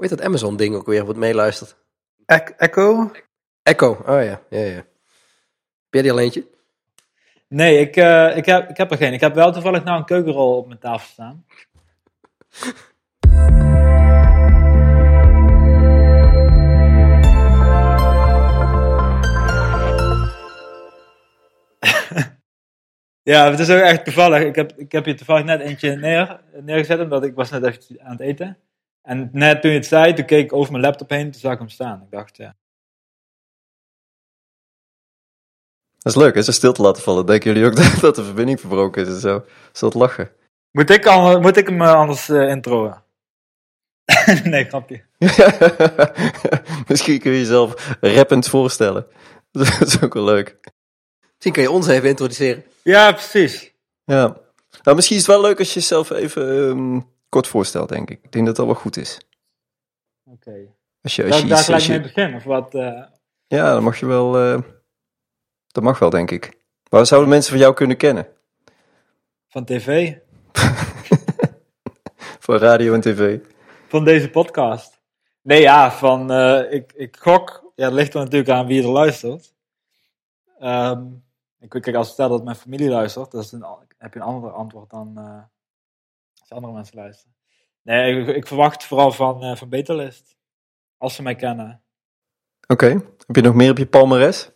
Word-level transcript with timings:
Hoe 0.00 0.08
heet 0.08 0.18
dat 0.18 0.26
Amazon 0.26 0.56
ding 0.56 0.74
ook 0.74 0.86
weer, 0.86 1.04
wat 1.04 1.16
meeluistert? 1.16 1.76
Ec- 2.26 2.54
Echo? 2.56 3.10
Echo, 3.62 3.90
oh 3.90 4.22
ja, 4.22 4.40
ja, 4.50 4.58
ja. 4.60 4.82
Ben 4.82 4.84
jij 5.90 6.02
die 6.02 6.12
al 6.12 6.18
eentje? 6.20 6.46
Nee, 7.48 7.78
ik, 7.78 7.96
eh, 7.96 8.36
ik, 8.36 8.46
heb, 8.46 8.68
ik 8.70 8.76
heb 8.76 8.90
er 8.90 8.96
geen. 8.96 9.12
Ik 9.12 9.20
heb 9.20 9.34
wel 9.34 9.52
toevallig 9.52 9.84
nou 9.84 9.98
een 9.98 10.04
keukenrol 10.04 10.56
op 10.56 10.66
mijn 10.66 10.78
tafel 10.78 11.08
staan. 11.08 11.44
ja, 23.22 23.50
het 23.50 23.58
is 23.58 23.70
ook 23.70 23.80
echt 23.80 24.04
toevallig. 24.04 24.42
Ik 24.42 24.54
heb, 24.54 24.72
ik 24.76 24.92
heb 24.92 25.04
hier 25.04 25.16
toevallig 25.16 25.44
net 25.44 25.60
eentje 25.60 25.96
neer, 25.96 26.40
neergezet, 26.60 27.00
omdat 27.00 27.24
ik 27.24 27.34
was 27.34 27.50
net 27.50 27.64
even 27.64 28.02
aan 28.02 28.12
het 28.12 28.20
eten. 28.20 28.58
En 29.02 29.28
net 29.32 29.60
toen 29.62 29.70
je 29.70 29.76
het 29.76 29.86
zei, 29.86 30.14
toen 30.14 30.24
keek 30.24 30.44
ik 30.44 30.52
over 30.52 30.72
mijn 30.72 30.84
laptop 30.84 31.10
heen, 31.10 31.30
toen 31.30 31.40
zag 31.40 31.52
ik 31.52 31.58
hem 31.58 31.68
staan. 31.68 32.02
Ik 32.02 32.10
dacht, 32.10 32.36
ja. 32.36 32.56
Dat 35.98 36.14
is 36.14 36.22
leuk, 36.22 36.34
hè? 36.34 36.42
Zo 36.42 36.52
stil 36.52 36.72
te 36.72 36.82
laten 36.82 37.02
vallen. 37.02 37.26
Denken 37.26 37.52
jullie 37.52 37.68
ook 37.68 37.76
dat, 38.00 38.14
de 38.14 38.24
verbinding 38.24 38.60
verbroken 38.60 39.02
is 39.02 39.08
en 39.08 39.20
zo? 39.20 39.44
Zo 39.72 39.84
wat 39.84 39.94
lachen. 39.94 40.30
Moet 40.70 40.90
ik, 40.90 41.06
al, 41.06 41.40
moet 41.40 41.56
ik 41.56 41.68
hem 41.68 41.82
eh, 41.82 41.94
anders 41.94 42.28
eh 42.28 42.48
introen? 42.48 42.94
nee, 44.44 44.64
grapje. 44.64 45.02
Misschien 46.88 47.18
kun 47.18 47.32
je 47.32 47.38
jezelf 47.38 47.96
rappend 48.00 48.48
voorstellen. 48.48 49.06
Dat 49.52 49.80
is 49.80 50.02
ook 50.02 50.14
wel 50.14 50.24
leuk. 50.24 50.58
Misschien 51.20 51.52
kun 51.52 51.62
je 51.62 51.70
ons 51.70 51.86
even 51.86 52.08
introduceren. 52.08 52.64
Ja, 52.82 53.12
precies. 53.12 53.72
Ja. 54.04 54.36
Nou, 54.82 54.96
misschien 54.96 55.16
is 55.16 55.26
het 55.26 55.32
wel 55.32 55.40
leuk 55.40 55.58
als 55.58 55.74
je 55.74 55.80
jezelf 55.80 56.10
even 56.10 56.68
ehm, 56.68 57.00
kort 57.30 57.46
voorstelt, 57.46 57.88
denk 57.88 58.10
ik. 58.10 58.22
Ik 58.22 58.32
denk 58.32 58.46
dat 58.46 58.56
dat 58.56 58.66
wel 58.66 58.74
goed 58.74 58.96
is. 58.96 59.20
Oké. 60.24 60.52
Als 61.02 61.16
je, 61.16 61.24
als 61.24 61.40
je 61.40 61.46
daar 61.46 61.58
iets- 61.58 61.64
gelijk 61.64 61.70
als 61.72 61.86
je- 61.86 61.92
mee 61.92 62.00
beginnen? 62.00 62.36
Of 62.36 62.44
wat? 62.44 62.74
eh? 62.74 63.02
Ja, 63.46 63.72
dan 63.72 63.82
mag 63.82 64.00
je 64.00 64.06
wel. 64.06 64.38
eh, 64.38 64.60
dat 65.66 65.82
mag 65.84 65.98
wel, 65.98 66.10
denk 66.10 66.30
ik. 66.30 66.58
Waar 66.88 67.06
zouden 67.06 67.30
mensen 67.30 67.50
van 67.52 67.60
jou 67.60 67.74
kunnen 67.74 67.96
kennen? 67.96 68.26
van 69.48 69.64
tv? 69.64 70.16
Van 72.38 72.56
radio 72.56 72.94
en 72.94 73.00
tv. 73.00 73.38
Van 73.88 74.04
deze 74.04 74.30
podcast? 74.30 75.00
Nee, 75.42 75.60
ja, 75.60 75.92
van... 75.92 76.30
eh, 76.30 76.72
ik, 76.72 76.92
ik 76.92 77.16
gok... 77.16 77.72
Ja, 77.74 77.84
het 77.84 77.94
ligt 77.94 78.14
er 78.14 78.20
natuurlijk 78.20 78.50
aan 78.50 78.66
wie 78.66 78.82
er 78.82 78.88
luistert. 78.88 79.54
Ehm, 80.58 81.04
ik 81.60 81.68
kijk, 81.68 81.94
als 81.94 82.06
ik 82.06 82.12
stel 82.12 82.28
dat 82.28 82.44
mijn 82.44 82.56
familie 82.56 82.88
luistert, 82.88 83.30
dat 83.30 83.44
is 83.44 83.52
een, 83.52 83.64
heb 83.98 84.14
je 84.14 84.20
een 84.20 84.26
ander 84.26 84.50
antwoord 84.50 84.90
dan 84.90 85.18
als 86.50 86.58
andere 86.58 86.72
mensen 86.72 86.96
luisteren. 86.96 87.34
Nee, 87.82 88.20
ik, 88.20 88.36
ik 88.36 88.46
verwacht 88.46 88.84
vooral 88.84 89.12
van, 89.12 89.42
eh 89.42 89.56
van 89.56 89.68
Beterlist. 89.68 90.36
Als 90.96 91.14
ze 91.14 91.22
mij 91.22 91.34
kennen. 91.34 91.82
Oké. 92.66 92.86
Heb 93.26 93.36
je 93.36 93.42
nog 93.42 93.54
meer 93.54 93.70
op 93.70 93.78
je 93.78 93.86
palmares? 93.86 94.50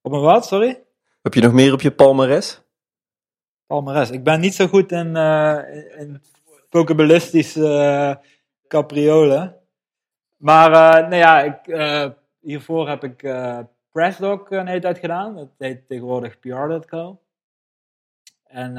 Op 0.00 0.12
een 0.12 0.20
wat, 0.20 0.46
sorry? 0.46 0.82
Heb 1.22 1.34
je 1.34 1.40
nog 1.40 1.52
meer 1.52 1.72
op 1.72 1.80
je 1.80 1.92
palmares? 1.92 2.62
Palmares. 3.66 4.10
Ik 4.10 4.24
ben 4.24 4.40
niet 4.40 4.54
zo 4.54 4.66
goed 4.66 4.92
in, 4.92 5.16
eh 5.16 5.98
in, 5.98 6.22
eh, 6.70 8.14
capriolen. 8.68 9.56
Maar 10.36 10.72
eh 10.72 11.08
nee, 11.08 11.18
ja, 11.18 11.40
ik, 11.40 11.66
hiervoor 12.40 12.88
heb 12.88 13.04
ik 13.04 13.22
eh 13.22 13.58
PressDoc 13.90 14.50
een 14.50 14.66
hele 14.66 14.80
tijd 14.80 14.98
gedaan. 14.98 15.34
Dat 15.34 15.50
heet 15.58 15.88
tegenwoordig 15.88 16.38
PR.co. 16.38 17.20
En 18.44 18.74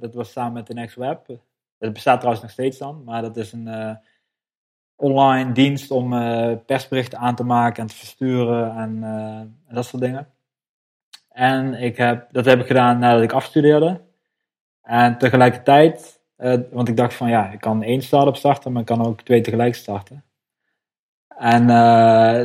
dat 0.00 0.14
was 0.14 0.32
samen 0.32 0.52
met 0.52 0.66
de 0.66 0.74
Next 0.74 0.96
Web. 0.96 1.40
Dat 1.78 1.92
bestaat 1.92 2.16
trouwens 2.16 2.42
nog 2.42 2.52
steeds 2.52 2.78
dan, 2.78 3.04
maar 3.04 3.22
dat 3.22 3.36
is 3.36 3.52
een 3.52 3.68
eh, 3.68 3.94
online 4.96 5.52
dienst 5.52 5.90
om 5.90 6.12
eh, 6.12 6.56
persberichten 6.66 7.18
aan 7.18 7.34
te 7.34 7.44
maken 7.44 7.82
en 7.82 7.88
te 7.88 7.94
versturen 7.94 8.76
en, 8.76 9.02
eh, 9.02 9.74
dat 9.74 9.84
soort 9.84 10.02
dingen. 10.02 10.28
En 11.28 11.74
ik 11.74 11.96
heb, 11.96 12.28
dat 12.32 12.44
heb 12.44 12.60
ik 12.60 12.66
gedaan 12.66 12.98
nadat 12.98 13.22
ik 13.22 13.32
afstudeerde. 13.32 14.00
En 14.82 15.18
tegelijkertijd, 15.18 16.20
want 16.70 16.88
ik 16.88 16.96
dacht 16.96 17.14
van 17.14 17.28
ja, 17.28 17.50
ik 17.50 17.60
kan 17.60 17.82
één 17.82 18.02
start-up 18.02 18.36
starten, 18.36 18.72
maar 18.72 18.80
ik 18.80 18.86
kan 18.86 19.06
ook 19.06 19.22
twee 19.22 19.40
tegelijk 19.40 19.74
starten. 19.74 20.24
En 21.38 21.66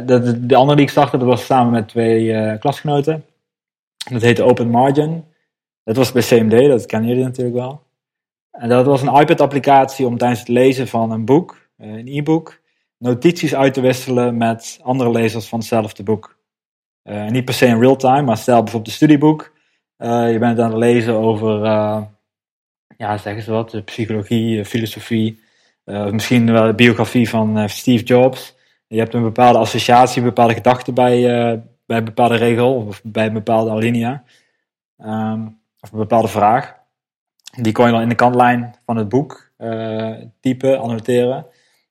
de, 0.06 0.46
de 0.46 0.56
andere 0.56 0.76
die 0.76 0.86
ik 0.86 0.92
startte, 0.92 1.18
dat 1.18 1.28
was 1.28 1.46
samen 1.46 1.72
met 1.72 1.88
twee 1.88 2.58
klasgenoten. 2.58 3.26
Dat 4.12 4.22
heette 4.22 4.44
Open 4.44 4.70
Margin. 4.70 5.26
Dat 5.84 5.96
was 5.96 6.12
bij 6.12 6.22
CMD, 6.22 6.68
dat 6.68 6.86
kennen 6.86 7.10
jullie 7.10 7.24
natuurlijk 7.24 7.56
wel. 7.56 7.84
En 8.54 8.70
dat 8.70 8.86
was 8.86 9.02
een 9.02 9.16
iPad-applicatie 9.16 10.06
om 10.06 10.18
tijdens 10.18 10.40
het 10.40 10.50
lezen 10.50 10.88
van 10.88 11.12
een 11.12 11.26
boek, 11.26 11.70
eh, 11.78 11.90
een 11.90 12.08
e-book, 12.08 12.62
notities 12.98 13.56
uit 13.56 13.74
te 13.74 13.82
wisselen 13.82 14.38
met 14.38 14.80
andere 14.82 15.12
lezers 15.12 15.48
van 15.48 15.60
hetzelfde 15.60 16.04
boek. 16.04 16.38
Eh, 17.04 17.28
niet 17.28 17.46
per 17.46 17.54
se 17.54 17.66
in 17.66 17.80
real 17.80 17.96
time, 17.96 18.22
maar 18.22 18.38
stel 18.38 18.64
bijvoorbeeld 18.64 18.88
een 18.88 18.94
studieboek. 18.94 19.54
Eh, 19.98 20.32
je 20.32 20.40
bent 20.40 20.60
aan 20.60 20.70
het 20.70 20.80
lezen 20.80 21.14
over, 21.14 21.66
ja, 22.98 23.18
zeggen 23.18 23.44
ze 23.44 23.52
wat, 23.52 23.86
psychologie, 23.86 24.66
filosofie, 24.66 25.40
eh, 25.84 26.10
misschien 26.10 26.52
wel 26.52 26.66
de 26.66 26.74
biografie 26.74 27.30
van 27.30 27.70
Steve 27.70 28.04
Jobs. 28.04 28.56
Je 28.88 29.00
hebt 29.00 29.14
een 29.14 29.24
bepaalde 29.24 29.60
associatie, 29.60 30.22
een 30.22 30.28
bepaalde 30.28 30.54
gedachte 30.54 30.94
bij, 30.94 31.22
bij 31.86 31.98
een 31.98 32.04
bepaalde 32.04 32.36
regel 32.36 32.76
of 32.76 33.02
bij 33.04 33.26
een 33.26 33.34
bepaalde 33.34 33.72
alinea. 33.72 34.24
Ehm, 34.98 35.46
of 35.80 35.92
een 35.92 35.98
bepaalde 35.98 36.28
vraag. 36.28 36.83
Die 37.62 37.72
kon 37.72 37.86
je 37.86 37.92
dan 37.92 38.02
in 38.02 38.10
de 38.10 38.16
kantlijn 38.16 38.76
van 38.86 38.98
het 38.98 39.10
boek 39.10 39.52
eh, 39.58 40.12
typen, 40.40 40.80
annoteren. 40.80 41.46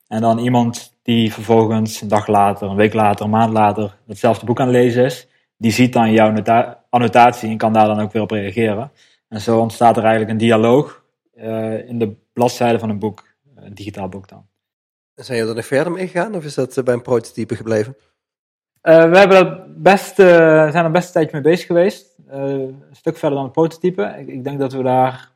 En 0.08 0.20
dan 0.20 0.38
iemand 0.38 0.98
die 1.02 1.32
vervolgens 1.32 2.00
een 2.00 2.08
dag 2.08 2.26
later, 2.26 2.68
een 2.68 2.76
week 2.76 2.92
later, 2.94 3.24
een 3.24 3.30
maand 3.30 3.52
later 3.52 3.98
hetzelfde 4.06 4.46
boek 4.46 4.60
aan 4.60 4.66
het 4.66 4.76
lezen 4.76 5.04
is, 5.04 5.28
die 5.56 5.72
ziet 5.72 5.92
dan 5.92 6.12
jouw 6.12 6.30
nota- 6.30 6.84
annotatie 6.90 7.50
en 7.50 7.56
kan 7.56 7.72
daar 7.72 7.86
dan 7.86 8.00
ook 8.00 8.12
weer 8.12 8.22
op 8.22 8.30
reageren. 8.30 8.92
En 9.28 9.40
zo 9.40 9.60
ontstaat 9.60 9.96
er 9.96 10.02
eigenlijk 10.02 10.32
een 10.32 10.38
dialoog 10.38 11.04
eh, 11.34 11.88
in 11.88 11.98
de 11.98 12.16
bladzijde 12.32 12.78
van 12.78 12.90
een 12.90 12.98
boek, 12.98 13.24
een 13.54 13.74
digitaal 13.74 14.08
boek 14.08 14.28
dan. 14.28 14.46
Zijn 15.14 15.36
jullie 15.38 15.52
er 15.52 15.56
nog 15.56 15.66
verder 15.66 15.92
mee 15.92 16.06
gegaan 16.06 16.34
of 16.34 16.44
is 16.44 16.54
dat 16.54 16.76
eh, 16.76 16.84
bij 16.84 16.94
een 16.94 17.02
prototype 17.02 17.56
gebleven? 17.56 17.96
Eh, 18.80 19.10
we 19.10 19.18
hebben 19.18 19.44
dat 19.44 19.82
best, 19.82 20.18
eh, 20.18 20.26
zijn 20.70 20.84
er 20.84 20.90
best 20.90 21.06
een 21.06 21.12
tijdje 21.12 21.32
mee 21.32 21.42
bezig 21.52 21.66
geweest. 21.66 22.16
Eh, 22.28 22.42
een 22.42 22.84
stuk 22.92 23.16
verder 23.16 23.36
dan 23.36 23.44
het 23.44 23.52
prototype. 23.52 24.14
Ik, 24.18 24.28
ik 24.28 24.44
denk 24.44 24.58
dat 24.58 24.72
we 24.72 24.82
daar. 24.82 25.31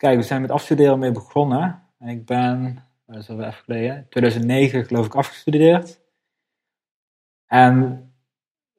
Kijken, 0.00 0.20
we 0.20 0.26
zijn 0.26 0.40
met 0.40 0.50
afstuderen 0.50 0.98
mee 0.98 1.12
begonnen. 1.12 1.82
En 1.98 2.08
ik 2.08 2.24
ben, 2.26 2.84
dat 3.06 3.16
is 3.16 3.30
alweer 3.30 3.46
even 3.46 3.62
geleden, 3.64 4.06
2009 4.10 4.84
geloof 4.86 5.06
ik 5.06 5.14
afgestudeerd. 5.14 6.00
En 7.46 8.04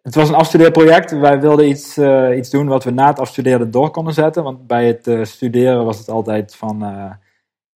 het 0.01 0.15
was 0.15 0.29
een 0.29 0.35
afstudeerproject. 0.35 1.11
Wij 1.11 1.39
wilden 1.41 1.67
iets, 1.69 1.97
eh, 1.97 2.37
iets 2.37 2.49
doen 2.49 2.67
wat 2.67 2.83
we 2.83 2.91
na 2.91 3.07
het 3.07 3.19
afstuderen 3.19 3.71
door 3.71 3.91
konden 3.91 4.13
zetten. 4.13 4.43
Want 4.43 4.67
bij 4.67 4.87
het 4.87 5.07
eh, 5.07 5.23
studeren 5.23 5.85
was 5.85 5.97
het 5.97 6.09
altijd 6.09 6.55
van. 6.55 6.83
eh, 6.83 7.13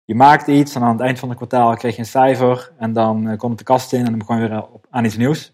je 0.04 0.14
maakte 0.14 0.52
iets 0.52 0.74
en 0.74 0.82
aan 0.82 0.92
het 0.92 1.00
eind 1.00 1.18
van 1.18 1.28
het 1.28 1.36
kwartaal 1.36 1.74
kreeg 1.76 1.94
je 1.94 1.98
een 1.98 2.06
cijfer. 2.06 2.72
En 2.78 2.92
dan 2.92 3.28
eh, 3.28 3.38
kon 3.38 3.48
het 3.48 3.58
de 3.58 3.64
kast 3.64 3.92
in 3.92 3.98
en 3.98 4.04
dan 4.10 4.18
begon 4.18 4.40
je 4.40 4.48
weer 4.48 4.68
op, 4.68 4.86
aan 4.90 5.04
iets 5.04 5.16
nieuws. 5.16 5.52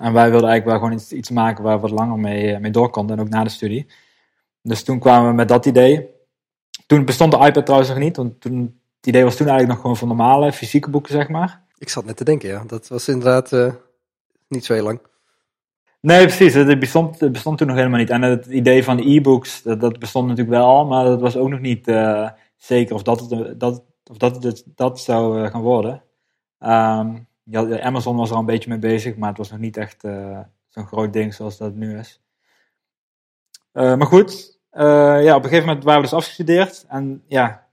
En 0.00 0.12
wij 0.12 0.30
wilden 0.30 0.48
eigenlijk 0.48 0.64
wel 0.64 0.78
gewoon 0.78 0.92
iets, 0.92 1.12
iets 1.12 1.30
maken 1.30 1.64
waar 1.64 1.74
we 1.74 1.80
wat 1.80 1.90
langer 1.98 2.18
mee, 2.18 2.54
eh, 2.54 2.60
mee 2.60 2.70
door 2.70 2.90
konden. 2.90 3.16
En 3.16 3.22
ook 3.22 3.28
na 3.28 3.44
de 3.44 3.50
studie. 3.50 3.86
Dus 4.62 4.84
toen 4.84 4.98
kwamen 4.98 5.28
we 5.28 5.34
met 5.34 5.48
dat 5.48 5.66
idee. 5.66 6.16
Toen 6.88 7.04
bestond 7.04 7.32
de 7.32 7.38
iPad 7.38 7.64
trouwens 7.64 7.90
nog 7.90 7.98
niet. 7.98 8.16
Want 8.16 8.40
toen, 8.40 8.80
het 8.96 9.06
idee 9.06 9.24
was 9.24 9.36
toen 9.36 9.46
eigenlijk 9.46 9.74
nog 9.74 9.80
gewoon 9.80 9.96
voor 9.96 10.08
normale 10.08 10.52
fysieke 10.52 10.90
boeken, 10.90 11.12
zeg 11.12 11.28
maar. 11.28 11.62
Ik 11.78 11.88
zat 11.88 12.04
net 12.04 12.16
te 12.16 12.24
denken, 12.24 12.48
ja. 12.48 12.64
Dat 12.66 12.88
was 12.88 13.08
inderdaad 13.08 13.52
eh, 13.52 13.72
niet 14.48 14.64
zo 14.64 14.72
heel 14.74 14.82
lang. 14.82 15.00
Nee, 16.00 16.26
precies. 16.26 16.54
Het 16.54 16.78
bestond, 16.78 17.20
het 17.20 17.32
bestond 17.32 17.58
toen 17.58 17.66
nog 17.66 17.76
helemaal 17.76 17.98
niet. 17.98 18.10
En 18.10 18.22
het 18.22 18.46
idee 18.46 18.84
van 18.84 18.96
de 18.96 19.10
e-books, 19.10 19.62
dat, 19.62 19.80
dat 19.80 19.98
bestond 19.98 20.28
natuurlijk 20.28 20.56
wel 20.56 20.66
al, 20.66 20.86
maar 20.86 21.04
dat 21.04 21.20
was 21.20 21.36
ook 21.36 21.48
nog 21.48 21.60
niet 21.60 21.88
eh, 21.88 22.30
zeker 22.56 22.94
of 22.94 23.02
dat 23.02 23.20
het, 23.20 23.60
dat, 23.60 23.84
of 24.10 24.16
dat, 24.16 24.42
het 24.42 24.64
dat 24.74 25.00
zou 25.00 25.44
eh, 25.44 25.50
gaan 25.50 25.62
worden. 25.62 26.02
Ehm, 26.58 27.16
ja, 27.50 27.80
Amazon 27.80 28.16
was 28.16 28.28
er 28.28 28.34
al 28.34 28.40
een 28.40 28.46
beetje 28.46 28.68
mee 28.68 28.78
bezig, 28.78 29.16
maar 29.16 29.28
het 29.28 29.38
was 29.38 29.50
nog 29.50 29.60
niet 29.60 29.76
echt 29.76 30.04
eh, 30.04 30.40
zo'n 30.68 30.86
groot 30.86 31.12
ding 31.12 31.34
zoals 31.34 31.56
dat 31.56 31.74
nu 31.74 31.98
is. 31.98 32.22
Eh, 33.72 33.96
maar 33.96 34.06
goed, 34.06 34.30
eh, 34.30 34.57
ja, 35.22 35.36
op 35.36 35.42
een 35.42 35.48
gegeven 35.48 35.66
moment 35.66 35.84
waren 35.84 36.00
we 36.00 36.08
dus 36.08 36.16
afgestudeerd. 36.16 36.84
En 36.88 37.22
ja, 37.26 37.66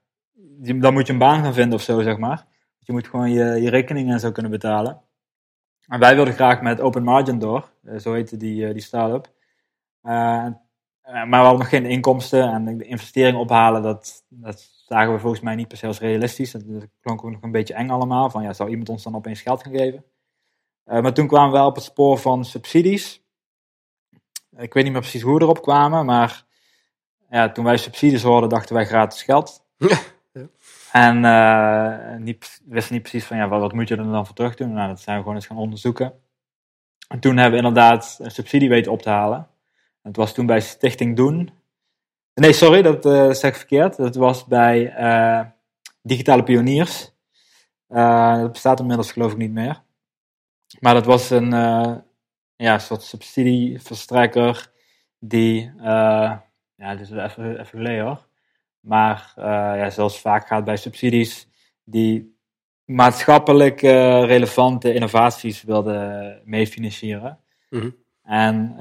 dan 0.75 0.93
moet 0.93 1.07
je 1.07 1.13
een 1.13 1.19
baan 1.19 1.43
gaan 1.43 1.53
vinden 1.53 1.77
of 1.77 1.83
zo, 1.83 2.01
zeg 2.01 2.17
maar. 2.17 2.45
Je 2.79 2.91
moet 2.91 3.07
gewoon 3.07 3.31
je, 3.31 3.61
je 3.61 3.69
rekeningen 3.69 4.13
en 4.13 4.19
zo 4.19 4.31
kunnen 4.31 4.51
betalen. 4.51 5.01
En 5.87 5.99
wij 5.99 6.15
wilden 6.15 6.33
graag 6.33 6.61
met 6.61 6.81
Open 6.81 7.03
Margin 7.03 7.39
door, 7.39 7.71
eh, 7.83 7.97
zo 7.97 8.13
heette 8.13 8.37
die, 8.37 8.67
eh, 8.67 8.73
die 8.73 8.81
start-up. 8.81 9.33
Eh, 10.01 10.45
eh, 11.05 11.13
maar 11.13 11.29
we 11.29 11.35
hadden 11.35 11.57
nog 11.57 11.69
geen 11.69 11.85
inkomsten 11.85 12.53
en 12.53 12.77
de 12.77 12.85
investering 12.85 13.37
ophalen, 13.37 13.81
dat, 13.81 14.23
dat 14.29 14.69
zagen 14.85 15.13
we 15.13 15.19
volgens 15.19 15.41
mij 15.41 15.55
niet 15.55 15.67
per 15.67 15.77
se 15.77 15.87
als 15.87 15.99
realistisch. 15.99 16.51
Dat, 16.51 16.61
dat 16.67 16.87
klonk 17.01 17.23
ook 17.23 17.31
nog 17.31 17.41
een 17.41 17.51
beetje 17.51 17.73
eng 17.73 17.89
allemaal, 17.89 18.29
van 18.29 18.43
ja, 18.43 18.53
zou 18.53 18.69
iemand 18.69 18.89
ons 18.89 19.03
dan 19.03 19.15
opeens 19.15 19.41
geld 19.41 19.63
gaan 19.63 19.75
geven? 19.75 20.05
Eh, 20.83 21.01
maar 21.01 21.13
toen 21.13 21.27
kwamen 21.27 21.59
we 21.59 21.65
op 21.65 21.75
het 21.75 21.83
spoor 21.83 22.17
van 22.17 22.45
subsidies. 22.45 23.23
Ik 24.57 24.73
weet 24.73 24.83
niet 24.83 24.93
meer 24.93 25.01
precies 25.01 25.21
hoe 25.21 25.37
we 25.37 25.41
erop 25.41 25.61
kwamen, 25.61 26.05
maar 26.05 26.45
ja, 27.35 27.51
toen 27.51 27.65
wij 27.65 27.77
subsidies 27.77 28.23
hoorden, 28.23 28.49
dachten 28.49 28.75
wij 28.75 28.85
gratis 28.85 29.23
geld. 29.23 29.65
Ja. 29.77 29.97
En 30.91 31.25
eh, 31.25 32.17
niet, 32.17 32.61
wisten 32.65 32.93
niet 32.93 33.01
precies 33.01 33.25
van 33.25 33.37
ja, 33.37 33.47
wat, 33.47 33.59
wat 33.59 33.73
moet 33.73 33.87
je 33.87 33.95
er 33.95 34.03
dan 34.03 34.25
voor 34.25 34.35
terug 34.35 34.55
doen. 34.55 34.73
Nou, 34.73 34.87
dat 34.87 34.99
zijn 34.99 35.15
we 35.15 35.21
gewoon 35.21 35.37
eens 35.37 35.47
gaan 35.47 35.57
onderzoeken. 35.57 36.13
En 37.07 37.19
toen 37.19 37.37
hebben 37.37 37.59
we 37.59 37.67
inderdaad 37.67 38.17
een 38.21 38.31
subsidie 38.31 38.69
weten 38.69 38.91
op 38.91 39.01
te 39.01 39.09
halen. 39.09 39.47
Het 40.01 40.15
was 40.15 40.33
toen 40.33 40.45
bij 40.45 40.61
Stichting 40.61 41.15
Doen. 41.15 41.49
Nee, 42.33 42.53
sorry, 42.53 42.81
dat 42.81 43.05
uh, 43.05 43.31
zeg 43.31 43.51
ik 43.51 43.57
verkeerd. 43.57 43.97
Dat 43.97 44.15
was 44.15 44.45
bij 44.45 44.99
uh, 44.99 45.45
Digitale 46.01 46.43
Pioniers. 46.43 47.11
Dat 47.87 48.51
bestaat 48.51 48.79
inmiddels 48.79 49.11
geloof 49.11 49.31
ik 49.31 49.37
niet 49.37 49.51
meer. 49.51 49.81
Maar 50.79 50.93
dat 50.93 51.05
was 51.05 51.29
een 51.29 51.49
ja, 52.55 52.79
soort 52.79 53.03
subsidieverstrekker 53.03 54.71
die, 55.19 55.71
ja, 55.77 56.44
dus 56.75 57.11
even, 57.11 57.51
even 57.51 57.65
geleden 57.65 58.05
hoor. 58.05 58.25
Maar 58.79 59.33
ja, 59.77 59.89
zoals 59.89 60.21
vaak 60.21 60.47
gaat 60.47 60.63
bij 60.65 60.77
subsidies, 60.77 61.47
die 61.83 62.37
maatschappelijk 62.85 63.81
relevante 63.81 64.93
innovaties 64.93 65.63
wilden 65.63 66.41
meefinancieren. 66.45 67.39
Mm 67.69 67.79
-hmm. 67.79 67.95
En 68.23 68.75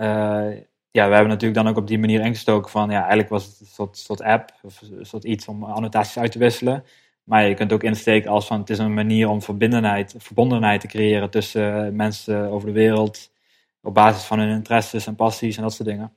ja, 0.91 1.09
we 1.09 1.15
hebben 1.15 1.29
natuurlijk 1.29 1.55
dan 1.55 1.69
ook 1.69 1.77
op 1.77 1.87
die 1.87 1.99
manier 1.99 2.21
ingestoken 2.21 2.71
van, 2.71 2.91
ja, 2.91 2.99
eigenlijk 2.99 3.29
was 3.29 3.47
het 3.47 3.61
een 3.61 3.67
soort, 3.67 3.99
soort 3.99 4.23
app, 4.23 4.53
of 4.63 4.81
een 4.81 5.07
soort 5.07 5.25
iets 5.25 5.49
om 5.49 5.65
annotaties 5.65 6.19
uit 6.19 6.33
te 6.33 6.39
wisselen. 6.39 6.85
Maar 7.25 7.49
je 7.49 7.55
kunt 7.55 7.73
ook 7.73 7.83
insteken 7.83 8.31
als 8.31 8.47
van, 8.47 8.61
het 8.61 8.71
is 8.71 8.79
een 8.79 8.95
manier 8.95 9.29
om 9.29 9.43
verbindenheid, 9.43 10.15
verbondenheid 10.19 10.81
te 10.81 10.87
creëren 10.87 11.31
tussen 11.31 11.97
mensen 11.97 12.51
over 12.51 12.67
de 12.67 12.75
wereld, 12.75 13.33
op 13.83 13.95
basis 13.95 14.25
van 14.25 14.39
hun 14.39 14.51
interesses 14.51 15.07
en 15.07 15.15
passies 15.15 15.57
en 15.57 15.63
dat 15.63 15.73
soort 15.73 15.89
dingen. 15.89 16.13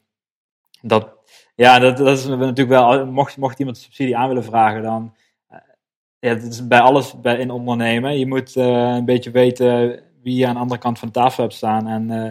Dat, 0.81 1.16
ja, 1.57 1.79
dat, 1.79 1.97
dat 1.97 2.17
is 2.17 2.25
natuurlijk 2.25 2.69
wel, 2.69 3.05
mocht, 3.05 3.37
mocht 3.37 3.59
iemand 3.59 3.77
subsidie 3.77 4.17
aan 4.17 4.27
willen 4.27 4.43
vragen, 4.43 4.81
dan, 4.81 5.13
ja, 6.19 6.29
het 6.29 6.43
is 6.43 6.67
bij 6.67 6.79
alles 6.79 7.21
bij, 7.21 7.37
in 7.37 7.51
ondernemen. 7.51 8.19
Je 8.19 8.27
moet 8.27 8.55
uh, 8.55 8.65
een 8.95 9.05
beetje 9.05 9.31
weten 9.31 9.99
wie 10.23 10.35
je 10.35 10.47
aan 10.47 10.53
de 10.53 10.59
andere 10.59 10.79
kant 10.79 10.99
van 10.99 11.07
de 11.07 11.13
tafel 11.13 11.43
hebt 11.43 11.55
staan 11.55 11.87
en... 11.87 12.11
Uh, 12.11 12.29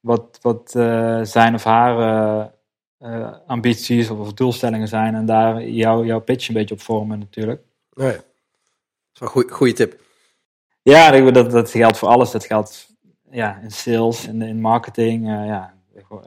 wat, 0.00 0.38
wat 0.42 0.74
uh, 0.76 1.20
zijn 1.22 1.54
of 1.54 1.64
haar 1.64 2.52
ambities 3.46 4.10
of, 4.10 4.18
of, 4.18 4.32
doelstellingen 4.32 4.88
zijn. 4.88 5.14
En 5.14 5.26
daar 5.26 5.68
jouw 5.68 6.04
jouw 6.04 6.20
pitch 6.20 6.48
een 6.48 6.54
beetje 6.54 6.74
op 6.74 6.80
vormen 6.80 7.18
natuurlijk. 7.18 7.62
Ja. 7.90 8.04
Dat 8.04 8.24
is 9.12 9.20
wel 9.20 9.42
een 9.44 9.50
goede 9.50 9.72
tip. 9.72 10.00
Ja, 10.82 11.30
dat, 11.30 11.50
dat 11.50 11.70
geldt 11.70 11.98
voor 11.98 12.08
alles. 12.08 12.30
Dat 12.30 12.44
geldt 12.44 12.88
ja, 13.30 13.58
in 13.62 13.70
sales, 13.70 14.26
in, 14.26 14.42
in 14.42 14.60
marketing, 14.60 15.26
ja, 15.26 15.74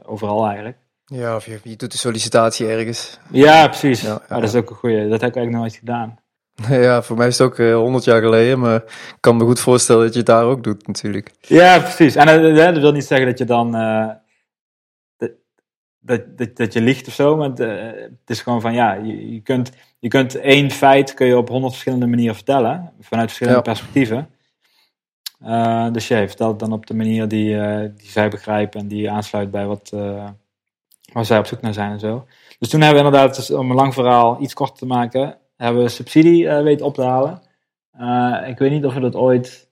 overal 0.04 0.46
eigenlijk. 0.46 0.78
Ja, 1.10 1.36
of 1.36 1.46
je, 1.46 1.60
je 1.62 1.76
doet 1.76 1.92
een 1.92 1.98
sollicitatie 1.98 2.66
ergens. 2.66 3.18
Ja, 3.30 3.68
precies. 3.68 4.00
Ja, 4.00 4.08
ja, 4.08 4.22
maar 4.28 4.40
dat 4.40 4.48
is 4.48 4.54
ook 4.54 4.70
een 4.70 4.76
goede. 4.76 5.08
Dat 5.08 5.20
heb 5.20 5.30
ik 5.30 5.36
eigenlijk 5.36 5.56
nooit 5.56 5.74
gedaan. 5.74 6.18
Ja, 6.68 7.02
voor 7.02 7.16
mij 7.16 7.26
is 7.26 7.38
het 7.38 7.46
ook 7.46 7.58
eh, 7.58 7.74
honderd 7.74 8.04
jaar 8.04 8.22
geleden, 8.22 8.58
maar 8.58 8.76
ik 8.84 9.16
kan 9.20 9.36
me 9.36 9.44
goed 9.44 9.60
voorstellen 9.60 10.02
dat 10.02 10.12
je 10.12 10.18
het 10.18 10.26
daar 10.26 10.44
ook 10.44 10.64
doet 10.64 10.86
natuurlijk. 10.86 11.30
Ja, 11.40 11.78
precies. 11.78 12.14
En 12.14 12.44
uh, 12.44 12.56
dat 12.56 12.78
wil 12.78 12.92
niet 12.92 13.04
zeggen 13.04 13.26
dat 13.26 13.38
je 13.38 13.44
dan 13.44 13.76
uh, 13.76 14.08
dat, 16.00 16.22
dat, 16.36 16.56
dat 16.56 16.72
je 16.72 16.80
liegt 16.80 17.06
of 17.06 17.12
zo, 17.12 17.36
maar 17.36 17.48
het 17.48 18.10
is 18.26 18.40
gewoon 18.40 18.60
van 18.60 18.74
ja, 18.74 18.94
je, 18.94 19.32
je, 19.32 19.40
kunt, 19.40 19.70
je 19.98 20.08
kunt 20.08 20.34
één 20.34 20.70
feit 20.70 21.14
kun 21.14 21.26
je 21.26 21.36
op 21.36 21.48
honderd 21.48 21.72
verschillende 21.72 22.06
manieren 22.06 22.34
vertellen, 22.34 22.92
vanuit 23.00 23.28
verschillende 23.28 23.62
ja. 23.64 23.72
perspectieven. 23.72 24.28
dus 25.92 26.08
je 26.08 26.28
vertelt 26.28 26.58
dan 26.58 26.72
op 26.72 26.86
de 26.86 26.94
manier 26.94 27.28
die, 27.28 27.58
die 27.92 28.10
zij 28.10 28.28
begrijpen 28.28 28.80
en 28.80 28.88
die 28.88 29.10
aansluit 29.10 29.50
bij 29.50 29.66
wat, 29.66 29.92
waar 31.12 31.24
zij 31.24 31.38
op 31.38 31.46
zoek 31.46 31.60
naar 31.60 31.74
zijn 31.74 31.90
en 31.90 32.00
zo. 32.00 32.26
Dus 32.58 32.68
toen 32.68 32.80
hebben 32.80 33.02
we 33.02 33.06
inderdaad, 33.06 33.36
dus 33.36 33.50
om 33.50 33.70
een 33.70 33.76
lang 33.76 33.94
verhaal 33.94 34.42
iets 34.42 34.54
korter 34.54 34.76
te 34.76 34.86
maken, 34.86 35.38
hebben 35.56 35.82
we 35.82 35.88
subsidie 35.88 36.44
uh, 36.44 36.62
weten 36.62 36.86
op 36.86 36.94
te 36.94 37.02
halen. 37.02 37.42
Uh, 38.00 38.48
ik 38.48 38.58
weet 38.58 38.70
niet 38.70 38.84
of 38.84 38.94
we 38.94 39.00
dat 39.00 39.14
ooit, 39.14 39.70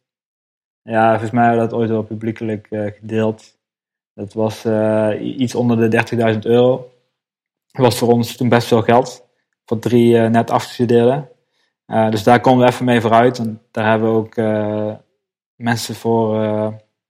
ja, 0.83 1.11
volgens 1.11 1.31
mij 1.31 1.45
hebben 1.45 1.63
we 1.63 1.69
dat 1.69 1.79
ooit 1.79 1.91
wel 1.91 2.03
publiekelijk 2.03 2.67
uh, 2.71 2.93
gedeeld. 2.93 3.57
Dat 4.15 4.33
was 4.33 4.67
iets 5.21 5.55
onder 5.55 5.91
de 5.91 6.05
30.000 6.35 6.39
euro. 6.41 6.91
Dat 7.71 7.85
was 7.85 7.99
voor 7.99 8.13
ons 8.13 8.37
toen 8.37 8.49
best 8.49 8.67
veel 8.69 8.83
geld. 8.83 9.27
Voor 9.65 9.79
drie 9.79 10.17
net 10.17 10.51
afgestudeerden. 10.51 11.29
dus 12.11 12.23
daar 12.23 12.41
komen 12.41 12.65
we 12.65 12.73
even 12.73 12.85
mee 12.85 13.01
vooruit. 13.01 13.39
En 13.39 13.63
daar 13.71 13.89
hebben 13.89 14.13
we 14.13 14.19
ook 14.19 14.37
mensen 15.55 15.95
voor, 15.95 16.35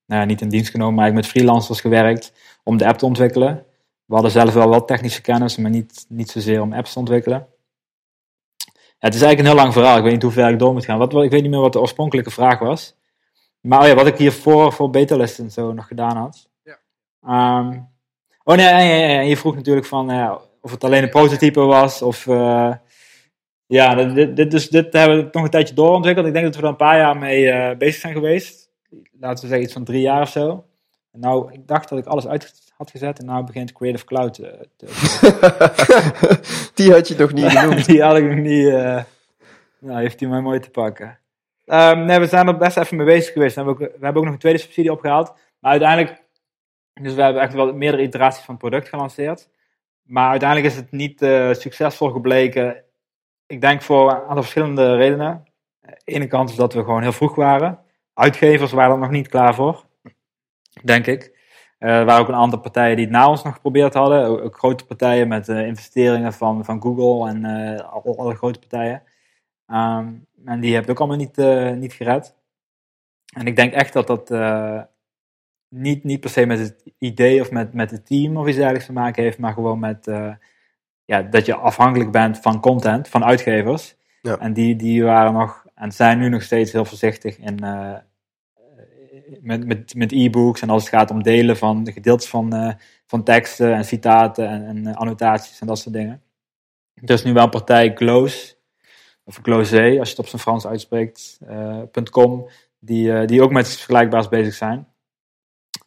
nou, 0.06 0.26
niet 0.26 0.40
in 0.40 0.48
dienst 0.48 0.70
genomen, 0.70 0.94
maar 0.94 1.12
met 1.12 1.26
freelancers 1.26 1.80
gewerkt 1.80 2.32
om 2.64 2.76
de 2.76 2.86
app 2.86 2.98
te 2.98 3.06
ontwikkelen. 3.06 3.66
We 4.08 4.14
hadden 4.14 4.32
zelf 4.32 4.54
wel 4.54 4.68
wat 4.68 4.86
technische 4.86 5.20
kennis, 5.20 5.56
maar 5.56 5.70
niet, 5.70 6.04
niet 6.08 6.30
zozeer 6.30 6.60
om 6.60 6.72
apps 6.72 6.92
te 6.92 6.98
ontwikkelen. 6.98 7.46
Ja, 8.74 9.06
het 9.06 9.14
is 9.14 9.22
eigenlijk 9.22 9.38
een 9.38 9.54
heel 9.54 9.64
lang 9.64 9.72
verhaal. 9.72 9.96
Ik 9.96 10.02
weet 10.02 10.12
niet 10.12 10.22
hoe 10.22 10.32
ver 10.32 10.50
ik 10.50 10.58
door 10.58 10.72
moet 10.72 10.84
gaan. 10.84 10.98
Wat, 10.98 11.14
ik 11.14 11.30
weet 11.30 11.42
niet 11.42 11.50
meer 11.50 11.60
wat 11.60 11.72
de 11.72 11.80
oorspronkelijke 11.80 12.30
vraag 12.30 12.58
was. 12.58 12.96
Maar 13.60 13.80
oh 13.80 13.86
ja, 13.86 13.94
wat 13.94 14.06
ik 14.06 14.16
hiervoor 14.16 14.72
voor 14.72 14.90
betalist 14.90 15.38
en 15.38 15.50
zo 15.50 15.72
nog 15.72 15.86
gedaan 15.86 16.16
had. 16.16 16.48
Ja. 16.62 16.78
Um, 17.58 17.88
oh 18.44 18.56
nee, 18.56 18.66
en 18.66 19.26
je 19.26 19.36
vroeg 19.36 19.54
natuurlijk 19.54 19.86
van 19.86 20.10
uh, 20.10 20.36
of 20.60 20.70
het 20.70 20.84
alleen 20.84 21.02
een 21.02 21.10
prototype 21.10 21.60
was. 21.60 22.02
Of, 22.02 22.26
uh, 22.26 22.74
ja, 23.66 23.94
dit, 23.94 24.36
dit, 24.36 24.50
dus, 24.50 24.68
dit 24.68 24.92
hebben 24.92 25.16
we 25.16 25.28
nog 25.32 25.44
een 25.44 25.50
tijdje 25.50 25.74
doorontwikkeld. 25.74 26.26
Ik 26.26 26.32
denk 26.32 26.44
dat 26.44 26.56
we 26.56 26.62
er 26.62 26.68
een 26.68 26.76
paar 26.76 26.96
jaar 26.96 27.16
mee 27.16 27.42
uh, 27.42 27.76
bezig 27.76 28.00
zijn 28.00 28.14
geweest. 28.14 28.70
Laten 29.20 29.42
we 29.42 29.48
zeggen 29.48 29.62
iets 29.62 29.72
van 29.72 29.84
drie 29.84 30.00
jaar 30.00 30.22
of 30.22 30.28
zo. 30.28 30.64
En 31.12 31.20
nou, 31.20 31.52
ik 31.52 31.66
dacht 31.66 31.88
dat 31.88 31.98
ik 31.98 32.06
alles 32.06 32.26
uit 32.26 32.67
had 32.78 32.90
gezet 32.90 33.18
en 33.18 33.24
nou 33.24 33.44
begint 33.44 33.72
Creative 33.72 34.04
Cloud 34.04 34.34
te... 34.34 34.68
te 34.76 34.86
Die 36.74 36.92
had 36.92 37.08
je 37.08 37.14
nog 37.16 37.32
niet 37.32 37.50
genoemd. 37.58 37.86
Die 37.86 38.02
had 38.02 38.16
ik 38.16 38.24
nog 38.24 38.38
niet... 38.38 38.66
Uh, 38.66 39.02
nou, 39.78 40.00
heeft 40.00 40.20
hij 40.20 40.28
mij 40.28 40.40
mooi 40.40 40.60
te 40.60 40.70
pakken. 40.70 41.18
Um, 41.66 42.04
nee, 42.04 42.18
we 42.18 42.26
zijn 42.26 42.46
er 42.48 42.56
best 42.56 42.76
even 42.76 42.96
mee 42.96 43.06
bezig 43.06 43.32
geweest. 43.32 43.54
We 43.54 43.62
hebben, 43.62 43.86
ook, 43.86 43.92
we 43.92 44.04
hebben 44.04 44.16
ook 44.16 44.24
nog 44.24 44.32
een 44.32 44.40
tweede 44.40 44.58
subsidie 44.58 44.92
opgehaald. 44.92 45.34
Maar 45.58 45.70
uiteindelijk... 45.70 46.22
Dus 46.94 47.14
we 47.14 47.22
hebben 47.22 47.42
echt 47.42 47.52
wel 47.52 47.74
meerdere 47.74 48.02
iteraties 48.02 48.44
van 48.44 48.54
het 48.54 48.68
product 48.68 48.88
gelanceerd. 48.88 49.48
Maar 50.02 50.30
uiteindelijk 50.30 50.72
is 50.72 50.76
het 50.76 50.90
niet 50.90 51.22
uh, 51.22 51.52
succesvol 51.52 52.10
gebleken. 52.10 52.84
Ik 53.46 53.60
denk 53.60 53.82
voor 53.82 54.10
een 54.10 54.16
aantal 54.16 54.42
verschillende 54.42 54.96
redenen. 54.96 55.44
De 55.80 56.00
ene 56.04 56.26
kant 56.26 56.50
is 56.50 56.56
dat 56.56 56.72
we 56.72 56.84
gewoon 56.84 57.02
heel 57.02 57.12
vroeg 57.12 57.34
waren. 57.34 57.78
Uitgevers 58.14 58.72
waren 58.72 58.92
er 58.92 58.98
nog 58.98 59.10
niet 59.10 59.28
klaar 59.28 59.54
voor. 59.54 59.84
Denk 60.82 61.06
ik. 61.06 61.37
Uh, 61.78 61.98
er 61.98 62.04
waren 62.04 62.22
ook 62.22 62.28
een 62.28 62.34
aantal 62.34 62.58
partijen 62.58 62.96
die 62.96 63.04
het 63.04 63.14
na 63.14 63.28
ons 63.28 63.42
nog 63.42 63.54
geprobeerd 63.54 63.94
hadden. 63.94 64.24
Ook, 64.24 64.58
grote 64.58 64.86
partijen 64.86 65.28
met 65.28 65.48
uh, 65.48 65.66
investeringen 65.66 66.32
van, 66.32 66.64
van 66.64 66.82
Google 66.82 67.28
en 67.28 67.44
uh, 67.44 67.80
alle, 67.80 68.16
alle, 68.16 68.34
grote 68.34 68.58
partijen. 68.58 69.02
Um, 69.66 70.26
en 70.44 70.60
die 70.60 70.74
hebben 70.74 70.80
het 70.80 70.90
ook 70.90 70.98
allemaal 70.98 71.16
niet, 71.16 71.36
niet 71.78 71.92
gered. 71.92 72.34
En 73.34 73.46
ik 73.46 73.56
denk 73.56 73.72
echt 73.72 73.92
dat 73.92 74.06
dat 74.06 74.30
niet, 75.68 76.04
niet 76.04 76.20
per 76.20 76.30
se 76.30 76.46
met 76.46 76.58
het 76.58 76.92
idee 76.98 77.40
of 77.40 77.50
met, 77.50 77.72
met 77.72 77.90
het 77.90 78.06
team 78.06 78.36
of 78.36 78.46
iets 78.46 78.56
dergelijks 78.56 78.86
te 78.86 78.92
maken 78.92 79.22
heeft, 79.22 79.38
maar 79.38 79.52
gewoon 79.52 79.78
met 79.78 80.06
ja, 81.04 81.22
dat 81.22 81.46
je 81.46 81.54
afhankelijk 81.54 82.10
bent 82.10 82.38
van 82.38 82.60
content, 82.60 83.08
van 83.08 83.24
uitgevers. 83.24 83.96
Ja. 84.22 84.38
En 84.38 84.52
die, 84.52 84.76
die 84.76 85.04
waren 85.04 85.32
nog 85.32 85.66
en 85.74 85.92
zijn 85.92 86.18
nu 86.18 86.28
nog 86.28 86.42
steeds 86.42 86.72
heel 86.72 86.84
voorzichtig 86.84 87.38
in 87.38 87.56
met, 89.40 89.66
met, 89.66 89.94
met 89.94 90.12
e-books 90.12 90.60
en 90.60 90.70
als 90.70 90.82
het 90.82 90.94
gaat 90.94 91.10
om 91.10 91.22
delen 91.22 91.56
van 91.56 91.84
de 91.84 91.92
gedeeltes 91.92 92.28
van, 92.28 92.54
uh, 92.54 92.72
van 93.06 93.22
teksten 93.22 93.74
en 93.74 93.84
citaten 93.84 94.48
en, 94.48 94.66
en 94.66 94.76
uh, 94.76 94.94
annotaties 94.94 95.60
en 95.60 95.66
dat 95.66 95.78
soort 95.78 95.94
dingen. 95.94 96.22
Er 96.94 97.10
is 97.10 97.24
nu 97.24 97.32
wel 97.32 97.44
een 97.44 97.50
partij 97.50 97.92
Close, 97.92 98.54
of 99.24 99.40
Close, 99.40 99.98
als 99.98 100.08
je 100.08 100.14
het 100.16 100.18
op 100.18 100.26
zijn 100.26 100.42
Frans 100.42 100.66
uitspreekt, 100.66 101.38
uh, 101.50 101.82
.com, 102.10 102.48
die, 102.78 103.24
die 103.24 103.42
ook 103.42 103.50
met 103.50 103.68
vergelijkbaars 103.68 104.28
bezig 104.28 104.54
zijn. 104.54 104.86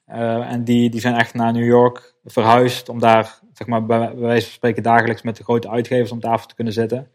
en 0.06 0.64
die, 0.64 0.90
die 0.90 1.02
zijn 1.02 1.16
echt 1.16 1.34
naar 1.34 1.54
New 1.54 1.66
York 1.66 2.16
verhuisd 2.24 2.90
om 2.90 3.00
daar, 3.00 3.40
zeg 3.54 3.68
maar, 3.68 3.86
bij, 3.86 4.00
bij 4.00 4.16
wijze 4.16 4.46
van 4.46 4.56
spreken 4.56 4.84
dagelijks 4.84 5.22
met 5.22 5.38
de 5.38 5.44
grote 5.44 5.70
uitgevers 5.70 6.12
om 6.12 6.20
tafel 6.20 6.48
te 6.48 6.56
kunnen 6.56 6.74
zitten. 6.74 7.12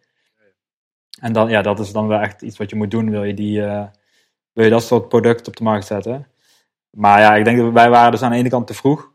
En 1.21 1.33
dan, 1.33 1.49
ja, 1.49 1.62
dat 1.62 1.78
is 1.78 1.92
dan 1.92 2.06
wel 2.06 2.21
echt 2.21 2.42
iets 2.42 2.59
wat 2.59 2.71
je 2.71 2.76
moet 2.76 2.90
doen, 2.90 3.11
wil 3.11 3.25
je 3.25 3.35
die 3.35 3.62
wil 4.57 4.65
je 4.65 4.71
dat 4.71 4.83
soort 4.83 5.09
product 5.09 5.49
op 5.49 5.57
de 5.57 5.63
markt 5.63 5.87
zetten. 5.87 6.27
Maar 6.91 7.21
ja, 7.21 7.35
ik 7.35 7.45
denk 7.45 7.59
dat 7.59 7.73
wij 7.73 7.91
waren 7.91 8.11
dus 8.11 8.23
aan 8.23 8.31
de 8.31 8.37
ene 8.37 8.49
kant 8.49 8.67
te 8.67 8.75
vroeg. 8.75 9.13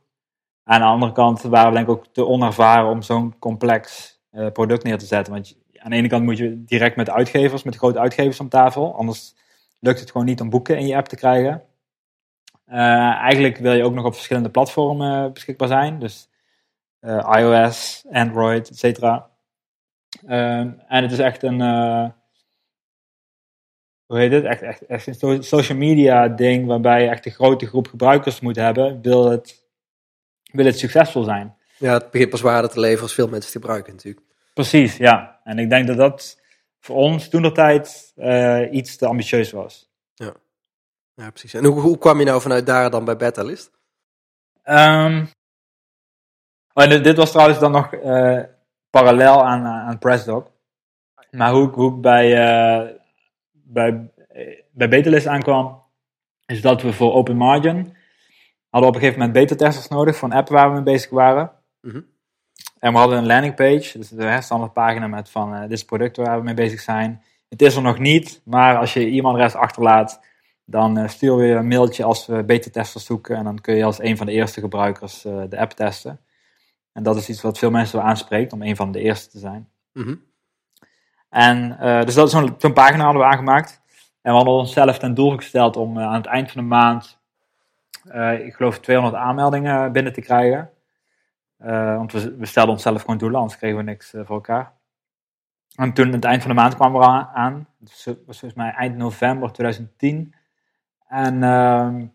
Aan 0.63 0.79
de 0.79 0.85
andere 0.85 1.11
kant 1.11 1.41
waren 1.41 1.69
we 1.69 1.75
denk 1.75 1.87
ik 1.87 1.93
ook 1.93 2.05
te 2.13 2.25
onervaren 2.25 2.89
om 2.89 3.01
zo'n 3.01 3.39
complex 3.39 4.17
uh, 4.31 4.51
product 4.51 4.83
neer 4.83 4.97
te 4.97 5.05
zetten. 5.05 5.33
Want 5.33 5.57
aan 5.77 5.89
de 5.89 5.95
ene 5.95 6.07
kant 6.07 6.23
moet 6.23 6.37
je 6.37 6.63
direct 6.63 6.95
met 6.95 7.09
uitgevers, 7.09 7.63
met 7.63 7.75
grote 7.75 7.99
uitgevers 7.99 8.39
om 8.39 8.49
tafel. 8.49 8.95
Anders 8.95 9.35
lukt 9.79 9.99
het 9.99 10.11
gewoon 10.11 10.27
niet 10.27 10.41
om 10.41 10.49
boeken 10.49 10.77
in 10.77 10.87
je 10.87 10.95
app 10.95 11.07
te 11.07 11.15
krijgen. 11.15 11.63
Uh, 12.67 12.75
eigenlijk 13.15 13.57
wil 13.57 13.73
je 13.73 13.83
ook 13.83 13.93
nog 13.93 14.05
op 14.05 14.13
verschillende 14.13 14.49
platformen 14.49 15.33
beschikbaar 15.33 15.67
zijn. 15.67 15.99
Dus 15.99 16.29
iOS, 17.37 18.05
Android, 18.11 18.69
et 18.69 18.77
cetera. 18.77 19.29
en 20.25 20.79
het 20.87 21.11
is 21.11 21.19
echt 21.19 21.43
een 21.43 21.61
hoe 24.11 24.19
heet 24.19 24.31
het, 24.31 24.43
echt, 24.43 24.61
echt, 24.61 24.85
echt 24.85 25.21
een 25.21 25.43
social 25.43 25.77
media 25.77 26.27
ding 26.27 26.67
waarbij 26.67 27.03
je 27.03 27.09
echt 27.09 27.25
een 27.25 27.31
grote 27.31 27.65
groep 27.65 27.87
gebruikers 27.87 28.39
moet 28.39 28.55
hebben, 28.55 29.01
wil 29.01 29.29
het, 29.29 29.63
wil 30.51 30.65
het 30.65 30.79
succesvol 30.79 31.23
zijn. 31.23 31.55
Ja, 31.77 31.93
het 31.93 32.11
begint 32.11 32.29
pas 32.29 32.41
waarde 32.41 32.67
te 32.67 32.79
leveren 32.79 33.03
als 33.03 33.13
veel 33.13 33.27
mensen 33.27 33.51
het 33.51 33.61
gebruiken 33.61 33.93
natuurlijk. 33.93 34.25
Precies, 34.53 34.97
ja. 34.97 35.39
En 35.43 35.59
ik 35.59 35.69
denk 35.69 35.87
dat 35.87 35.97
dat 35.97 36.39
voor 36.79 36.95
ons 36.95 37.29
toen 37.29 37.41
de 37.41 37.51
tijd 37.51 38.11
eh, 38.15 38.71
iets 38.71 38.95
te 38.95 39.05
ambitieus 39.05 39.51
was. 39.51 39.89
Ja, 41.13 41.29
precies. 41.29 41.53
En 41.53 41.65
hoe, 41.65 41.79
hoe 41.79 41.97
kwam 41.97 42.19
je 42.19 42.25
nou 42.25 42.41
vanuit 42.41 42.65
daar 42.65 42.89
dan 42.89 43.05
bij 43.05 43.17
Betalist? 43.17 43.71
Ehm, 44.63 45.25
oh, 46.73 46.89
dit, 46.89 47.03
dit 47.03 47.17
was 47.17 47.31
trouwens 47.31 47.59
dan 47.59 47.71
nog 47.71 47.93
eh, 47.93 48.39
parallel 48.89 49.45
aan, 49.45 49.65
aan 49.65 49.99
PressDoc. 49.99 50.51
Maar 51.31 51.51
hoe, 51.51 51.67
hoe 51.67 51.95
ik 51.95 52.01
bij, 52.01 52.37
eh 52.37 52.99
bij, 53.73 54.11
eh, 54.29 54.59
bij 54.71 54.89
Betalist 54.89 55.27
aankwam, 55.27 55.81
is 56.45 56.61
dat 56.61 56.81
we 56.81 56.93
voor 56.93 57.13
Open 57.13 57.37
Margin 57.37 57.95
hadden 58.69 58.89
op 58.89 58.95
een 58.95 59.01
gegeven 59.01 59.19
moment 59.19 59.33
beta-testers 59.39 59.87
nodig 59.87 60.15
voor 60.15 60.29
een 60.29 60.35
app 60.35 60.49
waar 60.49 60.67
we 60.67 60.73
mee 60.73 60.83
bezig 60.83 61.09
waren. 61.09 61.51
Mhm. 61.81 62.01
En 62.79 62.91
we 62.91 62.97
hadden 62.97 63.17
een 63.17 63.25
landing 63.25 63.55
page, 63.55 63.97
dus 63.97 64.09
de 64.09 64.41
standaard 64.41 64.73
pagina 64.73 65.07
met 65.07 65.29
van 65.29 65.53
eh, 65.53 65.61
dit 65.61 65.71
is 65.71 65.79
het 65.79 65.87
product 65.87 66.17
waar 66.17 66.37
we 66.37 66.43
mee 66.43 66.53
bezig 66.53 66.79
zijn. 66.79 67.23
Het 67.49 67.61
is 67.61 67.75
er 67.75 67.81
nog 67.81 67.99
niet, 67.99 68.41
maar 68.45 68.77
als 68.77 68.93
je 68.93 68.99
je 68.99 69.17
e-mailadres 69.17 69.55
achterlaat, 69.55 70.21
dan 70.65 70.97
eh, 70.97 71.07
sturen 71.07 71.37
we 71.37 71.45
je 71.45 71.55
een 71.55 71.67
mailtje 71.67 72.03
als 72.03 72.25
we 72.25 72.43
beta-testers 72.43 73.05
zoeken. 73.05 73.35
En 73.35 73.43
dan 73.43 73.61
kun 73.61 73.75
je 73.75 73.83
als 73.83 74.01
een 74.01 74.17
van 74.17 74.25
de 74.25 74.31
eerste 74.31 74.59
gebruikers 74.59 75.21
de 75.21 75.57
app 75.57 75.71
testen. 75.71 76.19
En 76.93 77.03
dat 77.03 77.15
is 77.15 77.29
iets 77.29 77.41
wat 77.41 77.57
veel 77.57 77.71
mensen 77.71 77.97
wel 77.97 78.07
aanspreekt, 78.07 78.53
om 78.53 78.61
een 78.61 78.75
van 78.75 78.91
de 78.91 78.99
eerste 78.99 79.29
te 79.29 79.39
zijn. 79.39 79.69
Mhm. 79.93 80.15
En 81.31 81.79
eh, 81.79 82.03
dus 82.05 82.15
dat 82.15 82.27
is 82.27 82.31
zo'n 82.57 82.73
pagina 82.73 83.03
hadden 83.03 83.21
we 83.21 83.27
aangemaakt. 83.27 83.81
En 84.21 84.31
we 84.31 84.37
hadden 84.37 84.53
onszelf 84.53 84.97
ten 84.97 85.13
doel 85.13 85.35
gesteld 85.35 85.77
om 85.77 85.97
eh, 85.97 86.05
aan 86.05 86.13
het 86.13 86.25
eind 86.25 86.51
van 86.51 86.61
de 86.61 86.67
maand, 86.67 87.19
eh, 88.03 88.45
ik 88.45 88.53
geloof 88.53 88.79
200 88.79 89.23
aanmeldingen 89.23 89.91
binnen 89.91 90.13
te 90.13 90.21
krijgen. 90.21 90.69
Want 91.97 92.11
we, 92.11 92.35
we 92.37 92.45
stelden 92.45 92.73
onszelf 92.73 93.01
gewoon 93.01 93.17
doelen, 93.17 93.39
anders 93.39 93.57
kregen 93.57 93.77
we 93.77 93.83
niks 93.83 94.09
voor 94.09 94.35
elkaar. 94.35 94.71
En 95.75 95.93
toen 95.93 96.11
het 96.11 96.25
eind 96.25 96.41
van 96.41 96.51
de 96.51 96.57
maand 96.57 96.75
kwam 96.75 96.95
er 96.95 97.03
aan, 97.03 97.29
aan. 97.33 97.67
Het 97.79 97.89
was 97.89 98.05
was 98.05 98.39
volgens 98.39 98.53
mij 98.53 98.71
eind 98.71 98.97
november 98.97 99.51
2010. 99.51 100.33
En 101.07 101.43
ehm, 101.43 102.05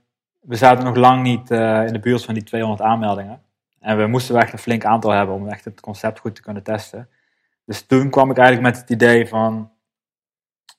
we 0.40 0.56
zaten 0.56 0.84
nog 0.84 0.96
lang 0.96 1.22
niet 1.22 1.50
in 1.50 1.92
de 1.92 2.00
buurt 2.02 2.24
van 2.24 2.34
die 2.34 2.42
200 2.42 2.82
aanmeldingen. 2.82 3.42
En 3.80 3.96
we 3.96 4.06
moesten 4.06 4.34
wel 4.34 4.42
echt 4.42 4.52
een 4.52 4.58
flink 4.58 4.84
aantal 4.84 5.10
hebben 5.10 5.34
om 5.34 5.48
echt 5.48 5.64
het 5.64 5.80
concept 5.80 6.18
goed 6.18 6.34
te 6.34 6.42
kunnen 6.42 6.62
testen. 6.62 7.08
Dus 7.66 7.86
toen 7.86 8.10
kwam 8.10 8.30
ik 8.30 8.36
eigenlijk 8.38 8.68
met 8.68 8.80
het 8.80 8.90
idee 8.90 9.28
van, 9.28 9.72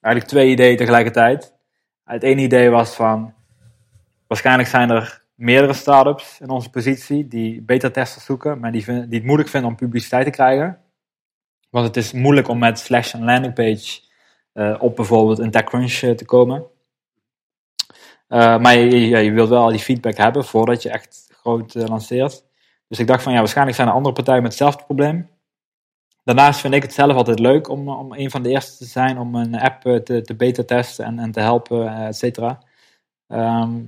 eigenlijk 0.01 0.33
twee 0.33 0.51
ideeën 0.51 0.77
tegelijkertijd. 0.77 1.53
Het 2.03 2.23
ene 2.23 2.41
idee 2.41 2.69
was 2.69 2.95
van, 2.95 3.33
waarschijnlijk 4.27 4.69
zijn 4.69 4.89
er 4.89 5.25
meerdere 5.35 5.73
startups 5.73 6.39
in 6.39 6.49
onze 6.49 6.69
positie 6.69 7.27
die 7.27 7.61
beta-testers 7.61 8.25
zoeken, 8.25 8.59
maar 8.59 8.71
die, 8.71 8.83
vinden- 8.83 9.09
die 9.09 9.17
het 9.17 9.27
moeilijk 9.27 9.49
vinden 9.49 9.69
om 9.69 9.75
publiciteit 9.75 10.25
te 10.25 10.31
krijgen. 10.31 10.81
Want 11.69 11.87
het 11.87 11.97
is 11.97 12.11
moeilijk 12.11 12.47
om 12.47 12.59
met 12.59 12.79
Slash 12.79 13.13
en 13.13 13.23
landingpage 13.23 14.05
eh 14.53 14.75
op 14.79 14.95
bijvoorbeeld 14.95 15.39
een 15.39 15.51
TechCrunch 15.51 16.01
eh, 16.01 16.11
te 16.11 16.25
komen. 16.25 16.65
Eh, 18.27 18.59
maar 18.59 18.75
je, 18.75 19.07
je, 19.07 19.17
je 19.17 19.31
wilt 19.31 19.49
wel 19.49 19.63
al 19.63 19.69
die 19.69 19.79
feedback 19.79 20.17
hebben 20.17 20.45
voordat 20.45 20.81
je 20.81 20.89
echt 20.89 21.27
groot 21.31 21.73
lanceert. 21.73 22.45
Dus 22.87 22.99
ik 22.99 23.07
dacht 23.07 23.23
van 23.23 23.31
ja, 23.31 23.39
waarschijnlijk 23.39 23.75
zijn 23.77 23.87
er 23.87 23.93
andere 23.93 24.13
partijen 24.13 24.41
met 24.41 24.51
hetzelfde 24.51 24.83
probleem. 24.83 25.29
Daarnaast 26.27 26.59
vind 26.59 26.73
ik 26.73 26.81
het 26.81 26.93
zelf 26.93 27.15
altijd 27.15 27.39
leuk 27.39 27.69
om, 27.69 27.89
om 27.89 28.13
een 28.13 28.31
van 28.31 28.41
de 28.41 28.49
eerste 28.49 28.77
te 28.77 28.85
zijn 28.85 29.17
om 29.17 29.35
een 29.35 29.59
app 29.59 29.85
eh, 29.85 29.95
te, 29.95 30.21
te 30.21 30.35
beta 30.35 30.63
testen 30.63 31.05
en, 31.05 31.19
en 31.19 31.31
te 31.31 31.39
helpen, 31.39 31.87
eh, 31.87 32.07
et 32.07 32.15
cetera. 32.15 32.59
Ehm, 33.27 33.79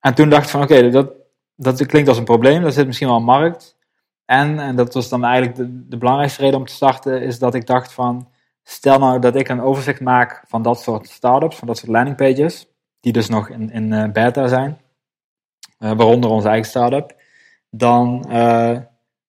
en 0.00 0.14
toen 0.14 0.28
dacht 0.28 0.44
ik 0.44 0.50
van 0.50 0.62
oké, 0.62 0.90
dat, 0.90 1.12
dat 1.54 1.86
klinkt 1.86 2.08
als 2.08 2.18
een 2.18 2.24
probleem, 2.24 2.62
daar 2.62 2.72
zit 2.72 2.86
misschien 2.86 3.08
wel 3.08 3.16
een 3.16 3.24
markt. 3.24 3.76
En, 4.24 4.58
en 4.58 4.76
dat 4.76 4.94
was 4.94 5.08
dan 5.08 5.24
eigenlijk 5.24 5.56
de, 5.56 5.88
de 5.88 5.96
belangrijkste 5.96 6.42
reden 6.42 6.58
om 6.58 6.66
te 6.66 6.72
starten, 6.72 7.22
is 7.22 7.38
dat 7.38 7.54
ik 7.54 7.66
dacht 7.66 7.92
van, 7.92 8.28
stel 8.62 8.98
nou 8.98 9.20
dat 9.20 9.34
ik 9.36 9.48
een 9.48 9.60
overzicht 9.60 10.00
maak 10.00 10.44
van 10.46 10.62
dat 10.62 10.80
soort 10.80 11.08
startups, 11.08 11.56
van 11.56 11.68
dat 11.68 11.78
soort 11.78 11.92
landingpages, 11.92 12.66
die 13.00 13.12
dus 13.12 13.28
nog 13.28 13.48
in, 13.48 13.70
in 13.70 13.92
eh, 13.92 14.10
beta 14.10 14.46
zijn, 14.48 14.80
eh, 15.78 15.92
waaronder 15.92 16.30
onze 16.30 16.48
eigen 16.48 16.68
startup, 16.68 17.16
dan 17.70 18.24
eh, 18.30 18.78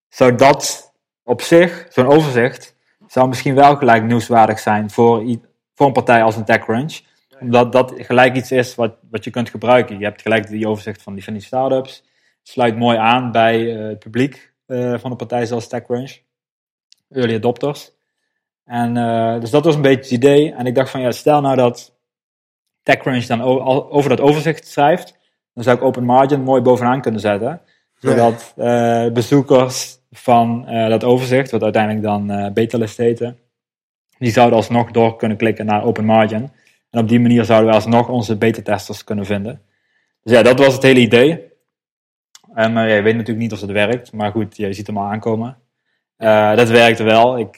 zou 0.09 0.35
dat 0.35 0.86
op 1.27 1.41
zich, 1.41 1.87
zo'n 1.89 2.07
overzicht, 2.07 2.75
zou 3.07 3.27
misschien 3.27 3.55
wel 3.55 3.75
gelijk 3.75 4.03
nieuwswaardig 4.03 4.59
zijn 4.59 4.89
voor, 4.89 5.37
voor 5.73 5.87
een 5.87 5.93
partij 5.93 6.23
als 6.23 6.35
een 6.35 6.45
TechCrunch. 6.45 6.99
Omdat 7.39 7.71
dat 7.71 7.93
gelijk 7.97 8.35
iets 8.35 8.51
is 8.51 8.75
wat, 8.75 8.95
wat 9.09 9.23
je 9.23 9.29
kunt 9.29 9.49
gebruiken. 9.49 9.99
Je 9.99 10.03
hebt 10.03 10.21
gelijk 10.21 10.47
die 10.47 10.67
overzicht 10.67 11.01
van 11.01 11.13
die, 11.13 11.23
van 11.23 11.33
die 11.33 11.41
startups. 11.41 12.03
Sluit 12.43 12.77
mooi 12.77 12.97
aan 12.97 13.31
bij 13.31 13.75
eh, 13.75 13.87
het 13.87 13.99
publiek 13.99 14.53
eh, 14.65 14.97
van 14.97 15.11
een 15.11 15.17
partij 15.17 15.45
zoals 15.45 15.67
TechCrunch. 15.67 16.17
Early 17.09 17.35
adopters. 17.35 17.91
En 18.63 18.97
eh, 18.97 19.39
dus 19.39 19.49
dat 19.49 19.65
was 19.65 19.75
een 19.75 19.81
beetje 19.81 20.01
het 20.01 20.11
idee. 20.11 20.53
En 20.53 20.65
ik 20.65 20.75
dacht 20.75 20.89
van 20.89 21.01
ja, 21.01 21.11
stel 21.11 21.41
nou 21.41 21.55
dat 21.55 21.95
TechCrunch 22.83 23.25
dan 23.25 23.41
over 23.91 24.09
dat 24.09 24.21
overzicht 24.21 24.67
schrijft. 24.67 25.17
Dan 25.53 25.63
zou 25.63 25.77
ik 25.77 25.83
Open 25.83 26.03
Margin 26.03 26.41
mooi 26.41 26.61
bovenaan 26.61 27.01
kunnen 27.01 27.21
zetten. 27.21 27.61
Zodat 27.99 28.53
bezoekers 29.13 29.97
van 30.17 30.67
eh, 30.67 30.89
dat 30.89 31.03
overzicht, 31.03 31.51
wat 31.51 31.63
uiteindelijk 31.63 32.03
dan 32.03 32.31
eh 32.31 32.51
betalist 32.53 32.97
heten, 32.97 33.39
die 34.17 34.31
zouden 34.31 34.57
alsnog 34.57 34.91
door 34.91 35.15
kunnen 35.15 35.37
klikken 35.37 35.65
naar 35.65 35.83
Open 35.83 36.05
Margin. 36.05 36.51
En 36.89 36.99
op 36.99 37.09
die 37.09 37.19
manier 37.19 37.45
zouden 37.45 37.69
we 37.69 37.75
alsnog 37.75 38.09
onze 38.09 38.37
beta-testers 38.37 39.03
kunnen 39.03 39.25
vinden. 39.25 39.61
Dus 40.23 40.33
ja, 40.33 40.41
dat 40.41 40.59
was 40.59 40.73
het 40.73 40.83
hele 40.83 40.99
idee. 40.99 41.45
Ja, 42.55 42.83
je 42.83 43.01
weet 43.01 43.13
natuurlijk 43.15 43.39
niet 43.39 43.53
of 43.53 43.61
het 43.61 43.71
werkt, 43.71 44.11
maar 44.13 44.31
goed, 44.31 44.57
je 44.57 44.73
ziet 44.73 44.87
hem 44.87 44.97
al 44.97 45.05
aankomen. 45.11 45.57
Dat 46.55 46.69
werkte 46.69 47.03
wel. 47.03 47.39
Ik, 47.39 47.57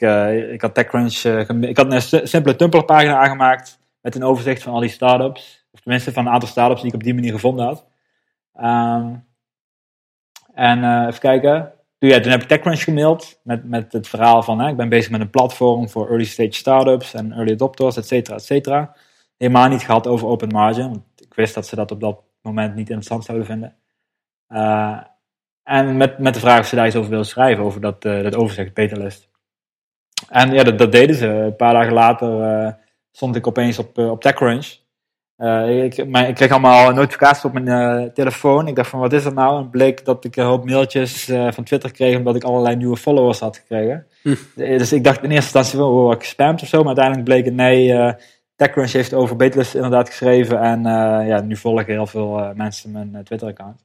ik 0.52 0.60
had 0.60 0.74
TechCrunch, 0.74 1.20
gem- 1.20 1.62
ik 1.64 1.76
had 1.76 1.92
een 1.92 2.02
si- 2.02 2.26
simpele 2.26 2.56
Tumblr 2.56 2.84
pagina 2.84 3.18
aangemaakt 3.18 3.78
met 4.00 4.14
een 4.14 4.24
overzicht 4.24 4.62
van 4.62 4.72
al 4.72 4.80
die 4.80 4.88
startups. 4.88 5.66
Of 5.72 5.80
tenminste 5.80 6.12
van 6.12 6.26
een 6.26 6.32
aantal 6.32 6.48
startups 6.48 6.80
die 6.80 6.88
ik 6.88 6.96
op 6.96 7.02
die 7.02 7.14
manier 7.14 7.32
gevonden 7.32 7.64
had. 7.66 7.86
Ehm, 8.54 9.14
en 10.54 11.06
even 11.06 11.20
kijken. 11.20 11.72
Toen, 12.00 12.08
ja, 12.08 12.20
toen 12.20 12.30
heb 12.30 12.42
ik 12.42 12.48
TechCrunch 12.48 12.82
gemaild 12.82 13.40
met, 13.42 13.64
met 13.64 13.92
het 13.92 14.08
verhaal 14.08 14.42
van 14.42 14.60
hè, 14.60 14.68
ik 14.68 14.76
ben 14.76 14.88
bezig 14.88 15.10
met 15.10 15.20
een 15.20 15.30
platform 15.30 15.88
voor 15.88 16.08
early 16.08 16.24
stage 16.24 16.52
startups 16.52 17.14
en 17.14 17.32
early 17.32 17.52
adopters, 17.52 17.96
et 17.96 18.06
cetera, 18.06 18.36
et 18.36 18.44
cetera. 18.44 18.96
Helemaal 19.36 19.68
niet 19.68 19.82
gehad 19.82 20.06
over 20.06 20.28
open 20.28 20.48
margin, 20.48 20.88
want 20.88 21.02
ik 21.16 21.34
wist 21.34 21.54
dat 21.54 21.66
ze 21.66 21.76
dat 21.76 21.90
op 21.90 22.00
dat 22.00 22.22
moment 22.42 22.74
niet 22.74 22.88
interessant 22.88 23.24
zouden 23.24 23.46
vinden. 23.46 23.76
Eh, 24.46 25.00
en 25.62 25.96
met, 25.96 26.18
met 26.18 26.34
de 26.34 26.40
vraag 26.40 26.58
of 26.58 26.66
ze 26.66 26.76
daar 26.76 26.86
iets 26.86 26.96
over 26.96 27.10
wilden 27.10 27.28
schrijven, 27.28 27.64
over 27.64 27.80
dat, 27.80 28.04
eh, 28.04 28.22
dat 28.22 28.36
overzicht, 28.36 28.74
betalist. 28.74 29.28
En 30.28 30.52
ja, 30.52 30.62
dat, 30.62 30.78
dat 30.78 30.92
deden 30.92 31.16
ze. 31.16 31.26
Een 31.26 31.56
paar 31.56 31.72
dagen 31.72 31.92
later 31.92 32.42
eh, 32.42 32.72
stond 33.12 33.36
ik 33.36 33.46
opeens 33.46 33.78
op, 33.78 33.98
op 33.98 34.20
TechCrunch. 34.20 34.79
Eh, 35.40 35.84
ik, 35.84 36.06
mijn, 36.06 36.28
ik 36.28 36.34
kreeg 36.34 36.50
allemaal 36.50 36.92
notificaties 36.92 37.44
op 37.44 37.52
mijn 37.52 37.68
eh, 37.68 38.12
telefoon. 38.12 38.66
Ik 38.66 38.76
dacht 38.76 38.90
van, 38.90 39.00
wat 39.00 39.12
is 39.12 39.22
dat 39.22 39.34
nou? 39.34 39.58
En 39.58 39.70
bleek 39.70 40.04
dat 40.04 40.24
ik 40.24 40.36
een 40.36 40.44
hoop 40.44 40.64
mailtjes 40.64 41.28
eh, 41.28 41.52
van 41.52 41.64
Twitter 41.64 41.92
kreeg, 41.92 42.16
omdat 42.16 42.36
ik 42.36 42.44
allerlei 42.44 42.76
nieuwe 42.76 42.96
followers 42.96 43.40
had 43.40 43.56
gekregen. 43.56 44.06
Hm. 44.22 44.34
Dus 44.54 44.92
ik 44.92 45.04
dacht 45.04 45.22
in 45.22 45.30
eerste 45.30 45.58
instantie 45.58 45.78
wel, 45.78 46.04
oh, 46.04 46.12
ik 46.12 46.20
gespamd 46.20 46.62
of 46.62 46.68
zo. 46.68 46.78
Maar 46.78 46.86
uiteindelijk 46.86 47.24
bleek 47.24 47.44
het, 47.44 47.54
nee, 47.54 48.14
TechCrunch 48.56 48.92
heeft 48.92 49.14
over 49.14 49.36
Betalist 49.36 49.74
inderdaad 49.74 50.08
geschreven. 50.08 50.60
En 50.60 50.82
ja, 51.26 51.40
nu 51.40 51.56
volgen 51.56 51.86
heel 51.86 52.06
veel 52.06 52.52
mensen 52.54 52.90
mijn 52.90 53.24
Twitter-account. 53.24 53.84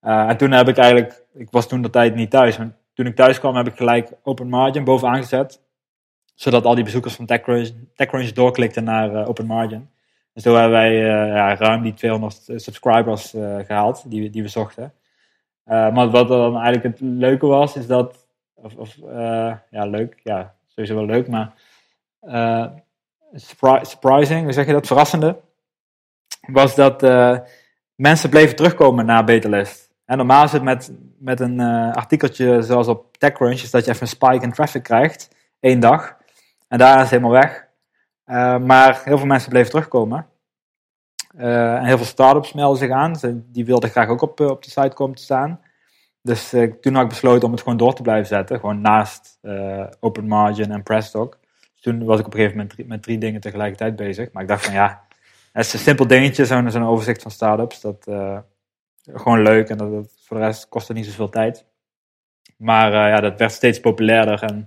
En 0.00 0.36
toen 0.36 0.50
heb 0.50 0.68
ik 0.68 0.76
eigenlijk, 0.76 1.22
ik 1.34 1.48
was 1.50 1.68
toen 1.68 1.82
de 1.82 1.90
tijd 1.90 2.14
niet 2.14 2.30
thuis. 2.30 2.58
Maar 2.58 2.72
toen 2.94 3.06
ik 3.06 3.16
thuis 3.16 3.38
kwam, 3.38 3.56
heb 3.56 3.66
ik 3.66 3.76
gelijk 3.76 4.12
Open 4.22 4.48
Margin 4.48 4.84
bovenaan 4.84 5.22
gezet. 5.22 5.60
Zodat 6.34 6.64
al 6.64 6.74
die 6.74 6.84
bezoekers 6.84 7.14
van 7.14 7.26
TechCrunch, 7.26 7.70
TechCrunch 7.94 8.32
doorklikten 8.32 8.84
naar 8.84 9.26
Open 9.26 9.46
Margin. 9.46 9.90
Dus 10.34 10.42
toen 10.42 10.54
hebben 10.54 10.72
wij 10.72 10.90
eh, 10.90 11.34
ja, 11.34 11.56
ruim 11.56 11.82
die 11.82 11.94
200 11.94 12.42
subscribers 12.56 13.34
eh, 13.34 13.58
gehaald 13.58 14.10
die, 14.10 14.30
die 14.30 14.42
we 14.42 14.48
zochten. 14.48 14.92
Eh, 15.64 15.92
maar 15.92 16.10
wat 16.10 16.28
dan 16.28 16.54
eigenlijk 16.54 16.84
het 16.84 17.00
leuke 17.00 17.46
was, 17.46 17.76
is 17.76 17.86
dat, 17.86 18.26
of, 18.54 18.76
of 18.76 18.98
eh, 18.98 19.54
ja, 19.70 19.84
leuk, 19.84 20.20
ja, 20.22 20.54
sowieso 20.66 20.94
wel 20.94 21.06
leuk, 21.06 21.28
maar 21.28 21.52
eh, 22.20 22.66
surpri- 23.32 23.84
surprising, 23.84 24.42
hoe 24.42 24.52
zeg 24.52 24.66
je 24.66 24.72
dat, 24.72 24.86
verrassende, 24.86 25.40
was 26.40 26.74
dat 26.74 27.02
eh, 27.02 27.38
mensen 27.94 28.30
bleven 28.30 28.56
terugkomen 28.56 29.06
naar 29.06 29.24
Betalist. 29.24 29.90
En 30.04 30.16
normaal 30.16 30.44
is 30.44 30.52
het 30.52 30.62
met, 30.62 30.92
met 31.18 31.40
een 31.40 31.60
eh, 31.60 31.92
artikeltje 31.92 32.62
zoals 32.62 32.88
op 32.88 33.16
TechCrunch, 33.16 33.62
is 33.62 33.70
dat 33.70 33.84
je 33.84 33.90
even 33.90 34.02
een 34.02 34.08
spike 34.08 34.44
in 34.44 34.52
traffic 34.52 34.82
krijgt, 34.82 35.28
één 35.60 35.80
dag, 35.80 36.16
en 36.68 36.78
daarna 36.78 36.94
is 36.94 37.00
het 37.00 37.10
helemaal 37.10 37.40
weg. 37.40 37.70
Eh, 38.24 38.58
maar 38.58 39.02
heel 39.04 39.18
veel 39.18 39.26
mensen 39.26 39.50
bleven 39.50 39.70
terugkomen. 39.70 40.26
Eh, 41.36 41.74
en 41.74 41.84
heel 41.84 41.96
veel 41.96 42.06
startups 42.06 42.52
melden 42.52 42.78
zich 42.78 42.90
aan. 42.90 43.16
Ze, 43.16 43.50
die 43.50 43.64
wilden 43.64 43.90
graag 43.90 44.08
ook 44.08 44.22
op, 44.22 44.40
eh, 44.40 44.46
op 44.46 44.62
de 44.62 44.70
site 44.70 44.94
komen 44.94 45.16
te 45.16 45.22
staan. 45.22 45.60
Dus 46.22 46.48
toen 46.80 46.94
had 46.94 47.02
ik 47.02 47.08
besloten 47.08 47.44
om 47.46 47.52
het 47.52 47.62
gewoon 47.62 47.78
door 47.78 47.94
te 47.94 48.02
blijven 48.02 48.26
zetten. 48.26 48.60
Gewoon 48.60 48.80
naast 48.80 49.38
Open 50.00 50.26
Margin 50.26 50.72
en 50.72 50.82
PressDoc. 50.82 51.38
Dus 51.72 51.80
toen 51.80 52.04
was 52.04 52.20
ik 52.20 52.26
op 52.26 52.32
een 52.32 52.38
gegeven 52.38 52.58
moment 52.58 52.88
met 52.88 53.02
drie 53.02 53.18
dingen 53.18 53.40
tegelijkertijd 53.40 53.96
bezig. 53.96 54.32
Maar 54.32 54.42
ik 54.42 54.48
dacht 54.48 54.64
van 54.64 54.74
ja, 54.74 55.06
het 55.52 55.66
is 55.66 55.72
een 55.72 55.78
simpel 55.78 56.06
dingetje, 56.06 56.46
zo'n 56.46 56.70
zo'n 56.70 56.86
overzicht 56.86 57.22
van 57.22 57.30
startups. 57.30 57.80
Dat 57.80 58.04
gewoon 59.12 59.42
leuk 59.42 59.68
en 59.68 59.76
dat, 59.76 60.12
voor 60.24 60.36
de 60.36 60.42
rest 60.42 60.68
kostte 60.68 60.92
niet 60.92 61.06
zoveel 61.06 61.28
tijd. 61.28 61.66
Maar 62.56 62.92
ja, 62.92 63.20
dat 63.20 63.38
werd 63.38 63.52
steeds 63.52 63.80
populairder. 63.80 64.42
En 64.42 64.66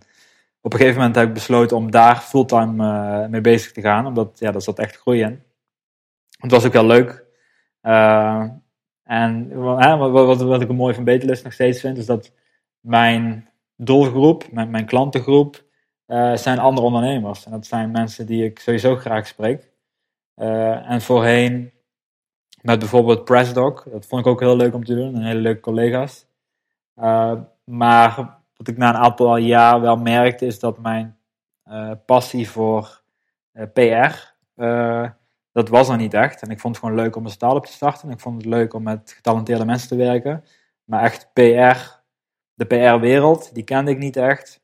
op 0.65 0.73
een 0.73 0.79
gegeven 0.79 0.99
moment 0.99 1.15
heb 1.15 1.27
ik 1.27 1.33
besloten 1.33 1.77
om 1.77 1.91
daar 1.91 2.17
fulltime 2.17 2.83
eh, 2.83 3.29
mee 3.29 3.41
bezig 3.41 3.71
te 3.71 3.81
gaan. 3.81 4.05
Omdat 4.05 4.39
ja, 4.39 4.51
daar 4.51 4.61
zat 4.61 4.79
echt 4.79 4.97
groei 4.97 5.21
in. 5.21 5.43
Het 6.39 6.51
was 6.51 6.65
ook 6.65 6.73
heel 6.73 6.85
leuk. 6.85 7.25
Uh, 7.81 8.49
en 9.03 9.59
wat, 9.59 10.11
wat, 10.11 10.41
wat, 10.41 10.61
ik 10.61 10.69
een 10.69 10.75
mooi 10.75 10.93
van 10.93 11.03
Betelist 11.03 11.43
nog 11.43 11.53
steeds 11.53 11.79
vind, 11.79 11.97
is 11.97 12.05
dat 12.05 12.31
mijn 12.79 13.49
doelgroep, 13.75 14.51
mijn, 14.51 14.85
klantengroep, 14.85 15.63
uh, 16.07 16.35
zijn 16.35 16.59
andere 16.59 16.87
ondernemers. 16.87 17.45
En 17.45 17.51
dat 17.51 17.65
zijn 17.65 17.91
mensen 17.91 18.25
die 18.25 18.43
ik 18.43 18.59
sowieso 18.59 18.95
graag 18.95 19.27
spreek. 19.27 19.71
En 20.35 21.01
voorheen 21.01 21.71
met 22.61 22.79
bijvoorbeeld 22.79 23.25
PressDoc, 23.25 23.87
dat 23.91 24.05
vond 24.05 24.21
ik 24.25 24.31
ook 24.31 24.39
heel 24.39 24.55
leuk 24.55 24.73
om 24.73 24.85
te 24.85 24.95
doen, 24.95 25.15
en 25.15 25.21
hele 25.21 25.39
leuke 25.39 25.59
collega's. 25.59 26.27
Maar 27.63 28.43
wat 28.57 28.67
ik 28.67 28.77
na 28.77 28.89
een 28.89 29.01
aantal 29.01 29.37
jaar 29.37 29.81
wel 29.81 29.97
merkte, 29.97 30.45
is 30.45 30.59
dat 30.59 30.79
mijn 30.79 31.17
passie 32.05 32.49
voor 32.49 33.01
PR, 33.73 34.33
dat 35.51 35.69
was 35.69 35.89
er 35.89 35.97
niet 35.97 36.13
echt. 36.13 36.41
En 36.41 36.49
ik 36.49 36.59
vond 36.59 36.75
het 36.75 36.85
gewoon 36.85 37.01
leuk 37.01 37.15
om 37.15 37.25
een 37.25 37.31
start-up 37.31 37.63
te 37.63 37.71
starten. 37.71 38.09
Ik 38.09 38.19
vond 38.19 38.37
het 38.37 38.45
leuk 38.45 38.73
om 38.73 38.83
met 38.83 39.13
getalenteerde 39.15 39.65
mensen 39.65 39.87
te 39.87 39.95
werken. 39.95 40.43
Maar 40.83 41.03
echt 41.03 41.29
PR, 41.33 42.01
de 42.53 42.65
PR-wereld, 42.67 43.53
die 43.53 43.63
kende 43.63 43.91
ik 43.91 43.97
niet 43.97 44.17
echt. 44.17 44.63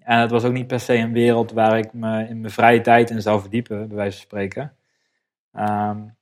En 0.00 0.20
het 0.20 0.30
was 0.30 0.44
ook 0.44 0.52
niet 0.52 0.66
per 0.66 0.80
se 0.80 0.94
een 0.94 1.12
wereld 1.12 1.52
waar 1.52 1.78
ik 1.78 1.92
me 1.92 2.28
in 2.28 2.40
mijn 2.40 2.52
vrije 2.52 2.80
tijd 2.80 3.10
in 3.10 3.22
zou 3.22 3.40
verdiepen, 3.40 3.88
bij 3.88 3.96
wijze 3.96 4.16
van 4.16 4.26
spreken. 4.26 4.76
Um, 5.52 6.16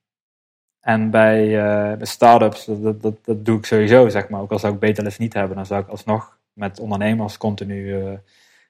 en 0.81 1.11
bij, 1.11 1.49
bij 1.97 2.07
start-ups, 2.07 2.65
dat, 2.65 3.03
dat, 3.03 3.25
dat, 3.25 3.45
doe 3.45 3.59
ik 3.59 3.67
sowieso, 3.67 4.09
zeg 4.09 4.29
maar. 4.29 4.41
Ook 4.41 4.53
al 4.53 4.59
zou 4.59 4.75
ik 4.75 4.81
beter 4.81 5.05
les 5.05 5.19
niet 5.19 5.35
hebben, 5.35 5.57
dan 5.57 5.67
zou 5.67 5.83
ik 5.83 5.89
alsnog 5.89 6.36
met 6.57 6.81
ondernemers 6.81 7.39
continu 7.39 8.03
uh, 8.03 8.19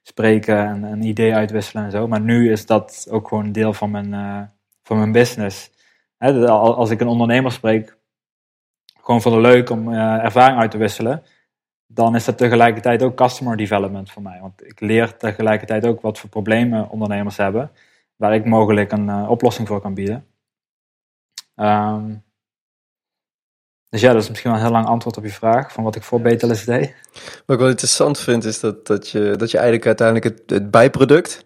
spreken 0.02 0.58
en 0.58 0.82
een 0.82 1.02
idee 1.02 1.34
uitwisselen 1.34 1.84
en 1.84 1.90
zo. 1.90 2.08
Maar 2.08 2.20
nu 2.20 2.52
is 2.52 2.66
dat 2.66 3.06
ook 3.10 3.28
gewoon 3.28 3.52
deel 3.52 3.72
van 3.72 3.90
mijn, 3.90 4.12
uh, 4.12 4.42
van 4.82 4.96
mijn 4.98 5.12
business. 5.12 5.70
Als 6.18 6.90
ik 6.90 7.00
een 7.00 7.06
ondernemer 7.06 7.52
spreek, 7.52 7.96
gewoon 9.00 9.22
voor 9.22 9.32
de 9.32 9.40
leuk 9.40 9.70
om 9.70 9.92
ervaring 9.92 10.58
uit 10.58 10.70
te 10.70 10.78
wisselen 10.78 11.22
dan 11.86 12.14
is 12.14 12.24
dat 12.24 12.38
tegelijkertijd 12.38 13.02
ook 13.02 13.14
customer 13.14 13.56
development 13.56 14.10
voor 14.10 14.22
mij. 14.22 14.40
Want 14.40 14.66
ik 14.66 14.80
leer 14.80 15.16
tegelijkertijd 15.16 15.86
ook 15.86 16.00
wat 16.00 16.18
voor 16.18 16.28
problemen 16.30 16.88
ondernemers 16.88 17.36
hebben, 17.36 17.70
waar 18.16 18.34
ik 18.34 18.44
mogelijk 18.44 18.92
een 18.92 19.28
oplossing 19.28 19.68
voor 19.68 19.80
kan 19.80 19.94
bieden. 19.94 20.26
Um, 21.54 22.24
dus 23.88 24.00
ja, 24.00 24.12
dat 24.12 24.22
is 24.22 24.28
misschien 24.28 24.50
wel 24.50 24.60
een 24.60 24.66
heel 24.66 24.74
lang 24.74 24.86
antwoord 24.86 25.16
op 25.16 25.24
je 25.24 25.30
vraag 25.30 25.72
van 25.72 25.84
wat 25.84 25.96
ik 25.96 26.02
voor 26.02 26.20
Betelis 26.20 26.64
deed. 26.64 26.94
Wat 27.12 27.56
ik 27.56 27.58
wel 27.58 27.68
interessant 27.68 28.18
vind, 28.18 28.44
is 28.44 28.60
dat, 28.60 28.86
dat, 28.86 29.08
je, 29.08 29.34
dat 29.36 29.50
je 29.50 29.56
eigenlijk 29.56 29.86
uiteindelijk 29.86 30.26
het, 30.26 30.50
het 30.50 30.70
bijproduct, 30.70 31.44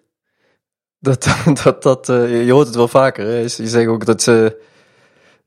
dat, 0.98 1.28
dat, 1.62 1.82
dat, 1.82 2.08
uh, 2.08 2.46
je 2.46 2.52
hoort 2.52 2.66
het 2.66 2.76
wel 2.76 2.88
vaker, 2.88 3.26
hè? 3.26 3.38
je 3.38 3.48
zegt 3.48 3.88
ook 3.88 4.06
dat 4.06 4.22
ze 4.22 4.60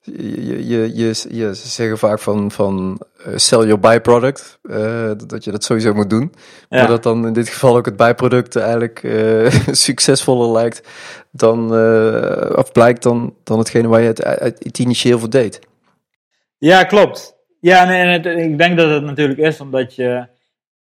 je, 0.02 0.68
je, 0.68 0.96
je, 0.96 1.16
je, 1.30 1.56
ze 1.56 1.68
zeggen 1.68 1.98
vaak 1.98 2.20
van, 2.20 2.52
van 2.52 3.02
uh, 3.28 3.34
sell 3.36 3.60
your 3.60 3.80
byproduct, 3.80 4.60
uh, 4.64 5.12
dat 5.28 5.44
je 5.44 5.52
dat 5.52 5.64
sowieso 5.64 5.94
moet 5.94 6.10
doen. 6.10 6.34
Ja. 6.70 6.78
Maar 6.78 6.88
dat 6.88 7.04
dan 7.04 7.28
in 7.28 7.34
dit 7.34 7.50
geval 7.50 7.78
ook 7.78 7.86
het 7.86 7.96
bijproduct 7.96 8.56
eigenlijk 8.56 9.08
succesvoller 9.72 10.52
lijkt 10.52 10.88
dan, 11.32 11.72
of 12.56 12.72
blijkt 12.72 13.04
dan, 13.04 13.34
dan 13.44 13.58
hetgene 13.58 13.88
waar 13.88 14.02
je 14.02 14.08
het, 14.08 14.24
het 14.64 14.80
initieel 14.80 15.20
voor 15.20 15.30
deed. 15.30 15.60
Ja, 16.65 16.84
klopt. 16.84 17.36
Ja, 17.60 17.86
nee, 17.86 18.20
ik 18.20 18.58
denk 18.58 18.77
dat 18.77 18.89
het 18.89 19.03
natuurlijk 19.03 19.39
is 19.39 19.60
omdat 19.60 19.96
je, 19.96 20.27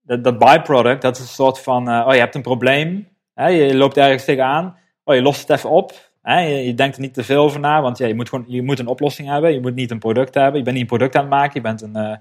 dat, 0.02 0.24
dat 0.24 0.38
byproduct, 0.38 1.02
dat 1.02 1.16
is 1.16 1.22
een 1.22 1.28
soort 1.28 1.60
van, 1.60 2.06
oh 2.06 2.14
je 2.14 2.20
hebt 2.20 2.36
een 2.36 2.42
probleem, 2.42 3.08
hè, 3.34 3.48
je 3.48 3.76
loopt 3.76 3.98
ergens 3.98 4.26
tegenaan, 4.26 4.78
oh 5.04 5.16
je 5.16 5.22
lost 5.22 5.48
het 5.48 5.58
even 5.58 5.70
op, 5.70 6.10
je, 6.38 6.74
denkt 6.76 6.96
er 6.96 7.02
niet 7.02 7.14
te 7.14 7.24
veel 7.24 7.44
over 7.44 7.60
na, 7.60 7.82
want 7.82 7.98
ja, 7.98 8.08
je, 8.08 8.16
moet 8.16 8.30
gewoon, 8.30 8.46
je 8.48 8.62
moet 8.62 8.80
een 8.80 8.88
oplossing 8.88 9.28
hebben. 9.28 9.54
Je 9.54 9.62
moet 9.62 9.76
niet 9.76 9.92
een 9.92 10.00
product 10.00 10.34
hebben. 10.34 10.58
Je 10.58 10.64
bent 10.64 10.76
niet 10.76 10.84
een 10.84 10.98
product 10.98 11.16
aan 11.16 11.22
het 11.22 11.30
maken. 11.30 11.52
Je, 11.54 11.62
bent 11.62 11.82
een, 11.82 11.98
uh, 11.98 12.16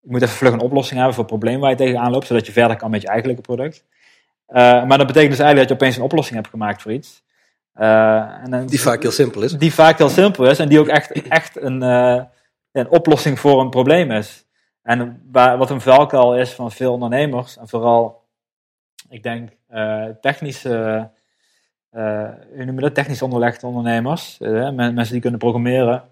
je 0.00 0.10
moet 0.10 0.22
even 0.22 0.34
vlug 0.34 0.52
een 0.52 0.60
oplossing 0.60 0.96
hebben 0.96 1.14
voor 1.14 1.24
het 1.24 1.32
probleem 1.32 1.60
waar 1.60 1.70
je 1.70 1.76
tegenaan 1.76 2.10
loopt, 2.10 2.26
zodat 2.26 2.46
je 2.46 2.52
verder 2.52 2.76
kan 2.76 2.90
met 2.90 3.02
je 3.02 3.08
eigenlijke 3.08 3.42
product. 3.42 3.84
Uh, 4.48 4.56
maar 4.56 4.98
dat 4.98 5.06
betekent 5.06 5.30
dus 5.30 5.38
eigenlijk 5.38 5.58
dat 5.58 5.68
je 5.68 5.74
opeens 5.74 5.96
een 5.96 6.02
oplossing 6.02 6.36
hebt 6.36 6.50
gemaakt 6.50 6.82
voor 6.82 6.92
iets. 6.92 7.22
En 7.72 8.50
dan, 8.50 8.66
die 8.66 8.80
vaak 8.80 9.02
heel 9.02 9.10
simpel 9.10 9.42
is. 9.42 9.52
Die 9.52 9.74
vaak 9.74 9.98
heel 9.98 10.08
simpel 10.08 10.50
is 10.50 10.58
en 10.58 10.68
die 10.68 10.80
ook 10.80 10.86
echt, 10.88 11.28
echt 11.28 11.60
een, 11.60 11.82
een 12.72 12.90
oplossing 12.90 13.38
voor 13.38 13.60
een 13.60 13.70
probleem 13.70 14.10
is. 14.10 14.46
En 14.82 15.28
waar, 15.32 15.58
wat 15.58 15.70
een 15.70 15.80
valkuil 15.80 16.36
is 16.36 16.52
van 16.52 16.70
veel 16.70 16.92
ondernemers, 16.92 17.56
en 17.56 17.68
vooral, 17.68 18.26
ik 19.08 19.22
denk, 19.22 19.50
technische 20.20 21.10
uh, 21.92 22.28
hoe 22.78 22.92
technisch 22.92 23.22
onderlegde 23.22 23.66
ondernemers, 23.66 24.38
uh, 24.40 24.70
mensen 24.70 25.12
die 25.12 25.20
kunnen 25.20 25.38
programmeren, 25.38 26.02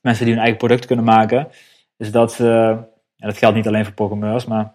mensen 0.00 0.24
die 0.24 0.34
hun 0.34 0.42
eigen 0.42 0.58
product 0.58 0.86
kunnen 0.86 1.04
maken, 1.04 1.48
is 1.96 2.10
dat 2.10 2.32
ze, 2.32 2.44
ja, 3.16 3.26
dat 3.26 3.36
geldt 3.36 3.56
niet 3.56 3.66
alleen 3.66 3.84
voor 3.84 3.94
programmeurs, 3.94 4.44
maar 4.44 4.72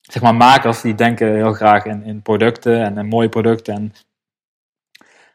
zeg 0.00 0.22
maar 0.22 0.34
makers 0.34 0.80
die 0.80 0.94
denken 0.94 1.34
heel 1.34 1.52
graag 1.52 1.84
in, 1.84 2.02
in 2.04 2.22
producten 2.22 2.96
en 2.96 3.06
mooie 3.06 3.28
producten 3.28 3.74
en, 3.74 3.92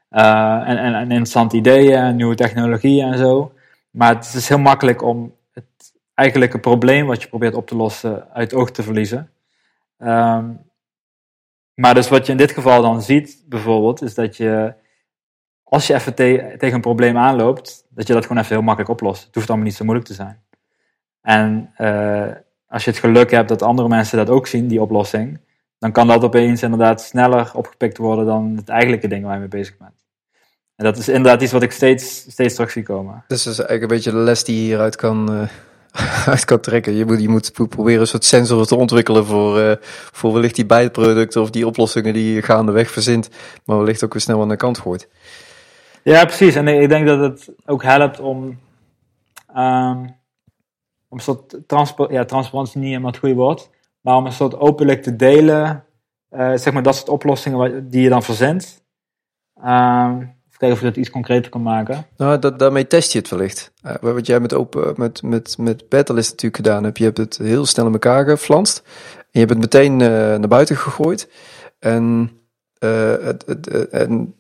en, 0.10 0.78
en, 0.78 0.94
en, 0.94 1.02
interessante 1.02 1.56
ideeën 1.56 1.98
en 1.98 2.16
nieuwe 2.16 2.36
technologieën 2.36 3.12
en 3.12 3.18
zo. 3.18 3.54
Maar 3.96 4.16
het 4.16 4.34
is 4.34 4.50
heel 4.50 4.60
makkelijk 4.60 5.02
om 5.02 5.36
het 5.52 5.94
eigenlijke 6.14 6.60
probleem 6.60 7.06
wat 7.06 7.22
je 7.22 7.28
probeert 7.28 7.56
op 7.56 7.68
te 7.68 7.76
lossen 7.76 8.30
uit 8.34 8.54
oog 8.54 8.72
te 8.72 8.84
verliezen. 8.84 9.32
Um, 9.98 10.64
maar 11.74 11.94
dus 11.94 12.10
wat 12.10 12.26
je 12.26 12.32
in 12.32 12.38
dit 12.38 12.52
geval 12.52 12.82
dan 12.82 13.02
ziet, 13.02 13.44
bijvoorbeeld, 13.46 14.02
is 14.02 14.14
dat 14.14 14.38
je, 14.38 14.74
als 15.64 15.88
je 15.88 15.94
even 15.94 16.16
te 16.16 16.56
tegen 16.58 16.76
een 16.76 16.82
probleem 16.82 17.18
aanloopt, 17.18 17.86
dat 17.90 18.08
je 18.08 18.14
dat 18.14 18.26
gewoon 18.26 18.42
even 18.42 18.56
heel 18.56 18.66
makkelijk 18.66 18.92
oplost. 18.92 19.26
Het 19.26 19.36
hoeft 19.36 19.48
allemaal 19.48 19.68
niet 19.68 19.76
zo 19.76 19.84
moeilijk 19.84 20.08
te 20.08 20.14
zijn. 20.14 20.44
En 21.22 21.74
uh, 21.78 22.32
als 22.68 22.84
je 22.84 22.90
het 22.90 23.00
geluk 23.00 23.32
hebt 23.32 23.50
dat 23.50 23.62
andere 23.62 23.88
mensen 23.88 24.18
dat 24.18 24.30
ook 24.30 24.48
zien, 24.48 24.68
die 24.68 24.82
oplossing, 24.82 25.40
dan 25.80 25.92
kan 25.92 26.08
dat 26.08 26.24
opeens 26.24 26.64
inderdaad 26.64 27.02
sneller 27.02 27.52
opgepikt 27.54 27.98
worden 27.98 28.26
dan 28.26 28.56
het 28.56 28.70
eigenlijke 28.70 29.08
ding 29.08 29.24
waar 29.24 29.34
je 29.34 29.40
mee 29.40 29.48
bezig 29.48 29.78
bent. 29.78 30.05
En 30.76 30.86
dat 30.86 30.98
is 30.98 31.08
inderdaad 31.08 31.42
iets 31.42 31.52
wat 31.52 31.64
ik 31.64 31.72
steeds, 31.72 32.26
steeds 32.30 32.54
terug 32.54 32.72
zie 32.72 32.84
komen. 32.84 33.24
Dus 33.28 33.44
dat 33.44 33.54
is 33.54 33.60
eigenlijk 33.60 33.82
een 33.82 33.98
beetje 33.98 34.12
de 34.12 34.24
les 34.26 34.44
die 34.44 34.56
je 34.56 34.62
hieruit 34.62 34.96
kan, 34.96 35.34
uh, 35.34 36.28
uit 36.34 36.46
kan 36.46 36.60
trekken. 36.60 36.94
Je 36.94 37.06
moet, 37.06 37.22
je 37.22 37.30
moet 37.30 37.52
proberen 37.70 38.02
een 38.02 38.08
soort 38.08 38.24
sensor 38.24 38.66
te 38.66 38.76
ontwikkelen 38.76 39.26
voor, 39.26 39.60
uh, 39.60 39.72
voor 40.12 40.34
wellicht 40.34 40.56
die 40.56 40.66
bijproducten 40.66 41.42
of 41.42 41.50
die 41.50 41.68
oplossingen 41.68 42.14
die 42.14 42.34
je 42.34 42.42
gaandeweg 42.42 42.92
verzint, 42.92 43.30
maar 43.66 43.78
wellicht 43.78 44.04
ook 44.04 44.14
weer 44.14 44.22
snel 44.22 44.42
aan 44.42 44.50
de 44.50 44.56
kant 44.56 44.78
gooit. 44.78 45.10
Ja, 46.04 46.26
precies. 46.26 46.56
En 46.56 46.68
ik 46.68 46.90
denk 46.90 47.08
dat 47.08 47.20
het 47.20 47.50
ook 47.66 47.84
helpt 47.84 48.20
om, 48.20 48.60
um, 49.56 50.16
om 51.08 51.18
een 51.18 51.20
soort 51.20 51.58
ja, 52.10 52.26
transparantie 52.26 52.80
niet 52.80 52.90
helemaal 52.90 53.12
het 53.12 53.20
goede 53.20 53.36
woord, 53.36 53.70
maar 54.02 54.16
om 54.16 54.26
een 54.26 54.32
soort 54.32 54.58
openlijk 54.58 55.04
te 55.04 55.16
delen, 55.16 55.86
uh, 56.32 56.56
zeg 56.56 56.74
maar 56.74 56.84
dat 56.84 56.96
soort 56.96 57.10
oplossingen 57.10 57.90
die 57.90 58.02
je 58.02 58.10
dan 58.10 58.24
verzint. 58.24 58.84
Um, 59.66 60.35
kijken 60.58 60.78
of 60.78 60.84
je 60.84 60.90
dat 60.90 60.96
iets 60.96 61.10
concreter 61.10 61.52
kan 61.52 61.62
maken. 61.62 62.06
Nou, 62.18 62.40
dat, 62.40 62.60
daarmee 62.60 62.88
test 62.88 63.12
je 63.12 63.20
het 63.20 63.30
wellicht. 63.30 63.72
Uh, 63.86 63.94
wat 64.02 64.28
jij 64.28 64.40
met, 64.40 64.54
open, 64.54 64.94
met, 64.98 65.24
met, 65.24 65.56
met 65.58 65.90
Battlelist 65.90 66.30
natuurlijk 66.30 66.56
gedaan 66.56 66.84
hebt, 66.84 66.98
je 66.98 67.04
hebt 67.04 67.18
het 67.18 67.38
heel 67.38 67.66
snel 67.66 67.86
in 67.86 67.94
elkaar 67.94 68.26
geflanst. 68.26 68.82
En 69.16 69.26
je 69.32 69.40
hebt 69.40 69.52
het 69.52 69.60
meteen 69.60 70.00
uh, 70.00 70.08
naar 70.08 70.48
buiten 70.48 70.78
gegooid. 70.78 71.30
En, 71.80 72.32
het, 72.80 73.44
het, 73.46 73.90
en 73.90 74.36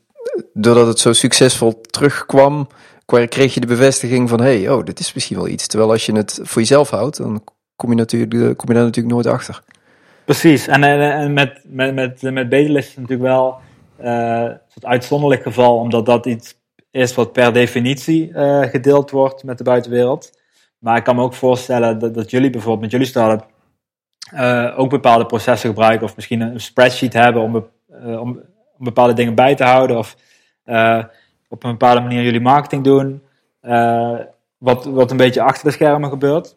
doordat 0.53 0.87
het 0.87 0.99
zo 0.99 1.13
succesvol 1.13 1.81
terugkwam, 1.81 2.67
kreeg 3.05 3.53
je 3.53 3.59
de 3.59 3.67
bevestiging 3.67 4.29
van, 4.29 4.41
hey, 4.41 4.69
oh, 4.69 4.83
dit 4.83 4.99
is 4.99 5.13
misschien 5.13 5.37
wel 5.37 5.47
iets. 5.47 5.67
Terwijl 5.67 5.91
als 5.91 6.05
je 6.05 6.15
het 6.15 6.39
voor 6.43 6.61
jezelf 6.61 6.89
houdt, 6.89 7.17
dan 7.17 7.43
kom 7.75 7.89
je, 7.89 7.95
natuurlijk, 7.95 8.57
kom 8.57 8.69
je 8.69 8.75
daar 8.75 8.83
natuurlijk 8.83 9.15
nooit 9.15 9.27
achter. 9.27 9.61
Precies, 10.25 10.67
en, 10.67 10.83
en 10.83 11.33
met, 11.33 11.61
met, 11.63 11.95
met, 11.95 12.21
met 12.21 12.49
Betelist 12.49 12.89
is 12.89 12.95
natuurlijk 12.95 13.21
wel 13.21 13.59
uh, 14.01 14.49
het 14.73 14.85
uitzonderlijk 14.85 15.41
geval, 15.41 15.77
omdat 15.77 16.05
dat 16.05 16.25
iets 16.25 16.59
is 16.91 17.15
wat 17.15 17.31
per 17.31 17.53
definitie 17.53 18.29
uh, 18.29 18.61
gedeeld 18.61 19.11
wordt 19.11 19.43
met 19.43 19.57
de 19.57 19.63
buitenwereld. 19.63 20.39
Maar 20.79 20.97
ik 20.97 21.03
kan 21.03 21.15
me 21.15 21.21
ook 21.21 21.33
voorstellen 21.33 22.13
dat, 22.13 22.29
jullie 22.29 22.49
bijvoorbeeld 22.49 22.81
met 22.81 22.91
jullie 22.91 23.07
start-up 23.07 23.47
uh, 24.33 24.79
ook 24.79 24.89
bepaalde 24.89 25.25
processen 25.25 25.69
gebruiken, 25.69 26.07
of 26.07 26.15
misschien 26.15 26.41
een 26.41 26.59
spreadsheet 26.59 27.13
hebben 27.13 27.41
om, 27.41 27.55
om, 28.01 28.41
om 28.77 28.85
bepaalde 28.85 29.13
dingen 29.13 29.35
bij 29.35 29.55
te 29.55 29.63
houden, 29.63 29.97
of 29.97 30.15
op 31.49 31.63
een 31.63 31.71
bepaalde 31.71 32.01
manier 32.01 32.23
jullie 32.23 32.41
marketing 32.41 32.83
doen, 32.83 33.23
wat, 34.57 34.85
wat 34.85 35.11
een 35.11 35.17
beetje 35.17 35.41
achter 35.41 35.65
de 35.65 35.71
schermen 35.71 36.09
gebeurt. 36.09 36.55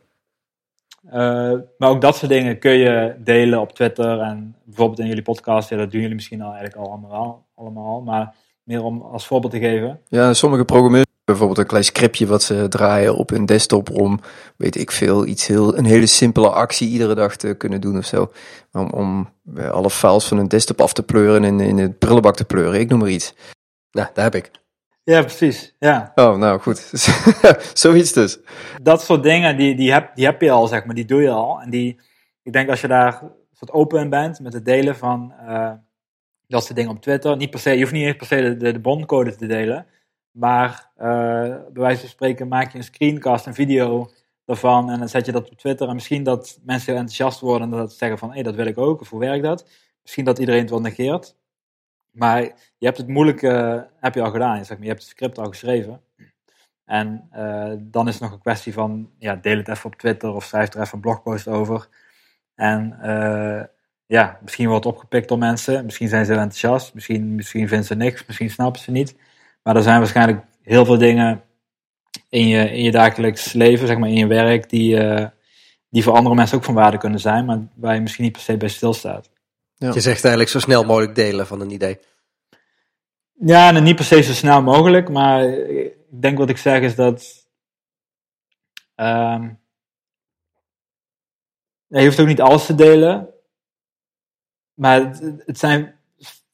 Uh, 1.12 1.14
maar 1.78 1.90
ook 1.90 2.00
dat 2.00 2.16
soort 2.16 2.30
dingen 2.30 2.58
kun 2.58 2.72
je 2.72 3.14
delen 3.18 3.60
op 3.60 3.72
Twitter 3.72 4.20
en 4.20 4.56
bijvoorbeeld 4.64 4.98
in 4.98 5.06
jullie 5.06 5.22
podcast. 5.22 5.68
Ja, 5.68 5.76
dat 5.76 5.90
doen 5.90 6.00
jullie 6.00 6.14
misschien 6.14 6.42
al 6.42 6.52
eigenlijk 6.52 6.76
al 6.76 6.90
allemaal. 6.90 7.46
allemaal 7.54 8.00
maar 8.00 8.34
meer 8.62 8.82
om 8.82 9.02
als 9.02 9.26
voorbeeld 9.26 9.52
te 9.52 9.58
geven. 9.58 10.00
Ja, 10.08 10.32
sommige 10.32 10.64
programmeurs 10.64 11.06
bijvoorbeeld 11.24 11.58
een 11.58 11.66
klein 11.66 11.84
scriptje 11.84 12.26
wat 12.26 12.42
ze 12.42 12.68
draaien 12.68 13.16
op 13.16 13.30
hun 13.30 13.46
desktop 13.46 13.90
om, 13.90 14.20
weet 14.56 14.76
ik 14.76 14.90
veel, 14.90 15.26
iets 15.26 15.46
heel, 15.46 15.78
een 15.78 15.84
hele 15.84 16.06
simpele 16.06 16.50
actie 16.50 16.88
iedere 16.88 17.14
dag 17.14 17.36
te 17.36 17.54
kunnen 17.54 17.80
doen 17.80 17.98
of 17.98 18.04
zo. 18.04 18.32
Om, 18.72 18.90
om 18.90 19.32
eh, 19.56 19.70
alle 19.70 19.90
files 19.90 20.24
van 20.24 20.36
hun 20.36 20.48
desktop 20.48 20.80
af 20.80 20.92
te 20.92 21.02
pleuren 21.02 21.44
en 21.44 21.60
in, 21.60 21.68
in 21.68 21.78
het 21.78 21.98
prullenbak 21.98 22.36
te 22.36 22.44
pleuren. 22.44 22.80
Ik 22.80 22.88
noem 22.88 22.98
maar 22.98 23.08
iets. 23.08 23.34
Nou, 23.90 24.08
daar 24.14 24.24
heb 24.24 24.34
ik. 24.34 24.50
Ja, 25.08 25.22
precies. 25.22 25.74
Ja. 25.78 26.12
Oh, 26.14 26.36
nou 26.36 26.60
goed. 26.60 26.78
Zoiets 27.74 28.12
dus. 28.12 28.38
Dat 28.82 29.02
soort 29.02 29.22
dingen, 29.22 29.56
die, 29.56 29.74
die, 29.74 29.92
heb, 29.92 30.14
die 30.14 30.24
heb 30.24 30.40
je 30.40 30.50
al, 30.50 30.66
zeg 30.66 30.84
maar, 30.84 30.94
die 30.94 31.04
doe 31.04 31.22
je 31.22 31.30
al. 31.30 31.60
En 31.60 31.70
die, 31.70 32.00
ik 32.42 32.52
denk 32.52 32.68
als 32.68 32.80
je 32.80 32.88
daar 32.88 33.22
wat 33.58 33.70
open 33.70 34.00
in 34.00 34.10
bent 34.10 34.40
met 34.40 34.52
het 34.52 34.64
delen 34.64 34.96
van 34.96 35.34
uh, 35.42 35.72
dat 36.46 36.64
soort 36.64 36.76
dingen 36.76 36.90
op 36.90 37.00
Twitter. 37.00 37.36
Niet 37.36 37.50
per 37.50 37.60
se, 37.60 37.70
je 37.70 37.80
hoeft 37.80 37.92
niet 37.92 38.04
eens 38.04 38.16
per 38.16 38.26
se 38.26 38.40
de, 38.40 38.56
de, 38.56 38.72
de 38.72 38.80
bondcode 38.80 39.36
te 39.36 39.46
delen. 39.46 39.86
Maar 40.30 40.90
uh, 40.96 41.04
bij 41.72 41.82
wijze 41.82 42.00
van 42.00 42.08
spreken 42.08 42.48
maak 42.48 42.72
je 42.72 42.78
een 42.78 42.84
screencast, 42.84 43.46
een 43.46 43.54
video 43.54 44.10
daarvan. 44.44 44.90
En 44.90 44.98
dan 44.98 45.08
zet 45.08 45.26
je 45.26 45.32
dat 45.32 45.50
op 45.50 45.58
Twitter. 45.58 45.88
En 45.88 45.94
misschien 45.94 46.22
dat 46.22 46.58
mensen 46.64 46.94
enthousiast 46.94 47.40
worden 47.40 47.72
en 47.72 47.78
dat 47.78 47.90
ze 47.90 47.98
zeggen 47.98 48.18
van 48.18 48.28
hé, 48.28 48.34
hey, 48.34 48.42
dat 48.42 48.54
wil 48.54 48.66
ik 48.66 48.78
ook. 48.78 49.00
Of 49.00 49.10
hoe 49.10 49.20
werkt 49.20 49.44
dat? 49.44 49.68
Misschien 50.02 50.24
dat 50.24 50.38
iedereen 50.38 50.60
het 50.60 50.70
wel 50.70 50.80
negeert. 50.80 51.36
Maar 52.18 52.42
je 52.78 52.86
hebt 52.86 52.98
het 52.98 53.08
moeilijke 53.08 53.86
heb 54.00 54.14
je 54.14 54.22
al 54.22 54.30
gedaan. 54.30 54.64
Zeg 54.64 54.76
maar. 54.76 54.86
Je 54.86 54.92
hebt 54.92 55.02
het 55.02 55.10
script 55.10 55.38
al 55.38 55.48
geschreven. 55.48 56.00
En 56.84 57.28
uh, 57.36 57.72
dan 57.78 58.08
is 58.08 58.14
het 58.14 58.22
nog 58.22 58.32
een 58.32 58.40
kwestie 58.40 58.72
van, 58.72 59.10
ja, 59.18 59.36
deel 59.36 59.56
het 59.56 59.68
even 59.68 59.84
op 59.84 59.94
Twitter 59.94 60.34
of 60.34 60.44
schrijf 60.44 60.74
er 60.74 60.80
even 60.80 60.94
een 60.94 61.00
blogpost 61.00 61.48
over. 61.48 61.88
En 62.54 62.98
uh, 63.02 63.62
ja, 64.06 64.38
misschien 64.42 64.68
wordt 64.68 64.84
het 64.84 64.94
opgepikt 64.94 65.28
door 65.28 65.38
mensen. 65.38 65.84
Misschien 65.84 66.08
zijn 66.08 66.24
ze 66.24 66.32
enthousiast. 66.32 66.94
Misschien, 66.94 67.34
misschien 67.34 67.68
vinden 67.68 67.86
ze 67.86 67.94
niks. 67.94 68.26
Misschien 68.26 68.50
snappen 68.50 68.80
ze 68.80 68.90
niet. 68.90 69.16
Maar 69.62 69.76
er 69.76 69.82
zijn 69.82 69.98
waarschijnlijk 69.98 70.44
heel 70.62 70.84
veel 70.84 70.98
dingen 70.98 71.42
in 72.28 72.48
je, 72.48 72.70
in 72.70 72.82
je 72.82 72.90
dagelijks 72.90 73.52
leven, 73.52 73.86
zeg 73.86 73.98
maar 73.98 74.08
in 74.08 74.14
je 74.14 74.26
werk, 74.26 74.70
die, 74.70 74.98
die 75.90 76.02
voor 76.02 76.12
andere 76.12 76.34
mensen 76.34 76.56
ook 76.56 76.64
van 76.64 76.74
waarde 76.74 76.98
kunnen 76.98 77.20
zijn, 77.20 77.44
maar 77.44 77.58
waar 77.74 77.94
je 77.94 78.00
misschien 78.00 78.24
niet 78.24 78.32
per 78.32 78.42
se 78.42 78.56
bij 78.56 78.68
stilstaat. 78.68 79.30
Ja. 79.78 79.92
Je 79.92 80.00
zegt 80.00 80.20
eigenlijk 80.20 80.48
zo 80.48 80.58
snel 80.58 80.84
mogelijk 80.84 81.14
delen 81.14 81.46
van 81.46 81.60
een 81.60 81.70
idee. 81.70 81.98
Ja, 83.32 83.74
en 83.74 83.82
niet 83.82 83.96
per 83.96 84.04
se 84.04 84.22
zo 84.22 84.32
snel 84.32 84.62
mogelijk, 84.62 85.08
maar 85.08 85.44
ik 85.44 85.94
denk 86.20 86.38
wat 86.38 86.48
ik 86.48 86.56
zeg 86.56 86.80
is 86.80 86.94
dat. 86.94 87.46
Um, 88.96 89.60
je 91.86 92.04
hoeft 92.04 92.20
ook 92.20 92.26
niet 92.26 92.40
alles 92.40 92.66
te 92.66 92.74
delen, 92.74 93.28
maar 94.74 95.00
het, 95.00 95.42
het 95.46 95.58
zijn 95.58 95.98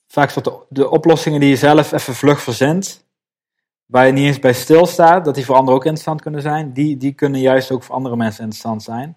vaak 0.07 0.31
soort 0.31 0.45
de, 0.45 0.65
de 0.69 0.91
oplossingen 0.91 1.41
die 1.41 1.49
je 1.49 1.57
zelf 1.57 1.93
even 1.93 2.15
vlug 2.15 2.43
verzint, 2.43 3.07
waar 3.87 4.07
je 4.07 4.13
niet 4.13 4.27
eens 4.27 4.39
bij 4.39 4.53
stilstaat, 4.53 5.25
dat 5.25 5.35
die 5.35 5.45
voor 5.45 5.55
anderen 5.55 5.75
ook 5.75 5.85
interessant 5.85 6.23
kunnen 6.23 6.43
zijn, 6.43 6.73
die, 6.73 6.97
die 6.97 7.13
kunnen 7.13 7.41
juist 7.41 7.71
ook 7.71 7.83
voor 7.83 7.95
andere 7.95 8.17
mensen 8.17 8.43
interessant 8.43 8.83
zijn. 8.83 9.17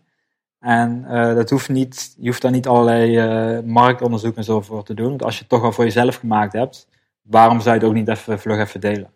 En 0.60 1.06
uh, 1.10 1.36
dat 1.36 1.50
hoeft 1.50 1.70
niet, 1.70 2.16
je 2.18 2.28
hoeft 2.28 2.42
daar 2.42 2.52
niet 2.52 2.68
allerlei 2.68 3.28
uh, 3.58 3.64
marktonderzoek 3.64 4.36
en 4.36 4.44
zo 4.44 4.62
voor 4.62 4.84
te 4.84 4.94
doen. 4.94 5.10
Want 5.10 5.24
als 5.24 5.34
je 5.34 5.40
het 5.40 5.50
toch 5.50 5.64
al 5.64 5.72
voor 5.72 5.84
jezelf 5.84 6.16
gemaakt 6.16 6.54
hebt, 6.54 6.88
waarom 7.22 7.60
zou 7.60 7.76
je 7.76 7.82
het 7.82 7.90
ook 7.90 7.96
niet 7.96 8.08
even 8.08 8.40
vlug 8.40 8.60
even 8.60 8.82
delen? 8.82 9.12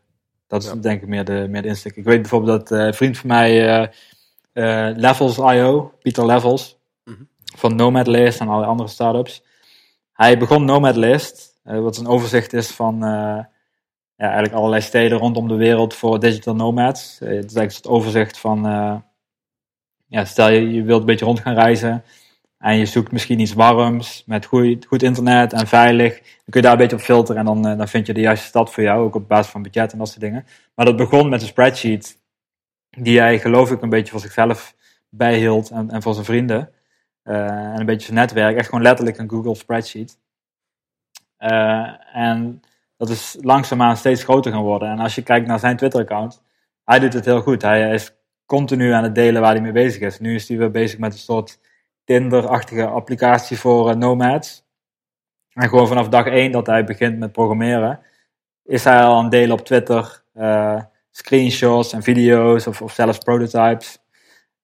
Dat 0.48 0.64
is 0.64 0.70
ja. 0.70 0.76
denk 0.76 1.02
ik 1.02 1.08
meer 1.08 1.26
de, 1.26 1.46
meer 1.50 1.62
de 1.62 1.68
insteek. 1.68 1.96
Ik 1.96 2.04
weet 2.04 2.22
bijvoorbeeld 2.22 2.68
dat 2.68 2.80
uh, 2.80 2.86
een 2.86 2.94
vriend 2.94 3.18
van 3.18 3.28
mij, 3.28 3.90
Levels.io, 4.96 5.94
Pieter 6.02 6.26
Levels, 6.26 6.78
mm 7.04 7.14
-hmm. 7.14 7.28
van 7.56 7.76
Nomad 7.76 8.08
List 8.08 8.40
en 8.40 8.48
alle 8.48 8.66
andere 8.66 8.90
startups. 8.90 9.44
Hij 10.14 10.38
begon 10.38 10.66
Nomad 10.66 10.96
List, 10.96 11.60
wat 11.64 11.98
een 11.98 12.08
overzicht 12.08 12.54
is 12.54 12.72
van 12.72 12.98
ja, 13.00 13.50
eigenlijk 14.16 14.54
allerlei 14.54 14.82
steden 14.82 15.18
rondom 15.18 15.48
de 15.48 15.56
wereld 15.56 15.94
voor 15.94 16.20
digital 16.20 16.56
nomads. 16.56 17.20
het 17.20 17.30
is 17.30 17.36
eigenlijk 17.36 17.74
het 17.74 17.88
overzicht 17.88 18.40
van 18.40 18.66
ja, 20.12 20.26
stel 20.26 20.50
je, 20.50 20.74
je 20.74 20.84
wilt 20.84 21.00
een 21.00 21.06
beetje 21.06 21.26
rond 21.26 21.40
gaan 21.40 21.54
reizen 21.54 22.04
en 22.58 22.78
je 22.78 22.86
zoekt 22.86 23.12
misschien 23.12 23.40
iets 23.40 23.54
warms 23.54 24.24
met 24.26 24.46
goed, 24.46 24.86
goed 24.86 25.04
internet 25.04 25.54
en 25.54 25.68
veilig, 25.68 26.14
dan 26.14 26.26
kun 26.50 26.62
je 26.62 26.62
daar 26.62 26.72
een 26.72 26.78
beetje 26.78 26.96
op 26.96 27.02
filteren 27.02 27.40
en 27.40 27.46
dan, 27.46 27.78
dan 27.78 27.88
vind 27.88 28.08
je 28.08 28.14
de 28.14 28.22
juiste 28.22 28.46
stad 28.46 28.72
voor 28.72 28.84
jou, 28.84 29.04
ook 29.04 29.16
op 29.16 29.28
basis 29.28 29.52
van 29.52 29.62
budget 29.62 29.92
en 29.92 29.98
dat 29.98 30.08
soort 30.08 30.20
dingen. 30.22 30.46
Maar 30.76 30.86
dat 30.86 30.96
begon 30.96 31.30
met 31.30 31.42
een 31.42 31.48
spreadsheet 31.48 32.20
die 32.90 33.20
hij 33.20 33.40
geloof 33.40 33.72
ik 33.72 33.82
een 33.82 33.90
beetje 33.90 34.12
voor 34.12 34.22
zichzelf 34.22 34.76
bijhield 35.10 35.70
en, 35.70 35.90
en 35.90 36.02
voor 36.02 36.14
zijn 36.14 36.26
vrienden. 36.26 36.70
Uh, 37.24 37.36
en 37.50 37.80
een 37.80 37.86
beetje 37.86 38.06
zijn 38.06 38.18
netwerk, 38.18 38.58
echt 38.58 38.70
gewoon 38.70 38.84
letterlijk 38.84 39.18
een 39.18 39.30
Google 39.30 39.56
spreadsheet. 39.56 40.18
Uh, 41.40 42.16
en 42.16 42.62
dat 42.98 43.10
is 43.10 43.38
langzaamaan 43.42 43.98
steeds 43.98 44.24
groter 44.24 44.52
gaan 44.52 44.62
worden. 44.62 44.90
En 44.90 45.00
als 45.00 45.16
je 45.16 45.22
kijkt 45.22 45.48
naar 45.48 45.60
zijn 45.60 45.78
Twitter-account, 45.78 46.42
hij 46.84 47.00
doet 47.00 47.14
het 47.14 47.26
heel 47.26 47.42
goed. 47.42 47.62
Hij 47.62 47.94
is 47.94 48.14
continu 48.52 48.92
aan 48.92 49.04
het 49.04 49.16
delen 49.16 49.42
waar 49.42 49.52
hij 49.52 49.62
mee 49.62 49.72
bezig 49.72 50.02
is. 50.02 50.20
Nu 50.20 50.36
is 50.36 50.48
hij 50.48 50.58
weer 50.58 50.72
bezig 50.72 51.00
met 51.00 51.14
een 51.14 51.20
soort 51.20 51.60
Tinder-achtige 52.04 52.86
applicatie 52.86 53.58
voor 53.58 53.90
uh, 53.90 53.96
nomads. 53.96 54.66
En 55.54 55.70
gewoon 55.70 55.88
vanaf 55.88 56.10
dag 56.10 56.26
één 56.26 56.52
dat 56.52 56.68
hij 56.68 56.84
begint 56.84 57.20
met 57.20 57.32
programmeren, 57.32 58.00
is 58.64 58.84
hij 58.84 59.04
al 59.04 59.16
aan 59.16 59.24
het 59.24 59.32
delen 59.32 59.60
op 59.60 59.66
Twitter 59.66 60.24
uh, 60.36 60.82
screenshots 61.12 61.94
en 61.94 62.04
video's 62.04 62.68
of, 62.68 62.82
of 62.82 62.94
zelfs 62.94 63.18
prototypes. 63.18 64.00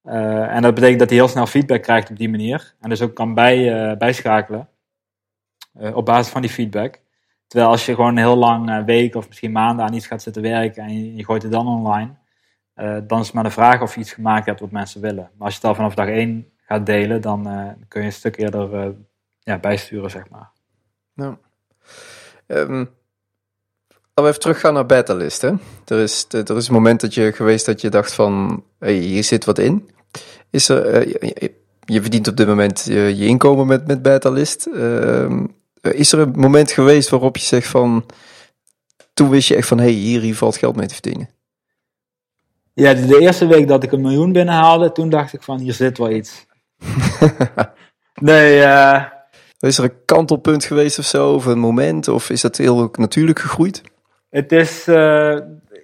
Uh, 0.04 0.56
en 0.56 0.62
dat 0.62 0.74
betekent 0.74 1.00
dat 1.00 1.10
hij 1.10 1.18
heel 1.18 1.28
snel 1.28 1.46
feedback 1.46 1.82
krijgt 1.82 2.10
op 2.10 2.18
die 2.18 2.30
manier. 2.30 2.76
En 2.80 2.90
dus 2.90 3.02
ook 3.02 3.16
kan 3.16 3.34
bij, 3.34 3.98
bijschakelen 3.98 4.70
op 5.94 6.06
basis 6.06 6.32
van 6.32 6.42
die 6.42 6.50
feedback. 6.50 7.00
Terwijl 7.48 7.72
als 7.72 7.86
je 7.86 7.96
gewoon 7.96 8.18
heel 8.18 8.36
lang 8.36 8.86
week 8.86 9.16
of 9.16 9.28
misschien 9.28 9.52
maanden 9.52 9.86
aan 9.86 9.94
iets 9.94 10.08
gaat 10.08 10.22
zitten 10.22 10.42
werken 10.42 10.84
en 10.84 11.16
je 11.16 11.26
gooit 11.26 11.44
het 11.44 11.52
dan 11.52 11.68
online, 11.68 12.16
uh, 12.78 12.98
dan 13.08 13.20
is 13.20 13.26
het 13.26 13.36
maar 13.36 13.44
de 13.44 13.50
vraag 13.50 13.82
of 13.82 13.94
je 13.94 14.00
iets 14.00 14.14
gemaakt 14.14 14.46
hebt 14.46 14.60
wat 14.60 14.72
mensen 14.72 15.02
willen. 15.02 15.30
Maar 15.38 15.46
als 15.46 15.54
je 15.54 15.60
het 15.60 15.70
al 15.70 15.76
vanaf 15.76 15.96
dag 15.96 16.08
één 16.08 16.52
gaat 16.66 16.86
delen, 16.86 17.22
dan 17.22 17.48
uh, 17.48 17.70
kun 17.88 18.02
je 18.02 18.08
een 18.08 18.14
stuk 18.14 18.38
eerder 18.38 18.86
uh, 18.86 18.90
ja, 19.40 19.58
bijsturen, 19.58 20.10
zeg 20.10 20.30
maar. 20.30 20.50
Nou, 21.14 21.36
um, 22.48 22.78
laten 22.78 22.90
we 24.14 24.28
even 24.28 24.40
teruggaan 24.40 24.74
naar 24.74 24.86
betalist. 24.86 25.42
Hè? 25.42 25.54
Er, 25.86 26.00
is, 26.00 26.26
er 26.30 26.58
is 26.58 26.68
een 26.68 26.74
moment 26.74 27.02
dat 27.02 27.14
je 27.14 27.32
geweest 27.32 27.66
dat 27.66 27.82
je 27.82 27.90
dacht 27.90 28.14
van, 28.14 28.64
hey, 28.80 28.94
hier 28.94 29.24
zit 29.24 29.46
wat 29.46 29.58
in. 29.58 29.90
Is 30.50 30.70
er, 30.70 31.08
je, 31.86 32.02
verdient 32.02 32.28
op 32.28 32.38
dit 32.38 32.48
moment 32.48 32.84
je, 32.84 33.26
inkomen 33.26 33.68
met, 33.68 33.88
met 33.88 34.02
betalist. 34.02 34.68
Uh, 34.68 35.44
is 35.82 36.12
er 36.12 36.20
een 36.20 36.34
moment 36.36 36.72
geweest 36.72 37.10
waarop 37.10 37.38
je 37.38 37.44
zegt 37.44 37.68
van, 37.68 38.06
toen 39.14 39.30
wist 39.30 39.48
je 39.48 39.56
echt 39.56 39.68
van, 39.68 39.80
hey, 39.80 39.90
hier, 39.90 40.22
hier 40.22 40.36
valt 40.36 40.58
geld 40.58 40.76
mee 40.76 40.88
te 40.88 40.94
verdienen? 40.94 41.30
Ja, 42.78 42.94
de 42.94 43.20
eerste 43.20 43.48
week 43.48 43.68
dat 43.68 43.84
ik 43.84 43.92
een 43.92 44.02
miljoen 44.02 44.32
binnenhaalde, 44.32 44.92
toen 44.92 45.10
dacht 45.10 45.34
ik 45.34 45.44
van, 45.44 45.60
hier 45.60 45.74
zit 45.74 45.98
wel 45.98 46.12
iets. 46.12 46.46
nee, 48.22 48.60
uh... 48.60 49.04
Is 49.60 49.78
er 49.78 49.84
een 49.84 50.06
kantelpunt 50.06 50.66
geweest 50.66 51.00
of 51.00 51.06
zo, 51.06 51.34
of 51.34 51.46
een 51.46 51.60
moment, 51.60 52.08
of 52.08 52.30
is 52.30 52.42
dat 52.42 52.58
heel 52.58 52.90
natuurlijk 52.92 53.40
gegroeid? 53.40 53.82
Het 54.30 54.52
is, 54.52 54.88
uh, 54.88 55.38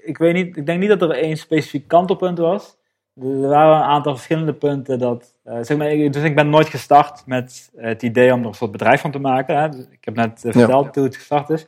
ik 0.04 0.18
weet 0.18 0.34
niet, 0.34 0.58
ik 0.58 0.66
denk 0.66 0.80
niet 0.80 0.90
dat 0.90 1.02
er 1.02 1.12
één 1.12 1.38
specifiek 1.38 1.88
kantelpunt 1.88 2.38
was. 2.38 2.78
Er 3.22 3.48
waren 3.48 3.76
een 3.76 3.84
aantal 3.84 4.14
verschillende 4.14 4.54
punten 4.54 5.00
dat, 5.00 5.36
uh, 5.46 5.58
zeg 5.62 5.78
maar, 5.78 5.90
dus 5.90 6.24
ik 6.24 6.36
ben 6.36 6.50
nooit 6.50 6.70
gestart 6.70 7.24
met 7.26 7.72
het 7.76 8.04
idee 8.04 8.34
om 8.34 8.42
er 8.42 8.48
een 8.48 8.54
soort 8.54 8.72
bedrijf 8.72 9.02
van 9.02 9.12
te 9.12 9.20
maken. 9.20 9.58
Hè. 9.58 9.68
Ik 9.92 10.06
heb 10.06 10.16
net 10.16 10.40
verteld 10.40 10.86
ja. 10.86 10.92
hoe 10.94 11.04
het 11.04 11.16
gestart 11.16 11.50
is. 11.50 11.68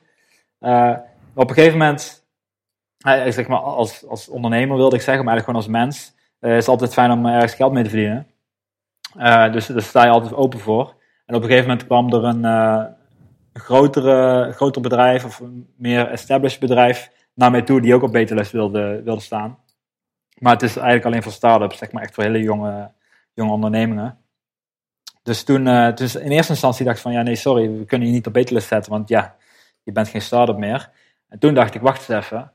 op 1.36 1.50
een 1.50 1.56
gegeven 1.56 1.78
moment 1.78 2.25
zeg 3.14 3.48
maar, 3.48 3.60
als, 3.60 4.08
als 4.08 4.30
ondernemer 4.30 4.78
wilde 4.78 4.96
ik 4.96 5.02
zeggen, 5.02 5.26
maar 5.26 5.34
eigenlijk 5.34 5.68
gewoon 5.68 5.82
als 5.82 5.88
mens, 5.88 6.16
uh, 6.40 6.52
is 6.52 6.58
het 6.58 6.68
altijd 6.68 6.94
fijn 6.94 7.12
om 7.12 7.26
ergens 7.26 7.54
geld 7.54 7.72
mee 7.72 7.84
te 7.84 7.90
verdienen. 7.90 8.28
Uh, 9.18 9.52
dus 9.52 9.68
daar 9.68 9.82
sta 9.82 10.04
je 10.04 10.10
altijd 10.10 10.34
open 10.34 10.60
voor. 10.60 10.94
En 11.26 11.36
op 11.36 11.42
een 11.42 11.48
gegeven 11.48 11.70
moment 11.70 11.86
kwam 11.86 12.14
er 12.14 12.24
een, 12.24 12.96
grotere, 13.54 14.52
groter 14.52 14.82
bedrijf 14.82 15.26
of 15.26 15.40
een 15.40 15.68
meer 15.78 16.08
established 16.08 16.60
bedrijf 16.60 17.12
naar 17.34 17.52
mij 17.52 17.62
toe 17.62 17.82
die 17.82 17.96
ook 17.96 18.02
op 18.02 18.12
Beteless 18.12 18.52
wilde, 18.52 19.02
wilde 19.04 19.22
staan. 19.22 19.58
Maar 20.40 20.54
het 20.54 20.62
is 20.62 20.76
eigenlijk 20.76 21.06
alleen 21.06 21.24
voor 21.24 21.32
start-ups, 21.32 21.78
zeg 21.78 21.92
maar 21.92 22.04
echt 22.04 22.14
voor 22.14 22.24
hele 22.24 22.42
jonge, 22.42 22.92
jonge 23.34 23.52
ondernemingen. 23.52 24.18
Dus 25.24 25.44
toen, 25.44 25.64
dus 25.96 26.16
in 26.16 26.32
eerste 26.32 26.52
instantie 26.52 26.86
dacht 26.86 26.98
ik 26.98 27.04
van 27.04 27.12
ja 27.12 27.22
nee 27.22 27.36
sorry, 27.36 27.78
we 27.78 27.86
kunnen 27.86 28.08
je 28.08 28.14
niet 28.14 28.28
op 28.28 28.34
Beteless 28.34 28.68
zetten, 28.68 28.92
want 28.92 29.10
ja, 29.10 29.36
je 29.84 29.92
bent 29.92 30.08
geen 30.08 30.22
start-up 30.22 30.58
meer. 30.58 30.90
En 31.30 31.40
toen 31.40 31.54
dacht 31.54 31.76
ik 31.76 31.82
wacht 31.82 32.10
eens 32.10 32.26
even, 32.26 32.52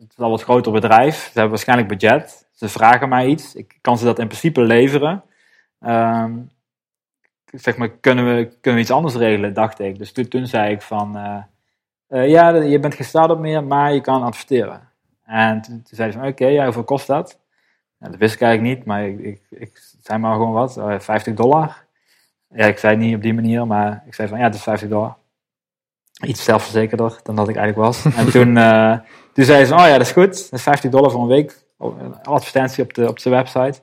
het 0.00 0.10
is 0.10 0.18
al 0.18 0.30
wat 0.30 0.42
groter 0.42 0.72
bedrijf. 0.72 1.16
Ze 1.16 1.30
hebben 1.32 1.50
waarschijnlijk 1.50 1.88
budget. 1.88 2.48
Ze 2.52 2.68
vragen 2.68 3.08
mij 3.08 3.26
iets. 3.26 3.54
Ik 3.54 3.78
kan 3.80 3.98
ze 3.98 4.04
dat 4.04 4.18
in 4.18 4.26
principe 4.26 4.60
leveren. 4.60 5.22
Um, 5.80 6.50
zeg 7.44 7.76
maar, 7.76 7.90
kunnen 7.90 8.34
we, 8.34 8.56
kunnen 8.60 8.80
iets 8.80 8.90
anders 8.90 9.14
regelen, 9.14 9.54
dacht 9.54 9.80
ik. 9.80 9.98
Dus 9.98 10.12
toen, 10.12 10.46
zei 10.46 10.72
ik 10.72 10.82
van, 10.82 11.16
uh, 11.16 11.42
uh, 12.08 12.28
ja, 12.28 12.48
je 12.48 12.78
bent 12.78 12.94
geen 12.94 13.06
start-up 13.06 13.38
meer, 13.38 13.64
maar 13.64 13.92
je 13.92 14.00
kan 14.00 14.22
adverteren. 14.22 14.88
En 15.24 15.62
toen, 15.62 15.82
zei 15.84 16.12
ze 16.12 16.18
van, 16.18 16.28
oké, 16.28 16.46
ja, 16.46 16.64
hoeveel 16.64 16.84
kost 16.84 17.06
dat? 17.06 17.38
Dat 17.98 18.16
wist 18.16 18.34
ik 18.34 18.40
eigenlijk 18.40 18.76
niet, 18.76 18.86
maar 18.86 19.06
ik, 19.06 19.18
ik, 19.18 19.40
ik 19.50 19.82
zei 20.02 20.18
maar 20.18 20.32
gewoon 20.32 20.52
wat, 20.52 20.76
uh, 20.76 20.98
50 20.98 21.34
dollar. 21.34 21.86
Ja, 22.48 22.66
ik 22.66 22.78
zei 22.78 22.94
het 22.94 23.04
niet 23.04 23.14
op 23.14 23.22
die 23.22 23.34
manier, 23.34 23.66
maar 23.66 24.02
ik 24.06 24.14
zei 24.14 24.28
van, 24.28 24.38
ja, 24.38 24.44
het 24.44 24.54
is 24.54 24.62
50 24.62 24.88
dollar. 24.88 25.16
Iets 26.26 26.44
zelfverzekerder 26.44 27.20
dan 27.22 27.36
dat 27.36 27.48
ik 27.48 27.56
eigenlijk 27.56 27.86
was. 27.86 28.04
En 28.16 28.30
toen, 28.30 28.56
eh, 28.56 28.98
toen 29.32 29.44
zei 29.44 29.64
ze, 29.64 29.74
oh 29.74 29.80
ja, 29.80 29.92
dat 29.92 30.00
is 30.00 30.12
goed. 30.12 30.50
Dat 30.50 30.58
is 30.58 30.62
50 30.62 30.90
dollar 30.90 31.10
voor 31.10 31.22
een 31.22 31.28
week. 31.28 31.66
Oh, 31.78 32.00
advertentie 32.22 32.84
op 32.84 32.94
de, 32.94 33.08
op 33.08 33.18
de 33.22 33.30
website. 33.30 33.80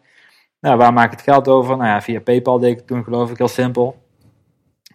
Nou, 0.59 0.77
waar 0.77 0.93
maak 0.93 1.05
ik 1.05 1.11
het 1.11 1.21
geld 1.21 1.47
over? 1.47 1.77
Nou 1.77 1.89
ja, 1.89 2.01
via 2.01 2.21
PayPal 2.21 2.59
deed 2.59 2.79
ik 2.79 2.87
toen 2.87 3.03
geloof 3.03 3.31
ik, 3.31 3.37
heel 3.37 3.47
simpel. 3.47 4.03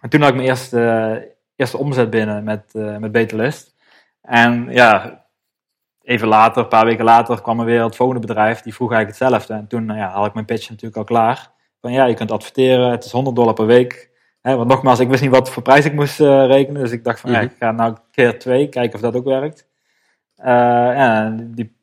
En 0.01 0.09
toen 0.09 0.19
had 0.19 0.29
ik 0.29 0.35
mijn 0.35 0.47
eerste, 0.47 0.81
eh, 0.81 1.29
eerste 1.55 1.77
omzet 1.77 2.09
binnen 2.09 2.43
met, 2.43 2.63
eh 2.75 2.97
met 2.97 3.11
Beterlist. 3.11 3.75
En 4.21 4.67
ja, 4.69 5.21
even 6.01 6.27
later, 6.27 6.61
een 6.61 6.67
paar 6.67 6.85
weken 6.85 7.05
later, 7.05 7.41
kwam 7.41 7.59
er 7.59 7.65
weer 7.65 7.83
het 7.83 7.95
volgende 7.95 8.27
bedrijf. 8.27 8.61
Die 8.61 8.73
vroeg 8.73 8.91
eigenlijk 8.91 9.19
hetzelfde. 9.19 9.53
En 9.53 9.67
toen 9.67 9.85
nou 9.85 9.99
ja, 9.99 10.09
had 10.09 10.25
ik 10.25 10.33
mijn 10.33 10.45
pitch 10.45 10.69
natuurlijk 10.69 10.97
al 10.97 11.03
klaar. 11.03 11.51
Van 11.81 11.91
ja, 11.91 12.05
je 12.05 12.13
kunt 12.13 12.31
adverteren. 12.31 12.91
Het 12.91 13.05
is 13.05 13.11
100 13.11 13.35
dollar 13.35 13.53
per 13.53 13.65
week. 13.65 14.10
Hè, 14.41 14.55
want 14.55 14.69
nogmaals, 14.69 14.99
ik 14.99 15.07
wist 15.09 15.21
niet 15.21 15.31
wat 15.31 15.49
voor 15.49 15.63
prijs 15.63 15.85
ik 15.85 15.93
moest 15.93 16.19
eh, 16.21 16.45
rekenen. 16.45 16.81
Dus 16.81 16.91
ik 16.91 17.03
dacht 17.03 17.19
van 17.19 17.31
ja, 17.31 17.37
Mhm. 17.37 17.45
ik 17.45 17.55
ga 17.59 17.71
nou 17.71 17.95
keer 18.11 18.39
twee, 18.39 18.69
kijken 18.69 18.95
of 18.95 19.01
dat 19.01 19.15
ook 19.15 19.25
werkt. 19.25 19.67
Eh, 20.35 20.45
ja, 20.95 21.35
die, 21.39 21.75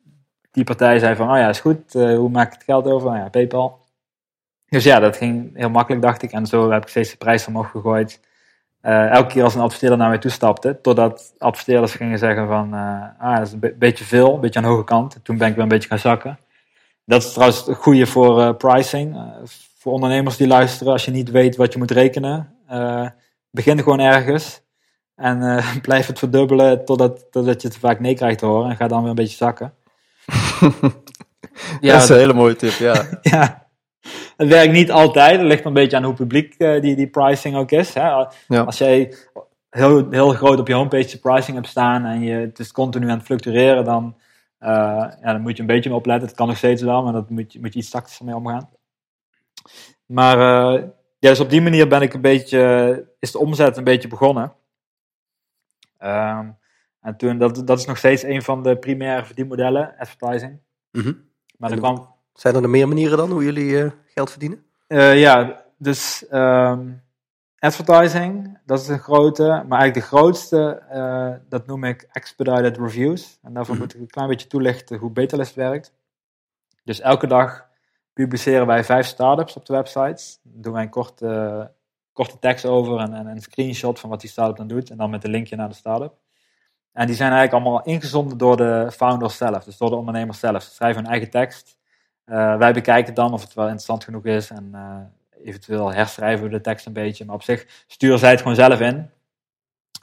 die 0.51 0.63
partij 0.63 0.99
zei 0.99 1.15
van, 1.15 1.31
oh 1.31 1.37
ja, 1.37 1.49
is 1.49 1.59
goed. 1.59 1.95
Eh, 1.95 2.15
hoe 2.17 2.29
maak 2.29 2.47
ik 2.47 2.53
het 2.53 2.63
geld 2.63 2.85
over? 2.85 3.09
Nou 3.09 3.19
ja, 3.23 3.29
PayPal. 3.29 3.79
Dus 4.67 4.83
ja, 4.83 4.99
dat 4.99 5.17
ging 5.17 5.57
heel 5.57 5.69
makkelijk, 5.69 6.01
dacht 6.01 6.21
ik. 6.21 6.31
En 6.31 6.45
zo 6.45 6.71
heb 6.71 6.81
ik 6.81 6.87
steeds 6.89 7.11
de 7.11 7.17
prijs 7.17 7.47
omhoog 7.47 7.69
gegooid. 7.71 8.19
Elke 8.81 9.27
keer 9.33 9.43
als 9.43 9.55
een 9.55 9.61
adverteerder 9.61 9.97
naar 9.97 10.09
mij 10.09 10.17
toestapte, 10.17 10.81
totdat 10.81 11.33
adverteerders 11.37 11.95
gingen 11.95 12.17
zeggen 12.19 12.47
van, 12.47 12.73
ah, 13.19 13.37
dat 13.37 13.47
is 13.47 13.53
een 13.53 13.59
be- 13.59 13.75
beetje 13.79 14.03
veel, 14.03 14.33
een 14.33 14.39
beetje 14.39 14.59
aan 14.59 14.65
de 14.65 14.71
hoge 14.71 14.83
kant. 14.83 15.19
Toen 15.23 15.37
ben 15.37 15.47
ik 15.47 15.53
weer 15.53 15.63
een 15.63 15.69
beetje 15.69 15.89
gaan 15.89 15.99
zakken. 15.99 16.39
Dat 17.05 17.23
is 17.23 17.31
trouwens 17.33 17.65
het 17.65 17.77
goede 17.77 18.05
voor 18.07 18.55
pricing. 18.55 19.17
Voor 19.89 19.97
ondernemers 19.97 20.37
die 20.37 20.47
luisteren, 20.47 20.93
als 20.93 21.05
je 21.05 21.11
niet 21.11 21.31
weet 21.31 21.55
wat 21.55 21.73
je 21.73 21.79
moet 21.79 21.91
rekenen, 21.91 22.55
eh, 22.67 23.07
begin 23.51 23.77
gewoon 23.77 23.99
ergens. 23.99 24.61
En 25.15 25.43
eh, 25.43 25.75
blijf 25.81 26.07
het 26.07 26.19
verdubbelen 26.19 26.85
totdat, 26.85 27.31
totdat 27.31 27.61
je 27.61 27.69
te 27.69 27.79
vaak 27.79 27.99
nee 27.99 28.15
krijgt 28.15 28.39
te 28.39 28.45
horen 28.45 28.69
en 28.69 28.75
ga 28.75 28.87
dan 28.87 28.99
weer 29.01 29.09
een 29.09 29.15
beetje 29.15 29.37
zakken. 29.37 29.73
Ja, 31.81 31.93
dat 31.93 32.03
is 32.03 32.09
een 32.09 32.17
hele 32.17 32.33
mooie 32.33 32.55
tip, 32.55 32.71
ja. 32.71 33.05
ja. 33.21 33.67
Het 34.37 34.47
werkt 34.47 34.73
niet 34.73 34.91
altijd. 34.91 35.37
Het 35.37 35.47
ligt 35.47 35.65
een 35.65 35.73
beetje 35.73 35.97
aan 35.97 36.03
hoe 36.03 36.13
publiek 36.13 36.55
eh, 36.57 36.81
die, 36.81 36.95
die 36.95 37.07
pricing 37.07 37.55
ook 37.55 37.71
is. 37.71 37.93
Hè. 37.93 38.01
Ja. 38.47 38.61
Als 38.61 38.77
jij 38.77 39.13
heel, 39.69 40.07
heel 40.09 40.29
groot 40.29 40.59
op 40.59 40.67
je 40.67 40.73
homepage 40.73 41.11
de 41.11 41.17
pricing 41.19 41.55
hebt 41.55 41.69
staan 41.69 42.05
en 42.05 42.21
je, 42.21 42.35
het 42.35 42.59
is 42.59 42.71
continu 42.71 43.09
aan 43.09 43.17
het 43.17 43.25
fluctueren, 43.25 43.83
dan, 43.83 44.15
ja, 44.59 45.17
dan 45.21 45.41
moet 45.41 45.55
je 45.55 45.61
een 45.61 45.67
beetje 45.67 45.89
mee 45.89 45.97
opletten. 45.97 46.27
Het 46.27 46.37
kan 46.37 46.47
nog 46.47 46.57
steeds 46.57 46.81
wel, 46.81 47.03
maar 47.03 47.13
dat 47.13 47.29
moet 47.29 47.53
je, 47.53 47.59
moet 47.59 47.73
je 47.73 47.79
iets 47.79 47.89
tactischer 47.89 48.25
mee 48.25 48.35
omgaan. 48.35 48.69
Maar 50.09 50.37
eh, 50.37 50.81
ja, 51.19 51.29
dus 51.29 51.39
op 51.39 51.49
die 51.49 51.61
manier 51.61 51.87
ben 51.87 52.01
ik 52.01 52.13
een 52.13 52.21
beetje, 52.21 53.07
is 53.19 53.31
de 53.31 53.39
omzet 53.39 53.77
een 53.77 53.83
beetje 53.83 54.07
begonnen. 54.07 54.53
Ehm, 55.97 56.49
en 57.01 57.17
toen, 57.17 57.37
dat, 57.37 57.67
dat 57.67 57.79
is 57.79 57.85
nog 57.85 57.97
steeds 57.97 58.23
een 58.23 58.41
van 58.41 58.63
de 58.63 58.77
primaire 58.77 59.25
verdienmodellen, 59.25 59.95
advertising. 59.97 60.59
Mhm. 60.91 61.13
Maar 61.57 61.71
er 61.71 61.77
kwam 61.77 62.15
Zijn 62.33 62.55
er 62.55 62.61
nog 62.61 62.71
meer 62.71 62.87
manieren 62.87 63.17
dan 63.17 63.31
hoe 63.31 63.43
jullie 63.43 63.83
eh, 63.83 63.91
geld 64.05 64.29
verdienen? 64.29 64.63
Eh, 64.87 65.19
ja, 65.19 65.65
dus 65.77 66.27
ehm, 66.27 66.91
advertising, 67.59 68.59
dat 68.65 68.79
is 68.81 68.87
een 68.87 68.99
grote. 68.99 69.43
Maar 69.43 69.79
eigenlijk 69.79 69.93
de 69.93 70.17
grootste, 70.17 70.83
eh, 70.89 71.33
dat 71.49 71.67
noem 71.67 71.83
ik 71.83 72.07
expedited 72.11 72.77
reviews. 72.77 73.39
En 73.41 73.53
daarvoor 73.53 73.73
Mhm. 73.75 73.83
moet 73.83 73.93
ik 73.93 73.99
een 73.99 74.07
klein 74.07 74.27
beetje 74.27 74.47
toelichten 74.47 74.97
hoe 74.97 75.11
Betalist 75.11 75.55
werkt. 75.55 75.93
Dus 76.83 76.99
elke 76.99 77.27
dag 77.27 77.68
publiceren 78.23 78.67
wij 78.67 78.83
vijf 78.83 79.05
startups 79.05 79.55
op 79.55 79.65
de 79.65 79.73
websites. 79.73 80.39
Dan 80.43 80.61
doen 80.61 80.73
wij 80.73 80.83
een 80.83 80.89
korte, 80.89 81.71
korte 82.13 82.39
tekst 82.39 82.65
over 82.65 82.99
en, 82.99 83.13
en 83.13 83.27
een 83.27 83.41
screenshot 83.41 83.99
van 83.99 84.09
wat 84.09 84.21
die 84.21 84.29
startup 84.29 84.57
dan 84.57 84.67
doet. 84.67 84.89
En 84.89 84.97
dan 84.97 85.09
met 85.09 85.23
een 85.23 85.29
linkje 85.29 85.55
naar 85.55 85.69
de 85.69 85.75
startup. 85.75 86.13
En 86.91 87.07
die 87.07 87.15
zijn 87.15 87.31
eigenlijk 87.31 87.63
allemaal 87.63 87.83
ingezonden 87.83 88.37
door 88.37 88.57
de 88.57 88.89
founders 88.91 89.37
zelf, 89.37 89.63
dus 89.63 89.77
door 89.77 89.89
de 89.89 89.95
ondernemers 89.95 90.39
zelf. 90.39 90.63
Ze 90.63 90.71
schrijven 90.71 91.01
hun 91.01 91.11
eigen 91.11 91.29
tekst. 91.29 91.77
Eh, 92.25 92.57
wij 92.57 92.73
bekijken 92.73 93.13
dan 93.13 93.33
of 93.33 93.41
het 93.41 93.53
wel 93.53 93.65
interessant 93.65 94.03
genoeg 94.03 94.25
is 94.25 94.49
en 94.49 94.69
eh, 94.73 95.45
eventueel 95.45 95.93
herschrijven 95.93 96.45
we 96.45 96.51
de 96.51 96.61
tekst 96.61 96.85
een 96.85 96.93
beetje. 96.93 97.25
Maar 97.25 97.35
op 97.35 97.43
zich 97.43 97.83
sturen 97.87 98.19
zij 98.19 98.29
het 98.31 98.39
gewoon 98.41 98.55
zelf 98.55 98.79
in. 98.79 99.09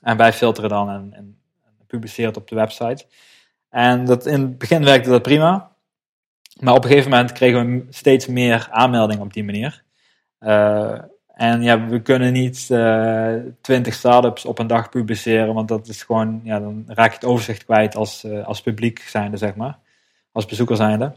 En 0.01 0.17
wij 0.17 0.33
filteren 0.33 0.71
dan 0.71 0.91
en, 0.91 1.13
en 1.13 1.39
publiceren 1.87 2.29
het 2.29 2.41
op 2.41 2.49
de 2.49 2.55
website. 2.55 3.07
En 3.69 4.05
dat, 4.05 4.27
in 4.27 4.41
het 4.41 4.59
begin 4.59 4.85
werkte 4.85 5.11
dat 5.11 5.23
prima. 5.23 5.76
Maar 6.61 6.75
op 6.75 6.85
een 6.85 6.91
gegeven 6.91 7.11
moment 7.11 7.33
kregen 7.33 7.71
we 7.71 7.87
steeds 7.91 8.27
meer 8.27 8.69
aanmeldingen 8.71 9.23
op 9.23 9.33
die 9.33 9.45
manier. 9.45 9.83
Eh, 10.39 10.99
en 11.35 11.63
ja, 11.63 11.87
we 11.87 12.03
kunnen 12.03 12.33
niet 12.33 12.67
twintig 13.61 13.95
startups 13.95 14.45
op 14.45 14.59
een 14.59 14.67
dag 14.67 14.89
publiceren, 14.89 15.55
want 15.55 15.69
dat 15.69 15.89
is 15.89 16.03
gewoon, 16.03 16.41
ja, 16.45 16.61
dan 16.61 16.85
raak 16.87 17.09
je 17.09 17.15
het 17.15 17.25
overzicht 17.25 17.65
kwijt 17.65 17.97
als, 17.97 18.25
eh, 18.25 18.47
als 18.47 18.61
publiek 18.61 18.99
zijnde, 18.99 19.37
zeg 19.37 19.55
maar. 19.55 19.79
Als 20.33 20.47
bezoeker 20.47 20.77
zijnde. 20.77 21.13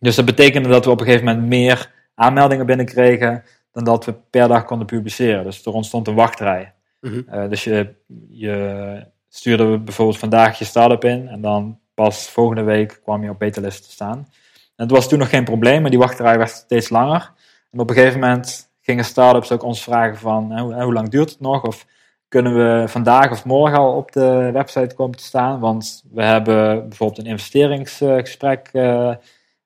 Dus 0.00 0.16
dat 0.16 0.24
betekende 0.24 0.68
dat 0.68 0.84
we 0.84 0.90
op 0.90 1.00
een 1.00 1.06
gegeven 1.06 1.26
moment 1.26 1.46
meer 1.46 1.92
aanmeldingen 2.14 2.66
binnenkregen 2.66 3.44
dan 3.72 3.84
dat 3.84 4.04
we 4.04 4.14
per 4.30 4.48
dag 4.48 4.64
konden 4.64 4.86
publiceren. 4.86 5.44
Dus 5.44 5.64
er 5.64 5.72
ontstond 5.72 6.06
een 6.06 6.14
wachtrij. 6.14 6.72
Mhm. 7.00 7.22
Eh, 7.26 7.48
dus 7.48 7.64
je, 7.64 7.94
je 8.28 9.06
stuurde 9.28 9.78
bijvoorbeeld 9.78 10.18
vandaag 10.18 10.58
je 10.58 10.64
start-up 10.64 11.04
in 11.04 11.28
en 11.28 11.40
dan 11.40 11.78
pas 11.94 12.28
volgende 12.28 12.62
week 12.62 13.00
kwam 13.02 13.22
je 13.22 13.30
op 13.30 13.38
beterlist 13.38 13.84
te 13.84 13.90
staan. 13.90 14.28
Het 14.78 14.90
was 14.90 15.08
toen 15.08 15.18
nog 15.18 15.28
geen 15.28 15.44
probleem, 15.44 15.80
maar 15.80 15.90
die 15.90 15.98
wachtrij 15.98 16.38
werd 16.38 16.50
steeds 16.50 16.88
langer. 16.88 17.32
En 17.70 17.78
op 17.78 17.88
een 17.90 17.96
gegeven 17.96 18.20
moment 18.20 18.70
gingen 18.80 19.04
start-ups 19.04 19.52
ook 19.52 19.62
ons 19.62 19.82
vragen 19.82 20.16
van 20.16 20.58
hoe, 20.58 20.82
hoe 20.82 20.92
lang 20.92 21.08
duurt 21.08 21.30
het 21.30 21.40
nog? 21.40 21.62
Of 21.62 21.86
kunnen 22.28 22.54
we 22.54 22.88
vandaag 22.88 23.30
of 23.30 23.44
morgen 23.44 23.78
al 23.78 23.96
op 23.96 24.12
de 24.12 24.50
website 24.52 24.94
komen 24.94 25.16
te 25.16 25.24
staan? 25.24 25.60
Want 25.60 26.04
we 26.10 26.22
hebben 26.22 26.88
bijvoorbeeld 26.88 27.18
een 27.18 27.30
investeringsgesprek 27.30 28.68
eh, 28.72 29.14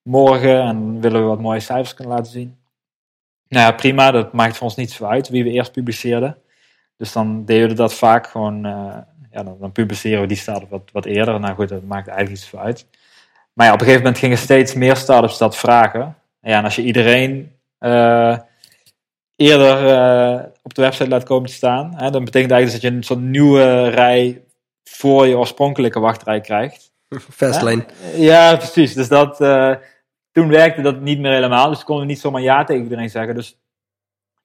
morgen 0.03 0.63
en 0.63 1.01
willen 1.01 1.21
we 1.21 1.27
wat 1.27 1.41
mooie 1.41 1.61
cijfers 1.61 1.95
kunnen 1.95 2.15
laten 2.15 2.33
zien. 2.33 2.57
Nou 3.49 3.67
ja, 3.67 3.73
prima, 3.73 4.11
dat 4.11 4.33
maakt 4.33 4.57
voor 4.57 4.67
ons 4.67 4.77
niet 4.77 4.91
zo 4.91 5.05
uit 5.05 5.29
wie 5.29 5.45
we 5.45 5.51
eerst 5.51 5.73
publiceerden. 5.73 6.39
Dus 6.97 7.13
dan 7.13 7.45
deden 7.45 7.69
we 7.69 7.75
dat 7.75 7.95
vaak 7.95 8.27
gewoon, 8.27 8.65
eh, 8.65 8.99
ja, 9.31 9.43
dan, 9.43 9.73
publiceren 9.73 10.21
we 10.21 10.27
die 10.27 10.37
start-up 10.37 10.71
wat, 10.71 10.91
wat 10.93 11.05
eerder. 11.05 11.41
Nou 11.41 11.55
goed, 11.55 11.69
dat 11.69 11.83
maakt 11.83 12.09
eigenlijk 12.09 12.29
niet 12.29 12.49
zoveel 12.49 12.67
uit. 12.67 12.87
Maar 13.53 13.67
ja, 13.67 13.73
op 13.73 13.79
een 13.79 13.87
gegeven 13.87 14.05
moment 14.05 14.19
gingen 14.19 14.39
steeds 14.39 14.75
meer 14.75 14.97
start-ups 14.97 15.39
dat 15.39 15.57
vragen. 15.57 16.17
Ja, 16.41 16.59
en 16.59 16.65
als 16.65 16.77
je 16.77 16.83
iedereen 16.83 17.57
eh, 17.79 18.39
eerder 19.37 19.89
eh, 19.89 20.45
op 20.63 20.75
de 20.75 20.83
website 20.83 21.09
laat 21.09 21.25
komen 21.25 21.49
te 21.49 21.55
staan, 21.55 21.95
hè, 21.97 22.11
dan 22.11 22.25
betekent 22.25 22.51
eigenlijk 22.51 22.63
dus 22.63 22.73
dat 22.73 22.91
je 22.91 22.97
een 22.97 23.05
soort 23.05 23.21
nieuwe 23.21 23.89
rij 23.89 24.45
voor 24.85 25.27
je 25.27 25.39
oorspronkelijke 25.39 26.01
wachtrij 26.01 26.41
krijgt. 26.41 26.93
Fastlane. 27.31 27.85
Ja, 28.15 28.57
precies. 28.57 28.95
Dus 28.95 29.09
dat, 29.09 29.41
eh, 29.41 29.75
toen 30.31 30.49
werkte 30.49 30.83
dat 30.83 31.01
niet 31.01 31.19
meer 31.19 31.33
helemaal. 31.33 31.69
Dus 31.69 31.85
konden 31.85 32.07
we 32.07 32.11
niet 32.11 32.21
zomaar 32.21 32.43
ja 32.43 32.65
tegen 32.65 32.83
iedereen 32.83 33.11
zeggen. 33.11 33.35
Dus 33.35 33.59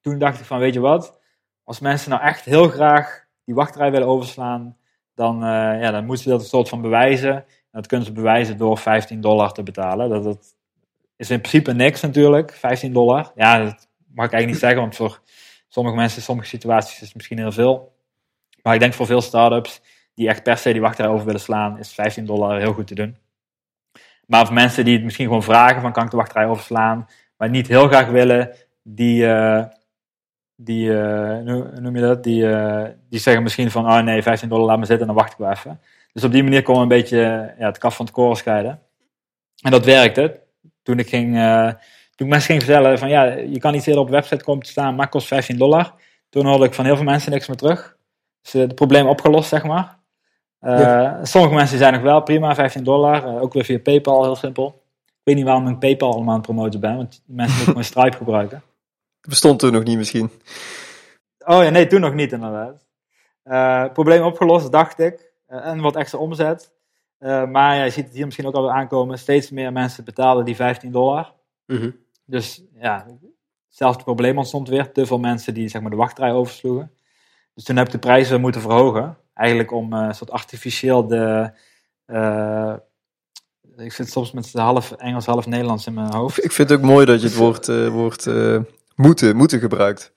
toen 0.01 0.17
dacht 0.17 0.39
ik 0.39 0.45
van, 0.45 0.59
weet 0.59 0.73
je 0.73 0.79
wat? 0.79 1.19
Als 1.63 1.79
mensen 1.79 2.09
nou 2.09 2.21
echt 2.21 2.45
heel 2.45 2.67
graag 2.67 3.25
die 3.45 3.55
wachtrij 3.55 3.91
willen 3.91 4.07
overslaan, 4.07 4.77
dan, 5.15 5.39
ja, 5.79 5.91
dan 5.91 6.05
moeten 6.05 6.23
ze 6.23 6.29
dat 6.29 6.41
een 6.41 6.47
soort 6.47 6.69
van 6.69 6.81
bewijzen. 6.81 7.45
En 7.77 7.83
dat 7.83 7.91
kunnen 7.91 8.07
ze 8.07 8.13
bewijzen 8.13 8.57
door 8.57 8.77
15 8.77 9.21
dollar 9.21 9.51
te 9.51 9.63
betalen. 9.63 10.09
Dat, 10.09 10.23
dat 10.23 10.55
is 11.15 11.29
in 11.29 11.41
principe 11.41 11.73
niks 11.73 12.01
natuurlijk, 12.01 12.53
15 12.53 12.93
dollar. 12.93 13.31
Ja, 13.35 13.57
dat 13.57 13.89
mag 14.13 14.25
ik 14.25 14.31
eigenlijk 14.31 14.47
niet 14.47 14.57
zeggen, 14.57 14.79
want 14.79 14.95
voor 14.95 15.21
sommige 15.67 15.95
mensen 15.95 16.21
sommige 16.21 16.47
situaties 16.47 16.93
is 16.93 17.07
het 17.07 17.15
misschien 17.15 17.37
heel 17.37 17.51
veel. 17.51 17.95
Maar 18.61 18.73
ik 18.73 18.79
denk 18.79 18.93
voor 18.93 19.05
veel 19.05 19.21
start-ups 19.21 19.81
die 20.13 20.27
echt 20.27 20.43
per 20.43 20.57
se 20.57 20.71
die 20.71 20.81
wachtrij 20.81 21.07
over 21.07 21.25
willen 21.25 21.41
slaan, 21.41 21.79
is 21.79 21.93
15 21.93 22.25
dollar 22.25 22.59
heel 22.59 22.73
goed 22.73 22.87
te 22.87 22.95
doen. 22.95 23.17
Maar 24.25 24.45
voor 24.45 24.55
mensen 24.55 24.85
die 24.85 24.93
het 24.93 25.03
misschien 25.03 25.25
gewoon 25.25 25.43
vragen 25.43 25.81
van 25.81 25.91
kan 25.91 26.03
ik 26.03 26.11
de 26.11 26.17
wachtrij 26.17 26.47
overslaan, 26.47 27.07
maar 27.37 27.49
niet 27.49 27.67
heel 27.67 27.87
graag 27.87 28.07
willen, 28.07 28.55
die, 28.83 29.27
eh, 29.27 29.65
die 30.55 30.99
eh, 30.99 31.39
noem 31.79 31.95
je 31.95 32.01
dat, 32.01 32.23
die, 32.23 32.49
eh, 32.49 32.89
die 33.09 33.19
zeggen 33.19 33.43
misschien 33.43 33.71
van 33.71 33.85
oh 33.85 33.99
nee, 33.99 34.21
15 34.21 34.49
dollar 34.49 34.65
laat 34.65 34.79
me 34.79 34.85
zitten, 34.85 35.07
dan 35.07 35.15
wacht 35.15 35.31
ik 35.31 35.37
wel 35.37 35.51
even. 35.51 35.79
Dus 36.13 36.23
op 36.23 36.31
die 36.31 36.43
manier 36.43 36.61
kon 36.63 36.75
we 36.75 36.81
een 36.81 36.87
beetje 36.87 37.53
ja, 37.59 37.65
het 37.65 37.77
kaf 37.77 37.95
van 37.95 38.05
het 38.05 38.13
koren 38.13 38.37
scheiden. 38.37 38.81
En 39.61 39.71
dat 39.71 39.85
werkte. 39.85 40.41
Toen 40.83 40.99
ik 40.99 41.09
ging, 41.09 41.37
eh, 41.37 41.67
toen 42.15 42.27
ik 42.27 42.33
mensen 42.33 42.49
ging 42.49 42.63
vertellen 42.63 42.99
van 42.99 43.09
ja, 43.09 43.23
je 43.23 43.59
kan 43.59 43.71
niet 43.71 43.87
eerder 43.87 44.01
op 44.01 44.07
de 44.07 44.13
website 44.15 44.43
komen 44.43 44.63
te 44.63 44.71
staan, 44.71 44.95
maar 44.95 45.09
kost 45.09 45.27
15 45.27 45.57
dollar. 45.57 45.93
Toen 46.29 46.45
hoorde 46.45 46.65
ik 46.65 46.73
van 46.73 46.85
heel 46.85 46.95
veel 46.95 47.05
mensen 47.05 47.31
niks 47.31 47.47
meer 47.47 47.57
terug. 47.57 47.97
Dus 48.41 48.53
eh, 48.53 48.61
het 48.61 48.75
probleem 48.75 49.07
opgelost, 49.07 49.49
zeg 49.49 49.63
maar. 49.63 49.99
Eh, 50.59 50.79
Ja. 50.79 51.25
Sommige 51.25 51.53
mensen 51.53 51.77
zijn 51.77 51.93
nog 51.93 52.01
wel 52.01 52.21
prima, 52.21 52.55
15 52.55 52.83
dollar. 52.83 53.23
eh, 53.25 53.41
ook 53.41 53.53
weer 53.53 53.63
via 53.65 53.79
PayPal, 53.79 54.23
heel 54.23 54.35
simpel. 54.35 54.83
Ik 55.05 55.13
weet 55.23 55.35
niet 55.35 55.45
waarom 55.45 55.67
ik 55.67 55.79
PayPal 55.79 56.11
allemaal 56.13 56.29
aan 56.29 56.35
het 56.39 56.45
promoten 56.45 56.79
ben, 56.79 56.95
want 56.95 57.21
mensen 57.25 57.55
moeten 57.55 57.65
gewoon 57.65 57.83
Stripe 57.83 58.17
gebruiken. 58.17 58.63
Bestond 59.29 59.59
toen 59.59 59.71
nog 59.71 59.83
niet 59.83 59.97
misschien. 59.97 60.31
Oh 61.45 61.63
ja, 61.63 61.69
nee, 61.69 61.87
toen 61.87 62.01
nog 62.01 62.13
niet 62.13 62.31
inderdaad. 62.31 62.85
Eh, 63.43 63.85
probleem 63.93 64.21
opgelost, 64.23 64.71
dacht 64.71 64.99
ik. 64.99 65.26
Eh, 65.47 65.65
en 65.65 65.81
wat 65.81 65.95
extra 65.95 66.17
omzet. 66.19 66.71
Eh, 67.17 67.45
maar 67.45 67.75
ja, 67.75 67.83
je 67.83 67.89
ziet 67.89 68.05
het 68.05 68.13
hier 68.13 68.25
misschien 68.25 68.45
ook 68.47 68.55
al 68.55 68.71
aankomen. 68.71 69.19
Steeds 69.19 69.49
meer 69.49 69.71
mensen 69.71 70.03
betalen 70.03 70.45
die 70.45 70.55
15 70.55 70.91
dollar. 70.91 71.33
Mhm. 71.65 71.91
Dus 72.25 72.63
ja, 72.79 73.05
hetzelfde 73.67 74.03
probleem 74.03 74.37
ontstond 74.37 74.67
weer. 74.69 74.91
Te 74.91 75.05
veel 75.05 75.19
mensen 75.19 75.53
die 75.53 75.67
zeg 75.67 75.81
maar, 75.81 75.91
de 75.91 75.97
wachtrij 75.97 76.31
oversloegen. 76.31 76.91
Dus 77.53 77.63
toen 77.63 77.75
heb 77.75 77.85
ik 77.85 77.91
de 77.91 77.99
prijzen 77.99 78.41
moeten 78.41 78.61
verhogen. 78.61 79.17
eigenlijk 79.33 79.71
om 79.71 79.93
eh, 79.93 79.99
een 80.07 80.15
soort 80.15 80.31
artificieel 80.31 81.07
de. 81.07 81.51
eh, 82.05 82.73
ik 83.75 83.93
zit 83.93 84.09
soms 84.11 84.31
met 84.31 84.53
half 84.53 84.91
Engels, 84.91 85.25
half 85.25 85.45
Nederlands 85.45 85.87
in 85.87 85.93
mijn 85.93 86.13
hoofd. 86.13 86.43
Ik 86.43 86.51
vind 86.51 86.69
het 86.69 86.77
ook 86.79 86.85
mooi 86.85 87.05
dat 87.05 87.21
je 87.21 87.27
het 87.27 87.35
woord, 87.35 87.67
eh, 87.69 87.87
woord 87.87 88.27
eh, 88.27 88.59
moeten, 88.95 89.35
moeten 89.35 89.59
gebruikt. 89.59 90.13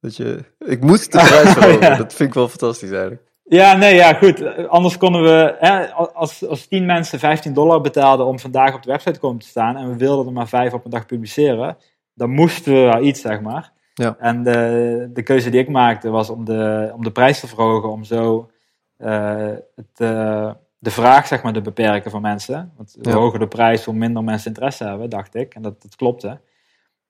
Dat 0.00 0.16
je, 0.16 0.44
ik 0.58 0.80
moet 0.80 1.12
de 1.12 1.18
prijs 1.18 1.52
verhogen. 1.56 1.80
Ja. 1.80 1.96
Dat 1.96 2.14
vind 2.14 2.28
ik 2.28 2.34
wel 2.34 2.48
fantastisch 2.48 2.90
eigenlijk. 2.90 3.22
Ja, 3.48 3.76
nee, 3.76 3.94
ja, 3.94 4.12
goed. 4.14 4.68
Anders 4.68 4.96
konden 4.96 5.22
we, 5.22 5.56
hè, 5.58 5.92
als, 5.92 6.46
als 6.48 6.66
10 6.66 6.86
mensen 6.86 7.18
15 7.18 7.52
dollar 7.52 7.80
betaalden 7.80 8.26
om 8.26 8.38
vandaag 8.38 8.74
op 8.74 8.82
de 8.82 8.90
website 8.90 9.12
te 9.12 9.18
komen 9.20 9.38
te 9.38 9.46
staan 9.46 9.76
en 9.76 9.88
we 9.90 9.96
wilden 9.96 10.26
er 10.26 10.32
maar 10.32 10.48
vijf 10.48 10.72
op 10.72 10.84
een 10.84 10.90
dag 10.90 11.06
publiceren, 11.06 11.76
dan 12.14 12.30
moesten 12.30 12.72
we 12.72 12.80
wel 12.80 13.02
iets, 13.02 13.20
zeg 13.20 13.40
maar. 13.40 13.72
Ja. 13.94 14.16
En 14.18 14.42
de, 14.42 15.10
de 15.12 15.22
keuze 15.22 15.50
die 15.50 15.60
ik 15.60 15.68
maakte 15.68 16.10
was 16.10 16.30
om 16.30 16.44
de, 16.44 16.90
om 16.94 17.02
de 17.04 17.12
prijs 17.12 17.40
te 17.40 17.46
verhogen, 17.46 17.90
om 17.90 18.04
zo 18.04 18.50
eh, 18.96 19.52
het, 19.74 19.94
eh, 19.96 20.50
de 20.78 20.90
vraag, 20.90 21.26
zeg 21.26 21.42
maar, 21.42 21.52
te 21.52 21.60
beperken 21.60 22.10
van 22.10 22.22
mensen. 22.22 22.72
Want 22.76 22.96
hoe 23.02 23.12
Ja. 23.12 23.18
hoger 23.18 23.38
de 23.38 23.48
prijs, 23.48 23.84
hoe 23.84 23.94
minder 23.94 24.24
mensen 24.24 24.48
interesse 24.48 24.84
hebben, 24.84 25.10
dacht 25.10 25.34
ik. 25.34 25.54
En 25.54 25.62
dat, 25.62 25.82
dat 25.82 25.96
klopte. 25.96 26.40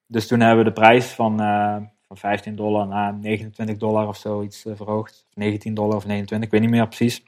Dus 0.07 0.27
toen 0.27 0.41
hebben 0.41 0.65
we 0.65 0.71
de 0.71 0.81
prijs 0.81 1.07
van, 1.07 1.41
eh, 1.41 1.77
van 2.09 2.17
15 2.17 2.57
dollar 2.57 2.87
naar 2.87 3.15
29 3.15 3.77
dollar 3.77 4.09
of 4.09 4.17
zoiets 4.17 4.65
eh, 4.67 4.73
verhoogd. 4.77 5.27
Of 5.29 5.37
19 5.37 5.75
dollar 5.75 5.97
of 5.97 6.07
29, 6.07 6.47
ik 6.47 6.53
weet 6.53 6.61
niet 6.61 6.71
meer 6.71 6.87
precies. 6.87 7.23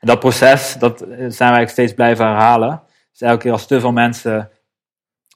En 0.00 0.06
dat 0.06 0.20
proces, 0.20 0.76
dat 0.78 1.00
eh, 1.00 1.26
zijn 1.28 1.52
wij 1.52 1.66
steeds 1.66 1.94
blijven 1.94 2.26
herhalen. 2.26 2.82
Dus 3.10 3.20
elke 3.20 3.42
keer 3.42 3.52
als 3.52 3.66
te 3.66 3.80
veel 3.80 3.92
mensen 3.92 4.50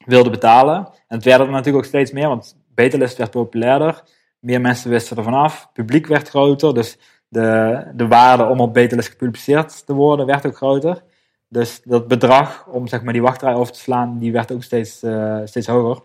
wilden 0.05 0.31
betalen. 0.31 0.75
En 1.07 1.15
het 1.15 1.23
werden 1.23 1.47
er 1.47 1.53
natuurlijk 1.53 1.83
ook 1.83 1.89
steeds 1.91 2.11
meer, 2.11 2.27
want 2.27 2.57
Betelist 2.67 3.17
werd 3.17 3.31
populairder. 3.31 4.03
Meer 4.39 4.61
mensen 4.61 4.89
wisten 4.89 5.17
ervan 5.17 5.33
af. 5.33 5.69
Publiek 5.73 6.07
werd 6.07 6.29
groter, 6.29 6.73
dus 6.73 6.97
de, 7.27 7.91
de 7.95 8.07
waarde 8.07 8.45
om 8.45 8.59
op 8.59 8.73
Betelist 8.73 9.09
gepubliceerd 9.09 9.85
te 9.85 9.93
worden 9.93 10.25
werd 10.25 10.45
ook 10.45 10.55
groter. 10.55 11.03
Dus 11.47 11.81
dat 11.83 12.07
bedrag 12.07 12.67
om 12.67 12.87
zeg 12.87 13.03
maar, 13.03 13.13
die 13.13 13.21
wachtrij 13.21 13.53
over 13.53 13.73
te 13.73 13.79
slaan, 13.79 14.17
die 14.17 14.31
werd 14.31 14.51
ook 14.51 14.63
steeds, 14.63 15.03
eh, 15.03 15.41
steeds 15.43 15.67
hoger. 15.67 16.01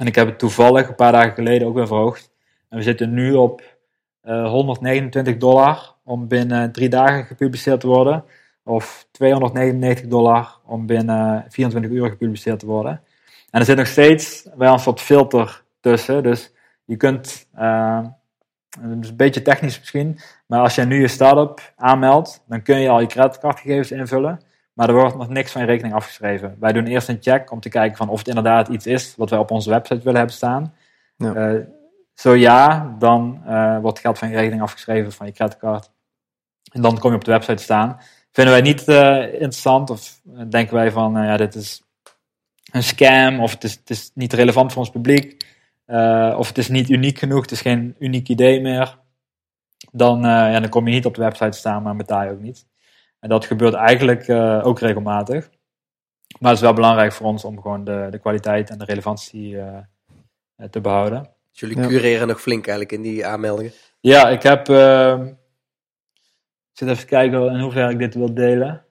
En 0.00 0.06
ik 0.06 0.14
heb 0.14 0.26
het 0.26 0.38
toevallig 0.38 0.88
een 0.88 0.94
paar 0.94 1.12
dagen 1.12 1.32
geleden 1.32 1.68
ook 1.68 1.74
weer 1.74 1.86
verhoogd. 1.86 2.30
En 2.68 2.76
we 2.76 2.82
zitten 2.82 3.14
nu 3.14 3.34
op 3.34 3.62
eh, 4.20 4.48
129 4.48 5.36
dollar 5.36 5.94
om 6.04 6.28
binnen 6.28 6.72
drie 6.72 6.88
dagen 6.88 7.24
gepubliceerd 7.24 7.80
te 7.80 7.86
worden. 7.86 8.24
Of 8.64 9.06
299 9.10 10.06
dollar 10.06 10.58
om 10.64 10.86
binnen 10.86 11.44
24 11.48 11.90
uur 11.90 12.08
gepubliceerd 12.08 12.58
te 12.58 12.66
worden. 12.66 13.02
En 13.50 13.60
er 13.60 13.64
zit 13.64 13.76
nog 13.76 13.86
steeds 13.86 14.48
wel 14.56 14.72
een 14.72 14.78
soort 14.78 15.00
filter 15.00 15.62
tussen. 15.80 16.22
Dus 16.22 16.52
je 16.84 16.96
kunt, 16.96 17.46
het 17.52 19.00
is 19.00 19.08
een 19.08 19.16
beetje 19.16 19.42
technisch 19.42 19.78
misschien, 19.78 20.18
maar 20.46 20.60
als 20.60 20.74
je 20.74 20.84
nu 20.84 21.00
je 21.00 21.08
start-up 21.08 21.72
aanmeldt, 21.76 22.44
dan 22.48 22.62
kun 22.62 22.80
je 22.80 22.88
al 22.88 23.00
je 23.00 23.06
creditcardgegevens 23.06 23.90
invullen. 23.90 24.40
Maar 24.80 24.88
er 24.88 24.94
wordt 24.94 25.16
nog 25.16 25.28
niks 25.28 25.52
van 25.52 25.60
je 25.60 25.66
rekening 25.66 25.94
afgeschreven. 25.94 26.56
Wij 26.60 26.72
doen 26.72 26.86
eerst 26.86 27.08
een 27.08 27.18
check 27.20 27.50
om 27.50 27.60
te 27.60 27.68
kijken 27.68 27.96
van 27.96 28.08
of 28.08 28.18
het 28.18 28.28
inderdaad 28.28 28.68
iets 28.68 28.86
is 28.86 29.14
wat 29.16 29.30
wij 29.30 29.38
op 29.38 29.50
onze 29.50 29.70
website 29.70 30.02
willen 30.02 30.18
hebben 30.18 30.34
staan. 30.36 30.74
Ja. 31.16 31.34
Eh, 31.34 31.60
zo 32.14 32.34
ja, 32.34 32.94
dan 32.98 33.42
eh, 33.46 33.78
wordt 33.78 33.98
geld 33.98 34.18
van 34.18 34.28
je 34.28 34.36
rekening 34.36 34.62
afgeschreven 34.62 35.12
van 35.12 35.26
je 35.26 35.32
creditcard. 35.32 35.90
En 36.72 36.82
dan 36.82 36.98
kom 36.98 37.10
je 37.10 37.16
op 37.16 37.24
de 37.24 37.30
website 37.30 37.62
staan. 37.62 38.00
Vinden 38.32 38.54
wij 38.54 38.62
niet 38.62 38.88
eh, 38.88 39.32
interessant 39.32 39.90
of 39.90 40.20
denken 40.48 40.74
wij 40.74 40.90
van 40.90 41.12
ja, 41.12 41.36
dit 41.36 41.54
is 41.54 41.82
een 42.72 42.82
scam 42.82 43.40
of 43.40 43.50
het 43.50 43.64
is, 43.64 43.72
het 43.72 43.90
is 43.90 44.10
niet 44.14 44.32
relevant 44.32 44.72
voor 44.72 44.82
ons 44.82 44.90
publiek. 44.90 45.44
of 46.36 46.48
het 46.48 46.58
is 46.58 46.68
niet 46.68 46.90
uniek 46.90 47.18
genoeg, 47.18 47.40
het 47.40 47.50
is 47.50 47.60
geen 47.60 47.94
uniek 47.98 48.28
idee 48.28 48.60
meer. 48.60 48.98
Dan, 49.92 50.20
ja, 50.22 50.60
dan 50.60 50.68
kom 50.68 50.86
je 50.88 50.94
niet 50.94 51.06
op 51.06 51.14
de 51.14 51.22
website 51.22 51.58
staan, 51.58 51.82
maar 51.82 51.96
betaal 51.96 52.24
je 52.24 52.30
ook 52.30 52.40
niet. 52.40 52.68
En 53.20 53.28
dat 53.28 53.44
gebeurt 53.46 53.74
eigenlijk 53.74 54.28
eh, 54.28 54.60
ook 54.66 54.78
regelmatig. 54.78 55.50
Maar 56.38 56.48
het 56.50 56.58
is 56.58 56.64
wel 56.64 56.74
belangrijk 56.74 57.12
voor 57.12 57.26
ons 57.26 57.44
om 57.44 57.60
gewoon 57.60 57.84
de, 57.84 58.06
de 58.10 58.18
kwaliteit 58.18 58.70
en 58.70 58.78
de 58.78 58.84
relevantie 58.84 59.58
eh, 59.60 59.76
eh, 60.56 60.68
te 60.68 60.80
behouden. 60.80 61.22
Dus 61.50 61.60
jullie 61.60 61.78
Ja. 61.80 61.86
cureren 61.86 62.28
nog 62.28 62.40
flink 62.40 62.66
eigenlijk 62.66 62.96
in 62.96 63.02
die 63.02 63.26
aanmeldingen. 63.26 63.72
Ja, 64.00 64.28
ik 64.28 64.42
heb. 64.42 64.68
ehm, 64.68 65.26
ik 65.26 66.86
zit 66.86 66.88
even 66.88 67.00
te 67.00 67.06
kijken 67.06 67.50
in 67.52 67.60
hoeverre 67.60 67.90
ik 67.92 67.98
dit 67.98 68.14
wil 68.14 68.34
delen. 68.34 68.84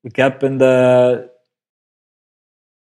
Ik 0.00 0.16
heb 0.16 0.42
in 0.42 0.58
de. 0.58 1.30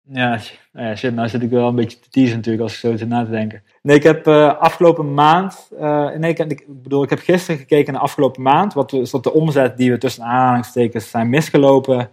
Ja, 0.10 0.39
nou 0.72 0.88
ja, 0.88 0.96
shit, 0.96 1.13
nou 1.15 1.30
zit 1.30 1.41
ik 1.41 1.50
wel 1.50 1.67
een 1.67 1.76
beetje 1.76 2.00
te 2.00 2.10
teasen 2.10 2.36
natuurlijk 2.36 2.63
als 2.63 2.74
ik 2.74 2.80
zo 2.80 2.96
zit 2.98 3.08
na 3.08 3.24
te 3.26 3.32
denken. 3.32 3.63
Nee, 3.82 3.96
ik 3.96 4.04
heb 4.04 4.28
eh, 4.28 4.58
afgelopen 4.60 5.13
maand. 5.13 5.70
eh, 5.80 6.10
nee, 6.12 6.34
ik, 6.34 6.65
bedoel, 6.67 7.04
ik 7.04 7.10
heb 7.10 7.20
gisteren 7.20 7.60
gekeken 7.60 7.93
naar 7.93 8.02
afgelopen 8.02 8.41
maand. 8.41 8.74
Wat 8.74 8.93
is 8.93 9.12
dat 9.12 9.24
de 9.24 9.34
omzet 9.34 9.78
die 9.78 9.91
we 9.91 9.98
tussen 9.98 10.24
aanhalingstekens 10.24 11.10
zijn 11.10 11.30
misgelopen. 11.30 12.10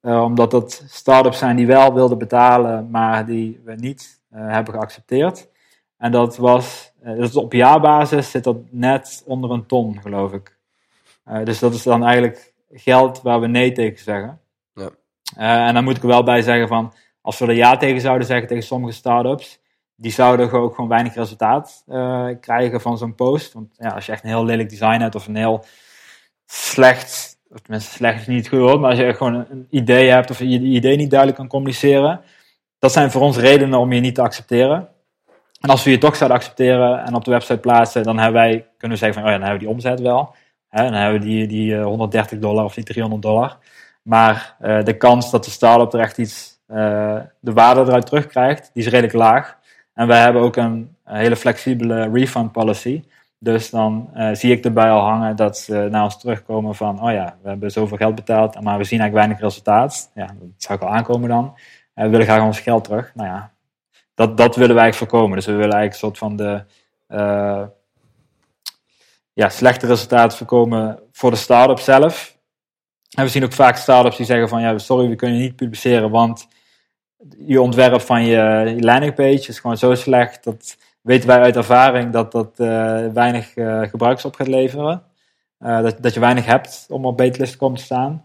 eh, 0.00 0.22
omdat 0.22 0.50
dat 0.50 0.84
start-ups 0.88 1.38
zijn 1.38 1.56
die 1.56 1.66
wel 1.66 1.94
wilden 1.94 2.18
betalen, 2.18 2.90
maar 2.90 3.26
die 3.26 3.60
we 3.64 3.74
niet 3.74 4.20
hebben 4.30 4.74
geaccepteerd. 4.74 5.48
En 5.96 6.12
dat 6.12 6.36
was, 6.36 6.92
dat 7.02 7.18
is 7.28 7.36
op 7.36 7.52
jaarbasis 7.52 8.30
zit 8.30 8.44
dat 8.44 8.56
net 8.70 9.22
onder 9.26 9.50
een 9.50 9.66
ton, 9.66 10.00
geloof 10.00 10.32
ik. 10.32 10.56
Dus 11.44 11.58
dat 11.58 11.74
is 11.74 11.82
dan 11.82 12.04
eigenlijk 12.04 12.52
geld 12.72 13.22
waar 13.22 13.40
we 13.40 13.46
nee 13.46 13.72
tegen 13.72 13.98
zeggen. 13.98 14.40
Ja. 14.74 14.90
En 15.66 15.74
dan 15.74 15.84
moet 15.84 15.96
ik 15.96 16.02
er 16.02 16.08
wel 16.08 16.22
bij 16.22 16.42
zeggen 16.42 16.68
van, 16.68 16.92
als 17.22 17.38
we 17.38 17.46
er 17.46 17.52
ja 17.52 17.76
tegen 17.76 18.00
zouden 18.00 18.26
zeggen 18.26 18.48
tegen 18.48 18.62
sommige 18.62 18.94
start-ups, 18.94 19.60
die 19.96 20.12
zouden 20.12 20.52
ook 20.52 20.74
gewoon 20.74 20.90
weinig 20.90 21.14
resultaat 21.14 21.82
eh, 21.86 22.28
krijgen 22.40 22.80
van 22.80 22.98
zo'n 22.98 23.14
post. 23.14 23.52
Want 23.52 23.74
ja, 23.76 23.88
als 23.88 24.06
je 24.06 24.12
echt 24.12 24.22
een 24.22 24.28
heel 24.28 24.44
lelijk 24.44 24.70
design 24.70 25.00
hebt 25.00 25.14
of 25.14 25.26
een 25.26 25.36
heel 25.36 25.64
slecht, 26.46 27.38
of 27.50 27.82
slecht 27.82 28.20
is 28.20 28.26
niet 28.26 28.38
het 28.38 28.48
goede 28.48 28.64
woord, 28.64 28.80
maar 28.80 28.90
als 28.90 28.98
je 28.98 29.14
gewoon 29.14 29.34
een, 29.34 29.66
idee 29.70 30.10
hebt 30.10 30.30
of 30.30 30.38
je 30.38 30.44
idee 30.46 30.96
niet 30.96 31.10
duidelijk 31.10 31.38
kan 31.38 31.48
communiceren, 31.48 32.20
dat 32.78 32.92
zijn 32.92 33.10
voor 33.10 33.22
ons 33.22 33.36
redenen 33.36 33.78
om 33.78 33.92
je 33.92 34.00
niet 34.00 34.14
te 34.14 34.22
accepteren. 34.22 34.88
En 35.60 35.70
als 35.70 35.84
we 35.84 35.90
je 35.90 35.98
toch 35.98 36.16
zouden 36.16 36.38
accepteren 36.38 37.04
en 37.04 37.14
op 37.14 37.24
de 37.24 37.30
website 37.30 37.58
plaatsen, 37.58 38.02
dan 38.02 38.18
hebben 38.18 38.40
wij, 38.40 38.68
kunnen 38.76 38.98
zeggen 38.98 39.20
van, 39.20 39.28
oh 39.28 39.34
ja, 39.34 39.38
dan 39.38 39.48
hebben 39.48 39.68
we 39.68 39.74
die 39.74 39.84
omzet 39.84 40.00
wel. 40.00 40.34
Hè, 40.68 40.82
dan 40.82 40.92
hebben 40.92 41.20
we 41.20 41.26
die, 41.26 41.46
die 41.46 41.76
eh, 41.76 41.84
130 41.84 42.38
dollar 42.38 42.64
of 42.64 42.74
die 42.74 42.84
300 42.84 43.22
dollar. 43.22 43.58
Maar 44.02 44.56
eh, 44.60 44.84
de 44.84 44.96
kans 44.96 45.30
dat 45.30 45.44
de 45.44 45.50
start-up 45.50 45.92
er 45.92 46.00
echt 46.00 46.18
iets, 46.18 46.51
eh, 46.51 46.51
de 47.40 47.52
waarde 47.52 47.80
eruit 47.80 48.06
terugkrijgt, 48.06 48.70
die 48.72 48.82
is 48.82 48.88
redelijk 48.88 49.14
laag. 49.14 49.58
En 49.94 50.06
wij 50.06 50.20
hebben 50.20 50.42
ook 50.42 50.56
een, 50.56 50.96
hele 51.04 51.36
flexibele 51.36 52.10
refund 52.12 52.52
policy. 52.52 53.02
Dus 53.38 53.70
dan 53.70 54.10
eh, 54.14 54.34
zie 54.34 54.52
ik 54.52 54.64
erbij 54.64 54.90
al 54.90 55.00
hangen 55.00 55.36
dat 55.36 55.58
ze 55.58 55.88
naar 55.90 56.04
ons 56.04 56.20
terugkomen 56.20 56.74
van, 56.74 57.02
oh 57.02 57.12
ja, 57.12 57.36
we 57.42 57.48
hebben 57.48 57.70
zoveel 57.70 57.96
geld 57.96 58.14
betaald, 58.14 58.60
maar 58.60 58.78
we 58.78 58.84
zien 58.84 59.00
eigenlijk 59.00 59.12
weinig 59.12 59.40
resultaat. 59.40 60.10
Ja, 60.14 60.26
dat 60.26 60.48
zou 60.56 60.78
ik 60.78 60.84
al 60.84 60.94
aankomen 60.94 61.28
dan. 61.28 61.56
Eh, 61.94 62.04
we 62.04 62.10
willen 62.10 62.26
graag 62.26 62.42
ons 62.42 62.60
geld 62.60 62.84
terug. 62.84 63.14
Nou 63.14 63.28
ja, 63.28 63.52
dat, 64.14 64.36
dat 64.36 64.56
willen 64.56 64.74
wij 64.74 64.82
eigenlijk 64.82 65.12
voorkomen. 65.12 65.36
Dus 65.36 65.46
we 65.46 65.52
willen 65.52 65.74
eigenlijk 65.74 65.92
een 65.92 66.08
soort 66.08 66.18
van 66.18 66.36
de 66.36 66.64
eh, 67.06 67.62
ja, 69.32 69.48
slechte 69.48 69.86
resultaten 69.86 70.38
voorkomen 70.38 70.98
voor 71.12 71.30
de 71.30 71.36
start-up 71.36 71.78
zelf. 71.78 72.38
En 73.10 73.24
we 73.24 73.30
zien 73.30 73.44
ook 73.44 73.52
vaak 73.52 73.76
start-ups 73.76 74.16
die 74.16 74.26
zeggen 74.26 74.48
van 74.48 74.60
ja, 74.60 74.78
sorry, 74.78 75.08
we 75.08 75.16
kunnen 75.16 75.38
niet 75.38 75.56
publiceren, 75.56 76.10
want 76.10 76.48
je 77.38 77.60
ontwerp 77.60 78.00
van 78.00 78.24
je, 78.24 78.74
landingpage 78.78 79.48
is 79.48 79.58
gewoon 79.58 79.76
zo 79.76 79.94
slecht. 79.94 80.44
Dat 80.44 80.76
weten 81.00 81.28
wij 81.28 81.40
uit 81.40 81.56
ervaring 81.56 82.12
dat 82.12 82.32
dat 82.32 82.60
eh, 82.60 83.06
weinig 83.12 83.52
gebruiks 83.90 84.24
op 84.24 84.34
gaat 84.34 84.48
leveren. 84.48 85.02
Eh, 85.58 85.82
dat, 85.82 86.02
dat 86.02 86.14
je 86.14 86.20
weinig 86.20 86.46
hebt 86.46 86.86
om 86.88 87.06
op 87.06 87.16
betelist 87.16 87.52
te 87.52 87.58
komen 87.58 87.78
te 87.78 87.84
staan. 87.84 88.24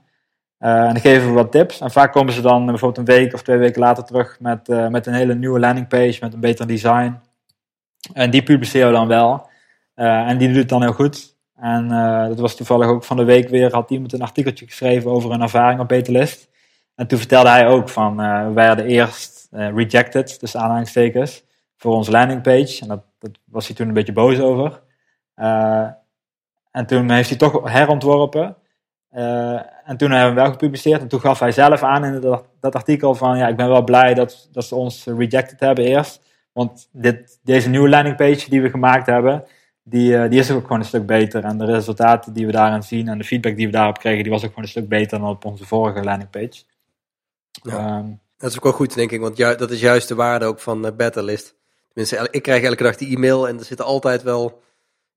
En 0.58 0.86
dan 0.86 1.00
geven 1.00 1.28
we 1.28 1.34
wat 1.34 1.52
tips. 1.52 1.80
En 1.80 1.92
vaak 1.92 2.12
komen 2.12 2.34
ze 2.34 2.42
dan 2.42 2.66
bijvoorbeeld 2.66 3.10
een 3.10 3.16
week 3.16 3.34
of 3.34 3.42
twee 3.42 3.58
weken 3.58 3.82
later 3.82 4.04
terug 4.04 4.40
met, 4.40 4.68
met 4.68 5.06
een 5.06 5.14
hele 5.14 5.36
nieuwe 5.36 5.60
landingpage, 5.60 6.18
met 6.22 6.34
een 6.34 6.40
beter 6.40 6.68
design. 6.68 7.20
En 8.14 8.30
die 8.30 8.44
publiceren 8.44 8.88
we 8.88 8.94
dan 8.94 9.08
wel. 9.08 9.50
En 9.96 10.38
die 10.38 10.48
doet 10.48 10.58
het 10.58 10.70
dan 10.70 10.82
heel 10.82 10.94
goed. 10.94 11.36
En 11.56 11.88
dat 12.30 12.40
was 12.40 12.56
toevallig 12.56 12.88
ook 12.88 13.04
van 13.04 13.18
de 13.18 13.24
week 13.24 13.50
weer, 13.50 13.74
had 13.74 13.90
iemand 13.90 14.14
een 14.14 14.22
artikeltje 14.22 14.66
geschreven 14.66 15.12
over 15.12 15.32
een 15.32 15.42
ervaring 15.42 15.80
op 15.80 15.88
Betelist. 15.88 16.50
En 16.98 17.08
toen 17.08 17.18
vertelde 17.18 17.50
hij 17.50 17.68
ook 17.68 17.90
van, 17.90 18.22
eh 18.22 18.48
we 18.48 18.54
werden 18.54 18.86
eerst 18.86 19.48
eh, 19.52 19.76
rejected, 19.76 20.40
dus 20.40 20.58
aanhalingstekens, 20.58 21.44
voor 21.76 21.94
onze 21.96 22.12
landingpage. 22.12 22.82
En 22.82 22.88
dat, 22.88 23.04
dat 23.20 23.32
was 23.46 23.68
hij 23.68 23.76
toen 23.76 23.88
een 23.88 23.94
beetje 23.94 24.14
boos 24.14 24.40
over. 24.40 24.82
Eh, 25.34 25.88
en 26.72 26.86
toen 26.86 27.12
heeft 27.12 27.30
hij 27.30 27.38
toch 27.38 27.72
herontworpen. 27.72 28.58
En 29.10 29.98
toen 29.98 30.12
hebben 30.12 30.20
we 30.20 30.26
hem 30.26 30.36
wel 30.36 30.52
gepubliceerd. 30.52 31.02
En 31.02 31.08
toen 31.08 31.20
gaf 31.20 31.40
hij 31.40 31.52
zelf 31.52 31.84
aan 31.84 32.06
in 32.06 32.22
dat, 32.22 32.46
dat 32.60 32.76
artikel 32.76 33.16
van... 33.16 33.38
ja, 33.38 33.48
ik 33.48 33.56
ben 33.56 33.70
wel 33.70 33.84
blij 33.84 34.14
dat, 34.14 34.50
dat 34.52 34.66
ze 34.66 34.76
ons 34.76 35.06
rejected 35.06 35.60
hebben 35.60 35.86
eerst. 35.86 36.22
Want 36.52 36.90
dit, 36.92 37.40
deze 37.44 37.70
nieuwe 37.70 37.90
landingpage 37.90 38.50
die 38.50 38.62
we 38.62 38.70
gemaakt 38.70 39.06
hebben... 39.06 39.44
Die, 39.84 40.28
die 40.28 40.40
is 40.40 40.52
ook 40.52 40.62
gewoon 40.62 40.80
een 40.80 40.86
stuk 40.86 41.06
beter. 41.06 41.44
En 41.44 41.58
de 41.58 41.66
resultaten 41.66 42.34
die 42.34 42.46
we 42.46 42.52
daarin 42.52 42.84
zien... 42.84 43.08
en 43.08 43.18
de 43.18 43.24
feedback 43.24 43.56
die 43.56 43.66
we 43.66 43.72
daarop 43.72 44.00
kregen... 44.00 44.24
die 44.24 44.32
was 44.32 44.44
ook 44.44 44.50
gewoon 44.50 44.64
een 44.64 44.70
stuk 44.70 44.90
beter 44.90 45.20
dan 45.20 45.30
op 45.30 45.46
onze 45.46 45.66
vorige 45.66 46.04
landingpage. 46.04 46.64
Ja. 47.62 47.78
Ehm, 47.78 48.06
Dat 48.38 48.50
is 48.50 48.56
ook 48.58 48.64
wel 48.64 48.74
goed, 48.74 48.94
denk 48.94 49.12
ik, 49.12 49.20
want 49.20 49.38
dat 49.38 49.72
is 49.72 49.80
juist 49.80 50.08
de 50.08 50.16
waarde 50.16 50.46
ook 50.46 50.60
van 50.60 50.86
uh, 50.86 50.92
Betterlist. 50.98 51.56
Tenminste, 51.94 52.28
ik 52.32 52.44
krijg 52.44 52.64
elke 52.64 52.84
dag 52.84 52.96
die 52.96 53.16
e-mail 53.16 53.48
en 53.48 53.60
er 53.60 53.66
zitten 53.66 53.86
altijd 53.86 54.24
wel 54.24 54.62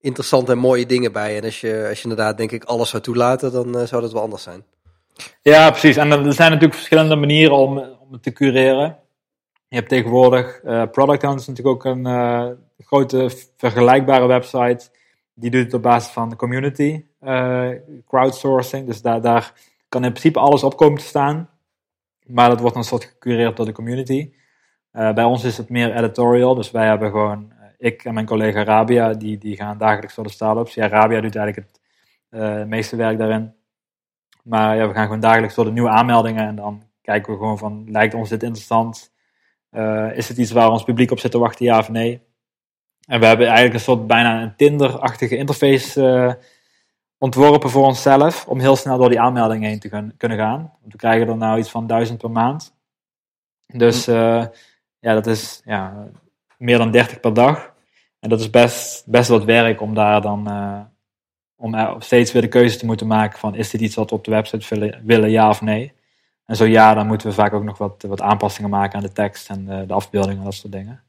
interessante 0.01 0.53
en 0.53 0.59
mooie 0.59 0.87
dingen 0.87 1.13
bij. 1.13 1.37
En 1.37 1.45
als 1.45 1.61
je, 1.61 1.87
als 1.89 1.97
je 1.97 2.09
inderdaad, 2.09 2.37
denk 2.37 2.53
ik, 2.53 2.65
alles 2.65 2.89
zou 2.89 3.03
toelaten, 3.03 3.53
dan 3.53 3.79
eh, 3.79 3.87
zou 3.87 4.03
dat 4.03 4.13
wel 4.13 4.23
anders 4.23 4.43
zijn. 4.43 4.65
Ja, 5.43 5.71
precies. 5.71 5.97
En 5.97 6.11
er 6.11 6.33
zijn 6.33 6.51
natuurlijk 6.51 6.75
verschillende 6.75 7.17
manieren 7.17 7.57
om, 7.57 7.79
om 7.79 8.13
het 8.13 8.23
te 8.23 8.33
cureren. 8.33 8.99
Je 9.69 9.77
hebt 9.77 9.89
tegenwoordig, 9.89 10.61
uh, 10.65 10.83
Product 10.91 11.23
Hunt 11.23 11.41
is 11.41 11.47
natuurlijk 11.47 11.77
ook 11.77 11.85
een 11.85 12.07
uh, 12.07 12.47
grote 12.79 13.31
vergelijkbare 13.57 14.27
website. 14.27 14.89
Die 15.35 15.51
doet 15.51 15.65
het 15.65 15.75
op 15.75 15.83
basis 15.83 16.13
van 16.13 16.29
de 16.29 16.37
community 16.37 17.05
crowdsourcing. 18.07 18.87
Dus 18.87 19.03
daar, 19.03 19.21
daar 19.21 19.53
kan 19.89 20.05
in 20.05 20.11
principe 20.11 20.39
alles 20.39 20.63
op 20.63 20.77
komen 20.77 20.99
te 20.99 21.05
staan. 21.05 21.49
Maar 22.33 22.49
dat 22.49 22.61
wordt 22.61 22.77
een 22.77 22.85
soort 22.85 23.05
gecureerd 23.05 23.57
door 23.57 23.67
de 23.67 23.73
community. 23.73 24.33
bij 24.91 25.25
ons 25.25 25.45
is 25.45 25.57
het 25.57 25.69
meer 25.69 25.97
editorial. 25.97 26.55
Dus 26.55 26.71
wij 26.71 26.87
hebben 26.87 27.11
gewoon 27.11 27.53
ik 27.79 28.05
en 28.05 28.15
mijn 28.15 28.27
collega 28.27 28.65
Rabia, 28.65 29.13
die, 29.13 29.39
die 29.39 29.57
gaan 29.57 29.79
dagelijks 29.79 30.15
door 30.15 30.25
de 30.25 30.31
start-ups. 30.31 30.75
Ja, 30.75 30.89
Rabia 30.89 31.21
doet 31.21 31.37
eigenlijk 31.37 31.69
het 31.69 31.81
uh, 32.41 32.65
meeste 32.65 32.97
werk 32.97 33.19
daarin. 33.19 33.55
Maar 34.43 34.77
ja, 34.77 34.89
we 34.89 34.95
gaan 34.95 35.05
gewoon 35.05 35.21
dagelijks 35.21 35.55
door 35.55 35.65
de 35.65 35.73
nieuwe 35.73 35.89
aanmeldingen 35.89 36.47
en 36.47 36.57
dan 36.57 36.83
kijken 37.03 37.33
we 37.33 37.39
gewoon 37.39 37.59
van, 37.59 37.91
lijkt 37.91 38.15
ons 38.15 38.29
dit 38.29 38.43
interessant? 38.43 39.13
Is 40.15 40.29
het 40.29 40.37
iets 40.37 40.51
waar 40.51 40.71
ons 40.71 40.85
publiek 40.85 41.11
op 41.11 41.19
zit 41.19 41.31
te 41.31 41.39
wachten, 41.39 41.65
ja 41.65 41.79
of 41.79 41.89
nee? 41.89 42.23
En 43.07 43.21
we 43.21 43.27
hebben 43.27 43.47
eigenlijk 43.47 43.75
een 43.75 43.81
soort 43.81 44.07
bijna 44.07 44.43
een 44.43 44.57
Tinder-achtige 44.57 45.37
interface 45.37 46.39
ontworpen 47.21 47.71
voor 47.71 47.87
onszelf, 47.87 48.47
om 48.47 48.59
heel 48.61 48.77
snel 48.77 48.99
door 48.99 49.09
die 49.09 49.21
aanmeldingen 49.21 49.69
heen 49.69 49.79
te 49.79 50.13
kunnen 50.17 50.39
gaan. 50.39 50.59
Want 50.81 50.93
we 50.93 50.99
krijgen 50.99 51.29
er 51.29 51.37
nou 51.37 51.59
iets 51.59 51.71
van 51.71 51.87
duizend 51.87 52.19
per 52.19 52.31
maand. 52.31 52.75
Dus 53.67 54.09
uh, 54.09 54.45
ja, 54.99 55.15
dat 55.15 55.27
is 55.27 55.61
ja, 55.65 56.09
meer 56.59 56.79
dan 56.79 56.91
30 56.91 57.21
per 57.21 57.35
dag. 57.35 57.73
En 58.21 58.29
dat 58.29 58.41
is 58.41 58.51
best, 58.51 59.07
best 59.07 59.29
wat 59.29 59.45
werk 59.45 59.81
om 59.81 59.95
daar 59.95 60.21
dan 60.21 60.49
uh, 60.51 60.81
om 61.57 62.01
steeds 62.01 62.33
weer 62.33 62.43
de 62.43 62.49
keuze 62.49 62.79
te 62.79 62.87
moeten 62.87 63.07
maken 63.07 63.39
van 63.39 63.55
is 63.55 63.71
dit 63.71 63.81
iets 63.81 63.95
wat 63.95 64.11
we 64.11 64.17
op 64.17 64.25
de 64.25 64.31
website 64.31 64.75
willen, 64.75 65.01
willen, 65.05 65.31
ja 65.31 65.49
of 65.49 65.61
nee. 65.61 65.93
En 66.47 66.57
zo 66.57 66.65
ja, 66.65 66.95
dan 66.95 67.07
moeten 67.07 67.29
we 67.29 67.35
vaak 67.35 67.53
ook 67.53 67.65
nog 67.65 67.79
wat, 67.79 68.05
wat 68.09 68.21
aanpassingen 68.21 68.71
maken 68.71 68.97
aan 68.97 69.05
de 69.05 69.13
tekst 69.13 69.49
en 69.49 69.65
de, 69.65 69.87
de 69.87 69.93
afbeeldingen 69.93 70.39
en 70.39 70.45
dat 70.45 70.55
soort 70.55 70.73
dingen. 70.73 71.03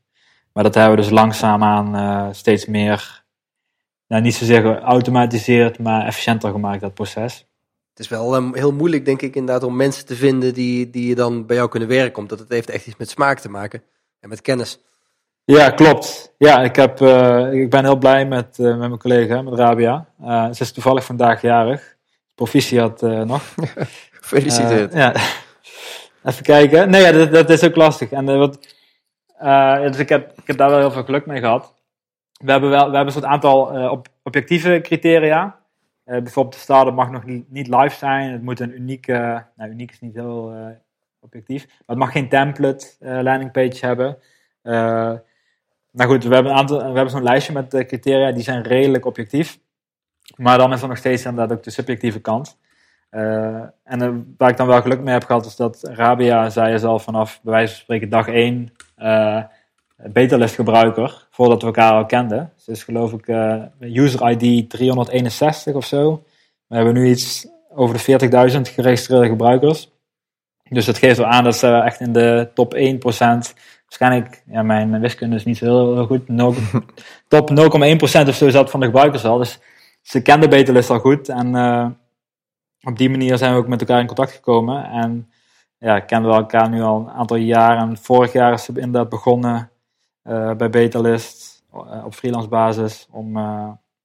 Maar 0.53 0.63
dat 0.63 0.73
hebben 0.73 0.95
we 0.95 1.01
dus 1.01 1.11
langzaamaan 1.11 1.95
uh, 1.95 2.33
steeds 2.33 2.65
meer, 2.65 3.20
nou 4.11 4.23
niet 4.23 4.35
zozeer 4.35 4.61
geautomatiseerd, 4.61 5.79
maar 5.79 6.05
efficiënter 6.05 6.51
gemaakt, 6.51 6.81
dat 6.81 6.93
proces. 6.93 7.45
Het 7.89 7.99
is 7.99 8.07
wel 8.07 8.35
um, 8.35 8.55
heel 8.55 8.71
moeilijk, 8.71 9.05
denk 9.05 9.21
ik, 9.21 9.35
inderdaad, 9.35 9.63
om 9.63 9.75
mensen 9.75 10.05
te 10.05 10.15
vinden 10.15 10.53
die, 10.53 10.89
die 10.89 11.15
dan 11.15 11.45
bij 11.45 11.55
jou 11.55 11.69
kunnen 11.69 11.89
werken. 11.89 12.17
Omdat 12.17 12.39
het 12.39 12.49
heeft 12.49 12.69
echt 12.69 12.87
iets 12.87 12.97
met 12.97 13.09
smaak 13.09 13.39
te 13.39 13.49
maken 13.49 13.83
en 14.19 14.29
met 14.29 14.41
kennis. 14.41 14.79
Ja, 15.43 15.69
klopt. 15.69 16.33
Ja, 16.37 16.63
ik, 16.63 16.75
heb, 16.75 17.01
uh, 17.01 17.53
ik 17.53 17.69
ben 17.69 17.83
heel 17.83 17.97
blij 17.97 18.25
met, 18.25 18.57
uh, 18.59 18.67
met 18.67 18.77
mijn 18.77 18.97
collega, 18.97 19.41
met 19.41 19.53
Rabia. 19.53 20.05
Uh, 20.21 20.51
ze 20.51 20.63
is 20.63 20.71
toevallig 20.71 21.05
vandaag 21.05 21.41
jarig. 21.41 21.95
Proficiat 22.35 23.01
nog. 23.01 23.53
Gefeliciteerd. 24.21 24.93
ja. 24.93 25.15
Even 26.23 26.43
kijken. 26.43 26.89
Nee, 26.89 27.01
ja, 27.01 27.11
dat, 27.11 27.31
dat 27.31 27.49
is 27.49 27.63
ook 27.63 27.75
lastig. 27.75 28.11
En, 28.11 28.37
wat, 28.37 28.75
dus 29.81 29.97
ik 29.97 30.09
heb, 30.09 30.31
ik 30.37 30.47
heb 30.47 30.57
daar 30.57 30.69
wel 30.69 30.79
heel 30.79 30.91
veel 30.91 31.03
geluk 31.03 31.25
mee 31.25 31.39
gehad. 31.39 31.73
We 32.41 32.51
hebben, 32.51 32.69
wel, 32.69 32.89
we 32.89 32.95
hebben 32.95 33.05
een 33.05 33.21
soort 33.21 33.33
aantal 33.33 33.89
op, 33.89 34.07
objectieve 34.23 34.79
criteria. 34.81 35.59
bijvoorbeeld 36.03 36.53
de 36.53 36.59
start 36.59 36.95
mag 36.95 37.09
nog 37.09 37.25
niet, 37.25 37.67
live 37.67 37.95
zijn. 37.95 38.31
Het 38.31 38.41
moet 38.41 38.59
een 38.59 38.75
unieke, 38.75 39.45
nou 39.55 39.69
uniek 39.69 39.91
is 39.91 39.99
niet 39.99 40.15
heel 40.15 40.53
objectief. 41.19 41.65
Maar 41.65 41.77
het 41.85 41.97
mag 41.97 42.11
geen 42.11 42.29
template 42.29 42.87
landing 42.99 43.51
page 43.51 43.85
hebben. 43.85 44.17
Nou 45.91 46.09
goed, 46.09 46.23
we 46.23 46.33
hebben, 46.33 46.51
een 46.51 46.57
aantal, 46.57 46.77
we 46.77 46.83
hebben 46.83 47.09
zo'n 47.09 47.23
lijstje 47.23 47.53
met 47.53 47.85
criteria, 47.87 48.31
die 48.31 48.43
zijn 48.43 48.63
redelijk 48.63 49.05
objectief. 49.05 49.59
Maar 50.35 50.57
dan 50.57 50.73
is 50.73 50.81
er 50.81 50.87
nog 50.87 50.97
steeds 50.97 51.25
inderdaad 51.25 51.57
ook 51.57 51.63
de 51.63 51.69
subjectieve 51.69 52.21
kant. 52.21 52.59
En 53.83 54.35
waar 54.37 54.49
ik 54.49 54.57
dan 54.57 54.67
wel 54.67 54.81
geluk 54.81 54.99
mee 54.99 55.13
heb 55.13 55.23
gehad, 55.23 55.45
is 55.45 55.55
dat 55.55 55.83
Rabia 55.83 56.49
zei 56.49 56.79
zelf 56.79 57.03
vanaf, 57.03 57.39
bij 57.43 57.53
wijze 57.53 57.73
van 57.73 57.81
spreken, 57.81 58.09
dag 58.09 58.27
1 58.27 58.73
betalist 60.09 60.55
gebruiker, 60.55 61.27
voordat 61.29 61.61
we 61.61 61.67
elkaar 61.67 61.93
al 61.93 62.05
kenden. 62.05 62.53
Ze 62.57 62.71
is 62.71 62.83
geloof 62.83 63.13
ik 63.13 63.27
user 63.79 64.31
ID 64.31 64.69
361 64.69 65.73
of 65.73 65.85
zo. 65.85 66.23
We 66.67 66.75
hebben 66.75 66.93
nu 66.93 67.09
iets 67.09 67.47
over 67.75 67.97
de 67.97 68.51
40.000 68.51 68.61
geregistreerde 68.61 69.27
gebruikers. 69.27 69.91
Dus 70.69 70.85
dat 70.85 70.97
geeft 70.97 71.17
wel 71.17 71.27
aan 71.27 71.43
dat 71.43 71.55
ze 71.55 71.67
echt 71.67 71.99
in 71.99 72.13
de 72.13 72.49
top 72.53 72.75
1% 72.75 72.77
waarschijnlijk, 73.85 74.43
ja, 74.45 74.61
mijn 74.63 74.99
wiskunde 74.99 75.35
is 75.35 75.45
niet 75.45 75.57
zo 75.57 75.65
heel, 75.65 75.93
heel 75.93 76.05
goed, 76.05 76.27
0, 76.27 76.53
top 77.27 77.49
0,1% 77.49 78.27
of 78.27 78.35
zo 78.35 78.49
zat 78.49 78.69
van 78.69 78.79
de 78.79 78.85
gebruikers 78.85 79.25
al. 79.25 79.37
Dus 79.37 79.59
ze 80.01 80.21
kenden 80.21 80.49
Betelist 80.49 80.89
al 80.89 80.99
goed 80.99 81.29
en 81.29 81.55
uh, 81.55 81.87
op 82.81 82.97
die 82.97 83.09
manier 83.09 83.37
zijn 83.37 83.53
we 83.53 83.59
ook 83.59 83.67
met 83.67 83.79
elkaar 83.79 83.99
in 83.99 84.05
contact 84.05 84.31
gekomen. 84.31 84.85
En 84.85 85.31
ja, 85.77 85.99
kennen 85.99 86.29
we 86.29 86.35
elkaar 86.35 86.69
nu 86.69 86.81
al 86.81 86.99
een 86.99 87.09
aantal 87.09 87.37
jaar. 87.37 87.77
En 87.77 87.97
vorig 87.97 88.33
jaar 88.33 88.53
is 88.53 88.63
ze 88.63 88.71
inderdaad 88.75 89.09
begonnen 89.09 89.70
bij 90.57 90.69
Betalist 90.69 91.63
uh, 91.73 92.05
op 92.05 92.13
freelance 92.13 92.47
basis 92.47 93.07
om 93.11 93.37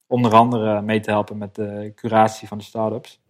onder 0.07 0.35
andere 0.35 0.83
mee 0.83 1.01
te 1.01 1.11
helpen 1.11 1.39
met 1.39 1.55
de 1.55 1.93
curatie 1.95 2.49
van 2.49 2.59
de 2.59 2.65
startups. 2.65 3.23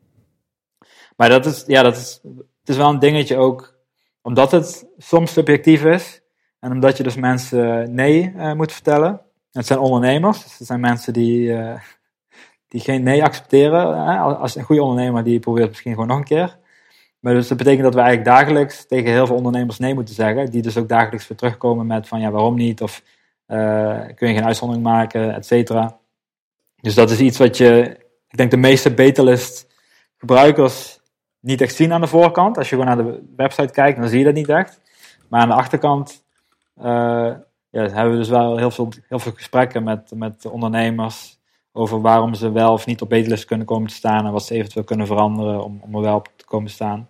Maar 1.16 1.28
dat 1.28 1.46
is, 1.46 1.64
ja, 1.66 1.82
dat 1.82 1.96
is, 1.96 2.20
het 2.60 2.68
is 2.68 2.76
wel 2.76 2.88
een 2.88 2.98
dingetje 2.98 3.36
ook, 3.36 3.78
omdat 4.22 4.50
het 4.50 4.86
soms 4.96 5.32
subjectief 5.32 5.84
is, 5.84 6.22
en 6.58 6.72
omdat 6.72 6.96
je 6.96 7.02
dus 7.02 7.16
mensen 7.16 7.94
nee 7.94 8.34
moet 8.54 8.72
vertellen. 8.72 9.20
Het 9.52 9.66
zijn 9.66 9.78
ondernemers, 9.78 10.42
dus 10.42 10.58
het 10.58 10.66
zijn 10.66 10.80
mensen 10.80 11.12
die, 11.12 11.56
die 12.68 12.80
geen 12.80 13.02
nee 13.02 13.24
accepteren. 13.24 14.04
Hè? 14.04 14.18
Als 14.18 14.54
een 14.54 14.64
goede 14.64 14.82
ondernemer 14.82 15.24
die 15.24 15.38
probeert 15.38 15.68
misschien 15.68 15.92
gewoon 15.92 16.08
nog 16.08 16.18
een 16.18 16.24
keer. 16.24 16.58
Maar 17.26 17.34
dus 17.34 17.48
dat 17.48 17.58
betekent 17.58 17.82
dat 17.82 17.94
we 17.94 18.00
eigenlijk 18.00 18.28
dagelijks 18.28 18.86
tegen 18.86 19.12
heel 19.12 19.26
veel 19.26 19.36
ondernemers 19.36 19.78
nee 19.78 19.94
moeten 19.94 20.14
zeggen. 20.14 20.50
Die 20.50 20.62
dus 20.62 20.76
ook 20.76 20.88
dagelijks 20.88 21.28
weer 21.28 21.38
terugkomen 21.38 21.86
met 21.86 22.08
van 22.08 22.20
ja, 22.20 22.30
waarom 22.30 22.54
niet? 22.54 22.82
Of 22.82 23.02
uh, 23.48 24.00
kun 24.14 24.28
je 24.28 24.34
geen 24.34 24.44
uitzondering 24.44 24.86
maken, 24.86 25.34
et 25.34 25.46
cetera. 25.46 25.98
Dus 26.80 26.94
dat 26.94 27.10
is 27.10 27.20
iets 27.20 27.38
wat 27.38 27.56
je, 27.56 27.96
ik 28.28 28.36
denk 28.36 28.50
de 28.50 28.56
meeste 28.56 28.94
betalist 28.94 29.66
gebruikers 30.16 31.00
niet 31.40 31.60
echt 31.60 31.74
zien 31.74 31.92
aan 31.92 32.00
de 32.00 32.06
voorkant. 32.06 32.58
Als 32.58 32.68
je 32.68 32.76
gewoon 32.76 32.96
naar 32.96 33.04
de 33.04 33.22
website 33.36 33.72
kijkt, 33.72 34.00
dan 34.00 34.08
zie 34.08 34.18
je 34.18 34.24
dat 34.24 34.34
niet 34.34 34.48
echt. 34.48 34.80
Maar 35.28 35.40
aan 35.40 35.48
de 35.48 35.54
achterkant 35.54 36.24
uh, 36.78 36.84
ja, 37.70 37.82
hebben 37.82 38.10
we 38.10 38.18
dus 38.18 38.28
wel 38.28 38.56
heel 38.56 38.70
veel, 38.70 38.92
heel 39.08 39.18
veel 39.18 39.32
gesprekken 39.32 39.82
met, 39.82 40.12
met 40.14 40.46
ondernemers 40.46 41.38
over 41.72 42.00
waarom 42.00 42.34
ze 42.34 42.52
wel 42.52 42.72
of 42.72 42.86
niet 42.86 43.00
op 43.00 43.08
betelist 43.08 43.44
kunnen 43.44 43.66
komen 43.66 43.88
te 43.88 43.94
staan 43.94 44.26
en 44.26 44.32
wat 44.32 44.44
ze 44.44 44.54
eventueel 44.54 44.84
kunnen 44.84 45.06
veranderen 45.06 45.64
om, 45.64 45.80
om 45.82 45.94
er 45.94 46.00
wel 46.00 46.16
op 46.16 46.28
te 46.36 46.44
komen 46.44 46.70
staan. 46.70 47.08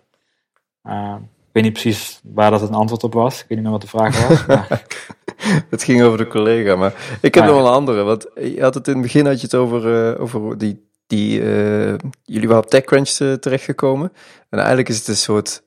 Uh, 0.87 1.15
ik 1.19 1.63
weet 1.63 1.63
niet 1.63 1.73
precies 1.73 2.19
waar 2.23 2.51
dat 2.51 2.61
een 2.61 2.73
antwoord 2.73 3.03
op 3.03 3.13
was. 3.13 3.33
Ik 3.33 3.45
weet 3.47 3.57
niet 3.57 3.61
meer 3.61 3.71
wat 3.71 3.81
de 3.81 3.87
vraag 3.87 4.27
was. 4.27 4.45
Maar... 4.45 4.81
het 5.69 5.83
ging 5.83 6.01
over 6.01 6.17
de 6.17 6.27
collega, 6.27 6.75
maar 6.75 6.93
ik 7.21 7.35
heb 7.35 7.43
ah, 7.43 7.49
nog 7.49 7.59
een 7.59 7.71
andere. 7.71 8.03
Want 8.03 8.27
je 8.35 8.61
had 8.61 8.73
het 8.73 8.87
in 8.87 8.93
het 8.93 9.01
begin 9.01 9.25
had 9.25 9.35
je 9.35 9.45
het 9.45 9.55
over, 9.55 10.11
uh, 10.13 10.21
over 10.21 10.57
die, 10.57 10.89
die 11.07 11.41
uh, 11.41 11.93
jullie 12.23 12.47
waren 12.47 12.63
op 12.63 12.69
TechCrunch 12.69 13.39
terechtgekomen. 13.39 14.13
En 14.49 14.57
eigenlijk 14.57 14.89
is 14.89 14.97
het 14.97 15.07
een 15.07 15.15
soort 15.15 15.63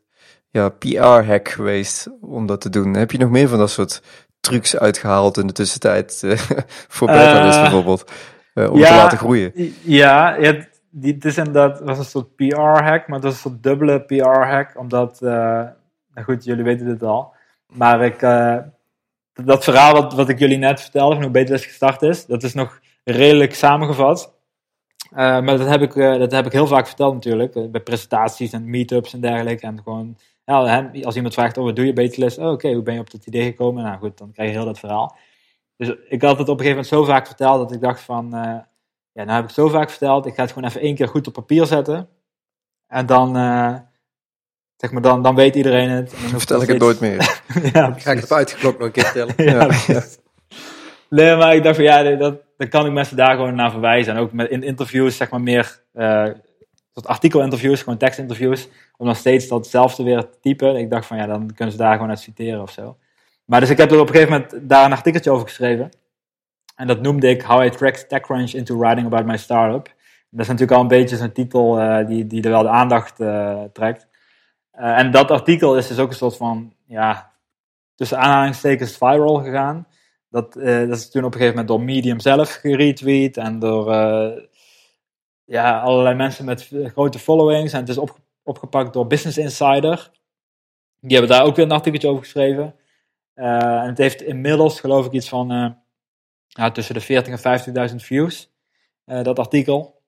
ja, 0.50 0.68
PR-hack 0.68 1.48
geweest 1.48 2.08
om 2.20 2.46
dat 2.46 2.60
te 2.60 2.70
doen. 2.70 2.94
Heb 2.94 3.12
je 3.12 3.18
nog 3.18 3.30
meer 3.30 3.48
van 3.48 3.58
dat 3.58 3.70
soort 3.70 4.02
trucs 4.40 4.76
uitgehaald 4.76 5.38
in 5.38 5.46
de 5.46 5.52
tussentijd 5.52 6.24
voor 6.88 7.06
beta 7.06 7.46
uh, 7.46 7.60
bijvoorbeeld? 7.62 8.10
Om 8.54 8.78
ja, 8.78 8.88
te 8.88 8.94
laten 8.94 9.18
groeien. 9.18 9.52
Ja, 9.82 10.34
ja 10.34 10.68
die, 10.90 11.14
het 11.14 11.24
is 11.24 11.36
inderdaad 11.36 11.80
was 11.80 11.98
een 11.98 12.04
soort 12.04 12.36
PR-hack, 12.36 13.08
maar 13.08 13.20
dat 13.20 13.32
is 13.32 13.44
een 13.44 13.50
soort 13.50 13.62
dubbele 13.62 14.00
PR-hack, 14.00 14.78
omdat, 14.78 15.20
nou 15.20 15.74
goed, 16.24 16.44
jullie 16.44 16.64
weten 16.64 16.86
dit 16.86 17.02
al. 17.02 17.34
Maar 17.66 18.04
ik, 18.04 18.20
dat 19.32 19.64
verhaal 19.64 19.92
wat, 19.92 20.14
wat 20.14 20.28
ik 20.28 20.38
jullie 20.38 20.58
net 20.58 20.80
vertelde, 20.80 21.14
van 21.14 21.22
hoe 21.22 21.32
Betelist 21.32 21.64
gestart 21.64 22.02
is, 22.02 22.26
dat 22.26 22.42
is 22.42 22.54
nog 22.54 22.80
redelijk 23.04 23.54
samengevat. 23.54 24.34
maar 25.10 25.58
dat 25.58 25.68
heb, 25.68 25.82
ik, 25.82 25.94
dat 25.94 26.32
heb 26.32 26.46
ik 26.46 26.52
heel 26.52 26.66
vaak 26.66 26.86
verteld 26.86 27.14
natuurlijk, 27.14 27.70
bij 27.70 27.80
presentaties 27.80 28.52
en 28.52 28.70
meetups 28.70 29.12
en 29.12 29.20
dergelijke. 29.20 29.66
En 29.66 29.80
gewoon 29.82 30.16
ja, 30.44 30.90
als 31.02 31.16
iemand 31.16 31.34
vraagt, 31.34 31.58
oh, 31.58 31.64
wat 31.64 31.76
doe 31.76 31.86
je 31.86 31.92
beter 31.92 32.38
Oh, 32.38 32.52
oké, 32.52 32.72
hoe 32.72 32.82
ben 32.82 32.94
je 32.94 33.00
op 33.00 33.10
dat 33.10 33.26
idee 33.26 33.44
gekomen? 33.44 33.84
Nou 33.84 33.98
goed, 33.98 34.18
dan 34.18 34.32
krijg 34.32 34.50
je 34.50 34.56
heel 34.56 34.64
dat 34.64 34.78
verhaal. 34.78 35.16
Dus 35.76 35.94
ik 36.08 36.22
had 36.22 36.38
het 36.38 36.48
op 36.48 36.58
een 36.58 36.64
gegeven 36.64 36.68
moment 36.68 36.86
zo 36.86 37.04
vaak 37.04 37.26
verteld 37.26 37.58
dat 37.58 37.72
ik 37.72 37.80
dacht 37.80 38.00
van, 38.00 38.34
ja, 39.12 39.24
nou 39.24 39.40
heb 39.40 39.44
ik 39.44 39.54
zo 39.54 39.68
vaak 39.68 39.90
verteld, 39.90 40.26
ik 40.26 40.34
ga 40.34 40.42
het 40.42 40.52
gewoon 40.52 40.68
even 40.68 40.80
één 40.80 40.94
keer 40.94 41.08
goed 41.08 41.26
op 41.26 41.32
papier 41.32 41.66
zetten. 41.66 42.08
En 42.86 43.06
dan, 43.06 43.36
uh, 43.36 43.74
zeg 44.76 44.90
maar, 44.90 45.02
dan, 45.02 45.22
dan 45.22 45.34
weet 45.34 45.54
iedereen 45.54 45.88
het. 45.88 46.10
dan 46.10 46.38
vertel 46.38 46.62
ik 46.62 46.68
het 46.68 46.78
nooit 46.78 47.00
meer. 47.00 47.42
ja, 47.72 47.92
ga 47.96 48.10
ik 48.10 48.20
het 48.20 48.32
uitgeklopt 48.32 48.78
nog 48.78 48.86
een 48.86 48.92
keer 48.92 49.04
vertellen. 49.04 49.34
ja, 49.86 50.02
Nee, 51.08 51.36
maar 51.36 51.54
ik 51.54 51.62
dacht 51.62 51.76
van, 51.76 51.84
ja, 51.84 52.16
dat, 52.16 52.40
dan 52.56 52.68
kan 52.68 52.86
ik 52.86 52.92
mensen 52.92 53.16
daar 53.16 53.34
gewoon 53.34 53.54
naar 53.54 53.70
verwijzen. 53.70 54.14
En 54.14 54.20
ook 54.20 54.32
met, 54.32 54.50
in 54.50 54.62
interviews, 54.62 55.16
zeg 55.16 55.30
maar, 55.30 55.40
meer... 55.40 55.82
Uh, 55.94 56.28
soort 56.92 57.06
artikelinterviews, 57.06 57.82
gewoon 57.82 57.98
tekstinterviews, 57.98 58.68
om 58.96 59.06
dan 59.06 59.14
steeds 59.14 59.48
datzelfde 59.48 60.02
weer 60.02 60.20
te 60.20 60.38
typen. 60.40 60.76
Ik 60.76 60.90
dacht 60.90 61.06
van 61.06 61.16
ja, 61.16 61.26
dan 61.26 61.54
kunnen 61.54 61.72
ze 61.72 61.80
daar 61.80 61.92
gewoon 61.92 62.08
uit 62.08 62.20
citeren 62.20 62.62
of 62.62 62.70
zo. 62.70 62.96
Maar 63.44 63.60
dus 63.60 63.70
ik 63.70 63.78
heb 63.78 63.90
er 63.90 64.00
op 64.00 64.08
een 64.08 64.14
gegeven 64.14 64.32
moment 64.32 64.68
daar 64.68 64.84
een 64.84 64.92
artikeltje 64.92 65.30
over 65.30 65.46
geschreven. 65.46 65.90
En 66.80 66.86
dat 66.86 67.00
noemde 67.00 67.28
ik 67.28 67.42
How 67.42 67.64
I 67.64 67.70
Tracked 67.70 68.08
TechCrunch 68.08 68.52
into 68.52 68.78
Writing 68.78 69.06
About 69.06 69.26
My 69.26 69.36
Startup. 69.36 69.94
Dat 70.30 70.40
is 70.40 70.46
natuurlijk 70.46 70.72
al 70.72 70.80
een 70.80 70.88
beetje 70.88 71.16
zo'n 71.16 71.32
titel 71.32 71.80
eh, 71.80 72.06
die, 72.06 72.26
die 72.26 72.42
er 72.42 72.50
wel 72.50 72.62
de 72.62 72.68
aandacht 72.68 73.20
eh, 73.20 73.62
trekt. 73.72 74.08
Eh, 74.70 74.98
en 74.98 75.10
dat 75.10 75.30
artikel 75.30 75.76
is 75.76 75.86
dus 75.86 75.98
ook 75.98 76.08
een 76.08 76.16
soort 76.16 76.36
van, 76.36 76.72
ja, 76.86 77.32
tussen 77.94 78.18
aanhalingstekens 78.18 78.96
viral 78.96 79.34
gegaan. 79.34 79.86
Dat, 80.28 80.52
dat 80.52 80.96
is 80.96 81.10
toen 81.10 81.24
op 81.24 81.32
een 81.32 81.40
gegeven 81.40 81.48
moment 81.48 81.68
door 81.68 81.80
Medium 81.82 82.20
zelf 82.20 82.52
geretweet 82.52 83.36
en 83.36 83.58
door 83.58 83.92
ja, 85.44 85.80
allerlei 85.80 86.16
mensen 86.16 86.44
met 86.44 86.70
grote 86.84 87.18
followings. 87.18 87.72
En 87.72 87.80
het 87.80 87.88
is 87.88 87.98
op, 87.98 88.18
opgepakt 88.42 88.92
door 88.92 89.06
Business 89.06 89.38
Insider. 89.38 90.10
Die 91.00 91.16
hebben 91.16 91.36
daar 91.36 91.46
ook 91.46 91.56
weer 91.56 91.64
een 91.64 91.72
artikeltje 91.72 92.08
over 92.08 92.22
geschreven. 92.22 92.74
en 93.34 93.86
het 93.86 93.98
heeft 93.98 94.22
inmiddels, 94.22 94.80
geloof 94.80 95.06
ik, 95.06 95.12
iets 95.12 95.28
van 95.28 95.78
ja, 96.52 96.70
tussen 96.70 96.94
de 96.94 97.00
40 97.00 97.42
en 97.42 97.90
50.000 97.90 97.96
views, 97.96 98.50
dat 99.04 99.38
artikel. 99.38 100.00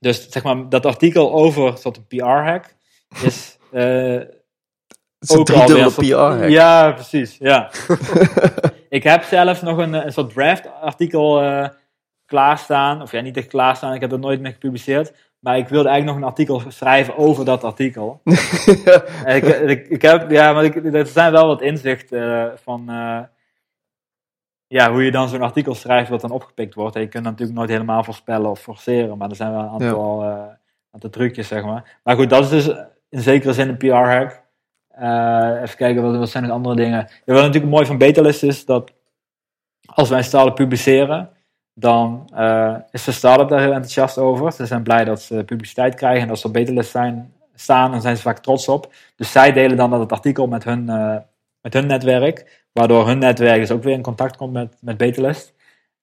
Dus 0.00 0.30
zeg 0.30 0.42
maar, 0.42 0.68
dat 0.68 0.86
artikel 0.86 1.32
over 1.32 1.78
soort 1.78 1.96
een 1.96 2.06
PR-hack 2.06 2.74
is. 3.22 3.58
Uh, 3.72 4.20
is 5.18 5.30
een 5.30 5.44
PR-hack. 5.44 6.48
Ja, 6.48 6.92
precies. 6.92 7.36
Ja. 7.38 7.70
ik 8.88 9.02
heb 9.02 9.22
zelf 9.22 9.62
nog 9.62 9.78
een, 9.78 9.92
een 9.92 10.12
soort 10.12 10.32
draft-artikel 10.32 11.42
uh, 11.42 11.68
klaarstaan. 12.26 13.02
Of 13.02 13.12
ja, 13.12 13.20
niet 13.20 13.36
echt 13.36 13.46
klaarstaan, 13.46 13.94
ik 13.94 14.00
heb 14.00 14.10
dat 14.10 14.20
nooit 14.20 14.40
meer 14.40 14.52
gepubliceerd. 14.52 15.12
Maar 15.38 15.58
ik 15.58 15.68
wilde 15.68 15.88
eigenlijk 15.88 16.18
nog 16.18 16.28
een 16.28 16.34
artikel 16.34 16.70
schrijven 16.70 17.16
over 17.16 17.44
dat 17.44 17.64
artikel. 17.64 18.20
ik, 19.24 19.44
ik, 19.44 19.88
ik, 19.88 20.02
heb, 20.02 20.30
ja, 20.30 20.52
maar 20.52 20.64
ik, 20.64 20.94
er 20.94 21.06
zijn 21.06 21.32
wel 21.32 21.46
wat 21.46 21.62
inzichten 21.62 22.20
uh, 22.20 22.46
van. 22.62 22.90
Ja, 24.68 24.92
hoe 24.92 25.04
je 25.04 25.10
dan 25.10 25.28
zo'n 25.28 25.42
artikel 25.42 25.74
schrijft 25.74 26.10
wat 26.10 26.20
dan 26.20 26.30
opgepikt 26.30 26.74
wordt. 26.74 26.94
je 26.94 27.08
kunt 27.08 27.24
natuurlijk 27.24 27.58
nooit 27.58 27.70
helemaal 27.70 28.04
voorspellen 28.04 28.50
of 28.50 28.60
forceren, 28.60 29.18
maar 29.18 29.30
er 29.30 29.36
zijn 29.36 29.50
wel 29.50 29.60
een 29.60 29.68
aantal, 29.68 30.22
ja. 30.22 30.36
uh, 30.36 30.52
aantal 30.90 31.10
trucjes, 31.10 31.48
zeg 31.48 31.64
maar. 31.64 31.98
Maar 32.04 32.16
goed, 32.16 32.30
dat 32.30 32.42
is 32.42 32.64
dus 32.64 32.76
in 33.08 33.20
zekere 33.20 33.52
zin 33.52 33.68
een 33.68 33.76
PR-hack. 33.76 34.44
Uh, 34.98 35.62
even 35.62 35.76
kijken, 35.76 36.02
wat, 36.02 36.16
wat 36.16 36.28
zijn 36.28 36.44
nog 36.44 36.52
andere 36.52 36.74
dingen? 36.76 37.08
Ja, 37.24 37.34
wat 37.34 37.42
natuurlijk 37.42 37.72
mooi 37.72 37.86
van 37.86 37.98
Betalist 37.98 38.42
is 38.42 38.64
dat 38.64 38.92
als 39.86 40.08
wij 40.08 40.18
een 40.18 40.24
start-up 40.24 40.54
publiceren, 40.54 41.30
dan 41.74 42.30
uh, 42.34 42.76
is 42.90 43.04
de 43.04 43.12
start-up 43.12 43.48
daar 43.48 43.60
heel 43.60 43.72
enthousiast 43.72 44.18
over. 44.18 44.52
Ze 44.52 44.66
zijn 44.66 44.82
blij 44.82 45.04
dat 45.04 45.20
ze 45.20 45.44
publiciteit 45.44 45.94
krijgen 45.94 46.22
en 46.22 46.28
dat 46.28 46.38
ze 46.38 46.46
op 46.46 46.52
Betalist 46.52 46.90
zijn, 46.90 47.34
staan 47.54 47.92
en 47.92 48.00
zijn 48.00 48.16
ze 48.16 48.22
vaak 48.22 48.38
trots 48.38 48.68
op. 48.68 48.92
Dus 49.16 49.32
zij 49.32 49.52
delen 49.52 49.76
dan 49.76 49.90
dat 49.90 50.00
het 50.00 50.12
artikel 50.12 50.46
met 50.46 50.64
hun, 50.64 50.84
met 51.60 51.72
hun 51.72 51.86
netwerk. 51.86 52.65
Waardoor 52.76 53.06
hun 53.06 53.18
netwerk 53.18 53.60
dus 53.60 53.70
ook 53.70 53.82
weer 53.82 53.94
in 53.94 54.02
contact 54.02 54.36
komt 54.36 54.52
met, 54.52 54.76
met 54.80 54.96
Betelist. 54.96 55.54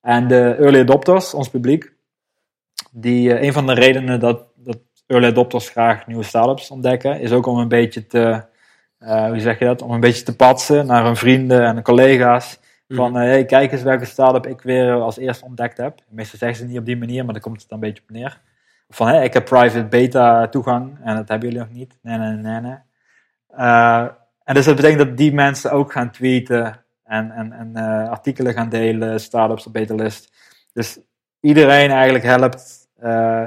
En 0.02 0.28
de 0.28 0.56
early 0.56 0.80
adopters, 0.80 1.34
ons 1.34 1.50
publiek, 1.50 1.94
die, 2.92 3.30
uh, 3.30 3.42
een 3.42 3.54
van 3.54 3.68
de 3.68 3.74
redenen 3.74 4.20
dat, 4.20 4.48
dat 4.56 4.80
early 5.08 5.28
adopters 5.28 5.70
graag 5.70 6.08
nieuwe 6.08 6.24
startups 6.24 6.72
ontdekken, 6.72 7.20
is 7.20 7.32
ook 7.32 7.46
om 7.46 7.58
een 7.58 7.68
beetje 7.68 8.08
te, 8.08 8.44
uh, 9.00 9.28
hoe 9.28 9.40
zeg 9.40 9.60
je 9.60 9.66
dat, 9.66 9.82
om 9.82 9.92
een 9.92 10.00
beetje 10.00 10.24
te 10.24 10.36
patsen 10.36 10.86
naar 10.86 11.04
hun 11.04 11.16
vrienden 11.16 11.64
en 11.64 11.84
collega's. 11.84 12.60
Mhm. 12.88 13.00
Van, 13.00 13.18
uh, 13.18 13.24
hey, 13.24 13.46
kijk 13.46 13.72
eens 13.72 13.84
welke 13.84 14.06
start-up 14.06 14.48
ik 14.48 14.62
weer 14.62 14.94
als 14.94 15.18
eerste 15.18 15.46
ontdekt 15.46 15.78
heb. 15.78 16.00
Meestal 16.10 16.40
zeggen 16.40 16.58
ze 16.58 16.66
niet 16.66 16.80
op 16.80 16.86
die 16.86 16.98
manier, 16.98 17.24
maar 17.24 17.34
daar 17.34 17.44
komt 17.44 17.60
het 17.60 17.70
dan 17.70 17.78
een 17.78 17.88
beetje 17.88 18.04
op 18.04 18.10
neer. 18.10 18.42
Van, 18.90 19.08
hey, 19.08 19.24
ik 19.24 19.34
heb 19.34 19.46
private 19.46 19.86
beta 19.86 20.48
toegang 20.48 20.98
en 21.04 21.16
dat 21.16 21.28
hebben 21.28 21.50
jullie 21.50 21.64
nog 21.64 21.74
niet. 21.74 21.98
Nee, 22.02 22.18
nee, 22.18 22.32
nee, 22.32 22.60
nee. 22.62 22.78
En 24.44 24.54
dus 24.54 24.66
dat 24.66 24.76
betekent 24.76 25.08
dat 25.08 25.18
die 25.18 25.34
mensen 25.34 25.72
ook 25.72 25.92
gaan 25.92 26.12
tweeten 26.12 26.84
en, 27.04 27.32
en, 27.32 27.52
en 27.52 27.72
uh, 27.74 28.10
artikelen 28.10 28.54
gaan 28.54 28.70
delen, 28.70 29.20
startups 29.20 29.66
op 29.66 29.74
Beterlist. 29.74 30.34
Dus 30.74 31.00
iedereen 31.40 31.92
eigenlijk 31.92 32.24
helpt 32.24 32.90
uh, 33.04 33.46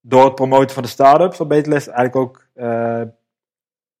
door 0.00 0.24
het 0.24 0.34
promoten 0.34 0.74
van 0.74 0.82
de 0.82 0.88
startups 0.88 1.40
op 1.40 1.48
Beterlist, 1.48 1.86
eigenlijk 1.86 2.16
ook 2.16 2.46
uh, 2.54 3.02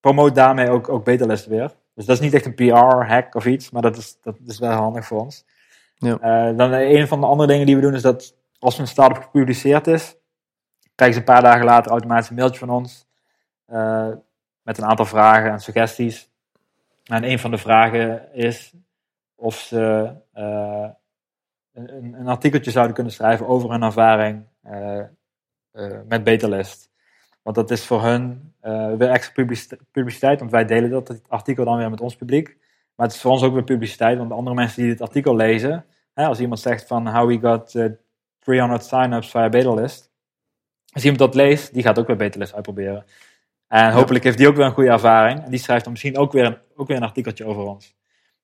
promoot 0.00 0.34
daarmee 0.34 0.70
ook, 0.70 0.88
ook 0.88 1.04
Beterlist 1.04 1.46
weer. 1.46 1.74
Dus 1.94 2.04
dat 2.06 2.16
is 2.16 2.22
niet 2.22 2.34
echt 2.34 2.46
een 2.46 2.54
PR-hack 2.54 3.34
of 3.34 3.46
iets, 3.46 3.70
maar 3.70 3.82
dat 3.82 3.96
is, 3.96 4.20
dat 4.20 4.36
is 4.46 4.58
wel 4.58 4.70
handig 4.70 5.06
voor 5.06 5.20
ons. 5.20 5.44
Ja. 5.96 6.52
dan 6.52 6.72
een 6.72 7.08
van 7.08 7.20
de 7.20 7.26
andere 7.26 7.48
dingen 7.48 7.66
die 7.66 7.74
we 7.76 7.82
doen 7.82 7.94
is 7.94 8.02
dat 8.02 8.36
als 8.58 8.78
een 8.78 8.86
startup 8.86 9.22
gepubliceerd 9.22 9.86
is, 9.86 10.16
krijgen 10.94 11.22
ze 11.22 11.28
een 11.28 11.34
paar 11.34 11.50
dagen 11.50 11.64
later 11.64 11.90
automatisch 11.90 12.28
een 12.28 12.36
mailtje 12.36 12.58
van 12.58 12.70
ons 12.70 13.06
met 14.70 14.78
een 14.78 14.84
aantal 14.88 15.06
vragen 15.06 15.50
en 15.50 15.60
suggesties. 15.60 16.30
En 17.04 17.24
een 17.24 17.38
van 17.38 17.50
de 17.50 17.58
vragen 17.58 18.34
is 18.34 18.72
of 19.34 19.56
ze 19.56 20.12
uh, 20.34 20.88
een, 21.72 22.14
een, 22.14 22.28
artikeltje 22.28 22.70
zouden 22.70 22.94
kunnen 22.94 23.12
schrijven 23.12 23.46
over 23.46 23.70
hun 23.70 23.82
ervaring 23.82 24.44
uh, 24.66 25.02
uh, 25.72 25.98
met 26.08 26.24
Betalist. 26.24 26.90
Want 27.42 27.56
dat 27.56 27.70
is 27.70 27.84
voor 27.84 28.02
hun 28.02 28.54
weer 28.98 29.08
extra 29.10 29.44
publiciteit, 29.90 30.38
want 30.38 30.50
wij 30.50 30.64
delen 30.64 30.90
dat 30.90 31.20
artikel 31.28 31.64
dan 31.64 31.76
weer 31.76 31.90
met 31.90 32.00
ons 32.00 32.16
publiek. 32.16 32.56
Maar 32.94 33.06
het 33.06 33.14
is 33.14 33.20
voor 33.20 33.30
ons 33.30 33.42
ook 33.42 33.52
weer 33.52 33.64
publiciteit, 33.64 34.18
want 34.18 34.32
andere 34.32 34.56
mensen 34.56 34.82
die 34.82 34.90
dit 34.90 35.00
artikel 35.00 35.36
lezen, 35.36 35.84
hè, 36.14 36.26
als 36.26 36.40
iemand 36.40 36.60
zegt 36.60 36.86
van 36.86 37.08
how 37.08 37.28
we 37.28 37.38
got 37.48 37.96
300 38.38 38.84
sign-ups 38.84 39.30
via 39.30 39.48
Betalist, 39.48 40.10
als 40.92 41.02
iemand 41.02 41.20
dat 41.20 41.34
leest, 41.34 41.74
die 41.74 41.82
gaat 41.82 41.98
ook 41.98 42.06
weer 42.06 42.16
Betalist 42.16 42.54
uitproberen. 42.54 43.04
En 43.70 43.92
hopelijk 43.92 44.24
heeft 44.24 44.38
die 44.38 44.48
ook 44.48 44.56
weer 44.56 44.64
een 44.64 44.72
goede 44.72 44.90
ervaring. 44.90 45.44
En 45.44 45.50
die 45.50 45.58
schrijft 45.58 45.82
dan 45.82 45.92
misschien 45.92 46.18
ook 46.18 46.32
weer 46.32 46.44
een, 46.44 46.58
ook 46.76 46.88
weer 46.88 46.96
een 46.96 47.02
artikeltje 47.02 47.44
over 47.44 47.62
ons. 47.62 47.96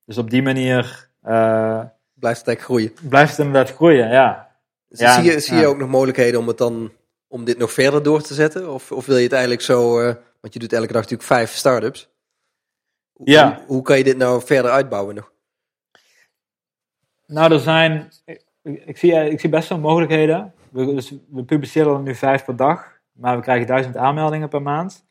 Dus 0.05 0.17
op 0.17 0.29
die 0.29 0.41
manier... 0.41 1.09
Uh, 1.23 1.83
blijft 2.13 2.39
het 2.39 2.47
eigenlijk 2.47 2.61
groeien. 2.61 2.93
Blijft 3.09 3.37
het 3.37 3.45
inderdaad 3.45 3.75
groeien, 3.75 4.09
ja. 4.09 4.55
Dus 4.89 5.13
zie 5.13 5.23
je, 5.23 5.39
zie 5.39 5.57
je 5.57 5.65
ook 5.65 5.77
nog 5.77 5.89
mogelijkheden 5.89 6.39
om 6.39 6.47
het 6.47 6.57
dan... 6.57 6.91
om 7.27 7.45
dit 7.45 7.57
nog 7.57 7.71
verder 7.71 8.03
door 8.03 8.21
te 8.21 8.33
zetten? 8.33 8.73
Of, 8.73 8.91
of 8.91 9.05
wil 9.05 9.17
je 9.17 9.23
het 9.23 9.31
eigenlijk 9.31 9.61
zo... 9.61 10.01
Uh, 10.01 10.13
want 10.41 10.53
je 10.53 10.59
doet 10.59 10.73
elke 10.73 10.93
dag 10.93 11.01
natuurlijk 11.01 11.29
vijf 11.29 11.51
start-ups. 11.51 12.09
Ja. 13.23 13.55
Hoe, 13.55 13.65
hoe, 13.67 13.81
kan 13.81 13.97
je 13.97 14.03
dit 14.03 14.17
nou 14.17 14.41
verder 14.45 14.71
uitbouwen 14.71 15.15
nog? 15.15 15.31
Nou, 17.25 17.53
er 17.53 17.59
zijn... 17.59 18.11
Ik, 18.25 18.43
ik 18.85 18.97
zie, 18.97 19.29
ik 19.29 19.39
zie 19.39 19.49
best 19.49 19.69
wel 19.69 19.79
mogelijkheden. 19.79 20.53
We, 20.69 20.85
dus 20.85 21.13
we 21.29 21.43
publiceren 21.43 21.93
er 21.93 22.01
nu 22.01 22.15
vijf 22.15 22.45
per 22.45 22.55
dag. 22.55 22.99
Maar 23.11 23.35
we 23.35 23.41
krijgen 23.41 23.67
duizend 23.67 23.97
aanmeldingen 23.97 24.49
per 24.49 24.61
maand. 24.61 25.05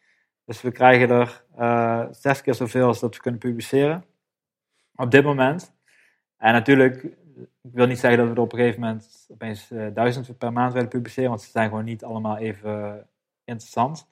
Dus 0.46 0.62
we 0.62 0.70
krijgen 0.70 1.10
er 1.10 1.44
uh, 1.58 2.04
zes 2.10 2.42
keer 2.42 2.54
zoveel 2.54 2.86
als 2.86 3.00
dat 3.00 3.14
we 3.14 3.22
kunnen 3.22 3.40
publiceren. 3.40 4.04
Op 4.94 5.10
dit 5.10 5.24
moment. 5.24 5.72
En 6.36 6.52
natuurlijk, 6.52 7.02
ik 7.62 7.72
wil 7.72 7.86
niet 7.86 7.98
zeggen 7.98 8.18
dat 8.18 8.28
we 8.28 8.34
er 8.34 8.40
op 8.40 8.52
een 8.52 8.58
gegeven 8.58 8.80
moment 8.80 9.26
opeens 9.28 9.70
uh, 9.70 9.86
duizend 9.94 10.38
per 10.38 10.52
maand 10.52 10.72
willen 10.72 10.88
publiceren, 10.88 11.28
want 11.28 11.42
ze 11.42 11.50
zijn 11.50 11.68
gewoon 11.68 11.84
niet 11.84 12.04
allemaal 12.04 12.36
even 12.36 13.06
interessant. 13.44 14.08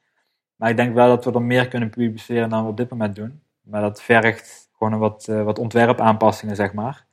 Maar 0.56 0.70
ik 0.70 0.76
denk 0.76 0.94
wel 0.94 1.08
dat 1.08 1.24
we 1.24 1.32
er 1.32 1.42
meer 1.42 1.68
kunnen 1.68 1.90
publiceren 1.90 2.48
dan 2.48 2.62
we 2.62 2.70
op 2.70 2.76
dit 2.76 2.90
moment 2.90 3.14
doen. 3.14 3.42
Maar 3.62 3.80
dat 3.80 4.02
vergt 4.02 4.68
gewoon 4.76 4.92
een 4.92 4.98
wat, 4.98 5.26
uh, 5.30 5.42
wat 5.42 5.58
ontwerpaanpassingen, 5.58 6.56
zeg 6.56 6.72
maar. 6.72 7.04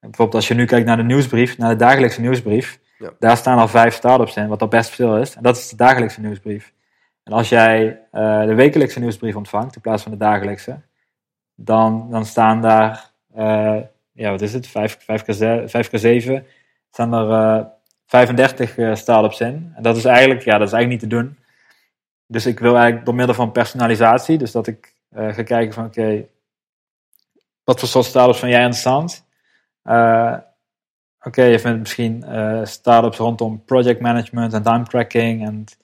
En 0.00 0.10
bijvoorbeeld 0.10 0.34
als 0.34 0.48
je 0.48 0.54
nu 0.54 0.64
kijkt 0.64 0.86
naar 0.86 0.96
de 0.96 1.02
nieuwsbrief, 1.02 1.58
naar 1.58 1.70
de 1.70 1.76
dagelijkse 1.76 2.20
nieuwsbrief, 2.20 2.80
ja. 2.98 3.10
daar 3.18 3.36
staan 3.36 3.58
al 3.58 3.68
vijf 3.68 3.94
startups 3.94 4.36
in, 4.36 4.48
wat 4.48 4.62
al 4.62 4.68
best 4.68 4.90
veel 4.90 5.18
is. 5.18 5.34
En 5.34 5.42
dat 5.42 5.56
is 5.56 5.68
de 5.68 5.76
dagelijkse 5.76 6.20
nieuwsbrief. 6.20 6.73
En 7.24 7.32
als 7.32 7.48
jij 7.48 8.00
uh, 8.12 8.44
de 8.44 8.54
wekelijkse 8.54 9.00
nieuwsbrief 9.00 9.36
ontvangt 9.36 9.74
in 9.74 9.80
plaats 9.80 10.02
van 10.02 10.12
de 10.12 10.18
dagelijkse, 10.18 10.80
dan, 11.54 12.10
dan 12.10 12.24
staan 12.24 12.60
daar, 12.60 13.10
uh, 13.36 13.80
ja, 14.12 14.30
wat 14.30 14.40
is 14.40 14.52
het, 14.52 14.66
5, 14.66 14.96
5 15.00 15.22
keer, 15.22 15.68
5 15.68 15.88
keer 15.88 15.98
7, 15.98 16.46
staan 16.90 17.14
er 17.14 17.58
uh, 17.58 17.64
35 18.06 18.98
startups 18.98 19.40
in. 19.40 19.72
En 19.74 19.82
dat 19.82 19.96
is 19.96 20.04
eigenlijk, 20.04 20.42
ja, 20.42 20.58
dat 20.58 20.66
is 20.66 20.72
eigenlijk 20.72 21.02
niet 21.02 21.10
te 21.10 21.16
doen. 21.16 21.38
Dus 22.26 22.46
ik 22.46 22.58
wil 22.58 22.74
eigenlijk 22.74 23.04
door 23.04 23.14
middel 23.14 23.34
van 23.34 23.52
personalisatie, 23.52 24.38
dus 24.38 24.52
dat 24.52 24.66
ik 24.66 24.94
ga 25.10 25.42
kijken 25.42 25.72
van, 25.72 25.84
oké, 25.84 26.26
wat 27.64 27.78
voor 27.78 27.88
soort 27.88 28.04
startups 28.04 28.38
vind 28.38 28.52
jij 28.52 28.60
interessant? 28.60 29.26
Oké, 31.20 31.42
je 31.42 31.58
vindt 31.58 31.78
misschien 31.78 32.24
startups 32.66 33.18
rondom 33.18 33.64
project 33.64 34.00
management 34.00 34.52
en 34.52 34.62
time 34.62 34.84
tracking 34.84 35.46
en 35.46 35.64
uh, 35.68 35.83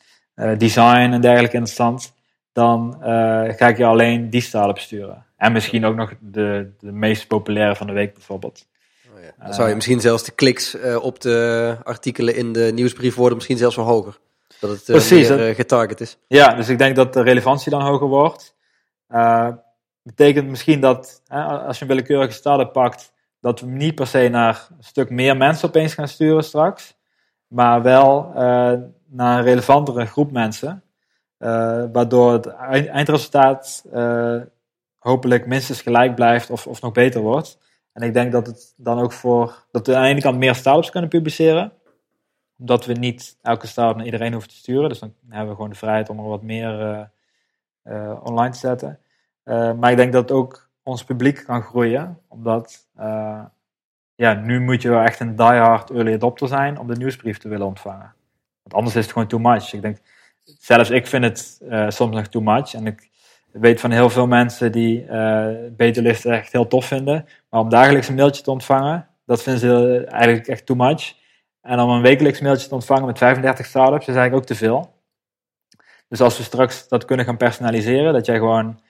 design 0.59 1.12
en 1.12 1.20
dergelijke 1.20 1.57
interessant, 1.57 2.14
dan 2.53 2.97
uh, 3.01 3.07
ga 3.47 3.68
ik 3.68 3.76
je 3.76 3.84
alleen 3.84 4.30
die 4.30 4.41
start 4.41 4.80
sturen. 4.80 5.24
En 5.36 5.53
misschien 5.53 5.84
ook 5.84 5.95
nog 5.97 6.12
de, 6.20 6.70
de 6.80 6.93
meest 6.93 7.26
populaire 7.26 7.76
van 7.76 7.86
de 7.86 7.93
week 7.93 8.14
bijvoorbeeld. 8.14 8.66
Oh 9.14 9.22
ja. 9.22 9.45
Dan 9.45 9.55
zou 9.55 9.68
je 9.68 9.74
misschien 9.74 10.01
zelfs 10.01 10.24
de 10.24 10.32
kliks 10.32 10.74
uh, 10.74 11.05
op 11.05 11.20
de 11.20 11.76
artikelen 11.82 12.36
in 12.36 12.53
de 12.53 12.70
nieuwsbrief 12.74 13.14
worden 13.14 13.36
misschien 13.36 13.59
zelfs 13.59 13.76
wel 13.76 13.84
hoger. 13.84 14.18
Dat 14.61 14.70
het 14.70 14.84
Precies, 14.84 15.28
meer 15.28 15.55
getarget 15.55 16.01
is. 16.01 16.18
Ja, 16.26 16.55
dus 16.55 16.68
ik 16.68 16.78
denk 16.78 16.97
dat 16.97 17.12
de 17.12 17.22
relevantie 17.22 17.70
dan 17.70 17.82
hoger 17.82 18.07
wordt. 18.07 18.55
betekent 20.03 20.49
misschien 20.49 20.80
dat 20.80 21.22
als 21.66 21.78
je 21.78 21.84
een 21.84 21.91
willekeurige 21.91 22.32
start 22.32 22.72
pakt, 22.72 23.12
dat 23.41 23.61
we 23.61 23.66
niet 23.66 23.95
per 23.95 24.07
se 24.07 24.28
naar 24.28 24.66
een 24.78 24.84
stuk 24.84 25.11
meer 25.11 25.36
mensen 25.36 25.68
opeens 25.68 25.95
gaan 25.95 26.09
sturen 26.09 26.45
straks. 26.45 26.97
Maar 27.47 27.82
wel 27.82 28.32
naar 29.11 29.39
een 29.39 29.45
relevantere 29.45 30.07
groep 30.07 30.33
mensen. 30.33 30.83
Uh, 31.39 31.85
waardoor 31.93 32.33
het 32.33 32.47
eindresultaat 32.87 33.85
uh, 33.95 34.41
hopelijk 34.99 35.47
minstens 35.47 35.83
gelijk 35.83 36.15
blijft 36.15 36.51
of, 36.51 36.67
of 36.67 36.81
nog 36.81 36.93
beter 36.93 37.21
wordt. 37.21 37.59
En 37.93 38.03
ik 38.03 38.13
denk 38.13 38.33
dat 38.33 38.47
het 38.47 38.75
dan 38.77 38.99
ook 38.99 39.13
voor, 39.13 39.65
dat 39.71 39.87
we 39.87 39.97
aan 39.97 40.03
de 40.03 40.09
ene 40.09 40.21
kant 40.21 40.39
meer 40.39 40.55
startups 40.55 40.91
kunnen 40.91 41.11
publiceren. 41.11 41.73
Omdat 42.59 42.87
we 42.87 42.93
niet 42.93 43.39
elke 43.43 43.67
start 43.67 43.97
naar 43.97 44.05
iedereen 44.05 44.33
hoeven 44.33 44.51
te 44.51 44.57
sturen. 44.57 44.89
Dus 44.89 44.99
dan 44.99 45.15
hebben 45.29 45.49
we 45.49 45.55
gewoon 45.55 45.71
de 45.71 45.77
vrijheid 45.77 46.09
om 46.09 46.19
er 46.19 46.25
wat 46.25 46.43
meer 46.43 46.81
eh, 46.81 47.03
eh, 47.83 48.21
online 48.23 48.53
te 48.53 48.59
zetten. 48.59 48.99
Eh, 49.43 49.73
maar 49.73 49.91
ik 49.91 49.97
denk 49.97 50.13
dat 50.13 50.31
ook 50.31 50.71
ons 50.83 51.05
publiek 51.05 51.45
kan 51.45 51.63
groeien. 51.63 52.19
Omdat 52.29 52.89
eh, 52.97 53.45
ja, 54.15 54.35
nu 54.35 54.61
moet 54.61 54.83
je 54.83 54.89
wel 54.89 55.03
echt 55.03 55.21
een 55.21 55.37
diehard 55.37 55.91
early 55.91 56.15
adopter 56.15 56.49
zijn 56.49 56.79
om 56.79 56.87
de 56.87 56.97
nieuwsbrief 56.97 57.39
te 57.39 57.49
willen 57.49 57.67
ontvangen. 57.67 58.15
Anders 58.75 58.97
is 58.97 59.03
het 59.03 59.12
gewoon 59.12 59.29
too 59.29 59.41
much. 59.41 59.73
Ik 59.73 59.83
denk, 59.83 59.99
zelfs 60.45 60.91
ik 60.91 61.07
vind 61.07 61.25
het 61.25 61.61
eh, 61.68 61.89
soms 61.89 62.16
nog 62.16 62.27
too 62.27 62.43
much. 62.43 62.75
En 62.75 62.87
ik 62.87 63.11
weet 63.53 63.81
van 63.81 63.91
heel 63.91 64.11
veel 64.11 64.27
mensen 64.27 64.73
die 64.73 65.05
uh, 65.05 65.49
beterlisten 65.71 66.33
echt 66.33 66.53
heel 66.53 66.66
tof 66.66 66.87
vinden. 66.87 67.27
Maar 67.51 67.61
om 67.61 67.68
dagelijks 67.68 68.09
een 68.09 68.14
mailtje 68.14 68.43
te 68.43 68.51
ontvangen, 68.51 69.09
dat 69.27 69.43
vinden 69.43 69.61
ze 69.61 70.05
eigenlijk 70.05 70.47
echt 70.47 70.66
too 70.66 70.77
much. 70.77 71.14
En 71.61 71.81
om 71.81 71.91
een 71.91 72.03
wekelijks 72.03 72.41
mailtje 72.41 72.68
te 72.68 72.75
ontvangen 72.75 73.07
met 73.07 73.18
35 73.18 73.66
startups, 73.66 74.07
is 74.07 74.14
eigenlijk 74.14 74.35
ook 74.35 74.47
te 74.47 74.55
veel. 74.55 74.99
Dus 76.09 76.21
als 76.21 76.37
we 76.37 76.43
straks 76.43 76.89
dat 76.89 77.05
kunnen 77.05 77.27
gaan 77.27 77.37
personaliseren, 77.37 78.12
dat 78.12 78.27
jij 78.27 78.37
gewoon, 78.37 78.81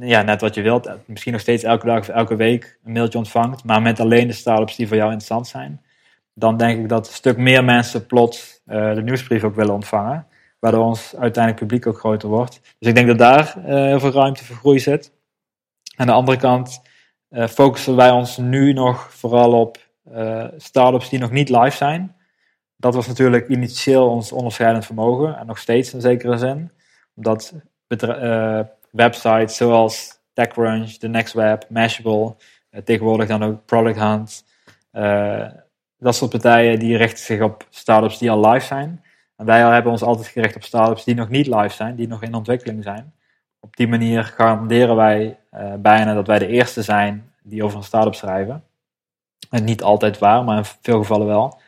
ja, 0.00 0.22
net 0.22 0.40
wat 0.40 0.54
je 0.54 0.62
wilt, 0.62 0.90
misschien 1.06 1.32
nog 1.32 1.40
steeds 1.40 1.62
elke 1.62 1.86
dag 1.86 1.98
of 1.98 2.08
elke 2.08 2.36
week 2.36 2.78
een 2.84 2.92
mailtje 2.92 3.18
ontvangt, 3.18 3.64
maar 3.64 3.82
met 3.82 4.00
alleen 4.00 4.26
de 4.26 4.32
startups 4.32 4.76
die 4.76 4.86
voor 4.86 4.96
jou 4.96 5.12
interessant 5.12 5.46
zijn, 5.46 5.82
dan 6.38 6.56
denk 6.56 6.80
ik 6.80 6.88
dat 6.88 7.06
een 7.06 7.12
stuk 7.12 7.36
meer 7.36 7.64
mensen 7.64 8.06
plots 8.06 8.60
uh, 8.66 8.94
de 8.94 9.02
nieuwsbrief 9.02 9.44
ook 9.44 9.54
willen 9.54 9.74
ontvangen, 9.74 10.26
waardoor 10.58 10.84
ons 10.84 11.16
uiteindelijk 11.16 11.64
publiek 11.64 11.86
ook 11.86 11.98
groter 11.98 12.28
wordt. 12.28 12.60
Dus 12.78 12.88
ik 12.88 12.94
denk 12.94 13.06
dat 13.06 13.18
daar 13.18 13.54
uh, 13.58 13.64
heel 13.64 14.00
veel 14.00 14.12
ruimte 14.12 14.44
voor 14.44 14.56
groei 14.56 14.78
zit. 14.78 15.12
Aan 15.96 16.06
de 16.06 16.12
andere 16.12 16.38
kant 16.38 16.82
uh, 17.30 17.46
focussen 17.46 17.96
wij 17.96 18.10
ons 18.10 18.36
nu 18.36 18.72
nog 18.72 19.12
vooral 19.14 19.60
op 19.60 19.86
startups 20.56 21.08
die 21.08 21.18
nog 21.18 21.30
niet 21.30 21.48
live 21.48 21.76
zijn 21.76 22.16
dat 22.80 22.94
was 22.94 23.06
natuurlijk 23.06 23.48
initieel 23.48 24.08
ons 24.08 24.32
onderscheidend 24.32 24.86
vermogen 24.86 25.38
en 25.38 25.46
nog 25.46 25.58
steeds 25.58 25.94
in 25.94 26.00
zekere 26.00 26.36
zin. 26.36 26.70
Omdat 27.14 27.54
websites 28.90 29.56
zoals 29.56 30.20
TechCrunch, 30.32 30.90
The 30.90 31.08
Next 31.08 31.32
Web, 31.32 31.64
Mashable, 31.68 32.36
tegenwoordig 32.84 33.28
dan 33.28 33.42
ook 33.42 33.64
Product 33.64 33.98
Hunt, 33.98 34.44
dat 35.98 36.14
soort 36.14 36.30
partijen 36.30 36.78
die 36.78 36.96
richten 36.96 37.24
zich 37.24 37.40
op 37.40 37.66
startups 37.70 38.18
die 38.18 38.30
al 38.30 38.50
live 38.50 38.66
zijn. 38.66 39.04
Wij 39.36 39.60
hebben 39.60 39.92
ons 39.92 40.02
altijd 40.02 40.26
gericht 40.26 40.56
op 40.56 40.62
startups 40.62 41.04
die 41.04 41.14
nog 41.14 41.28
niet 41.28 41.46
live 41.46 41.74
zijn, 41.74 41.94
die 41.94 42.08
nog 42.08 42.22
in 42.22 42.34
ontwikkeling 42.34 42.82
zijn. 42.82 43.12
Op 43.60 43.76
die 43.76 43.88
manier 43.88 44.24
garanderen 44.24 44.96
wij 44.96 45.38
bijna 45.78 46.14
dat 46.14 46.26
wij 46.26 46.38
de 46.38 46.46
eerste 46.46 46.82
zijn 46.82 47.32
die 47.42 47.64
over 47.64 47.78
een 47.78 47.84
start-up 47.84 48.14
schrijven. 48.14 48.64
En 49.50 49.64
niet 49.64 49.82
altijd 49.82 50.18
waar, 50.18 50.44
maar 50.44 50.56
in 50.56 50.64
veel 50.64 50.98
gevallen 50.98 51.26
wel. 51.26 51.60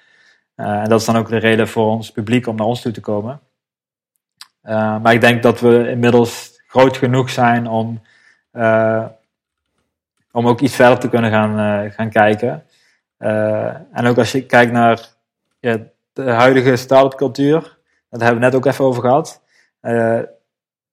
Uh, 0.56 0.66
en 0.66 0.88
dat 0.88 1.00
is 1.00 1.06
dan 1.06 1.16
ook 1.16 1.28
de 1.28 1.36
reden 1.36 1.68
voor 1.68 1.86
ons 1.86 2.12
publiek 2.12 2.46
om 2.46 2.56
naar 2.56 2.66
ons 2.66 2.82
toe 2.82 2.92
te 2.92 3.00
komen. 3.00 3.40
Uh, 4.64 5.00
maar 5.02 5.12
ik 5.12 5.20
denk 5.20 5.42
dat 5.42 5.60
we 5.60 5.90
inmiddels 5.90 6.60
groot 6.66 6.96
genoeg 6.96 7.30
zijn 7.30 7.66
om, 7.66 8.02
om 10.32 10.48
ook 10.48 10.60
iets 10.60 10.74
verder 10.74 10.98
te 10.98 11.08
kunnen 11.08 11.30
gaan, 11.30 11.90
gaan 11.90 12.10
kijken. 12.10 12.64
En 13.92 14.06
ook 14.06 14.18
als 14.18 14.32
je 14.32 14.46
kijkt 14.46 14.72
naar 14.72 15.08
de 16.12 16.30
huidige 16.30 16.76
start-up 16.76 17.18
cultuur, 17.18 17.78
dat 18.10 18.20
hebben 18.20 18.40
we 18.40 18.44
net 18.44 18.54
ook 18.54 18.66
even 18.66 18.84
over 18.84 19.02
gehad. 19.02 19.42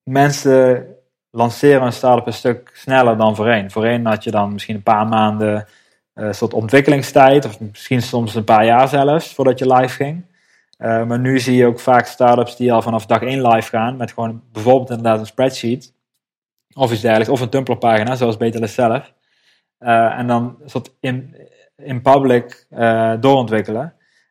mensen 0.04 0.88
lanceren 1.32 1.82
een 1.82 1.94
start-up 1.94 2.26
een 2.26 2.34
stuk 2.34 2.70
sneller 2.74 3.18
dan 3.18 3.36
voorheen. 3.36 3.72
Voorheen 3.72 4.06
had 4.06 4.24
je 4.24 4.32
dan 4.32 4.54
misschien 4.54 4.76
een 4.76 4.84
paar 4.84 5.08
maanden 5.08 5.68
een 6.14 6.36
soort 6.36 6.54
ontwikkelingstijd, 6.54 7.46
of 7.46 7.60
misschien 7.60 8.02
soms 8.02 8.36
een 8.36 8.44
paar 8.44 8.66
jaar 8.66 8.88
zelfs, 8.88 9.34
voordat 9.34 9.60
je 9.60 9.74
live 9.74 9.96
ging. 9.96 10.26
Maar 10.78 11.20
nu 11.20 11.40
zie 11.40 11.56
je 11.56 11.66
ook 11.66 11.80
vaak 11.80 12.06
startups 12.06 12.56
die 12.56 12.74
al 12.74 12.82
vanaf 12.82 13.06
dag 13.06 13.22
1 13.22 13.48
live 13.48 13.70
gaan, 13.70 13.98
met 13.98 14.12
gewoon 14.12 14.44
bijvoorbeeld 14.52 14.90
inderdaad 14.90 15.20
een 15.20 15.26
spreadsheet, 15.26 15.94
of 16.74 16.92
iets 16.92 17.02
dergelijks, 17.02 17.32
of 17.32 17.42
een 17.42 17.50
Tumblr-pagina, 17.50 18.16
zoals 18.16 18.38
Betelis 18.38 18.74
zelf. 18.74 19.14
En 19.80 20.28
dan 20.28 20.58
soort 20.66 20.92
in, 21.00 21.36
in 21.78 22.02
public 22.02 22.66
uh, 22.70 23.14
doorontwikkelen. 23.20 23.84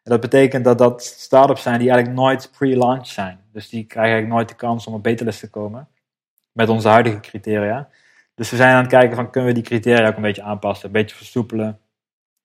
En 0.02 0.12
dat 0.12 0.20
betekent 0.20 0.64
dat 0.64 0.78
dat 0.78 1.02
startups 1.02 1.62
zijn 1.62 1.78
die 1.78 1.90
eigenlijk 1.90 2.20
nooit 2.20 2.50
pre-launch 2.58 3.06
zijn. 3.06 3.40
Dus 3.52 3.68
die 3.68 3.84
krijgen 3.84 4.12
eigenlijk 4.12 4.34
nooit 4.34 4.48
de 4.48 4.66
kans 4.66 4.86
om 4.86 4.94
op 4.94 5.02
Betelis 5.02 5.38
te 5.38 5.50
komen, 5.50 5.88
met 6.52 6.68
onze 6.68 6.88
huidige 6.88 7.20
criteria. 7.20 7.88
Dus 8.34 8.50
we 8.50 8.56
zijn 8.56 8.74
aan 8.74 8.82
het 8.82 8.90
kijken 8.90 9.16
van 9.16 9.30
kunnen 9.30 9.54
we 9.54 9.60
die 9.60 9.68
criteria 9.68 10.08
ook 10.08 10.16
een 10.16 10.22
beetje 10.22 10.42
aanpassen, 10.42 10.86
een 10.86 10.92
beetje 10.92 11.16
versoepelen. 11.16 11.80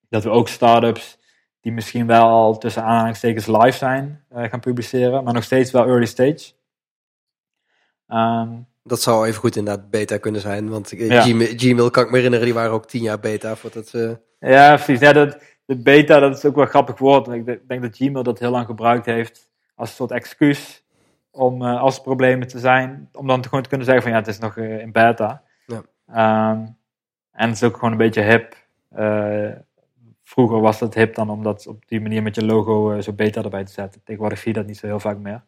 Dat 0.09 0.23
we 0.23 0.29
ook 0.29 0.47
startups 0.47 1.19
die 1.61 1.71
misschien 1.71 2.07
wel 2.07 2.27
al 2.27 2.57
tussen 2.57 2.83
aanhalingstekens 2.83 3.47
live 3.47 3.77
zijn 3.77 4.23
uh, 4.31 4.43
gaan 4.43 4.59
publiceren, 4.59 5.23
maar 5.23 5.33
nog 5.33 5.43
steeds 5.43 5.71
wel 5.71 5.85
early 5.85 6.05
stage. 6.05 6.53
Um, 8.07 8.67
dat 8.83 9.01
zou 9.01 9.27
even 9.27 9.39
goed 9.39 9.55
inderdaad 9.55 9.89
beta 9.89 10.17
kunnen 10.17 10.41
zijn, 10.41 10.69
want 10.69 10.89
ja. 10.89 11.21
Gmail, 11.21 11.53
Gmail, 11.55 11.89
kan 11.89 12.03
ik 12.03 12.09
me 12.09 12.15
herinneren, 12.15 12.45
die 12.45 12.53
waren 12.53 12.71
ook 12.71 12.87
tien 12.87 13.01
jaar 13.01 13.19
beta 13.19 13.55
voordat 13.55 13.87
ze... 13.87 14.19
Ja, 14.39 14.75
precies. 14.75 14.99
Ja, 14.99 15.13
dat, 15.13 15.37
de 15.65 15.77
beta, 15.77 16.19
dat 16.19 16.37
is 16.37 16.45
ook 16.45 16.55
wel 16.55 16.63
een 16.63 16.69
grappig 16.69 16.97
woord. 16.97 17.27
Ik 17.27 17.67
denk 17.67 17.81
dat 17.81 17.95
Gmail 17.95 18.23
dat 18.23 18.39
heel 18.39 18.51
lang 18.51 18.65
gebruikt 18.65 19.05
heeft 19.05 19.49
als 19.75 19.89
een 19.89 19.95
soort 19.95 20.11
excuus 20.11 20.83
om 21.31 21.61
uh, 21.61 21.81
als 21.81 22.01
problemen 22.01 22.47
te 22.47 22.59
zijn, 22.59 23.09
om 23.13 23.27
dan 23.27 23.43
gewoon 23.43 23.61
te 23.61 23.69
kunnen 23.69 23.87
zeggen 23.87 24.03
van 24.03 24.13
ja, 24.13 24.19
het 24.19 24.27
is 24.27 24.39
nog 24.39 24.55
uh, 24.55 24.79
in 24.79 24.91
beta. 24.91 25.43
Um, 26.15 26.77
en 27.31 27.47
het 27.47 27.55
is 27.55 27.63
ook 27.63 27.73
gewoon 27.73 27.91
een 27.91 27.97
beetje 27.97 28.21
hip. 28.21 28.55
Uh, 28.97 29.51
vroeger 30.23 30.59
was 30.59 30.79
het 30.79 30.93
hip 30.93 31.15
dan 31.15 31.29
om 31.29 31.43
dat 31.43 31.67
op 31.67 31.87
die 31.87 32.01
manier 32.01 32.23
met 32.23 32.35
je 32.35 32.45
logo 32.45 33.01
zo 33.01 33.13
beta 33.13 33.43
erbij 33.43 33.65
te 33.65 33.71
zetten. 33.71 34.01
Tegenwoordig 34.03 34.39
zie 34.39 34.47
je 34.47 34.57
dat 34.59 34.67
niet 34.67 34.77
zo 34.77 34.85
heel 34.85 34.99
vaak 34.99 35.17
meer. 35.17 35.43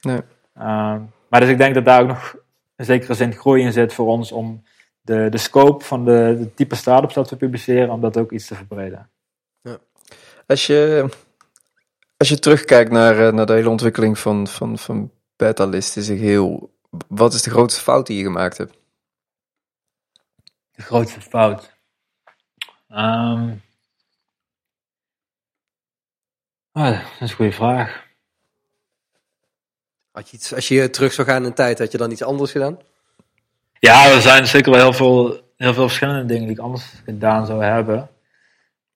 Nee. 0.00 0.16
Um, 0.16 1.12
maar 1.28 1.40
dus 1.40 1.48
ik 1.48 1.58
denk 1.58 1.74
dat 1.74 1.84
daar 1.84 2.00
ook 2.00 2.08
nog 2.08 2.36
een 2.78 2.84
zekere 2.84 3.14
zin 3.14 3.32
groei 3.32 3.62
in 3.62 3.72
zit 3.72 3.92
voor 3.92 4.06
ons 4.06 4.32
om 4.32 4.64
de, 5.00 5.28
de 5.28 5.38
scope 5.38 5.84
van 5.84 6.04
de, 6.04 6.36
de 6.38 6.54
type 6.54 6.74
start-ups 6.74 7.14
dat 7.14 7.30
we 7.30 7.36
publiceren, 7.36 7.90
om 7.90 8.00
dat 8.00 8.16
ook 8.16 8.32
iets 8.32 8.46
te 8.46 8.54
verbreden. 8.54 9.10
Ja. 9.60 9.78
Als 10.46 10.66
je, 10.66 11.08
als 12.16 12.28
je 12.28 12.38
terugkijkt 12.38 12.90
naar, 12.90 13.18
uh, 13.18 13.32
naar 13.32 13.46
de 13.46 13.52
hele 13.52 13.68
ontwikkeling 13.68 14.18
van, 14.18 14.46
van, 14.46 14.78
van 14.78 15.10
beta-list 15.36 15.96
in 15.96 16.02
zich 16.02 16.20
heel, 16.20 16.74
wat 17.08 17.34
is 17.34 17.42
de 17.42 17.50
grootste 17.50 17.80
fout 17.80 18.06
die 18.06 18.18
je 18.18 18.24
gemaakt 18.24 18.58
hebt? 18.58 18.78
De 20.70 20.82
grootste 20.82 21.20
fout. 21.20 21.76
Um, 22.88 23.62
oh, 26.72 26.90
dat 26.90 27.02
is 27.20 27.30
een 27.30 27.36
goede 27.36 27.52
vraag. 27.52 28.07
Had 30.18 30.30
je 30.30 30.36
iets, 30.36 30.54
als 30.54 30.68
je 30.68 30.90
terug 30.90 31.12
zou 31.12 31.28
gaan 31.28 31.44
in 31.44 31.52
tijd, 31.52 31.78
had 31.78 31.92
je 31.92 31.98
dan 31.98 32.10
iets 32.10 32.22
anders 32.22 32.50
gedaan? 32.50 32.78
Ja, 33.78 34.06
er 34.06 34.20
zijn 34.20 34.46
zeker 34.46 34.72
wel 34.72 34.80
heel 34.80 34.92
veel, 34.92 35.40
heel 35.56 35.74
veel 35.74 35.86
verschillende 35.86 36.26
dingen 36.26 36.42
die 36.42 36.56
ik 36.56 36.62
anders 36.62 36.84
gedaan 37.04 37.46
zou 37.46 37.64
hebben. 37.64 38.08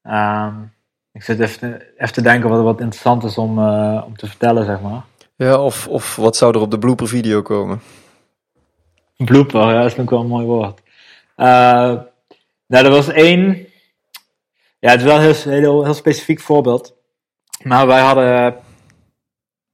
Um, 0.05 0.73
ik 1.13 1.23
zit 1.23 1.41
even 1.41 1.59
te, 1.59 1.93
even 1.97 2.15
te 2.15 2.23
denken 2.23 2.49
wat, 2.49 2.63
wat 2.63 2.81
interessant 2.81 3.25
is 3.25 3.39
om, 3.39 3.59
uh, 3.59 4.03
om 4.07 4.17
te 4.17 4.27
vertellen, 4.27 4.65
zeg 4.65 4.81
maar. 4.81 5.03
Ja, 5.37 5.63
of, 5.63 5.89
of 5.89 6.17
wat 6.17 6.37
zou 6.37 6.55
er 6.55 6.61
op 6.61 6.71
de 6.71 6.79
blooper 6.79 7.09
video 7.09 7.43
komen? 7.43 7.83
Blooper, 9.17 9.61
ja, 9.61 9.83
dat 9.83 9.93
is 9.93 9.99
ook 9.99 10.11
wel 10.11 10.21
een 10.21 10.27
mooi 10.27 10.47
woord. 10.47 10.81
Uh, 11.37 11.47
nou, 12.67 12.85
er 12.85 12.91
was 12.91 13.09
één. 13.09 13.67
Ja, 14.79 14.91
het 14.91 15.01
is 15.01 15.07
wel 15.07 15.17
een 15.17 15.23
heel, 15.23 15.53
heel, 15.53 15.85
heel 15.85 15.95
specifiek 15.95 16.41
voorbeeld. 16.41 16.95
Maar 17.63 17.87
wij 17.87 18.01
hadden. 18.01 18.71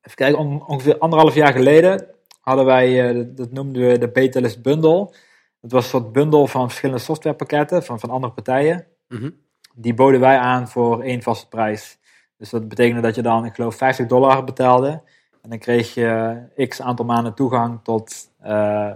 Even 0.09 0.21
kijken, 0.21 0.39
on, 0.39 0.67
ongeveer 0.67 0.99
anderhalf 0.99 1.35
jaar 1.35 1.53
geleden 1.53 2.07
hadden 2.41 2.65
wij, 2.65 3.15
uh, 3.15 3.27
dat 3.29 3.53
noemden 3.53 3.89
we 3.89 3.99
de 3.99 4.09
Betalist 4.09 4.63
Bundle. 4.63 5.15
Het 5.61 5.73
was 5.73 5.85
een 5.85 5.91
soort 5.91 6.13
bundel 6.13 6.47
van 6.47 6.69
verschillende 6.69 7.03
softwarepakketten 7.03 7.83
van, 7.83 8.01
van 8.01 8.11
andere 8.11 8.33
partijen. 8.33 8.87
Mm 9.09 9.19
-hmm. 9.19 9.37
Die 9.75 9.95
boden 9.95 10.21
wij 10.21 10.39
aan 10.39 10.69
voor 10.69 11.03
één 11.03 11.23
vaste 11.23 11.49
prijs. 11.49 11.99
Dus 12.37 12.51
dat 12.51 12.69
betekende 12.69 13.01
dat 13.01 13.15
je 13.15 13.23
dan, 13.23 13.45
ik 13.45 13.55
geloof, 13.55 13.77
50 13.77 14.07
dollar 14.07 14.45
betaalde. 14.45 15.03
En 15.43 15.51
dan 15.51 15.59
kreeg 15.59 15.95
je 15.95 16.39
x 16.69 16.81
aantal 16.81 17.05
maanden 17.05 17.35
toegang 17.35 17.81
tot 17.83 18.15
uh, 18.43 18.91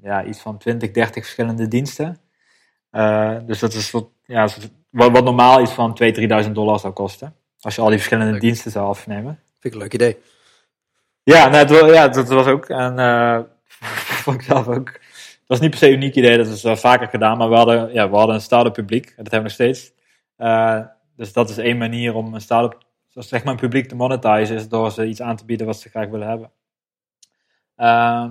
ja, 0.00 0.24
iets 0.24 0.40
van 0.40 0.58
20, 0.58 0.90
30 0.90 1.22
verschillende 1.22 1.68
diensten. 1.68 2.18
Uh, 2.92 3.36
dus 3.46 3.58
dat 3.58 3.72
is 3.72 3.90
wat, 3.90 4.08
ja, 4.24 4.48
wat, 4.90 5.10
wat 5.10 5.24
normaal 5.24 5.60
iets 5.60 5.72
van 5.72 5.98
2.000, 6.02 6.44
3.000 6.44 6.50
dollar 6.52 6.78
zou 6.78 6.92
kosten. 6.92 7.34
Als 7.60 7.74
je 7.74 7.80
al 7.80 7.88
die 7.88 7.96
verschillende 7.96 8.32
leuk. 8.32 8.40
diensten 8.40 8.70
zou 8.70 8.86
afnemen. 8.86 9.40
Vind 9.60 9.64
ik 9.64 9.72
een 9.72 9.78
leuk 9.78 9.94
idee. 9.94 10.16
Ja, 11.22 11.48
nou, 11.48 11.66
het, 11.66 11.94
ja 11.94 12.08
dat 12.08 12.28
was 12.28 12.46
ook. 12.46 12.68
En 12.68 12.98
uh, 12.98 13.38
vond 14.24 14.36
ik 14.36 14.42
zelf 14.42 14.68
ook. 14.68 14.88
Het 14.88 15.58
was 15.58 15.60
niet 15.60 15.70
per 15.70 15.78
se 15.78 15.86
een 15.86 15.92
uniek 15.92 16.14
idee, 16.14 16.36
dat 16.36 16.46
is 16.46 16.64
uh, 16.64 16.76
vaker 16.76 17.08
gedaan. 17.08 17.38
Maar 17.38 17.48
we 17.48 17.56
hadden, 17.56 17.92
ja, 17.92 18.10
we 18.10 18.16
hadden 18.16 18.34
een 18.34 18.40
start-up 18.40 18.72
publiek. 18.72 19.06
En 19.06 19.24
dat 19.24 19.32
hebben 19.32 19.50
we 19.56 19.62
nog 19.64 19.72
steeds. 19.72 19.92
Uh, 20.38 20.80
dus 21.16 21.32
dat 21.32 21.50
is 21.50 21.58
één 21.58 21.78
manier 21.78 22.14
om 22.14 22.34
een 22.34 22.40
start-up, 22.40 22.82
zeg 23.08 23.44
maar 23.44 23.52
een 23.52 23.60
publiek 23.60 23.88
te 23.88 23.94
monetizen. 23.94 24.56
Is 24.56 24.68
door 24.68 24.90
ze 24.90 25.06
iets 25.06 25.22
aan 25.22 25.36
te 25.36 25.44
bieden 25.44 25.66
wat 25.66 25.80
ze 25.80 25.88
graag 25.88 26.08
willen 26.08 26.28
hebben. 26.28 26.50
Uh, 27.76 28.30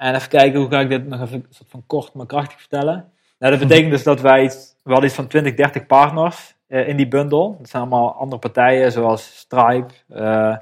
en 0.00 0.14
even 0.14 0.28
kijken, 0.28 0.60
hoe 0.60 0.70
ga 0.70 0.80
ik 0.80 0.88
dit 0.88 1.06
nog 1.06 1.20
even 1.20 1.46
soort 1.50 1.70
van 1.70 1.86
kort 1.86 2.14
maar 2.14 2.26
krachtig 2.26 2.60
vertellen. 2.60 3.12
Nou, 3.38 3.58
dat 3.58 3.60
betekent 3.68 3.90
dus 3.90 4.02
dat 4.02 4.20
wij 4.20 4.44
iets, 4.44 4.76
we 4.82 4.90
hadden 4.90 5.08
iets 5.08 5.18
van 5.18 5.26
20, 5.26 5.54
30 5.54 5.86
partners 5.86 6.54
eh, 6.66 6.88
in 6.88 6.96
die 6.96 7.08
bundel. 7.08 7.56
Dat 7.58 7.68
zijn 7.68 7.82
allemaal 7.82 8.14
andere 8.14 8.40
partijen, 8.40 8.92
zoals 8.92 9.38
Stripe, 9.38 9.94
eh, 10.08 10.48
eh, 10.50 10.56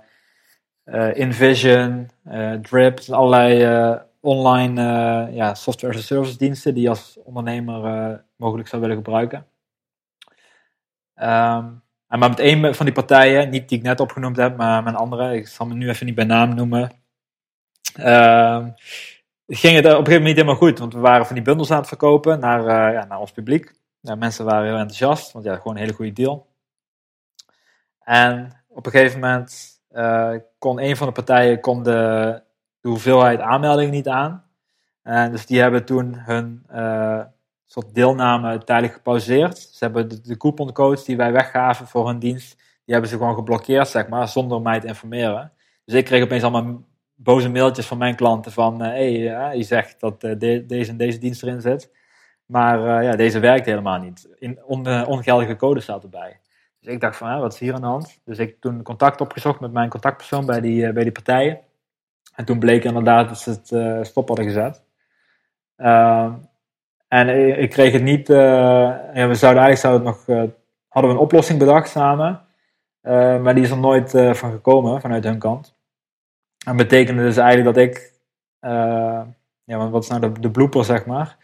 InVision, 0.94 2.10
eh, 2.24 2.52
Drip. 2.52 3.00
Allerlei 3.10 3.62
eh, 3.62 4.00
online 4.20 4.80
eh, 4.80 5.34
ja, 5.34 5.54
software 5.54 5.94
as 5.94 6.00
a 6.00 6.04
service 6.04 6.38
diensten 6.38 6.74
die 6.74 6.82
je 6.82 6.88
als 6.88 7.18
ondernemer 7.24 7.84
eh, 7.84 8.18
mogelijk 8.36 8.68
zou 8.68 8.82
willen 8.82 8.96
gebruiken. 8.96 9.46
Ehm, 11.14 11.66
maar 12.06 12.18
met 12.18 12.38
een 12.38 12.74
van 12.74 12.86
die 12.86 12.94
partijen, 12.94 13.50
niet 13.50 13.68
die 13.68 13.78
ik 13.78 13.84
net 13.84 14.00
opgenoemd 14.00 14.36
heb, 14.36 14.56
maar 14.56 14.82
met 14.82 14.92
een 14.92 14.98
andere, 14.98 15.36
ik 15.36 15.48
zal 15.48 15.66
me 15.66 15.74
nu 15.74 15.88
even 15.88 16.06
niet 16.06 16.14
bij 16.14 16.24
naam 16.24 16.54
noemen, 16.54 16.90
ehm, 17.94 18.70
ging 19.46 19.76
het 19.76 19.84
op 19.84 19.90
een 19.90 19.96
gegeven 19.96 20.12
moment 20.12 20.24
niet 20.24 20.36
helemaal 20.36 20.54
goed. 20.54 20.78
Want 20.78 20.92
we 20.92 20.98
waren 21.00 21.26
van 21.26 21.34
die 21.34 21.44
bundels 21.44 21.70
aan 21.70 21.78
het 21.78 21.88
verkopen 21.88 22.40
naar, 22.40 22.60
eh, 22.60 22.92
ja, 22.94 23.04
naar 23.04 23.18
ons 23.20 23.32
publiek. 23.32 23.76
Mensen 24.00 24.44
waren 24.44 24.66
heel 24.66 24.76
enthousiast, 24.76 25.32
want 25.32 25.44
ja, 25.44 25.56
gewoon 25.56 25.72
een 25.72 25.82
hele 25.82 25.92
goede 25.92 26.12
deal. 26.12 26.46
En 28.00 28.64
op 28.68 28.86
een 28.86 28.92
gegeven 28.92 29.20
moment 29.20 29.50
eh, 29.52 29.77
kon 30.58 30.80
een 30.80 30.96
van 30.96 31.06
de 31.06 31.12
partijen 31.12 31.60
kon 31.60 31.82
de, 31.82 32.42
de 32.80 32.88
hoeveelheid 32.88 33.40
aanmeldingen 33.40 33.92
niet 33.92 34.08
aan. 34.08 34.44
En 35.02 35.30
dus 35.30 35.46
die 35.46 35.60
hebben 35.60 35.84
toen 35.84 36.14
hun 36.14 36.62
eh, 36.68 37.20
soort 37.66 37.94
deelname 37.94 38.64
tijdelijk 38.64 38.94
gepauzeerd. 38.94 39.58
Ze 39.58 39.84
hebben 39.84 40.08
de, 40.08 40.20
de 40.20 40.36
couponcodes 40.36 41.04
die 41.04 41.16
wij 41.16 41.32
weggaven 41.32 41.86
voor 41.86 42.06
hun 42.06 42.18
dienst, 42.18 42.56
die 42.56 42.94
hebben 42.94 43.10
ze 43.10 43.16
gewoon 43.16 43.34
geblokkeerd, 43.34 43.88
zeg 43.88 44.08
maar, 44.08 44.28
zonder 44.28 44.60
mij 44.60 44.80
te 44.80 44.86
informeren. 44.86 45.52
Dus 45.84 45.94
ik 45.94 46.04
kreeg 46.04 46.22
opeens 46.22 46.42
allemaal 46.42 46.84
boze 47.14 47.48
mailtjes 47.48 47.86
van 47.86 47.98
mijn 47.98 48.16
klanten 48.16 48.52
van, 48.52 48.80
hé, 48.80 48.88
hey, 48.88 49.12
ja, 49.12 49.50
je 49.50 49.62
zegt 49.62 50.00
dat 50.00 50.24
eh, 50.24 50.38
de- 50.38 50.64
deze 50.66 50.90
en 50.90 50.96
deze 50.96 51.18
dienst 51.18 51.42
erin 51.42 51.60
zit, 51.60 51.92
maar 52.46 52.98
eh, 52.98 53.04
ja, 53.04 53.16
deze 53.16 53.38
werkt 53.38 53.66
helemaal 53.66 53.98
niet. 53.98 54.28
In 54.38 54.64
on, 54.64 54.86
eh, 54.86 55.08
ongeldige 55.08 55.56
code 55.56 55.80
staat 55.80 56.02
erbij. 56.02 56.40
Dus 56.80 56.92
ik 56.92 57.00
dacht 57.00 57.16
van, 57.16 57.28
hè, 57.28 57.38
wat 57.38 57.52
is 57.52 57.58
hier 57.58 57.74
aan 57.74 57.80
de 57.80 57.86
hand? 57.86 58.20
Dus 58.24 58.38
ik 58.38 58.60
toen 58.60 58.82
contact 58.82 59.20
opgezocht 59.20 59.60
met 59.60 59.72
mijn 59.72 59.88
contactpersoon 59.88 60.46
bij 60.46 60.60
die, 60.60 60.86
eh, 60.86 60.92
bij 60.92 61.02
die 61.02 61.12
partijen. 61.12 61.60
En 62.38 62.44
toen 62.44 62.58
bleek 62.58 62.84
inderdaad 62.84 63.28
dat 63.28 63.38
ze 63.38 63.50
het 63.50 63.72
eh, 63.72 63.98
stop 64.02 64.28
hadden 64.28 64.46
gezet. 64.46 64.82
Ehm, 65.76 66.32
en 67.08 67.28
ik, 67.60 67.70
kreeg 67.70 67.92
het 67.92 68.02
niet, 68.02 68.30
eh, 68.30 68.36
ja, 69.14 69.28
we 69.28 69.34
zouden 69.34 69.62
eigenlijk 69.62 69.76
zouden 69.76 70.06
het 70.06 70.26
nog, 70.26 70.36
hadden 70.88 71.10
we 71.10 71.16
een 71.16 71.22
oplossing 71.22 71.58
bedacht 71.58 71.88
samen. 71.88 72.40
Eh, 73.00 73.40
maar 73.40 73.54
die 73.54 73.64
is 73.64 73.70
er 73.70 73.78
nooit 73.78 74.10
van 74.10 74.50
gekomen 74.50 75.00
vanuit 75.00 75.24
hun 75.24 75.38
kant. 75.38 75.76
En 76.66 76.76
betekende 76.76 77.22
dus 77.22 77.36
eigenlijk 77.36 77.74
dat 77.74 77.84
ik, 77.84 78.12
ja, 79.64 79.76
want 79.76 79.90
wat 79.90 80.02
is 80.02 80.08
nou 80.08 80.20
de, 80.20 80.40
de 80.40 80.50
blooper 80.50 80.84
zeg 80.84 81.06
maar, 81.06 81.36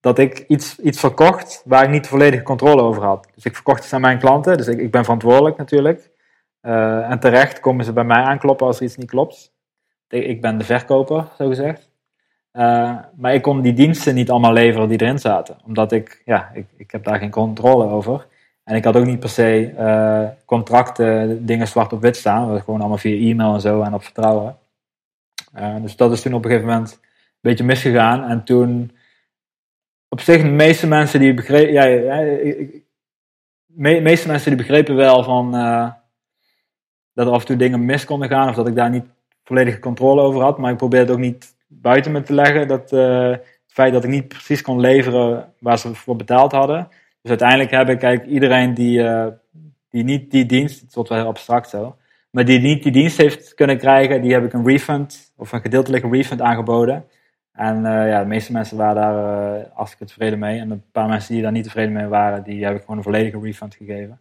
dat 0.00 0.18
ik 0.18 0.44
iets, 0.48 0.78
iets 0.78 1.00
verkocht 1.00 1.62
waar 1.64 1.84
ik 1.84 1.90
niet 1.90 2.06
volledige 2.06 2.42
controle 2.42 2.82
over 2.82 3.02
had. 3.02 3.28
Dus 3.34 3.44
ik 3.44 3.54
verkocht 3.54 3.84
het 3.84 3.92
aan 3.92 4.00
mijn 4.00 4.18
klanten, 4.18 4.56
dus 4.56 4.66
ik, 4.66 4.78
ik 4.78 4.90
ben 4.90 5.04
verantwoordelijk 5.04 5.56
natuurlijk. 5.56 6.10
Eh, 6.60 7.10
en 7.10 7.18
terecht 7.18 7.60
komen 7.60 7.84
ze 7.84 7.92
bij 7.92 8.04
mij 8.04 8.22
aankloppen 8.22 8.66
als 8.66 8.76
er 8.76 8.84
iets 8.84 8.96
niet 8.96 9.10
klopt. 9.10 9.52
Ik, 10.08 10.24
ik 10.24 10.40
ben 10.40 10.58
de 10.58 10.64
verkoper, 10.64 11.28
zo 11.36 11.48
gezegd. 11.48 11.90
Eh, 12.50 12.96
maar 13.16 13.34
ik 13.34 13.42
kon 13.42 13.60
die 13.60 13.72
diensten 13.72 14.14
niet 14.14 14.30
allemaal 14.30 14.52
leveren 14.52 14.88
die 14.88 15.00
erin 15.00 15.18
zaten. 15.18 15.56
Omdat 15.64 15.92
ik, 15.92 16.22
ja, 16.24 16.50
ik, 16.54 16.66
ik 16.76 16.90
heb 16.90 17.04
daar 17.04 17.18
geen 17.18 17.30
controle 17.30 17.84
over. 17.84 18.26
En 18.64 18.76
ik 18.76 18.84
had 18.84 18.96
ook 18.96 19.04
niet 19.04 19.20
per 19.20 19.28
se 19.28 19.72
eh, 19.76 20.28
contracten, 20.44 21.46
dingen 21.46 21.68
zwart 21.68 21.92
op 21.92 22.02
wit 22.02 22.16
staan. 22.16 22.48
Dat 22.48 22.62
gewoon 22.62 22.80
allemaal 22.80 22.98
via 22.98 23.30
e-mail 23.30 23.54
en 23.54 23.60
zo 23.60 23.82
en 23.82 23.94
op 23.94 24.02
vertrouwen. 24.02 24.56
Dus 25.80 25.96
dat 25.96 26.12
is 26.12 26.22
toen 26.22 26.34
op 26.34 26.44
een 26.44 26.50
gegeven 26.50 26.72
moment 26.72 26.92
een 26.92 26.98
beetje 27.40 27.64
misgegaan. 27.64 28.24
En 28.24 28.44
toen, 28.44 28.92
op 30.08 30.20
zich, 30.20 30.42
de 30.42 30.48
meeste 30.48 30.86
mensen 30.86 31.20
die 31.20 31.34
begrepen, 31.34 31.72
ja, 31.72 31.84
me, 33.66 34.00
meeste 34.00 34.28
mensen 34.28 34.56
die 34.56 34.66
begrepen 34.66 34.94
wel 34.94 35.22
van 35.22 35.54
eh, 35.54 35.90
dat 37.12 37.26
er 37.26 37.32
af 37.32 37.40
en 37.40 37.46
toe 37.46 37.56
dingen 37.56 37.84
mis 37.84 38.04
konden 38.04 38.28
gaan. 38.28 38.48
Of 38.48 38.54
dat 38.54 38.68
ik 38.68 38.74
daar 38.74 38.90
niet 38.90 39.04
volledige 39.44 39.78
controle 39.78 40.20
over 40.20 40.42
had. 40.42 40.58
Maar 40.58 40.70
ik 40.70 40.76
probeerde 40.76 41.06
het 41.06 41.14
ook 41.14 41.24
niet 41.24 41.54
buiten 41.66 42.12
me 42.12 42.22
te 42.22 42.34
leggen. 42.34 42.68
Dat, 42.68 42.92
eh, 42.92 43.30
het 43.30 43.72
feit 43.72 43.92
dat 43.92 44.04
ik 44.04 44.10
niet 44.10 44.28
precies 44.28 44.62
kon 44.62 44.80
leveren 44.80 45.52
waar 45.58 45.78
ze 45.78 45.94
voor 45.94 46.16
betaald 46.16 46.52
hadden. 46.52 46.88
Dus 47.22 47.30
uiteindelijk 47.30 47.70
heb 47.70 47.88
ik 47.88 48.26
iedereen 48.26 48.74
die, 48.74 49.02
eh, 49.02 49.26
die 49.88 50.04
niet 50.04 50.30
die 50.30 50.46
dienst, 50.46 50.80
het 50.80 50.94
wordt 50.94 51.08
wel 51.08 51.18
heel 51.18 51.28
abstract 51.28 51.68
zo, 51.68 51.96
maar 52.30 52.44
die 52.44 52.60
niet 52.60 52.82
die 52.82 52.92
dienst 52.92 53.16
heeft 53.16 53.54
kunnen 53.54 53.78
krijgen, 53.78 54.22
die 54.22 54.32
heb 54.32 54.44
ik 54.44 54.52
een 54.52 54.66
refund 54.66 55.32
of 55.36 55.52
een 55.52 55.60
gedeeltelijke 55.60 56.08
refund 56.08 56.40
aangeboden. 56.40 57.04
En 57.58 57.86
eh, 57.86 58.08
ja, 58.08 58.20
de 58.20 58.26
meeste 58.26 58.52
mensen 58.52 58.76
waren 58.76 58.94
daar 58.94 59.70
hartstikke 59.74 60.04
tevreden 60.04 60.38
mee. 60.38 60.60
En 60.60 60.70
een 60.70 60.90
paar 60.92 61.08
mensen 61.08 61.34
die 61.34 61.42
daar 61.42 61.52
niet 61.52 61.64
tevreden 61.64 61.92
mee 61.92 62.06
waren, 62.06 62.42
die 62.42 62.64
heb 62.64 62.74
ik 62.74 62.80
gewoon 62.80 62.96
een 62.96 63.02
volledige 63.02 63.40
refund 63.40 63.74
gegeven. 63.74 64.20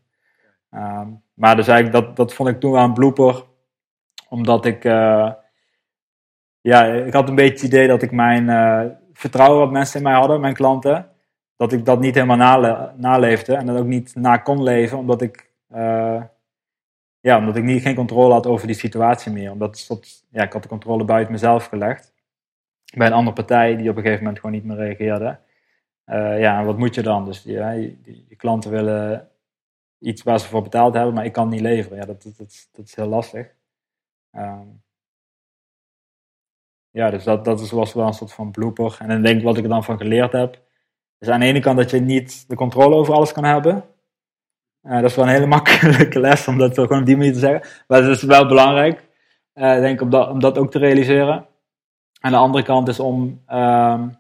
Ehm, 0.72 1.08
maar 1.34 1.56
dus 1.56 1.68
eigenlijk, 1.68 2.06
dat, 2.06 2.16
dat 2.16 2.34
vond 2.34 2.50
ik 2.50 2.60
toen 2.60 2.72
wel 2.72 2.84
een 2.84 2.94
blooper. 2.94 3.44
Omdat 4.30 4.66
ik, 4.66 4.84
uh, 4.84 5.32
ja, 6.62 6.84
ik 6.86 7.14
had 7.14 7.30
een 7.30 7.36
beetje 7.36 7.54
het 7.54 7.74
idee 7.74 7.88
dat 7.88 8.02
ik 8.02 8.12
mijn 8.12 8.46
vertrouwen 9.14 9.60
wat 9.60 9.72
mensen 9.72 9.98
in 9.98 10.04
mij 10.04 10.14
hadden, 10.14 10.42
mijn 10.42 10.54
klanten, 10.54 11.10
dat 11.56 11.72
ik 11.72 11.86
dat 11.86 12.00
niet 12.00 12.16
helemaal 12.16 12.38
nale 12.38 12.94
naleefde. 12.96 13.56
En 13.56 13.66
dat 13.66 13.78
ook 13.78 13.86
niet 13.86 14.16
na 14.16 14.38
kon 14.38 14.64
leven, 14.64 14.98
omdat 14.98 15.22
ik, 15.22 15.52
ja, 17.20 17.38
omdat 17.38 17.56
ik 17.56 17.64
niet, 17.64 17.82
geen 17.82 17.96
controle 17.96 18.34
had 18.34 18.48
over 18.48 18.68
die 18.68 18.76
situatie 18.76 19.32
meer. 19.32 19.52
Omdat 19.52 19.88
ja, 20.30 20.44
ik 20.44 20.54
had 20.54 20.64
de 20.64 20.70
controle 20.70 21.06
buiten 21.06 21.32
mezelf 21.32 21.66
gelegd. 21.66 22.16
Bij 22.96 23.08
een 23.08 23.14
andere 23.14 23.36
partij 23.36 23.76
die 23.76 23.90
op 23.90 23.96
een 23.96 24.02
gegeven 24.02 24.24
moment 24.24 24.40
gewoon 24.42 24.56
niet 24.56 24.66
meer 24.66 24.78
reageerde. 24.78 25.40
Uh, 26.06 26.40
ja, 26.40 26.64
wat 26.64 26.78
moet 26.78 26.96
je 26.96 27.02
dan? 27.02 27.26
Dus 27.26 27.44
ja, 27.44 27.72
je, 27.72 28.36
klanten 28.38 28.72
willen 28.72 29.30
iets 30.00 30.24
waar 30.24 30.40
ze 30.40 30.48
voor 30.48 30.62
betaald 30.62 30.94
hebben, 30.94 31.14
maar 31.14 31.26
ik 31.26 31.34
kan 31.34 31.50
niet 31.50 31.62
leveren. 31.62 31.98
Ja, 31.98 32.06
dat, 32.06 32.24
dat, 32.24 32.68
dat, 32.72 32.86
is 32.86 32.96
heel 32.96 33.08
lastig. 33.08 33.56
Um, 34.32 34.84
ja, 36.90 37.10
dus 37.10 37.24
dat, 37.24 37.46
dat 37.46 37.70
was 37.70 37.94
wel 37.94 38.08
een 38.08 38.14
soort 38.14 38.34
van 38.34 38.52
blooper. 38.52 38.98
En 39.00 39.08
dan 39.08 39.22
denk 39.22 39.38
ik 39.38 39.44
wat 39.44 39.58
ik 39.58 39.64
er 39.64 39.70
dan 39.70 39.84
van 39.84 39.98
geleerd 39.98 40.32
heb. 40.32 40.62
Is 41.20 41.28
aan 41.28 41.40
de 41.40 41.46
ene 41.46 41.60
kant 41.60 41.78
dat 41.78 41.90
je 41.90 42.00
niet 42.00 42.50
de 42.50 42.56
controle 42.56 42.96
over 42.96 43.14
alles 43.14 43.32
kan 43.32 43.44
hebben. 43.44 43.84
Uh, 44.84 44.94
dat 44.94 45.10
is 45.10 45.16
wel 45.16 45.26
een 45.26 45.32
hele 45.32 45.46
makkelijke 45.58 46.20
les 46.20 46.48
om 46.48 46.58
dat 46.58 46.74
gewoon 46.74 47.00
op 47.00 47.06
die 47.06 47.18
manier 47.18 47.34
te 47.34 47.40
zeggen. 47.40 47.70
Maar 47.88 48.04
het 48.04 48.18
is 48.18 48.24
wel 48.24 48.48
belangrijk, 48.48 49.08
uh, 49.54 49.80
denk 49.80 49.94
ik, 49.94 50.02
om 50.02 50.10
dat, 50.10 50.30
om 50.30 50.40
dat 50.40 50.58
ook 50.58 50.72
te 50.72 50.80
realiseren. 50.80 51.46
En 52.22 52.32
de 52.32 52.38
andere 52.38 52.64
kant 52.64 52.88
is 52.88 53.00
om, 53.00 53.22
um, 53.52 54.18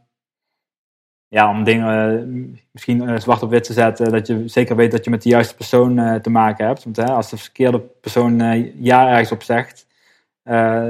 ja, 1.27 1.49
om 1.49 1.63
dingen 1.63 2.59
misschien 2.71 3.03
uh, 3.03 3.19
zwart 3.19 3.43
op 3.43 3.49
wit 3.49 3.63
te 3.63 3.73
zetten. 3.73 4.11
Dat 4.11 4.27
je 4.27 4.47
zeker 4.47 4.75
weet 4.75 4.91
dat 4.91 5.03
je 5.03 5.09
met 5.09 5.21
de 5.21 5.29
juiste 5.29 5.55
persoon 5.55 5.97
uh, 5.97 6.15
te 6.15 6.29
maken 6.29 6.65
hebt. 6.65 6.83
Want 6.83 6.95
hè, 6.95 7.05
als 7.05 7.29
de 7.29 7.37
verkeerde 7.37 7.79
persoon 7.79 8.39
ja 8.79 9.09
ergens 9.09 9.31
op 9.31 9.43
zegt. 9.43 9.87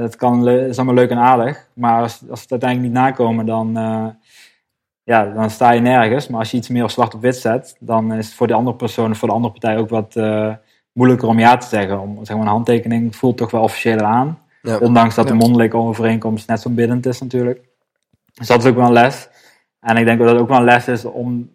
dat 0.00 0.16
kan, 0.16 0.48
is 0.48 0.76
allemaal 0.76 0.94
leuk 0.94 1.10
en 1.10 1.18
aardig. 1.18 1.68
Maar 1.72 2.02
als, 2.02 2.22
als 2.30 2.40
het 2.40 2.50
uiteindelijk 2.50 2.92
niet 2.92 3.02
nakomen, 3.02 3.46
dan, 3.46 3.72
ja, 5.02 5.24
dan 5.24 5.50
sta 5.50 5.70
je 5.70 5.80
nergens. 5.80 6.28
Maar 6.28 6.38
als 6.38 6.50
je 6.50 6.56
iets 6.56 6.68
meer 6.68 6.90
zwart 6.90 7.14
op 7.14 7.20
wit 7.20 7.36
zet. 7.36 7.76
Dan 7.80 8.12
is 8.12 8.26
het 8.26 8.34
voor 8.34 8.46
de 8.46 8.54
andere 8.54 8.76
persoon, 8.76 9.16
voor 9.16 9.28
de 9.28 9.34
andere 9.34 9.52
partij 9.52 9.78
ook 9.78 9.88
wat 9.88 10.14
moeilijker 10.92 11.28
om 11.28 11.38
ja 11.38 11.56
te 11.56 11.66
zeggen. 11.66 12.00
Om, 12.00 12.24
zeg 12.24 12.36
maar, 12.36 12.46
een 12.46 12.52
handtekening 12.52 13.16
voelt 13.16 13.36
toch 13.36 13.50
wel 13.50 13.62
officiëler 13.62 14.04
aan. 14.04 14.38
Ja. 14.62 14.78
Ondanks 14.78 15.14
dat 15.14 15.28
de 15.28 15.34
mondelinge 15.34 15.76
overeenkomst 15.76 16.48
net 16.48 16.60
zo 16.60 16.70
bindend 16.70 17.06
is 17.06 17.20
natuurlijk. 17.20 17.68
Dus 18.32 18.46
dat 18.46 18.62
is 18.62 18.70
ook 18.70 18.76
wel 18.76 18.86
een 18.86 18.92
les. 18.92 19.28
En 19.80 19.96
ik 19.96 20.04
denk 20.04 20.18
dat 20.18 20.30
het 20.30 20.40
ook 20.40 20.48
wel 20.48 20.56
een 20.56 20.64
les 20.64 20.88
is 20.88 21.04
om, 21.04 21.50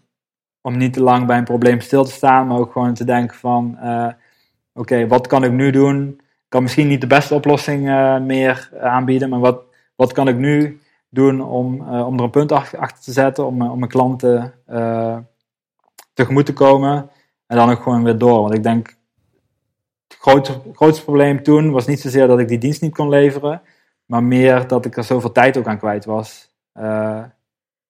om 0.62 0.78
niet 0.78 0.94
te 0.94 1.02
lang 1.02 1.26
bij 1.26 1.38
een 1.38 1.44
probleem 1.44 1.80
stil 1.80 2.04
te 2.04 2.12
staan, 2.12 2.48
maar 2.48 2.58
ook 2.58 2.72
gewoon 2.72 2.94
te 2.94 3.06
denken 3.06 3.38
van, 3.38 3.78
uh, 3.84 4.06
oké, 4.06 4.16
okay, 4.74 5.08
wat 5.08 5.28
kan 5.28 5.44
ik 5.44 5.52
nu 5.52 5.72
doen? 5.72 6.08
Ik 6.18 6.50
kan 6.50 6.62
misschien 6.62 6.88
niet 6.88 7.02
de 7.02 7.08
beste 7.08 7.34
oplossing 7.34 7.88
uh, 7.88 8.20
meer 8.20 8.70
aanbieden, 8.82 9.30
maar 9.30 9.40
wat, 9.40 9.62
wat 9.96 10.12
kan 10.12 10.28
ik 10.28 10.38
nu 10.38 10.82
doen 11.10 11.42
om, 11.42 11.82
uh, 11.82 12.08
om 12.08 12.18
er 12.18 12.24
een 12.24 12.30
punt 12.30 12.52
achter 12.52 13.02
te 13.02 13.12
zetten, 13.12 13.46
om, 13.46 13.62
om 13.62 13.80
mijn 13.80 13.92
klanten 13.92 14.54
tegemoet 16.14 16.46
te 16.46 16.54
komen 16.54 17.10
en 17.48 17.58
dan 17.58 17.70
ook 17.70 17.82
gewoon 17.82 18.04
weer 18.04 18.18
door. 18.18 18.42
Want 18.42 18.54
ik 18.54 18.64
denk, 18.64 18.96
het 20.24 20.60
grootste, 20.74 21.04
probleem 21.04 21.44
toen 21.44 21.72
was 21.72 21.88
niet 21.88 22.00
zozeer 22.00 22.28
dat 22.28 22.40
ik 22.40 22.48
die 22.48 22.58
dienst 22.58 22.82
niet 22.82 22.94
kon 22.94 23.10
leveren, 23.10 23.62
maar 24.06 24.24
meer 24.24 24.68
dat 24.68 24.86
ik 24.86 24.98
er 24.98 25.04
zoveel 25.04 25.32
tijd 25.32 25.58
ook 25.58 25.68
aan 25.68 25.78
kwijt 25.78 26.06
was. 26.06 26.52
Uh, 26.80 27.24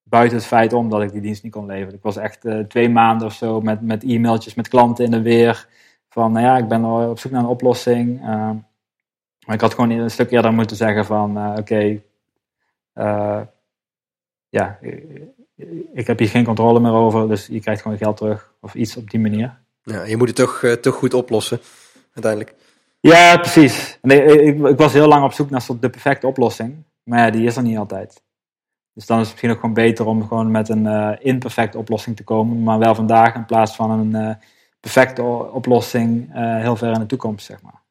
buiten 0.03 0.38
het 0.38 0.47
feit 0.47 0.73
om 0.73 0.89
dat 0.89 1.01
ik 1.01 1.11
die 1.11 1.21
dienst 1.21 1.43
niet 1.43 1.51
kon 1.51 1.65
leveren. 1.65 1.93
Ik 1.93 2.03
was 2.03 2.17
echt 2.17 2.45
uh, 2.45 2.59
twee 2.59 2.89
maanden 2.89 3.27
of 3.27 3.34
zo 3.34 3.61
met, 3.61 3.81
met 3.81 4.03
e-mailtjes 4.03 4.53
met 4.53 4.67
klanten 4.67 5.05
in 5.05 5.11
de 5.11 5.21
weer. 5.21 5.67
Van, 6.09 6.31
nou 6.31 6.45
ja, 6.45 6.57
ik 6.57 6.67
ben 6.67 6.86
op 6.86 7.19
zoek 7.19 7.31
naar 7.31 7.41
een 7.41 7.47
oplossing. 7.47 8.19
Uh, 8.19 8.25
maar 9.45 9.55
ik 9.55 9.61
had 9.61 9.73
gewoon 9.73 9.89
een 9.89 10.11
stuk 10.11 10.31
eerder 10.31 10.53
moeten 10.53 10.75
zeggen 10.75 11.05
van, 11.05 11.57
oké, 11.57 12.01
ja, 14.49 14.79
ik 15.93 16.07
heb 16.07 16.19
hier 16.19 16.27
geen 16.27 16.45
controle 16.45 16.79
meer 16.79 16.91
over, 16.91 17.27
dus 17.27 17.47
je 17.47 17.59
krijgt 17.59 17.81
gewoon 17.81 17.97
geld 17.97 18.17
terug. 18.17 18.53
Of 18.61 18.73
iets 18.73 18.97
op 18.97 19.09
die 19.09 19.19
manier. 19.19 19.57
Ja, 19.81 20.03
je 20.03 20.17
moet 20.17 20.27
het 20.27 20.36
toch, 20.36 20.77
toch 20.81 20.95
goed 20.95 21.13
oplossen, 21.13 21.59
uiteindelijk. 22.14 22.55
Ja, 22.99 23.38
precies. 23.38 23.99
Nee, 24.01 24.43
ik, 24.43 24.66
ik, 24.66 24.78
was 24.78 24.93
heel 24.93 25.07
lang 25.07 25.24
op 25.24 25.34
zoek 25.34 25.49
naar 25.49 25.61
soort 25.61 25.82
de 25.82 25.89
perfecte 25.89 26.28
oplossing. 26.28 26.84
Maar 27.03 27.20
ja, 27.20 27.30
die 27.30 27.45
is 27.45 27.55
er 27.55 27.64
niet 27.64 27.78
altijd. 27.78 28.22
Dus 28.93 29.05
dan 29.05 29.20
is 29.20 29.24
het 29.24 29.32
misschien 29.32 29.51
ook 29.51 29.59
gewoon 29.59 29.74
beter 29.74 30.05
om 30.05 30.28
gewoon 30.28 30.51
met 30.51 30.70
een 30.70 30.86
uh, 30.86 31.11
imperfecte 31.20 31.78
oplossing 31.78 32.16
te 32.16 32.24
komen, 32.24 32.64
maar 32.64 32.80
wel 32.80 32.95
vandaag 32.95 33.36
in 33.36 33.45
plaats 33.45 33.76
van 33.76 33.91
een 33.91 34.28
uh, 34.28 34.36
perfecte 34.80 35.24
oplossing 35.51 36.36
uh, 36.36 36.57
heel 36.57 36.76
ver 36.76 36.93
in 36.93 36.99
de 36.99 37.05
toekomst, 37.05 37.45
zeg 37.45 37.61
maar. 37.61 37.82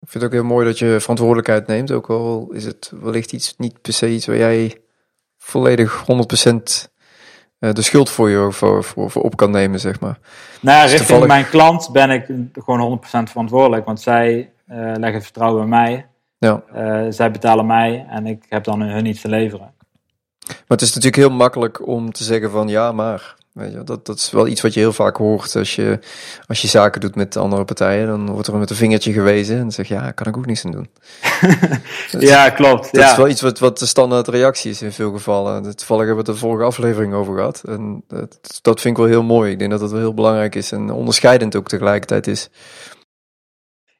Ik 0.00 0.08
vind 0.08 0.22
het 0.22 0.32
ook 0.32 0.38
heel 0.38 0.48
mooi 0.48 0.66
dat 0.66 0.78
je 0.78 0.96
verantwoordelijkheid 1.00 1.66
neemt, 1.66 1.90
ook 1.90 2.10
al 2.10 2.48
is 2.52 2.64
het 2.64 2.92
wellicht 3.00 3.32
iets, 3.32 3.56
niet 3.56 3.80
per 3.80 3.92
se 3.92 4.10
iets 4.10 4.26
waar 4.26 4.36
jij 4.36 4.80
volledig 5.36 6.04
100% 6.04 6.90
de 7.60 7.82
schuld 7.82 8.10
voor 8.10 8.30
je 8.30 8.52
voor, 8.52 8.84
voor, 8.84 9.10
voor 9.10 9.22
op 9.22 9.36
kan 9.36 9.50
nemen, 9.50 9.80
zeg 9.80 10.00
maar. 10.00 10.18
Nou 10.60 10.76
ja, 10.76 10.82
dus 10.82 10.90
richting 10.90 11.10
toevallig... 11.10 11.34
mijn 11.34 11.48
klant 11.48 11.92
ben 11.92 12.10
ik 12.10 12.26
gewoon 12.52 13.00
100% 13.04 13.30
verantwoordelijk, 13.30 13.86
want 13.86 14.00
zij 14.00 14.52
leggen 14.94 15.22
vertrouwen 15.22 15.62
in 15.62 15.68
mij. 15.68 16.06
Ja. 16.38 16.62
zij 17.10 17.30
betalen 17.30 17.66
mij 17.66 18.06
en 18.10 18.26
ik 18.26 18.44
heb 18.48 18.64
dan 18.64 18.80
hun 18.80 19.06
iets 19.06 19.20
te 19.20 19.28
leveren. 19.28 19.72
Maar 20.46 20.78
het 20.78 20.82
is 20.82 20.94
natuurlijk 20.94 21.16
heel 21.16 21.36
makkelijk 21.36 21.86
om 21.86 22.12
te 22.12 22.24
zeggen 22.24 22.50
van 22.50 22.68
ja, 22.68 22.92
maar. 22.92 23.34
Weet 23.60 23.72
je, 23.72 23.84
dat, 23.84 24.06
dat 24.06 24.16
is 24.16 24.30
wel 24.30 24.46
iets 24.46 24.60
wat 24.60 24.74
je 24.74 24.80
heel 24.80 24.92
vaak 24.92 25.16
hoort 25.16 25.56
als 25.56 25.74
je, 25.74 25.98
als 26.46 26.62
je 26.62 26.68
zaken 26.68 27.00
doet 27.00 27.14
met 27.14 27.36
andere 27.36 27.64
partijen. 27.64 28.06
Dan 28.06 28.30
wordt 28.30 28.46
er 28.46 28.56
met 28.56 28.70
een 28.70 28.76
vingertje 28.76 29.12
gewezen 29.12 29.54
en 29.54 29.60
dan 29.60 29.72
zeg 29.72 29.88
je 29.88 29.94
ja, 29.94 30.10
kan 30.10 30.26
ik 30.26 30.36
ook 30.36 30.46
niets 30.46 30.64
aan 30.64 30.70
doen. 30.70 30.88
ja, 32.30 32.50
klopt. 32.50 32.92
Dat 32.92 33.02
ja. 33.02 33.10
is 33.10 33.16
wel 33.16 33.28
iets 33.28 33.40
wat, 33.40 33.58
wat 33.58 33.78
de 33.78 33.86
standaard 33.86 34.28
reactie 34.28 34.70
is 34.70 34.82
in 34.82 34.92
veel 34.92 35.12
gevallen. 35.12 35.62
Toevallig 35.76 36.06
hebben 36.06 36.24
we 36.24 36.30
het 36.30 36.40
de 36.40 36.46
vorige 36.46 36.64
aflevering 36.64 37.14
over 37.14 37.34
gehad. 37.34 37.62
En 37.64 38.04
dat, 38.08 38.58
dat 38.62 38.80
vind 38.80 38.96
ik 38.96 39.02
wel 39.02 39.12
heel 39.12 39.22
mooi. 39.22 39.52
Ik 39.52 39.58
denk 39.58 39.70
dat 39.70 39.80
dat 39.80 39.90
wel 39.90 40.00
heel 40.00 40.14
belangrijk 40.14 40.54
is 40.54 40.72
en 40.72 40.90
onderscheidend 40.90 41.56
ook 41.56 41.68
tegelijkertijd 41.68 42.26
is. 42.26 42.50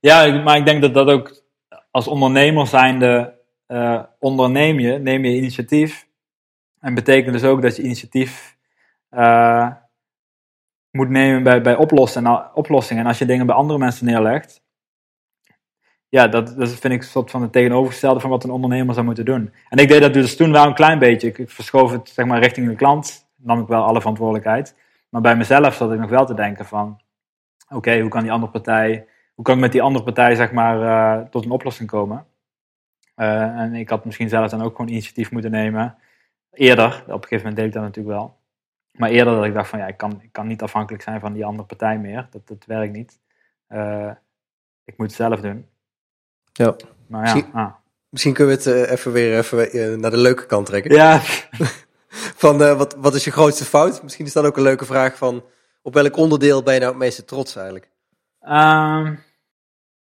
Ja, 0.00 0.42
maar 0.42 0.56
ik 0.56 0.64
denk 0.64 0.82
dat 0.82 0.94
dat 0.94 1.08
ook 1.08 1.42
als 1.90 2.08
ondernemer 2.08 2.66
zijnde 2.66 3.38
uh, 3.68 4.02
onderneem 4.18 4.80
je, 4.80 4.98
neem 4.98 5.24
je 5.24 5.36
initiatief 5.36 6.08
en 6.80 6.94
betekent 6.94 7.32
dus 7.32 7.44
ook 7.44 7.62
dat 7.62 7.76
je 7.76 7.82
initiatief 7.82 8.56
uh, 9.10 9.70
moet 10.90 11.08
nemen 11.08 11.42
bij, 11.42 11.60
bij 11.60 11.76
oplossen, 11.76 12.54
oplossingen. 12.54 13.02
En 13.02 13.08
als 13.08 13.18
je 13.18 13.24
dingen 13.26 13.46
bij 13.46 13.54
andere 13.54 13.78
mensen 13.78 14.06
neerlegt, 14.06 14.62
ja, 16.08 16.28
dat, 16.28 16.56
dat 16.56 16.68
vind 16.68 16.92
ik 16.92 17.00
een 17.02 17.08
soort 17.08 17.30
van 17.30 17.42
het 17.42 17.52
tegenovergestelde 17.52 18.20
van 18.20 18.30
wat 18.30 18.44
een 18.44 18.50
ondernemer 18.50 18.94
zou 18.94 19.06
moeten 19.06 19.24
doen. 19.24 19.54
En 19.68 19.78
ik 19.78 19.88
deed 19.88 20.00
dat 20.00 20.14
dus 20.14 20.36
toen 20.36 20.52
wel 20.52 20.66
een 20.66 20.74
klein 20.74 20.98
beetje. 20.98 21.28
Ik, 21.28 21.38
ik 21.38 21.50
verschoof 21.50 21.90
het 21.90 22.08
zeg 22.08 22.26
maar 22.26 22.40
richting 22.40 22.68
de 22.68 22.74
klant, 22.74 23.28
nam 23.36 23.60
ik 23.60 23.66
wel 23.66 23.82
alle 23.82 24.00
verantwoordelijkheid. 24.00 24.76
Maar 25.08 25.20
bij 25.20 25.36
mezelf 25.36 25.74
zat 25.74 25.92
ik 25.92 25.98
nog 25.98 26.10
wel 26.10 26.26
te 26.26 26.34
denken 26.34 26.66
van, 26.66 27.00
oké, 27.68 28.00
hoe 28.00 28.10
kan 28.10 28.22
die 28.22 28.32
andere 28.32 28.52
partij, 28.52 29.06
hoe 29.34 29.44
kan 29.44 29.54
ik 29.54 29.60
met 29.60 29.72
die 29.72 29.82
andere 29.82 30.04
partij 30.04 30.34
zeg 30.34 30.52
maar 30.52 30.80
uh, 30.80 31.26
tot 31.26 31.44
een 31.44 31.50
oplossing 31.50 31.88
komen? 31.88 32.26
Uh, 33.16 33.42
en 33.42 33.74
ik 33.74 33.88
had 33.88 34.04
misschien 34.04 34.28
zelf 34.28 34.50
dan 34.50 34.62
ook 34.62 34.76
gewoon 34.76 34.90
initiatief 34.90 35.30
moeten 35.30 35.50
nemen 35.50 35.98
eerder, 36.52 37.02
op 37.06 37.22
een 37.22 37.22
gegeven 37.22 37.36
moment 37.36 37.56
deed 37.56 37.66
ik 37.66 37.72
dat 37.72 37.82
natuurlijk 37.82 38.16
wel. 38.16 38.39
Maar 38.92 39.10
eerder 39.10 39.34
dat 39.34 39.44
ik 39.44 39.54
dacht 39.54 39.68
van 39.68 39.78
ja, 39.78 39.86
ik 39.86 39.96
kan, 39.96 40.20
ik 40.22 40.32
kan 40.32 40.46
niet 40.46 40.62
afhankelijk 40.62 41.02
zijn 41.02 41.20
van 41.20 41.32
die 41.32 41.44
andere 41.44 41.66
partij 41.66 41.98
meer. 41.98 42.28
Dat, 42.30 42.48
dat 42.48 42.64
werkt 42.66 42.92
niet. 42.92 43.18
Uh, 43.68 44.10
ik 44.84 44.96
moet 44.96 45.06
het 45.06 45.16
zelf 45.16 45.40
doen. 45.40 45.66
Ja. 46.52 46.76
Maar 47.06 47.26
ja, 47.26 47.32
misschien, 47.32 47.54
ah. 47.54 47.72
misschien 48.08 48.34
kunnen 48.34 48.56
we 48.56 48.62
het 48.62 48.88
uh, 48.88 48.90
even 48.90 49.12
weer 49.12 49.38
even 49.38 49.76
uh, 49.76 49.98
naar 49.98 50.10
de 50.10 50.16
leuke 50.16 50.46
kant 50.46 50.66
trekken. 50.66 50.94
Ja. 50.94 51.20
van 52.42 52.58
wat, 52.58 52.94
wat 52.94 53.14
is 53.14 53.24
je 53.24 53.30
grootste 53.30 53.64
fout? 53.64 54.02
Misschien 54.02 54.26
is 54.26 54.32
dat 54.32 54.44
ook 54.44 54.56
een 54.56 54.62
leuke 54.62 54.84
vraag 54.84 55.16
van 55.16 55.44
op 55.82 55.94
welk 55.94 56.16
onderdeel 56.16 56.62
ben 56.62 56.74
je 56.74 56.80
nou 56.80 56.92
het 56.92 57.00
meeste 57.00 57.24
trots 57.24 57.56
eigenlijk? 57.56 57.90
Um, 58.42 59.22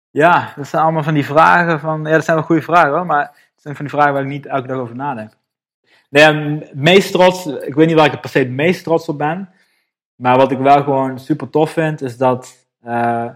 ja, 0.09 0.53
dat 0.55 0.67
zijn 0.67 0.83
allemaal 0.83 1.03
van 1.03 1.13
die 1.13 1.25
vragen 1.25 1.79
van, 1.79 2.03
ja 2.03 2.11
dat 2.11 2.23
zijn 2.23 2.37
wel 2.37 2.45
goede 2.45 2.61
vragen 2.61 2.91
hoor, 2.91 3.05
maar 3.05 3.23
het 3.23 3.61
zijn 3.61 3.75
van 3.75 3.85
die 3.85 3.93
vragen 3.93 4.13
waar 4.13 4.21
ik 4.21 4.27
niet 4.27 4.45
elke 4.45 4.67
dag 4.67 4.77
over 4.77 4.95
nadenk. 4.95 5.33
Nee, 6.09 6.69
meest 6.73 7.11
trots, 7.11 7.45
ik 7.45 7.75
weet 7.75 7.87
niet 7.87 7.95
waar 7.95 8.05
ik 8.05 8.13
er 8.13 8.19
per 8.19 8.29
se 8.29 8.39
het 8.39 8.49
meest 8.49 8.83
trots 8.83 9.09
op 9.09 9.17
ben. 9.17 9.49
Maar 10.15 10.37
wat 10.37 10.51
ik 10.51 10.57
wel 10.57 10.83
gewoon 10.83 11.19
super 11.19 11.49
tof 11.49 11.71
vind, 11.71 12.01
is 12.01 12.17
dat, 12.17 12.67
uh, 12.85 13.29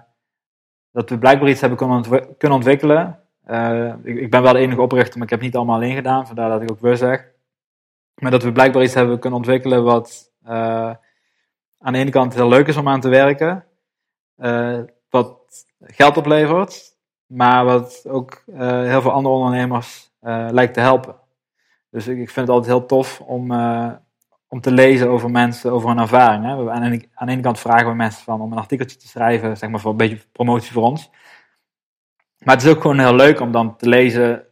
dat 0.92 1.10
we 1.10 1.18
blijkbaar 1.18 1.50
iets 1.50 1.62
hebben 1.62 1.78
kunnen, 1.78 2.38
kunnen 2.38 2.58
ontwikkelen. 2.58 3.20
Uh, 3.48 3.94
ik, 4.04 4.30
ben 4.30 4.42
wel 4.42 4.54
de 4.54 4.60
enige 4.60 4.82
oprichter, 4.82 5.14
maar 5.14 5.24
ik 5.24 5.30
heb 5.30 5.40
het 5.40 5.48
niet 5.48 5.56
allemaal 5.56 5.76
alleen 5.76 5.96
gedaan, 5.96 6.28
vandaar 6.28 6.50
dat 6.50 6.62
ik 6.62 6.72
ook 6.72 6.80
we 6.80 6.96
zeg. 6.96 7.32
Maar 8.16 8.32
dat 8.32 8.44
we 8.44 8.52
blijkbaar 8.52 8.84
iets 8.84 8.94
hebben 8.94 9.20
kunnen 9.20 9.40
ontwikkelen 9.40 9.84
wat 9.84 10.32
uh, 10.46 10.94
aan 11.80 11.94
de 11.94 12.00
ene 12.00 12.10
kant 12.10 12.34
heel 12.34 12.50
leuk 12.50 12.68
is 12.68 12.78
om 12.78 12.88
aan 12.88 13.02
te 13.02 13.10
werken. 13.10 13.66
wat 15.10 15.38
geld 15.80 16.18
oplevert, 16.18 16.98
maar 17.26 17.66
wat 17.66 18.06
ook 18.08 18.44
heel 18.56 19.02
veel 19.02 19.12
andere 19.12 19.36
ondernemers 19.36 20.12
lijkt 20.50 20.74
te 20.74 20.80
helpen. 20.80 21.16
Dus 21.94 22.08
ik, 22.08 22.18
ik 22.18 22.30
vind 22.30 22.48
het 22.48 22.56
altijd 22.56 22.78
heel 22.78 22.86
tof 22.86 23.20
om, 23.20 23.52
uh, 23.52 23.92
om 24.48 24.62
te 24.62 24.72
lezen 24.72 25.10
over 25.10 25.32
mensen, 25.32 25.72
over 25.72 25.90
hun 25.90 25.98
ervaring. 25.98 26.46
Hè. 26.46 26.72
Aan, 26.72 26.92
de, 26.92 27.08
aan 27.14 27.28
de 27.28 27.34
ene 27.34 27.42
kant 27.42 27.60
vragen 27.60 27.88
we 27.88 27.96
mensen 27.96 28.24
van 28.24 28.42
om 28.42 28.52
een 28.52 28.58
artikeltje 28.58 28.98
te 28.98 29.08
schrijven, 29.08 29.58
zeg 29.58 29.70
maar 29.70 29.80
voor 29.80 29.92
een 29.92 29.98
beetje 29.98 30.26
promotie 30.32 30.72
voor 30.72 30.84
ons. 30.84 31.10
Maar 32.40 32.56
het 32.56 32.64
is 32.64 32.72
ook 32.72 32.82
gewoon 32.82 33.00
heel 33.00 33.16
leuk 33.16 33.40
om 33.40 33.52
dan 33.52 33.78
te 33.78 33.90
lezen 33.90 34.46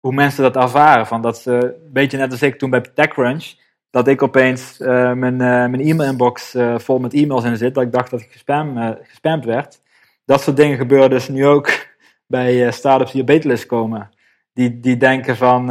hoe 0.00 0.12
mensen 0.12 0.42
dat 0.42 0.56
ervaren. 0.56 1.06
Van 1.06 1.22
dat 1.22 1.38
ze, 1.38 1.50
een 1.84 1.92
beetje 1.92 2.18
net 2.18 2.30
als 2.30 2.42
ik 2.42 2.58
toen 2.58 2.70
bij 2.70 2.80
TechCrunch, 2.80 3.54
dat 3.90 4.08
ik 4.08 4.22
opeens 4.22 4.80
uh, 4.80 5.12
mijn, 5.12 5.34
uh, 5.34 5.38
mijn 5.38 5.80
e-mail-inbox 5.80 6.56
vol 6.76 6.98
met 6.98 7.14
e-mails 7.14 7.44
in 7.44 7.56
zit, 7.56 7.74
dat 7.74 7.84
ik 7.84 7.92
dacht 7.92 8.10
dat 8.10 8.20
ik 8.20 8.32
gespam, 8.32 8.96
gespamd 9.02 9.44
werd. 9.44 9.80
Dat 10.24 10.42
soort 10.42 10.56
dingen 10.56 10.76
gebeuren 10.76 11.10
dus 11.10 11.28
nu 11.28 11.46
ook 11.46 11.86
bij 12.26 12.72
startups 12.72 13.12
die 13.12 13.20
op 13.20 13.26
beterlist 13.26 13.66
komen. 13.66 14.10
Die, 14.52 14.80
die 14.80 14.96
denken 14.96 15.36
van 15.36 15.70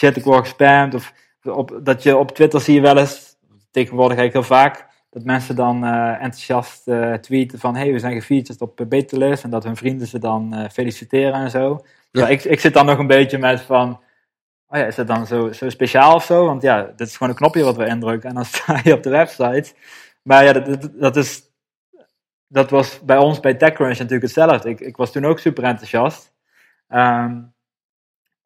shit, 0.00 0.16
ik 0.16 0.24
word 0.24 0.40
gespamd. 0.40 0.94
Of 0.94 1.12
op, 1.42 1.80
dat 1.82 2.02
je 2.02 2.16
op 2.16 2.30
Twitter 2.30 2.60
zie 2.60 2.74
je 2.74 2.80
wel 2.80 2.98
eens, 2.98 3.36
tegenwoordig 3.70 4.18
eigenlijk 4.18 4.46
heel 4.46 4.56
vaak, 4.56 4.86
dat 5.10 5.24
mensen 5.24 5.56
dan 5.56 5.84
uh, 5.84 6.10
enthousiast 6.10 6.88
uh, 6.88 7.14
tweeten 7.14 7.58
van 7.58 7.76
hey, 7.76 7.92
we 7.92 7.98
zijn 7.98 8.20
gefeatured 8.20 8.60
op 8.60 8.84
Beterlist 8.88 9.44
en 9.44 9.50
dat 9.50 9.64
hun 9.64 9.76
vrienden 9.76 10.06
ze 10.06 10.18
dan 10.18 10.54
uh, 10.54 10.68
feliciteren 10.68 11.40
en 11.40 11.50
zo. 11.50 11.84
Ja. 12.10 12.28
ik, 12.28 12.44
ik 12.44 12.60
zit 12.60 12.74
dan 12.74 12.86
nog 12.86 12.98
een 12.98 13.06
beetje 13.06 13.38
met 13.38 13.60
van, 13.60 13.90
oh 14.68 14.78
ja, 14.78 14.84
is 14.84 14.96
het 14.96 15.06
dan 15.06 15.26
zo, 15.26 15.52
zo 15.52 15.68
speciaal 15.68 16.14
of 16.14 16.24
zo? 16.24 16.44
Want 16.44 16.62
ja, 16.62 16.82
dit 16.96 17.06
is 17.06 17.16
gewoon 17.16 17.28
een 17.28 17.38
knopje 17.38 17.64
wat 17.64 17.76
we 17.76 17.86
indrukken 17.86 18.28
en 18.28 18.34
dan 18.34 18.44
sta 18.54 18.80
je 18.82 18.92
op 18.92 19.02
de 19.02 19.10
website. 19.10 19.72
Maar 20.22 20.44
ja, 20.44 20.52
dat, 20.52 20.90
dat, 20.92 21.16
is, 21.16 21.42
dat 22.46 22.70
was 22.70 23.00
bij 23.00 23.18
ons 23.18 23.40
bij 23.40 23.54
TechCrunch 23.54 23.98
natuurlijk 23.98 24.22
hetzelfde. 24.22 24.68
Ik, 24.68 24.80
ik 24.80 24.96
was 24.96 25.12
toen 25.12 25.24
ook 25.24 25.38
super 25.38 25.64
enthousiast. 25.64 26.32
Um, 26.88 27.52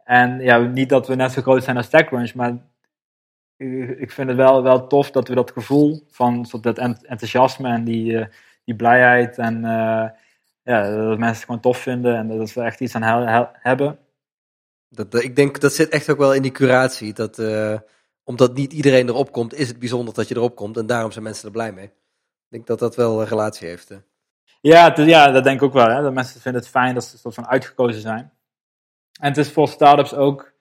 en 0.05 0.40
ja, 0.40 0.59
niet 0.59 0.88
dat 0.88 1.07
we 1.07 1.14
net 1.14 1.32
zo 1.32 1.42
groot 1.42 1.64
zijn 1.64 1.76
als 1.76 1.88
TechCrunch, 1.88 2.34
maar 2.34 2.57
ik 3.98 4.11
vind 4.11 4.28
het 4.28 4.36
wel, 4.36 4.62
wel 4.62 4.86
tof 4.86 5.11
dat 5.11 5.28
we 5.28 5.34
dat 5.34 5.50
gevoel 5.50 6.07
van 6.11 6.46
dat 6.61 6.78
enthousiasme 6.78 7.68
en 7.68 7.84
die, 7.84 8.12
uh, 8.12 8.26
die 8.64 8.76
blijheid 8.76 9.38
en 9.38 9.57
uh, 9.57 10.09
ja, 10.62 10.96
dat 10.96 11.18
mensen 11.18 11.26
het 11.26 11.44
gewoon 11.44 11.61
tof 11.61 11.78
vinden 11.78 12.16
en 12.16 12.38
dat 12.38 12.52
we 12.52 12.62
echt 12.62 12.80
iets 12.80 12.94
aan 12.94 13.02
he 13.02 13.46
hebben. 13.52 13.98
Dat, 14.88 15.14
ik 15.14 15.36
denk 15.36 15.61
dat 15.61 15.72
zit 15.72 15.88
echt 15.88 16.11
ook 16.11 16.18
wel 16.18 16.34
in 16.34 16.42
die 16.42 16.52
curatie. 16.52 17.12
Dat, 17.12 17.38
uh, 17.38 17.78
omdat 18.24 18.55
niet 18.55 18.72
iedereen 18.72 19.09
erop 19.09 19.32
komt, 19.32 19.55
is 19.55 19.68
het 19.68 19.78
bijzonder 19.78 20.14
dat 20.14 20.28
je 20.28 20.36
erop 20.36 20.57
komt 20.57 20.76
en 20.76 20.86
daarom 20.86 21.11
zijn 21.11 21.24
mensen 21.24 21.46
er 21.46 21.52
blij 21.52 21.72
mee. 21.72 21.84
Ik 21.84 21.92
denk 22.48 22.66
dat 22.66 22.78
dat 22.78 22.96
wel 22.96 23.20
een 23.20 23.26
relatie 23.26 23.68
heeft. 23.68 23.90
Ja, 24.61 24.94
ja, 24.96 25.30
dat 25.30 25.44
denk 25.44 25.57
ik 25.57 25.62
ook 25.62 25.72
wel. 25.72 25.88
Hè? 25.88 26.02
Dat 26.02 26.12
mensen 26.12 26.40
vinden 26.40 26.61
het 26.61 26.70
fijn 26.70 26.94
dat 26.94 27.05
ze 27.05 27.18
soort 27.18 27.34
van 27.34 27.46
uitgekozen 27.46 28.00
zijn. 28.00 28.32
En 29.24 29.30
het 29.30 29.38
is 29.38 29.52
voor 29.52 29.68
startups 29.68 30.14
ook 30.14 30.52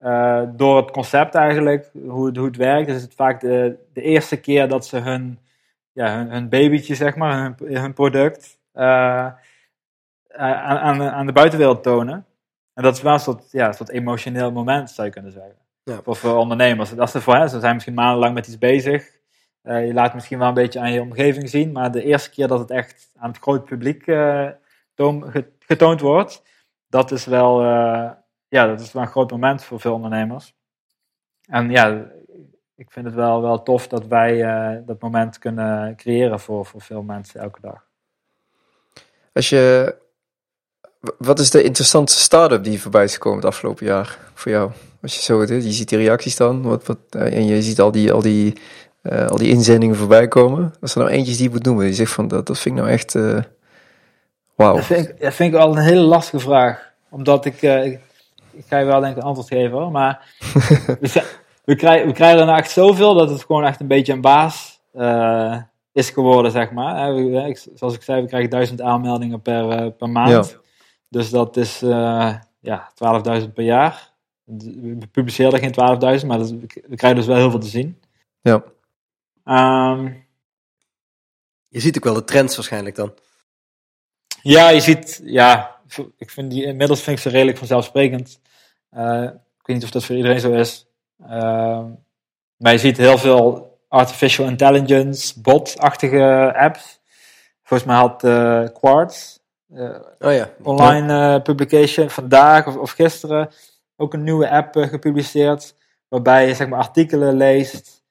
uh, 0.00 0.42
door 0.56 0.76
het 0.76 0.90
concept 0.90 1.34
eigenlijk, 1.34 1.90
hoe 2.08 2.26
het, 2.26 2.36
hoe 2.36 2.46
het 2.46 2.56
werkt, 2.56 2.88
is 2.88 3.02
het 3.02 3.14
vaak 3.14 3.40
de, 3.40 3.76
de 3.92 4.02
eerste 4.02 4.40
keer 4.40 4.68
dat 4.68 4.86
ze 4.86 4.96
hun, 4.96 5.38
ja, 5.92 6.16
hun, 6.16 6.30
hun 6.30 6.48
babytje, 6.48 6.94
zeg 6.94 7.16
maar, 7.16 7.42
hun, 7.42 7.76
hun 7.76 7.92
product 7.92 8.58
uh, 8.74 8.82
aan, 10.36 10.78
aan, 10.78 11.02
aan 11.02 11.26
de 11.26 11.32
buitenwereld 11.32 11.82
tonen. 11.82 12.26
En 12.74 12.82
dat 12.82 12.96
is 12.96 13.02
wel 13.02 13.12
een 13.12 13.18
soort, 13.20 13.50
ja, 13.50 13.66
een 13.66 13.74
soort 13.74 13.90
emotioneel 13.90 14.52
moment, 14.52 14.90
zou 14.90 15.06
je 15.06 15.12
kunnen 15.12 15.32
zeggen. 15.32 15.56
Ja. 15.82 16.00
Voor, 16.02 16.16
voor 16.16 16.36
ondernemers. 16.36 16.94
Dat 16.94 17.14
is 17.14 17.22
voor 17.22 17.36
hen, 17.36 17.48
ze 17.48 17.60
zijn 17.60 17.74
misschien 17.74 17.94
maandenlang 17.94 18.34
met 18.34 18.46
iets 18.46 18.58
bezig. 18.58 19.18
Uh, 19.62 19.86
je 19.86 19.92
laat 19.92 20.14
misschien 20.14 20.38
wel 20.38 20.48
een 20.48 20.54
beetje 20.54 20.80
aan 20.80 20.92
je 20.92 21.00
omgeving 21.00 21.48
zien, 21.48 21.72
maar 21.72 21.90
de 21.90 22.04
eerste 22.04 22.30
keer 22.30 22.48
dat 22.48 22.58
het 22.58 22.70
echt 22.70 23.12
aan 23.16 23.30
het 23.30 23.38
groot 23.38 23.64
publiek 23.64 24.04
getoond 25.58 26.00
wordt, 26.00 26.42
dat 26.92 27.10
is 27.10 27.24
wel, 27.24 27.62
uh, 27.62 28.10
ja, 28.48 28.66
dat 28.66 28.80
is 28.80 28.92
wel 28.92 29.02
een 29.02 29.08
groot 29.08 29.30
moment 29.30 29.64
voor 29.64 29.80
veel 29.80 29.94
ondernemers. 29.94 30.54
En 31.46 31.70
ja, 31.70 32.06
ik 32.76 32.90
vind 32.90 33.06
het 33.06 33.14
wel, 33.14 33.42
wel 33.42 33.62
tof 33.62 33.88
dat 33.88 34.06
wij 34.06 34.44
uh, 34.44 34.86
dat 34.86 35.00
moment 35.00 35.38
kunnen 35.38 35.96
creëren 35.96 36.40
voor, 36.40 36.66
voor 36.66 36.80
veel 36.80 37.02
mensen 37.02 37.40
elke 37.40 37.60
dag. 37.60 37.86
Als 39.32 39.48
je, 39.48 39.94
wat 41.18 41.38
is 41.38 41.50
de 41.50 41.62
interessantste 41.62 42.20
start-up 42.20 42.64
die 42.64 42.80
voorbij 42.80 43.04
is 43.04 43.12
gekomen 43.12 43.38
het 43.38 43.48
afgelopen 43.48 43.86
jaar 43.86 44.18
voor 44.34 44.52
jou? 44.52 44.70
Als 45.02 45.14
je 45.14 45.22
zo 45.22 45.40
het, 45.40 45.48
je 45.48 45.72
ziet 45.72 45.88
die 45.88 45.98
reacties 45.98 46.36
dan, 46.36 46.62
wat, 46.62 46.86
wat, 46.86 46.98
en 47.10 47.46
je 47.46 47.62
ziet 47.62 47.80
al 47.80 47.90
die, 47.90 48.12
al 48.12 48.22
die, 48.22 48.60
al 49.02 49.36
die 49.36 49.48
inzendingen 49.48 49.96
voorbij 49.96 50.28
komen. 50.28 50.74
Als 50.80 50.94
er 50.94 51.00
nou 51.00 51.12
eentjes 51.12 51.36
die 51.36 51.46
je 51.46 51.52
moet 51.54 51.64
noemen, 51.64 51.84
die 51.84 51.94
zegt 51.94 52.12
van 52.12 52.28
dat, 52.28 52.46
dat 52.46 52.58
vind 52.58 52.76
ik 52.76 52.80
nou 52.82 52.92
echt 52.92 53.14
Wow. 54.54 54.76
Dat 54.76 54.84
vind, 54.84 55.08
ik, 55.08 55.20
dat 55.20 55.34
vind 55.34 55.54
ik 55.54 55.60
al 55.60 55.76
een 55.76 55.82
hele 55.82 56.00
lastige 56.00 56.38
vraag. 56.38 56.92
Omdat 57.10 57.44
ik, 57.44 57.62
uh, 57.62 57.84
ik, 57.84 58.00
ik, 58.50 58.64
ga 58.66 58.78
je 58.78 58.84
wel 58.84 59.00
denk 59.00 59.16
ik 59.16 59.22
een 59.22 59.28
antwoord 59.28 59.48
geven 59.48 59.78
hoor. 59.78 59.90
Maar 59.90 60.34
we 61.64 61.74
krijgen, 61.76 62.06
we 62.06 62.12
krijgen 62.12 62.40
er 62.40 62.46
nou 62.46 62.58
echt 62.58 62.70
zoveel 62.70 63.14
dat 63.14 63.30
het 63.30 63.44
gewoon 63.44 63.64
echt 63.64 63.80
een 63.80 63.86
beetje 63.86 64.12
een 64.12 64.20
baas 64.20 64.80
eh, 64.92 65.62
is 65.92 66.10
geworden, 66.10 66.50
zeg 66.50 66.70
maar. 66.70 67.14
Zoals 67.74 67.94
ik 67.94 68.02
zei, 68.02 68.22
we 68.22 68.28
krijgen 68.28 68.50
duizend 68.50 68.80
aanmeldingen 68.80 69.42
per, 69.42 69.70
eh, 69.70 69.90
per 69.98 70.10
maand. 70.10 70.58
Dus 71.08 71.30
dat 71.30 71.56
is 71.56 71.82
eh, 71.82 72.34
ja, 72.60 72.92
12.000 73.42 73.52
per 73.54 73.64
jaar. 73.64 74.10
We 74.44 75.08
publiceren 75.12 75.52
er 75.52 75.58
geen 75.58 76.20
12.000, 76.20 76.26
maar 76.26 76.38
dat 76.38 76.50
we 76.50 76.96
krijgen 76.96 77.14
dus 77.14 77.26
wel 77.26 77.36
heel 77.36 77.50
veel 77.50 77.58
te 77.58 77.66
zien. 77.66 78.00
Ja. 78.40 78.64
Ehm, 79.44 80.12
Je 81.68 81.80
ziet 81.80 81.96
ook 81.96 82.04
wel 82.04 82.14
de 82.14 82.24
trends 82.24 82.56
waarschijnlijk 82.56 82.96
dan. 82.96 83.14
Ja, 84.42 84.68
je 84.68 84.80
ziet, 84.80 85.20
ja, 85.24 85.76
ik 86.16 86.30
vind 86.30 86.50
die 86.50 86.64
inmiddels 86.64 87.02
vind 87.02 87.16
ik 87.16 87.22
ze 87.22 87.28
redelijk 87.28 87.58
vanzelfsprekend. 87.58 88.40
Eh, 88.90 89.22
ik 89.22 89.66
weet 89.66 89.76
niet 89.76 89.84
of 89.84 89.90
dat 89.90 90.04
voor 90.04 90.16
iedereen 90.16 90.40
zo 90.40 90.52
is. 90.52 90.86
Ehm, 91.26 91.90
maar 92.56 92.72
je 92.72 92.78
ziet 92.78 92.96
heel 92.96 93.18
veel 93.18 93.76
artificial 93.88 94.46
intelligence, 94.46 95.40
bot-achtige 95.40 96.54
apps. 96.56 97.00
Volgens 97.62 97.88
mij 97.88 97.98
had 97.98 98.24
eh, 98.24 98.64
Quartz, 98.80 99.38
eh, 99.74 100.00
Oh 100.18 100.32
ja. 100.32 100.50
online 100.62 101.40
publication, 101.42 102.10
vandaag 102.10 102.66
of, 102.66 102.76
of 102.76 102.90
gisteren 102.90 103.50
ook 103.96 104.12
een 104.14 104.22
nieuwe 104.22 104.50
app 104.50 104.74
gepubliceerd. 104.76 105.74
Waarbij 106.08 106.46
je 106.46 106.54
zeg 106.54 106.68
maar, 106.68 106.78
artikelen 106.78 107.36
leest, 107.36 108.02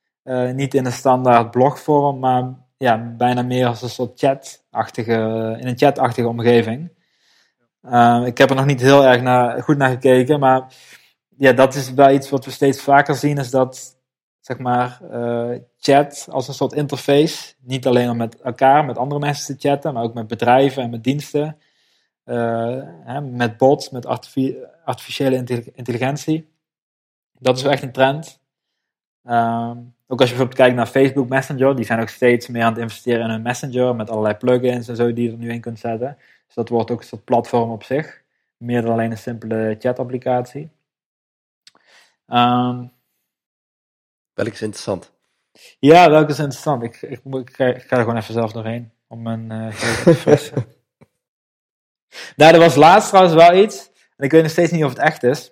niet 0.53 0.73
in 0.73 0.85
een 0.85 0.91
standaard 0.91 1.51
blogvorm, 1.51 2.19
maar 2.19 2.53
ja, 2.81 2.97
bijna 3.17 3.41
meer 3.41 3.67
als 3.67 3.81
een 3.81 3.89
soort 3.89 4.19
chat-achtige, 4.19 5.13
in 5.59 5.67
een 5.67 5.77
chat-achtige 5.77 6.27
omgeving. 6.27 6.91
Eh, 7.81 8.23
ik 8.25 8.37
heb 8.37 8.49
er 8.49 8.55
nog 8.55 8.65
niet 8.65 8.81
heel 8.81 9.05
erg 9.05 9.21
naar, 9.21 9.63
goed 9.63 9.77
naar 9.77 9.89
gekeken, 9.89 10.39
maar 10.39 10.73
ja, 11.37 11.51
dat 11.53 11.75
is 11.75 11.93
wel 11.93 12.11
iets 12.11 12.29
wat 12.29 12.45
we 12.45 12.51
steeds 12.51 12.81
vaker 12.81 13.15
zien, 13.15 13.37
is 13.37 13.49
dat 13.49 13.97
zeg 14.39 14.57
maar, 14.57 15.01
eh, 15.11 15.59
chat 15.77 16.27
als 16.29 16.47
een 16.47 16.53
soort 16.53 16.73
interface, 16.73 17.53
niet 17.59 17.87
alleen 17.87 18.09
om 18.09 18.17
met 18.17 18.41
elkaar, 18.41 18.85
met 18.85 18.97
andere 18.97 19.19
mensen 19.19 19.57
te 19.57 19.67
chatten, 19.67 19.93
maar 19.93 20.03
ook 20.03 20.13
met 20.13 20.27
bedrijven 20.27 20.83
en 20.83 20.89
met 20.89 21.03
diensten, 21.03 21.57
eh, 22.23 22.81
hè, 23.03 23.21
met 23.21 23.57
bots, 23.57 23.89
met 23.89 24.05
artifi- 24.05 24.57
artificiële 24.85 25.35
intelli- 25.35 25.71
intelligentie. 25.73 26.51
Dat 27.39 27.57
is 27.57 27.63
wel 27.63 27.71
echt 27.71 27.83
een 27.83 27.91
trend. 27.91 28.40
Ehm, 29.23 29.77
ook 30.07 30.19
als 30.19 30.29
je 30.29 30.35
bijvoorbeeld 30.35 30.55
kijkt 30.55 30.75
naar 30.75 30.87
Facebook 30.87 31.29
Messenger, 31.29 31.75
die 31.75 31.85
zijn 31.85 31.99
ook 31.99 32.09
steeds 32.09 32.47
meer 32.47 32.63
aan 32.63 32.73
het 32.73 32.81
investeren 32.81 33.23
in 33.23 33.29
hun 33.29 33.41
Messenger 33.41 33.95
met 33.95 34.09
allerlei 34.09 34.35
plugins 34.35 34.87
en 34.87 34.95
zo 34.95 35.13
die 35.13 35.25
je 35.25 35.31
er 35.31 35.37
nu 35.37 35.51
in 35.51 35.61
kunt 35.61 35.79
zetten. 35.79 36.17
Dus 36.45 36.55
dat 36.55 36.69
wordt 36.69 36.91
ook 36.91 36.99
een 36.99 37.07
soort 37.07 37.23
platform 37.23 37.71
op 37.71 37.83
zich, 37.83 38.21
meer 38.57 38.81
dan 38.81 38.91
alleen 38.91 39.11
een 39.11 39.17
simpele 39.17 39.75
chat-applicatie. 39.79 40.69
Ehm, 42.27 42.85
Welk 44.33 44.53
is 44.53 44.61
interessant. 44.61 45.11
ja, 45.79 46.09
welke 46.09 46.31
is 46.31 46.39
interessant? 46.39 46.83
Ik, 46.83 47.01
ik, 47.01 47.21
ga, 47.55 47.65
ik 47.65 47.81
ga 47.81 47.95
er 47.95 48.03
gewoon 48.03 48.17
even 48.17 48.33
zelf 48.33 48.51
doorheen 48.51 48.91
om 49.07 49.21
mijn 49.21 49.73
geheugen 49.73 50.03
te 50.03 50.13
verfrissen. 50.13 50.65
nou, 52.35 52.53
er 52.53 52.59
was 52.59 52.75
laatst 52.75 53.07
trouwens 53.09 53.35
wel 53.35 53.63
iets, 53.63 53.91
en 54.17 54.25
ik 54.25 54.31
weet 54.31 54.41
nog 54.41 54.51
steeds 54.51 54.71
niet 54.71 54.83
of 54.83 54.89
het 54.89 54.99
echt 54.99 55.23
is. 55.23 55.51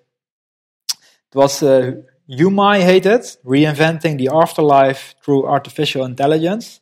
Het 1.25 1.33
was 1.33 1.61
eh 1.61 1.93
Umai 2.37 2.81
heet 2.81 3.03
het, 3.03 3.39
Reinventing 3.43 4.19
the 4.19 4.29
Afterlife 4.29 5.15
Through 5.21 5.47
Artificial 5.47 6.05
Intelligence. 6.05 6.79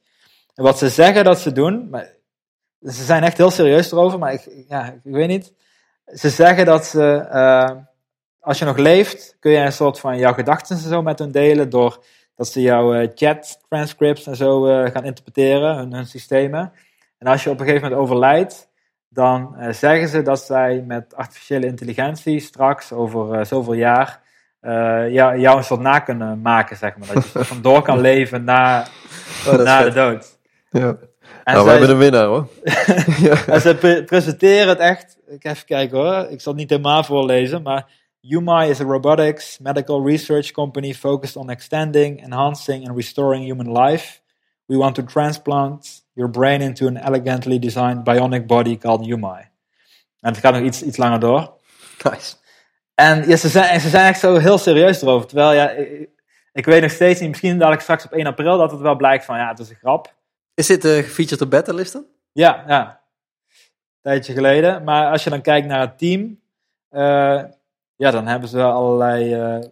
En 0.55 0.63
wat 0.63 0.77
ze 0.77 0.89
zeggen 0.89 1.23
dat 1.23 1.39
ze 1.39 1.51
doen, 1.51 1.89
maar 1.89 2.13
ze 2.81 3.03
zijn 3.03 3.23
echt 3.23 3.37
heel 3.37 3.51
serieus 3.51 3.91
erover, 3.91 4.19
maar 4.19 4.33
ik, 4.33 4.65
ja, 4.67 4.85
ik 5.03 5.13
weet 5.13 5.27
niet. 5.27 5.53
Ze 6.05 6.29
zeggen 6.29 6.65
dat 6.65 6.85
ze, 6.85 7.27
eh, 7.31 7.71
als 8.39 8.59
je 8.59 8.65
nog 8.65 8.77
leeft, 8.77 9.37
kun 9.39 9.51
je 9.51 9.57
een 9.57 9.71
soort 9.71 9.99
van 9.99 10.17
jouw 10.17 10.33
gedachten 10.33 10.75
en 10.75 10.81
zo 10.81 11.01
met 11.01 11.19
hun 11.19 11.31
delen 11.31 11.69
door 11.69 12.03
dat 12.35 12.47
ze 12.47 12.61
jouw 12.61 12.93
eh, 12.93 13.09
chat 13.15 13.65
transcripts 13.69 14.27
en 14.27 14.35
zo 14.35 14.65
eh, 14.65 14.91
gaan 14.91 15.05
interpreteren, 15.05 15.91
hun, 15.91 16.05
systemen. 16.05 16.73
En 17.17 17.27
als 17.27 17.43
je 17.43 17.49
op 17.49 17.59
een 17.59 17.65
gegeven 17.65 17.89
moment 17.89 18.01
overlijdt, 18.01 18.69
dan 19.09 19.55
zeggen 19.69 20.07
ze 20.07 20.21
dat 20.21 20.39
zij 20.39 20.83
met 20.87 21.15
artificiële 21.15 21.65
intelligentie 21.65 22.39
straks 22.39 22.91
over 22.91 23.45
zoveel 23.45 23.73
jaar 23.73 24.25
eh, 24.67 25.13
jou, 25.13 25.39
jou 25.39 25.57
een 25.57 25.63
soort 25.63 25.79
na 25.79 25.99
kunnen 25.99 26.41
maken, 26.41 26.77
zeg 26.77 26.97
maar. 26.97 27.07
Dat 27.13 27.23
je 27.23 27.29
soort 27.29 27.47
van 27.53 27.61
door 27.61 27.81
kan 27.81 28.01
leven 28.01 28.43
na, 28.43 28.87
Oh, 29.47 29.53
na 29.63 29.83
de 29.83 29.91
dood. 29.91 30.37
Ja. 30.69 30.97
En 31.43 31.53
nou, 31.53 31.57
we 31.65 31.69
zij- 31.71 31.71
hebben 31.79 31.89
een 31.89 31.97
winnaar 31.97 32.25
hoor. 32.25 32.47
en 33.53 33.61
ze 33.61 33.75
pre- 33.79 34.03
presenteren 34.03 34.67
het 34.67 34.79
echt. 34.79 35.17
Ik 35.27 35.43
even 35.45 35.65
kijken 35.65 35.97
hoor. 35.97 36.27
Ik 36.29 36.41
zal 36.41 36.51
het 36.51 36.61
niet 36.61 36.69
helemaal 36.69 37.03
voorlezen. 37.03 37.61
Maar 37.61 37.85
UMI 38.21 38.69
is 38.69 38.79
a 38.79 38.83
robotics 38.83 39.57
medical 39.59 40.07
research 40.07 40.51
company 40.51 40.93
focused 40.93 41.35
on 41.35 41.49
extending, 41.49 42.23
enhancing, 42.23 42.87
and 42.87 42.95
restoring 42.97 43.45
human 43.45 43.81
life. 43.81 44.19
We 44.65 44.77
want 44.77 44.95
to 44.95 45.03
transplant 45.03 46.05
your 46.13 46.29
brain 46.31 46.61
into 46.61 46.87
an 46.87 46.97
elegantly 46.97 47.59
designed 47.59 48.03
bionic 48.03 48.45
body 48.45 48.77
called 48.77 49.07
UMI. 49.07 49.47
En 50.19 50.31
het 50.33 50.37
gaat 50.37 50.53
nog 50.53 50.61
iets, 50.63 50.83
iets 50.83 50.97
langer 50.97 51.19
door. 51.19 51.53
Nice. 52.03 52.35
En 52.99 53.27
ja, 53.27 53.35
ze, 53.35 53.47
zijn, 53.47 53.79
ze 53.79 53.89
zijn 53.89 54.05
echt 54.05 54.19
zo 54.19 54.37
heel 54.37 54.57
serieus 54.57 55.01
erover. 55.01 55.27
Terwijl 55.27 55.53
ja, 55.53 55.69
ik, 55.69 56.09
ik 56.53 56.65
weet 56.65 56.81
nog 56.81 56.91
steeds 56.91 57.19
niet, 57.19 57.29
misschien 57.29 57.57
dadelijk 57.57 57.81
straks 57.81 58.05
op 58.05 58.11
1 58.11 58.25
april, 58.25 58.57
dat 58.57 58.71
het 58.71 58.79
wel 58.79 58.95
blijkt 58.95 59.25
van 59.25 59.37
ja, 59.37 59.47
het 59.47 59.59
is 59.59 59.69
een 59.69 59.75
grap. 59.75 60.13
Is 60.53 60.67
dit 60.67 60.85
eh 60.85 60.95
gefeatured 60.95 61.41
op 61.41 61.49
Beta 61.49 61.73
List 61.73 61.93
dan? 61.93 62.05
Ja, 62.31 62.63
ja. 62.67 63.01
Een 63.49 64.01
tijdje 64.01 64.33
geleden. 64.33 64.83
Maar 64.83 65.11
als 65.11 65.23
je 65.23 65.29
dan 65.29 65.41
kijkt 65.41 65.67
naar 65.67 65.79
het 65.79 65.97
team, 65.97 66.39
eh, 66.89 67.43
ja, 67.95 68.11
dan 68.11 68.27
hebben 68.27 68.49
ze 68.49 68.57
wel 68.57 68.71
allerlei, 68.71 69.33
eh, 69.33 69.69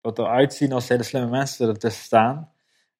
wat 0.00 0.18
eruit 0.18 0.54
zien 0.54 0.72
als 0.72 0.88
hele 0.88 1.02
slimme 1.02 1.28
mensen 1.28 1.68
ertussen 1.68 2.04
staan. 2.04 2.52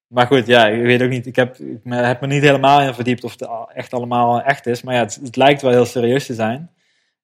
Maar 0.07 0.27
goed, 0.27 0.47
ja, 0.47 0.67
ik 0.67 0.83
weet 0.83 1.03
ook 1.03 1.09
niet, 1.09 1.27
ik 1.27 1.37
heb, 1.37 1.57
ik 1.57 1.85
me, 1.85 1.97
heb 1.97 2.21
me 2.21 2.27
niet 2.27 2.43
helemaal 2.43 2.81
in 2.81 2.95
verdiept 2.95 3.25
of 3.25 3.33
het 3.39 3.49
echt 3.75 3.93
allemaal 3.93 4.43
echt 4.43 4.67
is. 4.67 4.83
Maar 4.83 4.95
ja, 4.95 5.01
het, 5.01 5.19
het 5.23 5.37
lijkt 5.37 5.63
wel 5.63 5.71
heel 5.71 5.87
serieus 5.87 6.27
te 6.27 6.35
zijn. 6.35 6.71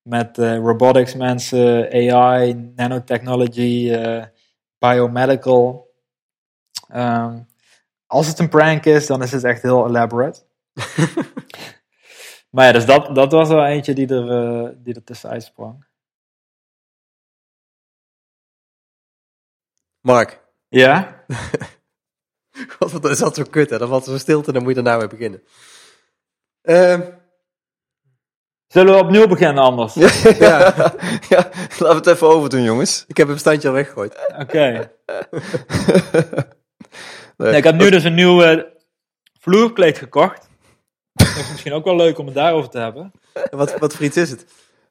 Met 0.09 0.39
eh, 0.39 0.57
robotics 0.57 1.15
mensen, 1.15 1.93
AI, 1.93 2.55
nanotechnology, 2.55 3.91
eh, 3.93 4.25
biomedical. 4.79 5.95
Ehm, 6.89 7.41
als 8.07 8.27
het 8.27 8.39
een 8.39 8.49
prank 8.49 8.85
is, 8.85 9.07
dan 9.07 9.23
is 9.23 9.33
het 9.33 9.45
echt 9.45 9.63
heel 9.63 9.87
elaborate. 9.87 10.41
Maar 12.51 12.67
ja, 12.67 12.73
dus 12.73 12.87
dat, 12.87 13.15
dat 13.15 13.33
was 13.33 13.49
wel 13.49 13.65
eentje 13.65 13.95
die 13.95 14.09
er, 14.09 14.31
eh, 14.31 14.75
die 14.77 14.95
er 14.95 15.05
tussenuit 15.05 15.43
sprong. 15.43 15.87
Mark. 20.01 20.41
Ja? 20.69 21.25
God, 22.79 22.93
wat 22.93 23.05
is 23.05 23.19
dat 23.19 23.35
zo 23.35 23.43
kut, 23.51 23.71
hè? 23.71 23.79
Dan 23.79 23.89
valt 23.89 24.07
er 24.07 24.13
zo 24.13 24.19
stilte 24.19 24.47
en 24.47 24.53
dan 24.53 24.63
moet 24.63 24.75
je 24.77 24.83
daarna 24.83 24.99
mee 24.99 25.09
beginnen. 25.09 25.43
Ehm, 26.63 27.13
Zullen 28.69 28.95
we 28.95 29.01
opnieuw 29.01 29.27
beginnen 29.27 29.63
anders? 29.63 29.95
Ja. 30.39 30.75
ja, 31.29 31.51
laten 31.79 31.79
we 31.79 31.95
het 31.95 32.07
even 32.07 32.29
over 32.29 32.49
doen, 32.51 32.63
jongens. 32.63 33.05
ik 33.07 33.17
heb 33.17 33.29
een 33.29 33.39
standje 33.39 33.69
al 33.69 33.75
weggegooid. 33.75 34.15
Oké. 34.39 34.61
Nee, 37.37 37.49
Nee, 37.51 37.59
ik 37.59 37.65
heb 37.65 37.75
nu 37.75 37.91
dus 37.91 38.05
een 38.05 38.15
nieuw 38.15 38.43
eh, 38.43 38.63
vloerkleed 39.41 39.99
gekocht. 39.99 40.49
Dat 41.13 41.27
is 41.27 41.51
misschien 41.51 41.73
ook 41.73 41.85
wel 41.85 41.97
leuk 41.97 42.19
om 42.19 42.27
het 42.27 42.35
daarover 42.35 42.71
te 42.71 42.79
hebben. 42.79 43.13
Wat, 43.51 43.79
wat 43.79 43.95
voor 43.95 44.05
iets 44.05 44.17
is 44.17 44.31
het? 44.31 44.47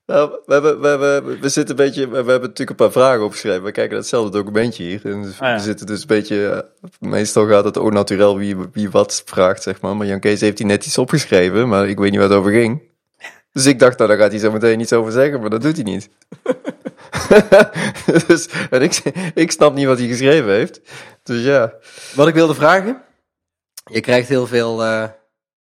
Nou, 0.05 0.31
we, 0.45 0.53
hebben, 0.53 0.81
we, 0.81 0.87
hebben, 0.87 1.39
we 1.39 1.49
zitten 1.49 1.79
een 1.79 1.85
beetje, 1.85 2.09
we, 2.09 2.15
hebben 2.15 2.39
natuurlijk 2.41 2.69
een 2.69 2.75
paar 2.75 2.91
vragen 2.91 3.23
opgeschreven. 3.23 3.63
We 3.63 3.71
kijken 3.71 3.91
naar 3.91 3.99
hetzelfde 3.99 4.31
documentje 4.31 4.83
hier. 4.83 5.05
En 5.05 5.21
dus 5.21 5.39
Ah, 5.39 5.47
ja. 5.47 5.55
We 5.55 5.61
zitten 5.61 5.85
dus 5.85 6.01
een 6.01 6.07
beetje, 6.07 6.49
eh, 6.49 6.89
meestal 7.09 7.47
gaat 7.47 7.63
het 7.65 7.77
ook 7.77 7.91
natuurlijk 7.91 8.37
wie, 8.37 8.55
wie 8.71 8.89
wat 8.89 9.21
vraagt, 9.25 9.63
zeg 9.63 9.81
maar. 9.81 9.95
Maar 9.95 10.07
Jan 10.07 10.19
Kees 10.19 10.41
heeft 10.41 10.57
hier 10.57 10.67
net 10.67 10.85
iets 10.85 10.97
opgeschreven, 10.97 11.67
maar 11.67 11.89
ik 11.89 11.97
weet 11.99 12.11
niet 12.11 12.19
waar 12.19 12.29
het 12.29 12.37
over 12.37 12.51
ging. 12.51 12.81
Dus 13.57 13.65
ik 13.65 13.79
dacht, 13.79 13.97
nou, 13.97 14.09
daar 14.09 14.19
gaat 14.19 14.31
hij 14.31 14.39
zo 14.39 14.51
meteen 14.51 14.79
iets 14.79 14.93
over 14.93 15.11
zeggen, 15.11 15.39
maar 15.39 15.49
dat 15.49 15.61
doet 15.61 15.75
hij 15.75 15.83
niet. 15.83 16.09
dus, 18.27 18.49
en 18.69 18.81
ik, 18.81 19.01
ik 19.33 19.51
snap 19.51 19.73
niet 19.73 19.85
wat 19.85 19.97
hij 19.97 20.07
geschreven 20.07 20.51
heeft. 20.51 20.81
Dus 21.23 21.43
ja. 21.43 21.73
Wat 22.15 22.27
ik 22.27 22.33
wilde 22.33 22.55
vragen. 22.55 23.01
Je 23.91 24.01
krijgt 24.01 24.29
heel 24.29 24.47
veel, 24.47 24.83
eh, 24.83 25.03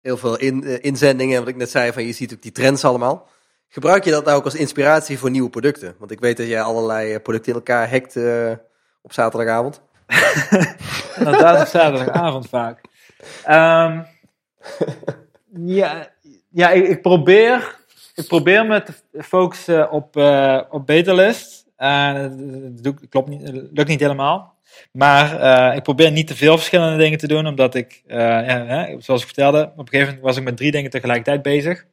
heel 0.00 0.16
veel 0.16 0.38
in, 0.38 0.64
eh, 0.64 0.78
inzendingen. 0.80 1.38
Wat 1.38 1.48
ik 1.48 1.56
net 1.56 1.70
zei, 1.70 1.92
van 1.92 2.06
je 2.06 2.12
ziet 2.12 2.32
ook 2.32 2.42
die 2.42 2.52
trends 2.52 2.84
allemaal. 2.84 3.28
Gebruik 3.68 4.04
je 4.04 4.10
dat 4.10 4.24
nou 4.24 4.36
ook 4.36 4.44
als 4.44 4.54
inspiratie 4.54 5.18
voor 5.18 5.30
nieuwe 5.30 5.50
producten? 5.50 5.94
Want 5.98 6.10
ik 6.10 6.20
weet 6.20 6.36
dat 6.36 6.46
jij 6.46 6.62
allerlei 6.62 7.14
eh, 7.14 7.22
producten 7.22 7.52
in 7.52 7.58
elkaar 7.58 7.90
hackt 7.90 8.16
eh, 8.16 8.52
op 9.02 9.12
zaterdagavond. 9.12 9.80
Inderdaad, 11.18 11.60
op 11.60 11.66
zaterdagavond 11.66 12.48
vaak. 12.48 12.80
Ehm, 13.44 14.00
ja, 15.64 16.08
ja 16.50 16.70
ik, 16.70 16.88
ik, 16.88 17.02
probeer, 17.02 17.76
ik 18.16 18.26
probeer 18.28 18.66
me 18.66 18.82
te 18.82 18.92
focussen 19.22 19.90
op, 19.90 20.16
eh 20.16 20.62
op 20.70 20.86
Beterlist. 20.86 21.66
Doe 22.82 22.94
ik- 23.02 23.10
klopt 23.10 23.28
niet, 23.28 23.48
lukt 23.50 23.88
niet 23.88 24.00
helemaal. 24.00 24.54
Maar 24.92 25.40
eh, 25.40 25.76
ik 25.76 25.82
probeer 25.82 26.10
niet 26.12 26.26
te 26.26 26.36
veel 26.36 26.56
verschillende 26.56 26.96
dingen 26.96 27.18
te 27.18 27.26
doen, 27.28 27.46
omdat 27.46 27.74
ik, 27.74 28.02
eh, 28.06 28.18
ja, 28.18 28.64
hè, 28.66 29.00
zoals 29.00 29.20
ik 29.20 29.26
vertelde, 29.26 29.62
op 29.62 29.78
een 29.78 29.88
gegeven 29.88 30.06
moment 30.06 30.24
was 30.24 30.36
ik 30.36 30.44
met 30.44 30.56
drie 30.56 30.70
dingen 30.70 30.90
tegelijkertijd 30.90 31.42
bezig. 31.42 31.86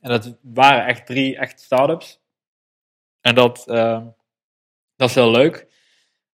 En 0.00 0.10
dat 0.10 0.36
waren 0.42 0.86
echt 0.86 1.06
drie 1.06 1.36
echt 1.36 1.60
start-ups. 1.60 2.20
En 3.20 3.34
dat, 3.34 3.68
eh, 3.68 4.06
dat 4.96 5.08
is 5.08 5.14
heel 5.14 5.30
leuk. 5.30 5.66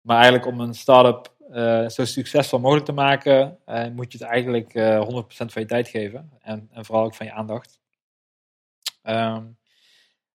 Maar 0.01 0.17
eigenlijk 0.17 0.47
om 0.47 0.61
een 0.61 0.75
start-up 0.75 1.33
eh, 1.53 1.89
zo 1.89 2.05
succesvol 2.05 2.59
mogelijk 2.61 2.87
te 2.87 2.93
maken, 2.93 3.59
eh, 3.65 3.89
moet 3.89 4.13
je 4.13 4.19
het 4.19 4.27
eigenlijk 4.27 4.75
eh 4.75 5.01
100% 5.01 5.53
van 5.53 5.63
je 5.63 5.69
tijd 5.69 5.89
geven. 5.89 6.31
En, 6.41 6.69
en 6.73 6.85
vooral 6.85 7.05
ook 7.05 7.15
van 7.15 7.27
je 7.27 7.33
aandacht. 7.33 7.81
Ehm, 9.05 9.43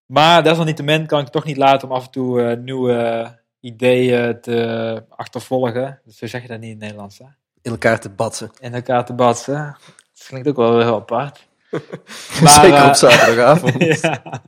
maar 0.05 0.43
desalniettemin 0.43 1.05
kan 1.05 1.17
ik 1.17 1.23
het 1.23 1.33
toch 1.33 1.45
niet 1.45 1.57
laten 1.57 1.89
om 1.89 1.95
af 1.95 2.05
en 2.05 2.11
toe 2.11 2.41
eh, 2.41 2.57
nieuwe 2.57 3.27
ideeën 3.59 4.41
te 4.41 5.03
achtervolgen. 5.09 6.01
Dus 6.05 6.17
zo 6.17 6.27
zeg 6.27 6.41
je 6.41 6.47
dat 6.47 6.59
niet 6.59 6.69
in 6.69 6.75
het 6.75 6.83
Nederlands, 6.83 7.17
hè? 7.17 7.25
In 7.61 7.71
elkaar 7.71 7.99
te 7.99 8.09
batsen. 8.09 8.51
In 8.59 8.73
elkaar 8.73 9.05
te 9.05 9.13
batsen. 9.13 9.77
Dat 10.13 10.27
klinkt 10.27 10.47
ook 10.47 10.55
wel 10.55 10.79
heel 10.79 10.95
apart. 10.95 11.47
Zeker 12.43 12.73
eh, 12.73 12.87
op 12.87 12.93
zaterdagavond. 12.93 13.83
ja. 14.01 14.41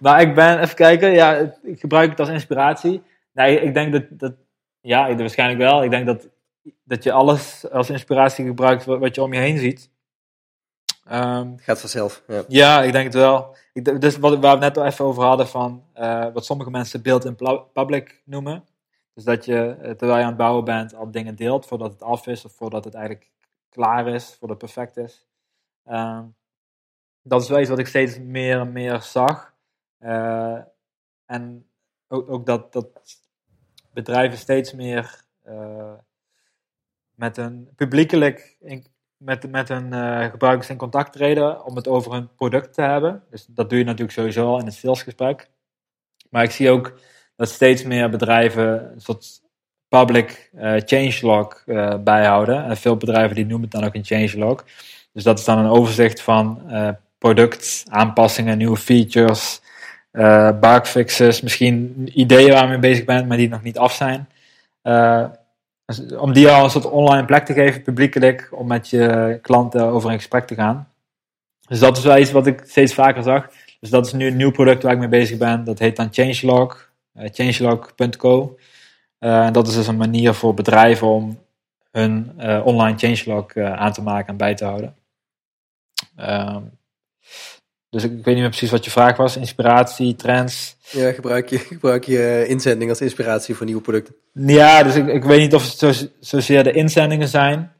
Maar 0.00 0.20
ik 0.20 0.34
ben, 0.34 0.60
even 0.60 0.74
kijken, 0.74 1.10
ja, 1.10 1.34
ik 1.62 1.80
gebruik 1.80 2.10
het 2.10 2.20
als 2.20 2.28
inspiratie. 2.28 3.02
Nee, 3.32 3.60
ik 3.60 3.74
denk 3.74 3.92
dat, 3.92 4.04
dat 4.10 4.32
ja, 4.80 5.16
waarschijnlijk 5.16 5.60
wel. 5.60 5.84
Ik 5.84 5.90
denk 5.90 6.06
dat, 6.06 6.28
dat 6.84 7.02
je 7.02 7.12
alles 7.12 7.70
als 7.70 7.90
inspiratie 7.90 8.46
gebruikt 8.46 8.84
wat 8.84 9.14
je 9.14 9.22
om 9.22 9.32
je 9.32 9.40
heen 9.40 9.58
ziet. 9.58 9.90
Ehm, 11.10 11.56
Gaat 11.56 11.80
vanzelf. 11.80 12.22
Ja. 12.26 12.44
ja, 12.48 12.82
ik 12.82 12.92
denk 12.92 13.04
het 13.04 13.14
wel. 13.14 13.56
Ik, 13.72 14.00
dus 14.00 14.16
wat, 14.16 14.38
waar 14.38 14.54
we 14.54 14.60
net 14.60 14.76
al 14.78 14.84
even 14.84 15.04
over 15.04 15.22
hadden 15.22 15.48
van 15.48 15.84
eh, 15.92 16.32
wat 16.32 16.44
sommige 16.44 16.70
mensen 16.70 17.02
build 17.02 17.24
in 17.24 17.36
public 17.72 18.22
noemen. 18.24 18.64
Dus 19.14 19.24
dat 19.24 19.44
je, 19.44 19.70
eh, 19.70 19.90
terwijl 19.90 20.16
je 20.18 20.22
aan 20.22 20.28
het 20.28 20.36
bouwen 20.36 20.64
bent, 20.64 20.94
al 20.94 21.10
dingen 21.10 21.36
deelt 21.36 21.66
voordat 21.66 21.92
het 21.92 22.02
af 22.02 22.26
is 22.26 22.44
of 22.44 22.52
voordat 22.52 22.84
het 22.84 22.94
eigenlijk 22.94 23.30
klaar 23.68 24.08
is, 24.08 24.24
voordat 24.38 24.60
het 24.62 24.72
perfect 24.72 24.96
is. 24.96 25.26
Ehm, 25.84 26.24
dat 27.22 27.42
is 27.42 27.48
wel 27.48 27.60
iets 27.60 27.68
wat 27.68 27.78
ik 27.78 27.86
steeds 27.86 28.18
meer 28.18 28.60
en 28.60 28.72
meer 28.72 29.00
zag. 29.02 29.54
Eh, 29.98 30.58
en 31.26 31.66
ook, 32.08 32.30
ook 32.30 32.46
dat, 32.46 32.72
dat 32.72 32.88
bedrijven 33.92 34.38
steeds 34.38 34.72
meer 34.72 35.24
met 37.14 37.36
een 37.36 37.68
publiekelijk 37.76 38.56
in- 38.60 38.86
met, 39.20 39.50
met 39.50 39.68
hun 39.68 39.92
eh, 39.92 40.24
gebruikers 40.24 40.68
in 40.68 40.76
contact 40.76 41.12
treden 41.12 41.64
om 41.64 41.76
het 41.76 41.88
over 41.88 42.12
hun 42.12 42.28
product 42.36 42.74
te 42.74 42.82
hebben. 42.82 43.22
Dus 43.30 43.46
dat 43.48 43.70
doe 43.70 43.78
je 43.78 43.84
natuurlijk 43.84 44.12
sowieso 44.12 44.46
al 44.46 44.58
in 44.58 44.64
het 44.64 44.74
salesgesprek. 44.74 45.50
Maar 46.30 46.42
ik 46.42 46.50
zie 46.50 46.70
ook 46.70 46.98
dat 47.36 47.48
steeds 47.48 47.82
meer 47.82 48.10
bedrijven 48.10 48.92
een 48.92 49.00
soort 49.00 49.40
public 49.88 50.50
eh, 50.54 50.74
changelog 50.84 51.62
eh 51.66 51.94
bijhouden. 51.98 52.64
En 52.64 52.76
veel 52.76 52.96
bedrijven 52.96 53.36
die 53.36 53.46
noemen 53.46 53.68
het 53.68 53.78
dan 53.78 53.84
ook 53.84 53.94
een 53.94 54.04
changelog. 54.04 54.64
Dus 55.12 55.22
dat 55.22 55.38
is 55.38 55.44
dan 55.44 55.58
een 55.58 55.70
overzicht 55.70 56.22
van 56.22 56.62
product, 57.18 57.84
aanpassingen, 57.88 58.58
nieuwe 58.58 58.76
features, 58.76 59.60
bugfixes, 60.60 61.40
misschien 61.40 62.08
ideeën 62.14 62.52
waar 62.52 62.62
je 62.62 62.68
mee 62.68 62.78
bezig 62.78 63.04
bent, 63.04 63.28
maar 63.28 63.36
die 63.36 63.48
nog 63.48 63.62
niet 63.62 63.78
af 63.78 63.92
zijn. 63.92 64.28
Eh, 65.90 65.96
dus 65.96 66.18
om 66.18 66.32
die 66.32 66.48
al 66.48 66.64
een 66.64 66.70
soort 66.70 66.90
online 66.90 67.24
plek 67.24 67.44
te 67.44 67.52
geven, 67.52 67.82
publiekelijk, 67.82 68.48
om 68.52 68.66
met 68.66 68.90
je 68.90 69.38
klanten 69.42 69.84
over 69.84 70.10
in 70.10 70.16
gesprek 70.16 70.46
te 70.46 70.54
gaan. 70.54 70.88
Dus 71.68 71.78
dat 71.78 71.96
is 71.96 72.04
wel 72.04 72.18
iets 72.18 72.32
wat 72.32 72.46
ik 72.46 72.62
steeds 72.66 72.94
vaker 72.94 73.22
zag. 73.22 73.48
Dus 73.80 73.90
dat 73.90 74.06
is 74.06 74.12
nu 74.12 74.26
een 74.26 74.36
nieuw 74.36 74.50
product 74.50 74.82
waar 74.82 74.92
ik 74.92 74.98
mee 74.98 75.08
bezig 75.08 75.38
ben. 75.38 75.64
Dat 75.64 75.78
heet 75.78 75.96
dan 75.96 76.08
Changelog, 76.10 76.90
eh, 77.12 77.28
changelog.co. 77.32 78.56
Eh, 79.20 79.46
en 79.46 79.52
dat 79.52 79.68
is 79.68 79.74
dus 79.74 79.86
een 79.86 79.96
manier 79.96 80.34
voor 80.34 80.54
bedrijven 80.54 81.06
om 81.06 81.38
hun 81.90 82.32
eh, 82.36 82.66
online 82.66 82.98
changelog 82.98 83.52
eh, 83.52 83.72
aan 83.72 83.92
te 83.92 84.02
maken 84.02 84.28
en 84.28 84.36
bij 84.36 84.54
te 84.54 84.64
houden. 84.64 84.94
Dus 87.90 88.04
ik, 88.04 88.10
ik 88.10 88.24
weet 88.24 88.34
niet 88.34 88.42
meer 88.42 88.48
precies 88.48 88.70
wat 88.70 88.84
je 88.84 88.90
vraag 88.90 89.16
was. 89.16 89.36
Inspiratie, 89.36 90.14
trends. 90.14 90.76
Ja, 90.90 91.12
gebruik 91.12 91.48
je, 91.48 91.58
gebruik 91.74 92.04
je 92.04 92.22
eh, 92.22 92.50
inzending 92.50 92.90
als 92.90 93.00
inspiratie 93.00 93.54
voor 93.54 93.66
nieuwe 93.66 93.82
producten. 93.82 94.14
Ja, 94.32 94.82
dus 94.82 94.94
ik, 94.94 95.06
ik 95.06 95.24
weet 95.24 95.40
niet 95.40 95.54
of 95.54 95.62
het 95.62 95.78
zo, 95.78 96.06
zozeer 96.20 96.64
de 96.64 96.72
inzendingen 96.72 97.28
zijn. 97.28 97.72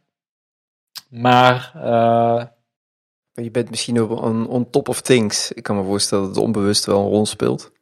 Maar 1.08 1.72
eh, 1.74 2.44
je 3.32 3.50
bent 3.50 3.70
misschien 3.70 4.02
op 4.02 4.10
on, 4.10 4.46
on 4.46 4.70
top 4.70 4.88
of 4.88 5.00
things. 5.00 5.52
Ik 5.52 5.62
kan 5.62 5.76
me 5.76 5.84
voorstellen 5.84 6.24
dat 6.24 6.34
het 6.34 6.44
onbewust 6.44 6.86
wel 6.86 7.00
een 7.00 7.10
rol 7.10 7.26
speelt. 7.26 7.72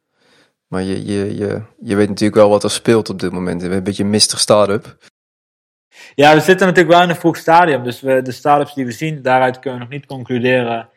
Maar 0.67 0.81
je, 0.81 1.05
je, 1.05 1.35
je, 1.35 1.61
je 1.79 1.95
weet 1.95 2.09
natuurlijk 2.09 2.39
wel 2.39 2.49
wat 2.49 2.63
er 2.63 2.71
speelt 2.71 3.09
op 3.09 3.19
dit 3.19 3.31
moment. 3.31 3.63
Een 3.63 3.83
beetje 3.83 4.05
Mr. 4.05 4.19
Startup. 4.19 4.97
ja, 6.15 6.33
we 6.33 6.41
zitten 6.41 6.67
natuurlijk 6.67 6.95
wel 6.95 7.03
in 7.03 7.09
een 7.09 7.15
vroeg 7.15 7.37
stadium. 7.37 7.83
Dus 7.83 8.01
we, 8.01 8.21
de 8.21 8.31
startups 8.31 8.73
die 8.73 8.85
we 8.85 8.91
zien, 8.91 9.21
daaruit 9.21 9.59
kunnen 9.59 9.79
we 9.79 9.85
nog 9.85 9.93
niet 9.93 10.05
concluderen 10.05 10.89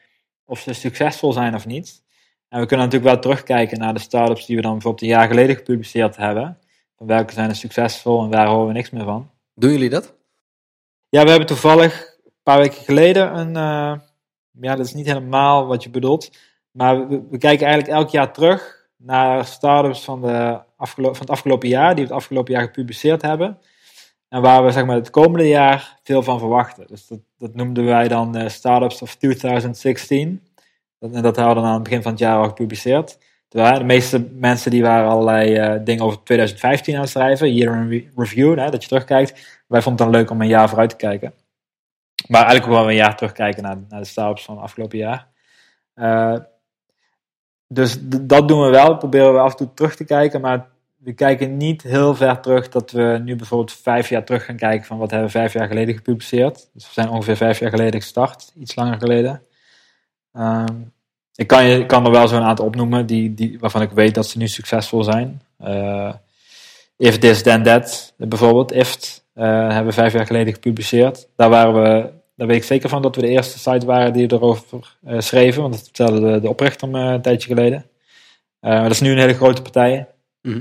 of 0.53 0.59
ze 0.61 0.73
succesvol 0.73 1.33
zijn 1.33 1.55
of 1.55 1.67
niet. 1.67 2.03
En 2.49 2.61
we 2.61 2.67
kunnen 2.67 2.87
natuurlijk 2.87 3.13
wel 3.13 3.23
terugkijken 3.23 3.79
naar 3.79 3.95
de 3.95 4.01
startups 4.01 4.47
die 4.47 4.57
we 4.57 4.63
dan 4.63 4.73
bijvoorbeeld 4.73 5.03
een 5.03 5.17
jaar 5.19 5.27
geleden 5.27 5.57
gepubliceerd 5.57 6.17
hebben. 6.17 6.59
Van 6.97 7.07
welke 7.07 7.33
zijn 7.33 7.49
er 7.49 7.57
succesvol 7.57 8.23
en 8.23 8.31
waar 8.31 8.47
horen 8.47 8.67
we 8.67 8.73
niks 8.73 8.91
meer 8.91 9.05
van. 9.05 9.31
Doen 9.55 9.71
jullie 9.71 9.91
dat? 9.91 10.15
Ja, 11.09 11.23
we 11.23 11.31
hebben 11.31 11.47
toevallig 11.49 12.17
een 12.25 12.33
paar 12.43 12.59
weken 12.59 12.83
geleden 12.85 13.39
een. 13.39 13.57
eh, 13.57 14.01
ja, 14.61 14.77
dat 14.77 14.87
is 14.87 14.95
niet 14.95 15.07
helemaal 15.07 15.67
wat 15.67 15.83
je 15.83 15.91
bedoelt. 15.91 16.31
Maar 16.71 17.09
we, 17.09 17.23
we 17.31 17.39
kijken 17.39 17.67
eigenlijk 17.67 17.97
elk 17.99 18.09
jaar 18.11 18.33
terug 18.33 18.89
naar 18.97 19.45
startups 19.45 20.05
van, 20.05 20.21
de 20.21 20.61
afgelo- 20.77 21.13
van 21.13 21.21
het 21.21 21.31
afgelopen 21.31 21.69
jaar, 21.69 21.95
die 21.95 22.05
we 22.05 22.11
het 22.11 22.19
afgelopen 22.21 22.53
jaar 22.53 22.63
gepubliceerd 22.63 23.23
hebben. 23.23 23.59
En 24.33 24.43
waar 24.43 24.65
we 24.65 24.71
zeg 24.71 24.85
maar, 24.85 24.97
het 24.97 25.11
komende 25.11 25.49
jaar 25.49 25.99
veel 26.03 26.23
van 26.23 26.39
verwachten. 26.39 26.87
Dus 26.87 27.07
dat, 27.07 27.19
dat 27.39 27.55
noemden 27.55 27.85
wij 27.85 28.09
dan 28.09 28.37
eh, 28.37 28.49
Startups 28.49 29.03
of 29.03 29.15
2016. 29.15 30.43
Dat, 30.99 31.13
en 31.13 31.23
dat 31.23 31.37
hadden 31.37 31.55
we 31.55 31.61
dan 31.61 31.69
aan 31.69 31.75
het 31.75 31.83
begin 31.83 32.03
van 32.03 32.11
het 32.11 32.21
jaar 32.21 32.37
al 32.37 32.49
gepubliceerd. 32.49 33.19
Terwijl 33.49 33.79
de 33.79 33.85
meeste 33.85 34.29
mensen 34.33 34.71
die 34.71 34.83
waren 34.83 35.09
allerlei 35.09 35.55
eh, 35.55 35.81
dingen 35.85 36.05
over 36.05 36.23
2015 36.23 36.95
aan 36.95 37.01
het 37.01 37.11
schrijven, 37.11 37.55
year 37.55 37.77
in 37.77 37.89
re- 37.89 38.11
review, 38.17 38.59
hè, 38.59 38.71
dat 38.71 38.83
je 38.83 38.89
terugkijkt. 38.89 39.63
Wij 39.67 39.83
vonden 39.83 40.05
het 40.05 40.13
dan 40.13 40.23
leuk 40.23 40.31
om 40.31 40.41
een 40.41 40.49
jaar 40.49 40.69
vooruit 40.69 40.91
te 40.91 40.97
kijken. 40.97 41.35
Maar 42.29 42.41
eigenlijk 42.41 42.71
willen 42.71 42.85
we 42.87 42.91
een 42.91 42.99
jaar 42.99 43.17
terugkijken 43.17 43.63
naar, 43.63 43.79
naar 43.89 44.01
de 44.01 44.07
startups 44.07 44.45
van 44.45 44.55
het 44.55 44.65
afgelopen 44.65 44.99
jaar. 44.99 45.29
Eh, 45.95 46.37
dus 47.69 47.99
dat 48.03 48.49
doen 48.49 48.61
we 48.61 48.71
wel. 48.71 48.97
Proberen 48.97 49.33
we 49.33 49.39
af 49.39 49.51
en 49.51 49.57
toe 49.57 49.75
terug 49.75 49.97
te 49.97 50.05
kijken. 50.05 50.41
Maar 50.41 50.72
we 51.03 51.13
kijken 51.13 51.57
niet 51.57 51.83
heel 51.83 52.15
ver 52.15 52.41
terug 52.41 52.69
dat 52.69 52.91
we 52.91 53.21
nu 53.25 53.37
bijvoorbeeld 53.37 53.73
vijf 53.73 54.09
jaar 54.09 54.25
terug 54.25 54.45
gaan 54.45 54.57
kijken 54.57 54.87
van 54.87 54.99
wat 54.99 55.11
hebben 55.11 55.29
we 55.29 55.39
vijf 55.39 55.53
jaar 55.53 55.67
geleden 55.67 55.95
gepubliceerd. 55.95 56.69
Dus 56.73 56.85
we 56.85 56.93
zijn 56.93 57.09
ongeveer 57.09 57.37
vijf 57.37 57.59
jaar 57.59 57.71
geleden 57.71 58.01
gestart. 58.01 58.53
Iets 58.59 58.75
langer 58.75 58.99
geleden. 58.99 59.43
Ehm, 60.33 60.75
ik 61.35 61.47
kan, 61.47 61.65
je, 61.65 61.87
kan 61.87 62.05
er 62.05 62.11
wel 62.11 62.29
zo'n 62.29 62.43
aantal 62.43 62.65
opnoemen 62.65 63.07
die, 63.07 63.35
die, 63.35 63.59
waarvan 63.59 63.83
ik 63.83 63.91
weet 63.91 64.15
dat 64.15 64.27
ze 64.27 64.39
nu 64.39 64.49
succesvol 64.49 65.03
zijn. 65.03 65.43
Eh, 65.59 66.15
If 66.97 67.19
This 67.19 67.43
Then 67.43 67.63
That 67.63 68.15
bijvoorbeeld. 68.17 68.73
IFT 68.73 69.25
eh, 69.35 69.45
hebben 69.45 69.87
we 69.87 69.93
vijf 69.93 70.13
jaar 70.13 70.27
geleden 70.27 70.53
gepubliceerd. 70.53 71.29
Daar 71.37 71.51
waren 71.51 71.83
we, 71.83 72.11
daar 72.37 72.47
weet 72.47 72.57
ik 72.57 72.65
zeker 72.65 72.89
van 72.89 73.03
dat 73.03 73.15
we 73.15 73.21
de 73.23 73.29
eerste 73.29 73.59
site 73.59 73.87
waren 73.87 74.13
die 74.13 74.33
erover 74.33 74.97
eh, 75.05 75.21
schreven. 75.21 75.63
Want 75.63 75.75
dat 75.75 75.83
vertelde 75.83 76.41
de, 76.41 76.49
oprichter 76.49 76.89
me 76.89 77.01
een 77.01 77.23
tijdje 77.23 77.49
geleden. 77.49 77.87
Dat 78.61 78.91
is 78.91 79.01
nu 79.01 79.11
een 79.11 79.19
hele 79.19 79.35
grote 79.35 79.63
partij. 79.63 80.07
Eh, 80.43 80.57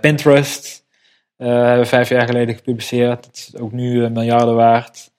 Pinterest 0.00 0.84
eh, 1.36 1.48
hebben 1.48 1.78
we 1.78 1.86
vijf 1.86 2.08
jaar 2.08 2.26
geleden 2.26 2.54
gepubliceerd. 2.54 3.24
Dat 3.24 3.34
is 3.34 3.56
ook 3.56 3.72
nu 3.72 4.04
eh, 4.04 4.10
miljarden 4.10 4.54
waard. 4.54 5.10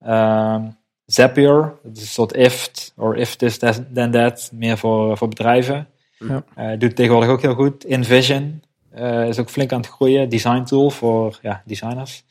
Ehm, 0.00 0.68
Zapier, 1.06 1.78
dat 1.82 1.96
is 1.96 2.02
een 2.02 2.08
soort 2.08 2.36
IFT, 2.36 2.92
of 2.96 3.14
If 3.14 3.36
This 3.36 3.58
Then 3.94 4.10
That, 4.10 4.50
meer 4.52 4.78
voor, 4.78 5.16
voor 5.16 5.28
bedrijven. 5.28 5.88
Ja. 6.18 6.44
Eh, 6.54 6.78
doet 6.78 6.96
tegenwoordig 6.96 7.30
ook 7.30 7.42
heel 7.42 7.54
goed. 7.54 7.84
InVision 7.84 8.62
eh, 8.90 9.28
is 9.28 9.38
ook 9.38 9.50
flink 9.50 9.72
aan 9.72 9.80
het 9.80 9.90
groeien. 9.90 10.28
Design 10.28 10.62
tool 10.62 10.90
voor 10.90 11.38
ja, 11.42 11.62
designers. 11.64 12.24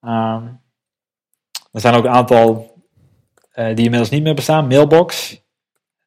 Ehm, 0.00 0.46
er 1.72 1.80
zijn 1.80 1.94
ook 1.94 2.04
een 2.04 2.10
aantal 2.10 2.74
eh, 3.52 3.66
die 3.66 3.84
inmiddels 3.84 4.10
niet 4.10 4.22
meer 4.22 4.34
bestaan. 4.34 4.66
Mailbox. 4.66 5.30
Een 5.30 5.38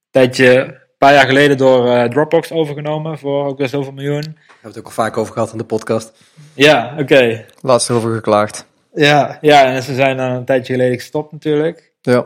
tijdje, 0.10 0.78
paar 1.00 1.14
jaar 1.14 1.26
geleden 1.26 1.58
door 1.58 1.88
eh, 1.88 2.04
Dropbox 2.10 2.52
overgenomen 2.52 3.18
voor 3.20 3.46
ook 3.46 3.58
weer 3.58 3.68
zoveel 3.70 3.92
miljoen. 3.92 4.22
Daar 4.22 4.34
hebben 4.36 4.62
we 4.62 4.68
het 4.68 4.78
ook 4.78 4.86
al 4.86 4.92
vaak 4.92 5.18
over 5.18 5.34
gehad 5.34 5.52
in 5.52 5.58
de 5.58 5.64
podcast. 5.64 6.24
Ja, 6.54 6.96
oké. 7.00 7.46
Laatst 7.62 7.90
erover 7.90 8.14
geklaagd. 8.14 8.66
Ja, 8.94 9.38
ja, 9.42 9.64
en 9.66 9.84
ze 9.84 9.94
zijn 9.94 10.18
dan 10.18 10.32
een 10.32 10.46
tijdje 10.46 10.74
geleden 10.74 10.98
gestopt 10.98 11.32
natuurlijk. 11.32 11.92
Ja. 12.02 12.26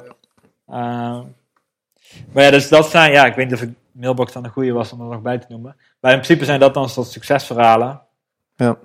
Ehm, 0.68 1.22
maar 2.32 2.44
ja, 2.44 2.50
dus 2.52 2.70
dat 2.70 2.90
zijn, 2.90 3.12
ja, 3.12 3.26
ik 3.26 3.36
weet 3.36 3.46
niet 3.46 3.56
of 3.56 3.62
ik 3.62 3.70
Mailbox 3.92 4.34
dan 4.34 4.44
een 4.44 4.52
goede 4.52 4.72
was 4.72 4.92
om 4.92 5.02
er 5.02 5.08
nog 5.08 5.22
bij 5.22 5.38
te 5.38 5.46
noemen. 5.50 5.76
Maar 6.00 6.12
in 6.12 6.18
principe 6.20 6.46
zijn 6.46 6.60
dat 6.60 6.74
dan 6.74 6.90
soort 6.90 7.08
succesverhalen. 7.08 8.02
Ja. 8.56 8.78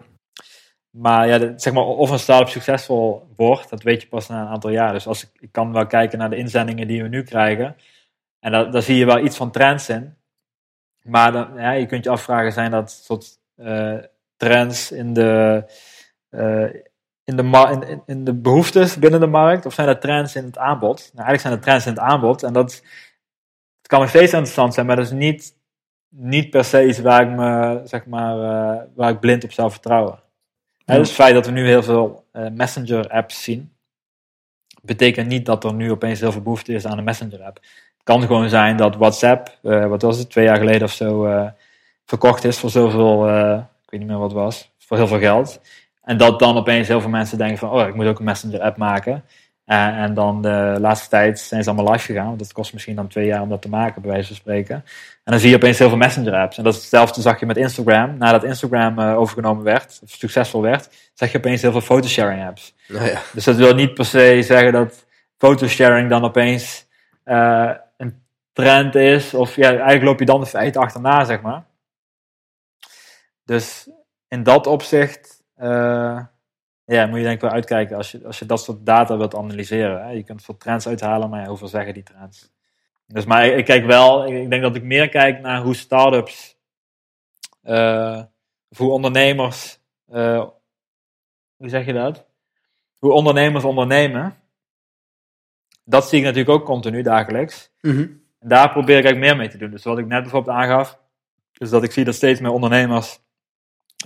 Maar 0.91 1.29
ja, 1.29 1.39
de- 1.39 1.53
zeg 1.57 1.73
maar, 1.73 1.83
of 1.85 2.11
een 2.11 2.19
start-up 2.19 2.49
succesvol 2.49 3.29
wordt, 3.37 3.71
dat 3.71 3.83
weet 3.83 4.03
je 4.03 4.09
pas 4.09 4.29
na 4.29 4.41
een 4.41 4.49
aantal 4.49 4.71
jaar. 4.71 4.93
Dus 4.93 5.07
als 5.07 5.23
ik, 5.23 5.29
ik 5.41 5.53
kan 5.53 5.73
wel 5.73 5.87
kijken 5.87 6.19
naar 6.19 6.31
de 6.31 6.37
inzendingen 6.37 6.87
die 6.89 7.03
we 7.03 7.09
nu 7.09 7.23
krijgen. 7.23 7.77
En 8.41 8.53
daar, 8.53 8.71
daar 8.71 8.83
zie 8.83 8.97
je 8.97 9.05
wel 9.05 9.19
iets 9.25 9.37
van 9.37 9.51
trends 9.51 9.89
in. 9.89 10.17
Maar 11.03 11.33
dan, 11.33 11.49
ja, 11.57 11.71
je 11.71 11.87
kunt 11.87 12.05
je 12.05 12.11
afvragen, 12.11 12.53
zijn 12.53 12.71
dat 12.71 12.91
soort 12.91 13.39
eh, 13.57 13.99
trends 14.37 14.93
in 14.93 15.13
de, 15.13 15.65
eh, 16.29 16.65
in, 17.25 17.37
de 17.37 18.01
in, 18.07 18.25
de 18.25 18.35
behoeftes 18.35 18.99
binnen 18.99 19.21
de 19.21 19.27
markt? 19.27 19.67
Of 19.67 19.75
zijn 19.75 19.87
dat 19.87 20.01
trends 20.01 20.37
in 20.37 20.45
het 20.45 20.59
aanbod? 20.59 20.99
Nou, 20.99 21.27
eigenlijk 21.27 21.41
zijn 21.41 21.53
het 21.53 21.63
trends 21.63 21.87
in 21.87 21.93
het 21.93 22.01
aanbod. 22.01 22.43
En 22.43 22.53
dat 22.53 22.73
het 23.79 23.87
kan 23.87 24.01
nog 24.01 24.09
steeds 24.09 24.33
interessant 24.33 24.75
zijn, 24.75 24.87
maar 24.87 24.97
dat 24.97 25.05
is 25.05 25.13
niet 25.13 25.57
niet 26.09 26.51
per 26.51 26.65
se 26.65 26.87
iets 26.87 26.99
waar 26.99 27.23
ik 27.23 27.37
me, 27.37 27.81
zeg 27.85 28.07
maar, 28.07 28.35
eh, 28.35 28.83
waar 28.95 29.11
ik 29.11 29.21
blind 29.21 29.45
op 29.45 29.53
zou 29.53 29.71
vertrouwen. 29.71 30.21
Hè, 30.85 30.93
Ja. 30.93 30.99
dus 30.99 31.09
het 31.09 31.17
feit 31.17 31.35
dat 31.35 31.47
we 31.47 31.53
nu 31.53 31.67
heel 31.67 31.83
veel 31.83 32.27
eh, 32.33 32.51
messenger 32.51 33.09
apps 33.09 33.43
zien, 33.43 33.73
betekent 34.89 35.29
niet 35.29 35.47
dat 35.47 35.65
er 35.65 35.75
nu 35.75 35.91
opeens 35.91 36.21
heel 36.21 36.33
veel 36.33 36.43
behoefte 36.43 36.73
is 36.73 36.87
aan 36.87 36.99
een 36.99 37.05
messenger 37.05 37.43
app. 37.43 37.57
Het 37.57 38.03
kan 38.05 38.23
gewoon 38.23 38.49
zijn 38.49 38.77
dat 38.77 38.97
WhatsApp, 38.97 39.59
eh, 39.63 39.87
wat 39.87 40.03
was 40.03 40.19
het, 40.19 40.31
twee 40.31 40.45
jaar 40.45 40.57
geleden 40.57 40.83
of 40.83 40.93
zo, 40.93 41.27
eh, 41.27 41.49
verkocht 42.05 42.45
is 42.45 42.59
voor 42.59 42.71
zoveel, 42.71 43.29
eh, 43.29 43.59
ik 43.85 43.91
weet 43.91 44.01
niet 44.01 44.09
meer 44.09 44.19
wat 44.19 44.31
het 44.31 44.41
was, 44.41 44.71
voor 44.79 44.97
heel 44.97 45.07
veel 45.07 45.19
geld. 45.19 45.61
En 46.03 46.17
dat 46.17 46.39
dan 46.39 46.57
opeens 46.57 46.89
heel 46.89 47.01
veel 47.01 47.11
mensen 47.11 47.39
denken 47.39 47.59
van, 47.59 47.71
oh, 47.71 47.89
ik 47.89 47.95
moet 47.95 48.07
ook 48.07 48.19
een 48.19 48.25
messenger 48.25 48.61
app 48.61 48.77
maken. 48.77 49.25
Eh, 49.69 49.87
en 49.87 50.15
dan 50.15 50.43
de 50.43 50.77
laatste 50.81 51.09
tijd 51.09 51.41
zijn 51.41 51.63
ze 51.63 51.71
allemaal 51.71 51.93
live 51.93 52.05
gegaan. 52.05 52.27
Want 52.27 52.41
het 52.41 52.53
kost 52.53 52.73
misschien 52.73 52.95
dan 52.95 53.09
twee 53.09 53.27
jaar 53.27 53.43
om 53.43 53.49
dat 53.49 53.63
te 53.63 53.69
maken, 53.69 54.03
bij 54.03 54.11
wijze 54.11 54.27
van 54.27 54.37
spreken. 54.37 54.75
En 55.25 55.33
dan 55.33 55.39
zie 55.39 55.51
je 55.51 55.57
opeens 55.57 55.79
heel 55.79 55.89
veel 55.89 55.99
messenger 55.99 56.35
apps. 56.35 56.59
En 56.59 56.65
dat 56.65 56.75
is 56.75 56.81
hetzelfde 56.81 57.21
zag 57.21 57.41
je 57.41 57.47
met 57.47 57.57
Instagram. 57.57 58.19
Nadat 58.19 58.45
Instagram 58.45 58.99
eh, 58.99 59.19
overgenomen 59.19 59.65
werd, 59.65 60.01
of 60.03 60.11
succesvol 60.11 60.63
werd, 60.63 60.89
zag 61.15 61.33
je 61.33 61.39
opeens 61.39 61.63
heel 61.63 61.71
veel 61.71 61.81
photosharing 61.81 62.47
apps. 62.47 62.75
Nou 62.87 63.07
ja. 63.07 63.21
Dus 63.33 63.45
dat 63.45 63.57
wil 63.57 63.75
niet 63.75 63.95
per 63.95 64.05
se 64.05 64.43
zeggen 64.43 64.73
dat 64.73 65.07
photosharing 65.37 66.11
dan 66.11 66.25
opeens 66.25 66.87
eh, 67.25 67.71
een 67.97 68.23
trend 68.53 68.95
is. 68.95 69.35
Of 69.35 69.57
ja, 69.57 69.69
eigenlijk 69.69 70.03
loop 70.03 70.19
je 70.19 70.25
dan 70.25 70.41
de 70.41 70.47
feiten 70.47 70.81
achterna, 70.81 71.25
zeg 71.25 71.41
maar. 71.41 71.65
Dus 73.45 73.89
in 74.29 74.43
dat 74.43 74.67
opzicht 74.67 75.43
ja, 76.95 77.07
moet 77.07 77.17
je 77.17 77.23
denk 77.23 77.35
ik 77.35 77.41
wel 77.41 77.51
uitkijken 77.51 77.97
als 77.97 78.11
je, 78.11 78.27
als 78.27 78.39
je 78.39 78.47
dat 78.47 78.63
soort 78.63 78.87
data 78.87 79.17
wilt 79.17 79.35
analyseren. 79.35 80.03
Hè. 80.03 80.11
Je 80.11 80.23
kunt 80.23 80.43
veel 80.43 80.57
trends 80.57 80.89
uithalen, 80.89 81.31
maar 81.31 81.41
ja, 81.41 81.49
hoeveel 81.49 81.69
zeggen 81.69 81.95
die 81.95 82.03
trends? 82.03 82.53
Dus 83.07 83.25
maar 83.25 83.47
ik, 83.47 83.57
ik 83.57 83.65
kijk 83.65 83.85
wel, 83.85 84.27
ik, 84.27 84.43
ik 84.43 84.51
denk 84.51 84.63
dat 84.63 84.77
ik 84.77 84.83
meer 84.83 85.09
kijk 85.09 85.41
naar 85.41 85.63
hoe 85.63 85.75
start-ups, 85.75 86.59
eh, 87.63 88.23
of 88.69 88.79
hoe 88.79 88.91
ondernemers, 88.91 89.81
eh, 90.07 90.45
hoe 91.57 91.69
zeg 91.69 91.87
je 91.87 91.93
dat? 91.93 92.27
Hoe 92.99 93.13
ondernemers 93.13 93.65
ondernemen. 93.65 94.37
Dat 95.85 96.09
zie 96.09 96.19
ik 96.19 96.25
natuurlijk 96.25 96.51
ook 96.51 96.65
continu, 96.65 97.03
dagelijks. 97.03 97.71
Mhm. 97.81 98.07
En 98.39 98.49
daar 98.49 98.71
probeer 98.71 98.99
ik 98.99 99.05
eigenlijk 99.05 99.33
meer 99.33 99.37
mee 99.37 99.49
te 99.49 99.59
doen. 99.59 99.71
Dus 99.71 99.85
wat 99.85 99.99
ik 99.99 100.07
net 100.07 100.23
bijvoorbeeld 100.23 100.57
aangaf, 100.57 100.99
is 101.53 101.71
dat 101.71 101.83
ik 101.83 101.93
zie 101.93 102.05
dat 102.05 102.15
steeds 102.15 102.41
meer 102.41 102.51
ondernemers 102.51 103.21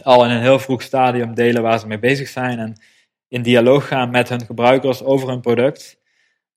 al 0.03 0.25
in 0.25 0.31
een 0.31 0.41
heel 0.41 0.59
vroeg 0.59 0.83
stadium 0.83 1.35
delen 1.35 1.63
waar 1.63 1.79
ze 1.79 1.87
mee 1.87 1.99
bezig 1.99 2.29
zijn 2.29 2.59
en 2.59 2.81
in 3.29 3.43
dialoog 3.43 3.89
gaan 3.89 4.11
met 4.11 4.29
hun 4.29 4.45
gebruikers 4.47 5.03
over 5.03 5.29
hun 5.29 5.41
product. 5.41 6.01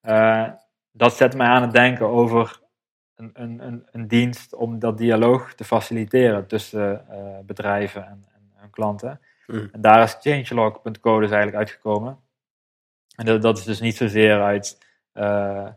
Eh, 0.01 0.49
dat 0.91 1.15
zet 1.15 1.35
mij 1.35 1.47
aan 1.47 1.61
het 1.61 1.71
denken 1.71 2.07
over 2.07 2.59
een, 3.15 3.29
een, 3.33 3.65
een, 3.67 3.87
een 3.91 4.07
dienst 4.07 4.53
om 4.55 4.79
dat 4.79 4.97
dialoog 4.97 5.53
te 5.53 5.63
faciliteren 5.63 6.47
tussen 6.47 7.09
eh, 7.09 7.39
bedrijven 7.45 8.05
en, 8.05 8.25
en 8.33 8.51
hun 8.53 8.69
klanten. 8.69 9.21
Mhm. 9.47 9.67
En 9.71 9.81
daar 9.81 10.03
is 10.03 10.17
changelog.co 10.19 11.19
dus 11.19 11.31
eigenlijk 11.31 11.57
uitgekomen. 11.57 12.19
En 13.15 13.25
dat, 13.25 13.41
dat 13.41 13.57
is 13.57 13.63
dus 13.63 13.79
niet 13.79 13.97
zozeer 13.97 14.41
uit 14.41 14.85
eh, 15.11 15.67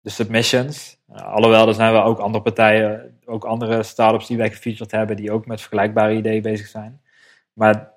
de 0.00 0.10
submissions. 0.10 0.98
Alhoewel, 1.08 1.68
er 1.68 1.74
zijn 1.74 1.92
wel 1.92 2.04
ook 2.04 2.18
andere 2.18 2.42
partijen, 2.42 3.18
ook 3.24 3.44
andere 3.44 3.82
startups 3.82 4.26
die 4.26 4.36
wij 4.36 4.50
gefeatured 4.50 4.90
hebben, 4.90 5.16
die 5.16 5.32
ook 5.32 5.46
met 5.46 5.60
vergelijkbare 5.60 6.14
ideeën 6.14 6.42
bezig 6.42 6.66
zijn. 6.66 7.02
Maar 7.54 7.92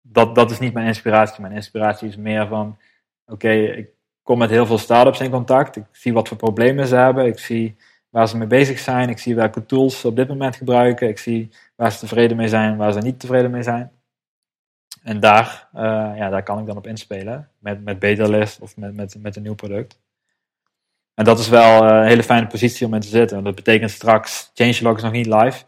dat, 0.00 0.34
dat 0.34 0.50
is 0.50 0.58
niet 0.58 0.72
mijn 0.72 0.86
inspiratie. 0.86 1.40
Mijn 1.40 1.54
inspiratie 1.54 2.08
is 2.08 2.16
meer 2.16 2.46
van, 2.46 2.78
oké, 3.26 3.50
ik 3.50 3.88
kom 4.22 4.38
met 4.38 4.50
heel 4.50 4.66
veel 4.66 4.78
startups 4.78 5.20
in 5.20 5.30
contact. 5.30 5.76
Ik 5.76 5.84
zie 5.90 6.12
wat 6.12 6.28
voor 6.28 6.36
problemen 6.36 6.86
ze 6.86 6.96
hebben. 6.96 7.26
Ik 7.26 7.38
zie 7.38 7.76
waar 8.08 8.28
ze 8.28 8.36
mee 8.36 8.46
bezig 8.46 8.78
zijn. 8.78 9.08
Ik 9.08 9.18
zie 9.18 9.34
welke 9.34 9.66
tools 9.66 10.00
ze 10.00 10.06
op 10.08 10.16
dit 10.16 10.28
moment 10.28 10.56
gebruiken. 10.56 11.08
Ik 11.08 11.18
zie 11.18 11.50
waar 11.76 11.92
ze 11.92 11.98
tevreden 11.98 12.36
mee 12.36 12.48
zijn, 12.48 12.76
waar 12.76 12.92
ze 12.92 12.98
niet 12.98 13.20
tevreden 13.20 13.50
mee 13.50 13.62
zijn. 13.62 13.92
En 15.02 15.20
daar, 15.20 15.68
uh, 15.74 15.80
ja, 16.16 16.28
daar 16.28 16.42
kan 16.42 16.58
ik 16.58 16.66
dan 16.66 16.76
op 16.76 16.86
inspelen. 16.86 17.50
Met, 17.58 17.84
met 17.84 17.98
betalist 17.98 18.60
of 18.60 18.76
met, 18.76 18.94
met, 18.94 19.16
met 19.18 19.36
een 19.36 19.42
nieuw 19.42 19.54
product. 19.54 20.00
En 21.14 21.24
dat 21.24 21.38
is 21.38 21.48
wel 21.48 21.82
een 21.82 22.06
hele 22.06 22.22
fijne 22.22 22.46
positie 22.46 22.86
om 22.86 22.94
in 22.94 23.00
te 23.00 23.08
zitten. 23.08 23.34
Want 23.34 23.46
dat 23.46 23.64
betekent 23.64 23.90
straks, 23.90 24.50
Changelog 24.54 24.96
is 24.96 25.02
nog 25.02 25.12
niet 25.12 25.26
live. 25.26 25.64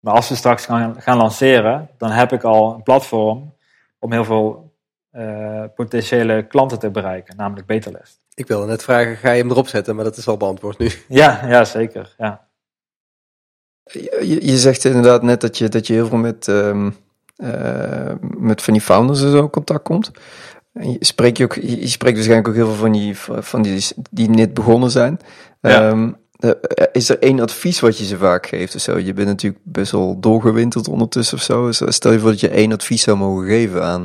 Maar 0.00 0.14
als 0.14 0.28
we 0.28 0.34
straks 0.34 0.64
gaan, 0.64 1.00
gaan 1.00 1.16
lanceren, 1.16 1.88
dan 1.98 2.10
heb 2.10 2.32
ik 2.32 2.42
al 2.42 2.74
een 2.74 2.82
platform 2.82 3.54
om 3.98 4.12
heel 4.12 4.24
veel 4.24 4.72
uh, 5.12 5.64
potentiële 5.74 6.46
klanten 6.46 6.78
te 6.78 6.90
bereiken, 6.90 7.36
namelijk 7.36 7.66
Betalist. 7.66 8.18
Ik 8.34 8.46
wilde 8.46 8.66
net 8.66 8.82
vragen, 8.82 9.16
ga 9.16 9.30
je 9.30 9.40
hem 9.40 9.50
erop 9.50 9.68
zetten? 9.68 9.94
Maar 9.94 10.04
dat 10.04 10.16
is 10.16 10.28
al 10.28 10.36
beantwoord 10.36 10.78
nu. 10.78 10.90
Ja, 11.08 11.46
ja 11.46 11.64
zeker. 11.64 12.14
Ja. 12.18 12.48
Je, 13.92 14.46
je 14.46 14.56
zegt 14.58 14.84
inderdaad 14.84 15.22
net 15.22 15.40
dat 15.40 15.58
je, 15.58 15.68
dat 15.68 15.86
je 15.86 15.92
heel 15.92 16.06
veel 16.06 16.18
met, 16.18 16.46
um, 16.46 16.96
uh, 17.36 18.12
met 18.20 18.62
van 18.62 18.72
die 18.72 18.82
founders 18.82 19.22
en 19.22 19.30
zo 19.30 19.42
in 19.42 19.50
contact 19.50 19.82
komt. 19.82 20.10
En 20.72 20.92
je 20.92 20.96
spreekt, 21.00 21.38
je, 21.38 21.44
ook, 21.44 21.54
je 21.54 21.88
spreekt 21.88 22.14
waarschijnlijk 22.14 22.48
ook 22.48 22.54
heel 22.54 22.66
veel 22.66 22.74
van 22.74 22.92
die, 22.92 23.16
van 23.18 23.62
die, 23.62 23.86
die 24.10 24.30
net 24.30 24.54
begonnen 24.54 24.90
zijn. 24.90 25.18
Ja. 25.60 25.88
Um, 25.88 26.16
is 26.92 27.08
er 27.08 27.18
één 27.18 27.40
advies 27.40 27.80
wat 27.80 27.98
je 27.98 28.04
ze 28.04 28.16
vaak 28.16 28.46
geeft 28.46 28.74
of 28.74 28.80
zo? 28.80 28.98
Je 28.98 29.12
bent 29.12 29.28
natuurlijk 29.28 29.62
best 29.64 29.92
wel 29.92 30.20
doorgewinterd 30.20 30.88
ondertussen 30.88 31.36
of 31.36 31.42
zo. 31.42 31.72
Stel 31.72 32.12
je 32.12 32.18
voor 32.18 32.30
dat 32.30 32.40
je 32.40 32.48
één 32.48 32.72
advies 32.72 33.02
zou 33.02 33.16
mogen 33.16 33.46
geven 33.46 33.84
aan 33.84 34.04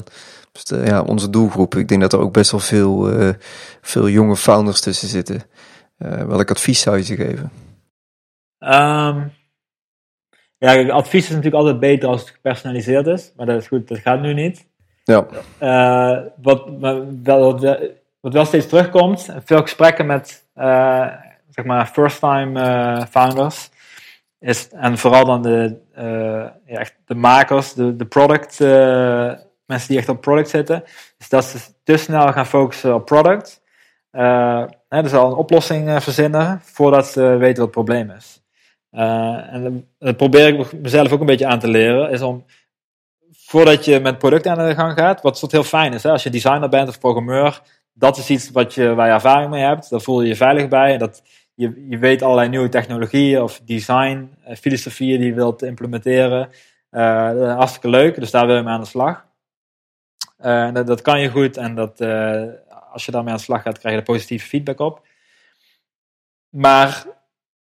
dus 0.56 0.64
de, 0.64 0.82
ja, 0.86 1.02
onze 1.02 1.30
doelgroep. 1.30 1.76
Ik 1.76 1.88
denk 1.88 2.02
dat 2.02 2.14
er 2.14 2.20
ook 2.20 2.34
best 2.34 2.52
wel 2.52 2.60
veel, 2.60 3.20
uh, 3.20 3.34
veel 3.82 4.10
jonge 4.10 4.36
founders 4.36 4.82
tussen 4.82 5.08
zitten. 5.08 5.44
Uh, 6.00 6.24
welk 6.24 6.50
advies 6.50 6.82
zou 6.82 6.98
je 6.98 7.04
ze 7.04 7.16
geven? 7.16 7.52
Um, 8.60 9.32
ja, 10.58 10.90
advies 10.90 11.24
is 11.24 11.30
natuurlijk 11.30 11.56
altijd 11.56 11.80
beter 11.80 12.10
als 12.10 12.22
het 12.22 12.30
gepersonaliseerd 12.30 13.08
is. 13.08 13.32
Maar 13.36 13.46
dat 13.46 13.62
is 13.62 13.68
goed, 13.68 13.88
dat 13.88 13.98
gaat 13.98 14.22
nu 14.22 14.34
niet. 14.34 14.68
Ja. 15.04 15.26
Uh, 15.62 16.28
wat, 16.42 16.64
wel, 16.80 17.60
wat, 17.60 17.80
wat 18.20 18.34
wel 18.34 18.46
steeds 18.46 18.68
terugkomt, 18.68 19.30
veel 19.46 19.62
gesprekken 19.62 20.06
met 20.06 20.46
uh, 20.56 21.08
zeg 21.56 21.66
maar 21.66 21.86
first-time 21.86 22.60
uh, 22.60 23.06
founders, 23.06 23.70
is, 24.40 24.70
en 24.70 24.98
vooral 24.98 25.26
dan 25.26 25.42
de, 25.42 25.78
ja, 26.66 26.78
echt 26.78 26.96
de 27.06 27.16
makers, 27.16 27.74
de, 27.74 27.96
de 27.96 28.06
product, 28.06 28.60
mensen 29.66 29.88
die 29.88 29.98
echt 29.98 30.10
op 30.10 30.22
product 30.22 30.50
zitten, 30.50 30.84
is 31.18 31.30
dat 31.30 31.46
ze 31.46 31.58
te 31.84 31.98
snel 31.98 32.32
gaan 32.32 32.46
focussen 32.46 32.96
op 32.96 33.06
product. 33.06 33.62
Hè, 34.90 35.02
dus 35.02 35.14
al 35.14 35.32
een 35.32 35.38
oplossing 35.38 36.04
verzinnen 36.04 36.60
voordat 36.64 37.08
ze 37.08 37.22
weten 37.22 37.66
wat 37.66 37.76
het 37.76 37.86
probleem 37.86 38.12
is. 38.12 38.42
en 38.92 39.88
dat 40.00 40.18
probeer 40.18 40.48
ik 40.48 40.74
mezelf 40.74 41.12
ook 41.12 41.20
een 41.20 41.26
beetje 41.26 41.48
aan 41.48 41.60
te 41.60 41.68
leren, 41.68 42.12
is 42.12 42.22
om 42.22 42.46
voordat 43.32 43.86
je 43.86 44.00
met 44.00 44.18
product 44.18 44.48
aan 44.48 44.68
de 44.68 44.76
gang 44.76 44.98
gaat, 44.98 45.22
wat 45.22 45.38
soort 45.38 45.52
heel 45.52 45.64
fijn 45.64 45.94
is. 45.94 46.04
Hè? 46.04 46.12
Als 46.12 46.24
je 46.24 46.30
designer 46.30 46.70
bent 46.70 46.90
of 46.90 47.00
programmeur, 47.00 47.62
dat 47.94 48.18
is 48.18 48.30
iets 48.30 48.52
wat 48.52 48.74
je, 48.74 48.94
waar 48.94 49.08
je 49.08 49.14
ervaring 49.14 49.50
mee 49.50 49.64
hebt. 49.64 49.90
Daar 49.90 50.02
voel 50.02 50.22
je 50.22 50.28
je 50.28 50.36
veilig 50.36 50.68
bij. 50.68 50.98
Dat, 50.98 51.24
je, 51.56 51.86
je 51.90 51.98
weet 51.98 52.22
allerlei 52.22 52.50
nieuwe 52.50 52.70
technologieën 52.70 53.42
of 53.42 53.62
design, 53.66 54.38
uh, 54.48 54.56
filosofieën 54.56 55.20
die 55.20 55.28
je 55.28 55.34
wilt 55.34 55.62
implementeren. 55.62 56.50
Uh, 56.92 57.56
hartstikke 57.56 57.90
leuk, 57.90 58.20
dus 58.20 58.32
daar 58.32 58.46
wil 58.48 58.56
je 58.56 58.64
mee 58.64 58.74
aan 58.74 58.82
de 58.82 58.88
slag. 58.88 59.26
Uh, 60.40 60.74
dat, 60.74 60.88
dat, 60.88 61.02
kan 61.02 61.20
je 61.20 61.30
goed 61.30 61.58
en 61.58 61.76
dat, 61.76 62.02
als 62.92 63.06
je 63.06 63.12
daarmee 63.12 63.32
aan 63.32 63.38
de 63.38 63.44
slag 63.44 63.62
gaat, 63.62 63.80
krijg 63.80 63.96
je 63.96 64.00
er 64.00 64.08
positieve 64.08 64.48
feedback 64.48 64.80
op. 64.80 65.08
Maar 66.50 67.06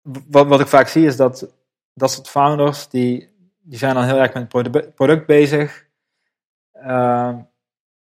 wat, 0.02 0.47
wat 0.47 0.61
ik 0.61 0.66
vaak 0.66 0.89
zie 0.89 1.07
is 1.07 1.16
dat 1.16 1.55
dat 1.94 2.11
soort 2.11 2.28
founders, 2.28 2.89
die, 2.89 3.28
die 3.62 3.78
zijn 3.78 3.94
dan 3.94 4.05
heel 4.05 4.19
erg 4.19 4.35
met 4.35 4.52
het 4.52 4.94
product 4.94 5.27
bezig. 5.27 5.86
Uh, 6.74 7.36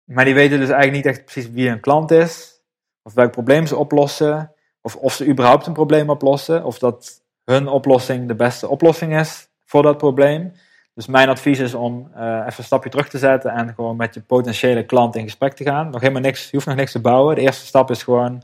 maar 0.05 0.24
die 0.24 0.35
weten 0.35 0.59
dus 0.59 0.69
eigenlijk 0.69 1.05
niet 1.05 1.15
echt 1.15 1.24
precies 1.24 1.51
wie 1.51 1.69
hun 1.69 1.81
klant 1.81 2.11
is. 2.11 2.62
Of 3.03 3.15
welk 3.15 3.31
probleem 3.31 3.66
ze 3.66 3.77
oplossen. 3.77 4.53
Of 4.86 4.97
of 4.97 5.12
ze 5.12 5.27
überhaupt 5.27 5.66
een 5.66 5.73
probleem 5.73 6.11
oplossen. 6.11 6.65
Of 6.65 6.78
dat 6.78 7.23
hun 7.44 7.69
oplossing 7.69 8.28
de 8.28 8.35
beste 8.35 8.69
oplossing 8.69 9.19
is 9.19 9.48
voor 9.65 9.82
dat 9.82 9.98
probleem. 9.98 10.52
Dus 10.94 11.06
mijn 11.06 11.28
advies 11.28 11.59
is 11.59 11.74
om 11.74 12.11
uh, 12.16 12.23
even 12.23 12.55
een 12.56 12.65
stapje 12.65 12.90
terug 12.90 13.09
te 13.09 13.19
zetten. 13.19 13.51
En 13.51 13.74
gewoon 13.74 13.97
met 13.97 14.15
je 14.15 14.20
potentiële 14.20 14.85
klant 14.85 15.16
in 15.16 15.24
gesprek 15.24 15.52
te 15.52 15.65
gaan. 15.65 15.90
Nog 15.90 16.01
helemaal 16.01 16.23
niks, 16.23 16.44
je 16.44 16.51
hoeft 16.52 16.66
nog 16.66 16.77
niks 16.77 16.93
te 16.93 17.01
bouwen. 17.01 17.35
De 17.35 17.40
eerste 17.40 17.66
stap 17.66 17.90
is 17.90 18.02
gewoon. 18.02 18.43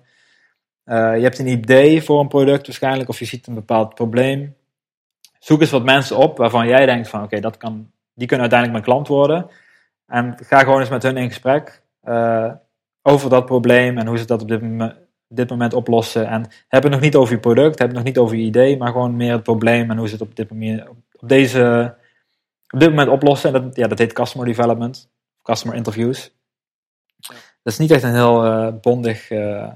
Uh, 0.85 1.17
je 1.17 1.23
hebt 1.23 1.39
een 1.39 1.47
idee 1.47 2.03
voor 2.03 2.21
een 2.21 2.29
product 2.29 2.67
waarschijnlijk. 2.67 3.09
Of 3.09 3.19
je 3.19 3.25
ziet 3.25 3.47
een 3.47 3.55
bepaald 3.55 3.95
probleem 3.95 4.55
zoek 5.41 5.61
eens 5.61 5.71
wat 5.71 5.85
mensen 5.85 6.17
op 6.17 6.37
waarvan 6.37 6.67
jij 6.67 6.87
denkt 6.87 7.09
van 7.09 7.23
oké, 7.23 7.41
dat 7.41 7.57
kan, 7.57 7.91
die 8.15 8.27
kunnen 8.27 8.51
uiteindelijk 8.51 8.73
mijn 8.73 8.85
klant 8.85 9.09
worden. 9.09 9.51
En 10.07 10.35
ga 10.43 10.59
gewoon 10.59 10.81
eens 10.81 10.89
met 10.89 11.03
hun 11.03 11.17
in 11.17 11.29
gesprek 11.29 11.83
uh, 12.05 12.53
over 13.03 13.31
dat 13.31 13.47
probleem 13.47 13.99
en 13.99 14.07
hoe 14.07 14.19
ze 14.19 14.25
dat 14.25 14.43
op 14.43 14.49
dit, 14.49 14.63
moment, 14.63 14.95
dit 15.37 15.51
moment 15.51 15.75
oplossen. 15.75 16.27
En 16.27 16.47
heb 16.69 16.83
het 16.83 16.93
nog 16.93 17.01
niet 17.01 17.17
over 17.17 17.35
je 17.35 17.41
product, 17.41 17.79
heb 17.79 17.89
het 17.89 17.97
nog 17.97 18.07
niet 18.07 18.19
over 18.19 18.37
je 18.37 18.43
idee, 18.43 18.77
maar 18.77 18.93
gewoon 18.93 19.17
meer 19.17 19.33
het 19.33 19.43
probleem 19.43 19.91
en 19.91 19.97
hoe 19.97 20.07
ze 20.07 20.13
het 20.13 20.23
op 20.23 20.37
dit 20.37 20.51
moment, 20.51 20.89
op 20.89 21.29
deze, 21.29 21.95
op 22.71 22.81
dit 22.81 22.89
moment 22.89 23.09
oplossen. 23.09 23.55
En 23.55 23.63
dat, 23.63 23.77
ja, 23.77 23.87
dat 23.87 23.99
heet 23.99 24.13
customer 24.13 24.47
development, 24.47 25.11
customer 25.43 25.77
interviews. 25.77 26.35
Dat 27.63 27.73
is 27.73 27.79
niet 27.79 27.91
echt 27.91 28.03
een 28.03 28.15
heel 28.15 28.47
uh, 28.47 28.69
bondig 28.81 29.31
uh, 29.31 29.69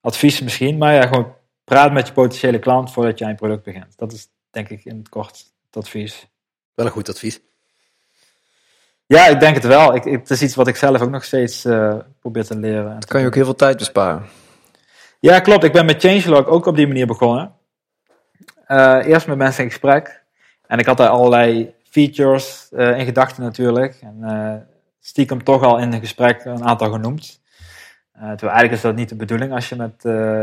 advies 0.00 0.40
misschien, 0.40 0.78
maar 0.78 0.94
ja, 0.94 1.06
gewoon 1.06 1.34
praat 1.64 1.92
met 1.92 2.06
je 2.06 2.12
potentiële 2.12 2.58
klant 2.58 2.92
voordat 2.92 3.18
je 3.18 3.24
aan 3.24 3.30
je 3.30 3.36
product 3.36 3.64
begint. 3.64 3.98
Dat 3.98 4.12
is 4.12 4.28
denk 4.50 4.68
ik 4.68 4.84
in 4.84 4.96
het 4.96 5.08
kort 5.08 5.50
het 5.70 5.84
advies. 5.84 6.28
Wel 6.74 6.86
een 6.86 6.92
goed 6.92 7.08
advies. 7.08 7.40
Ja, 9.06 9.26
ik 9.26 9.40
denk 9.40 9.54
het 9.54 9.64
wel. 9.64 9.94
Ik, 9.94 10.04
het 10.04 10.30
is 10.30 10.42
iets 10.42 10.54
wat 10.54 10.68
ik 10.68 10.76
zelf 10.76 11.00
ook 11.00 11.10
nog 11.10 11.24
steeds 11.24 11.64
eh, 11.64 11.94
probeer 12.20 12.44
te 12.44 12.58
leren. 12.58 12.92
en 12.92 13.00
te 13.00 13.06
Kan 13.06 13.20
je 13.20 13.26
ook 13.26 13.34
heel 13.34 13.44
veel 13.44 13.54
tijd 13.54 13.76
besparen. 13.76 14.26
Ja, 15.20 15.40
klopt. 15.40 15.64
Ik 15.64 15.72
ben 15.72 15.86
met 15.86 16.02
Changelog 16.02 16.46
ook 16.46 16.66
op 16.66 16.76
die 16.76 16.86
manier 16.86 17.06
begonnen. 17.06 17.52
Eh, 18.66 18.98
eerst 19.04 19.26
met 19.26 19.36
mensen 19.36 19.64
in 19.64 19.70
gesprek. 19.70 20.22
En 20.66 20.78
ik 20.78 20.86
had 20.86 20.96
daar 20.96 21.08
allerlei 21.08 21.74
features 21.90 22.68
eh, 22.72 22.98
in 22.98 23.04
gedachten 23.04 23.42
natuurlijk. 23.42 23.98
En 24.00 24.16
eh, 24.22 24.54
stiekem 25.00 25.44
toch 25.44 25.62
al 25.62 25.78
in 25.78 25.92
een 25.92 26.00
gesprek 26.00 26.44
een 26.44 26.64
aantal 26.64 26.92
genoemd. 26.92 27.40
Terwijl 28.12 28.52
eigenlijk 28.52 28.72
is 28.72 28.80
dat 28.80 28.94
niet 28.94 29.08
de 29.08 29.16
bedoeling 29.16 29.52
als 29.52 29.68
je 29.68 29.76
met 29.76 29.94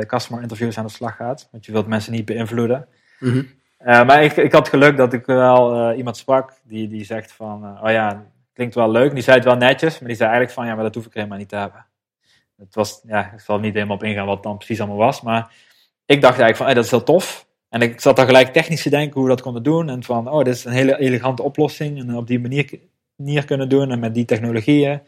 customer 0.07 0.41
interviews 0.41 0.77
aan 0.77 0.85
de 0.85 0.91
slag 0.91 1.15
gaat. 1.15 1.47
Want 1.51 1.65
je 1.65 1.71
wilt 1.71 1.87
mensen 1.87 2.11
niet 2.11 2.25
beïnvloeden. 2.25 2.87
Mhm. 3.19 3.43
Maar 3.83 4.23
ik, 4.23 4.35
ik 4.37 4.51
had 4.51 4.69
geluk 4.69 4.97
dat 4.97 5.13
ik 5.13 5.25
wel 5.25 5.93
iemand 5.93 6.17
sprak 6.17 6.53
die, 6.63 6.87
die 6.87 7.03
zegt 7.05 7.31
van, 7.31 7.79
oh 7.83 7.91
ja, 7.91 8.25
klinkt 8.53 8.75
wel 8.75 8.91
leuk. 8.91 9.13
Die 9.13 9.23
zei 9.23 9.35
het 9.35 9.45
wel 9.45 9.55
netjes, 9.55 9.99
maar 9.99 10.07
die 10.07 10.17
zei 10.17 10.29
eigenlijk 10.29 10.57
van, 10.57 10.65
ja, 10.65 10.73
maar 10.75 10.83
dat 10.83 10.95
hoef 10.95 11.05
ik 11.05 11.13
helemaal 11.13 11.37
niet 11.37 11.49
te 11.49 11.55
hebben. 11.55 11.85
Het 12.57 12.75
was, 12.75 13.01
ja, 13.03 13.31
ik 13.33 13.39
zal 13.39 13.59
niet 13.59 13.73
helemaal 13.73 13.95
op 13.95 14.03
ingaan 14.03 14.25
wat 14.25 14.35
het 14.35 14.43
dan 14.43 14.57
precies 14.57 14.79
allemaal 14.79 14.97
was, 14.97 15.21
maar 15.21 15.51
ik 16.05 16.21
dacht 16.21 16.39
eigenlijk 16.39 16.57
van, 16.57 16.65
hey, 16.65 16.75
dat 16.75 16.83
is 16.83 16.91
heel 16.91 17.03
tof. 17.03 17.47
En 17.69 17.81
ik 17.81 18.01
zat 18.01 18.15
dan 18.15 18.25
gelijk 18.25 18.53
technisch 18.53 18.81
te 18.81 18.89
denken 18.89 19.13
hoe 19.13 19.23
we 19.23 19.29
dat 19.29 19.41
konden 19.41 19.63
doen. 19.63 19.89
En 19.89 20.03
van, 20.03 20.29
oh, 20.29 20.43
dit 20.43 20.55
is 20.55 20.65
een 20.65 20.71
hele 20.71 20.99
elegante 20.99 21.43
oplossing. 21.43 21.99
En 21.99 22.15
op 22.15 22.27
die 22.27 22.39
manier, 22.39 22.79
manier 23.15 23.45
kunnen 23.45 23.69
doen 23.69 23.91
en 23.91 23.99
met 23.99 24.13
die 24.13 24.25
technologieën. 24.25 25.01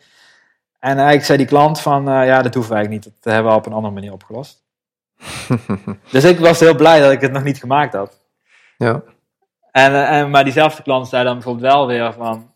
En 0.80 0.96
eigenlijk 0.96 1.26
zei 1.26 1.38
die 1.38 1.48
klant 1.48 1.82
van, 1.82 2.10
eh, 2.10 2.26
ja, 2.26 2.42
dat 2.42 2.54
hoeven 2.54 2.72
we 2.72 2.78
eigenlijk 2.78 3.06
niet. 3.06 3.16
Dat 3.22 3.34
hebben 3.34 3.52
we 3.52 3.58
op 3.58 3.66
een 3.66 3.74
andere 3.74 3.94
manier 3.94 4.14
opgelost. 4.14 4.64
Dus 6.12 6.24
ik 6.24 6.40
was 6.40 6.60
heel 6.60 6.76
blij 6.76 7.00
dat 7.00 7.12
ik 7.12 7.22
het 7.22 7.32
nog 7.32 7.44
niet 7.44 7.60
gemaakt 7.60 7.94
had. 7.94 8.20
ja. 8.78 9.04
En, 9.72 9.94
eh, 9.94 10.20
en, 10.20 10.30
maar 10.30 10.44
diezelfde 10.44 10.84
klant 10.84 11.08
zei 11.08 11.24
dan 11.24 11.34
bijvoorbeeld 11.34 11.74
wel 11.74 11.88
weer 11.88 12.14
van... 12.14 12.54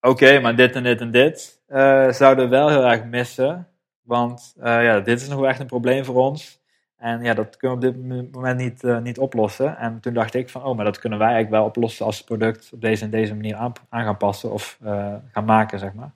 Oké, 0.00 0.40
maar 0.40 0.56
dit 0.56 0.74
en 0.74 0.82
dit 0.82 1.00
en 1.00 1.10
dit 1.10 1.60
eh, 1.66 2.10
zouden 2.10 2.44
we 2.44 2.50
wel 2.50 2.68
heel 2.68 2.84
erg 2.84 3.04
missen. 3.04 3.71
Want 4.02 4.54
eh, 4.60 4.84
ja, 4.84 5.00
dit 5.00 5.20
is 5.20 5.28
nog 5.28 5.38
wel 5.38 5.48
echt 5.48 5.60
een 5.60 5.66
probleem 5.66 6.04
voor 6.04 6.14
ons. 6.14 6.60
En 6.96 7.22
ja, 7.22 7.34
dat 7.34 7.56
kunnen 7.56 7.80
we 7.80 7.86
op 7.86 7.94
dit 7.94 8.32
moment 8.32 8.58
niet, 8.58 8.84
eh, 8.84 8.98
niet 8.98 9.18
oplossen. 9.18 9.76
En 9.78 10.00
toen 10.00 10.14
dacht 10.14 10.34
ik 10.34 10.48
van, 10.48 10.64
oh, 10.64 10.76
maar 10.76 10.84
dat 10.84 10.98
kunnen 10.98 11.18
wij 11.18 11.28
eigenlijk 11.28 11.56
wel 11.56 11.68
oplossen 11.68 12.06
als 12.06 12.16
het 12.16 12.26
product 12.26 12.70
op 12.72 12.80
deze 12.80 13.04
en 13.04 13.10
deze 13.10 13.34
manier 13.34 13.54
aan, 13.54 13.72
aan 13.88 14.04
gaan 14.04 14.16
passen 14.16 14.52
of 14.52 14.78
eh, 14.82 15.14
gaan 15.32 15.44
maken, 15.44 15.78
zeg 15.78 15.92
maar. 15.94 16.12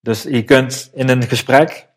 Dus 0.00 0.22
je 0.22 0.44
kunt 0.44 0.90
in 0.94 1.08
een 1.08 1.22
gesprek, 1.22 1.88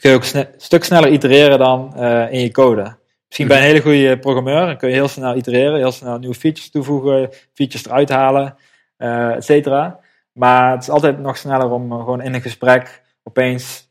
kun 0.00 0.10
je 0.10 0.16
ook 0.16 0.24
een 0.32 0.48
stuk 0.56 0.84
sneller 0.84 1.12
itereren 1.12 1.58
dan 1.58 1.96
in 2.30 2.40
je 2.40 2.50
code. 2.50 2.96
Misschien 3.26 3.48
bij 3.48 3.56
een 3.56 3.62
hele 3.62 3.80
goede 3.80 4.18
programmeur, 4.18 4.66
dan 4.66 4.76
kun 4.76 4.88
je 4.88 4.94
heel 4.94 5.08
snel 5.08 5.36
itereren, 5.36 5.76
heel 5.76 5.92
snel 5.92 6.18
nieuwe 6.18 6.34
features 6.34 6.70
toevoegen, 6.70 7.30
features 7.52 7.86
eruit 7.86 8.08
halen, 8.08 8.56
et 8.96 9.44
cetera. 9.44 10.00
Maar 10.32 10.70
het 10.70 10.82
is 10.82 10.90
altijd 10.90 11.18
nog 11.18 11.36
sneller 11.36 11.70
om 11.70 11.90
gewoon 11.92 12.20
in 12.20 12.34
een 12.34 12.40
gesprek 12.40 13.02
opeens 13.22 13.85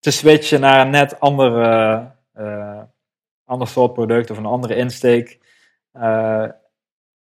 te 0.00 0.10
switchen 0.10 0.60
naar 0.60 0.80
een 0.80 0.90
net 0.90 1.20
ander, 1.20 1.62
eh, 1.62 2.04
eh, 2.32 2.82
ander 3.44 3.68
soort 3.68 3.92
product 3.92 4.30
of 4.30 4.38
een 4.38 4.46
andere 4.46 4.74
insteek. 4.74 5.38
Eh, 5.92 6.48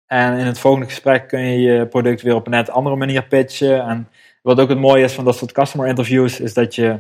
en 0.06 0.38
in 0.38 0.46
het 0.46 0.60
volgende 0.60 0.86
gesprek 0.86 1.28
kun 1.28 1.40
je 1.40 1.60
je 1.60 1.88
product 1.88 2.22
weer 2.22 2.36
op 2.36 2.46
een 2.46 2.52
net 2.52 2.70
andere 2.70 2.96
manier 2.96 3.28
pitchen. 3.28 3.82
En 3.82 4.10
wat 4.42 4.60
ook 4.60 4.70
het 4.70 4.80
mooie 4.80 5.04
is 5.04 5.14
van 5.14 5.26
dat 5.26 5.36
soort 5.36 5.52
customer 5.52 5.88
interviews, 5.88 6.40
is 6.40 6.54
dat 6.54 6.76
je, 6.76 7.00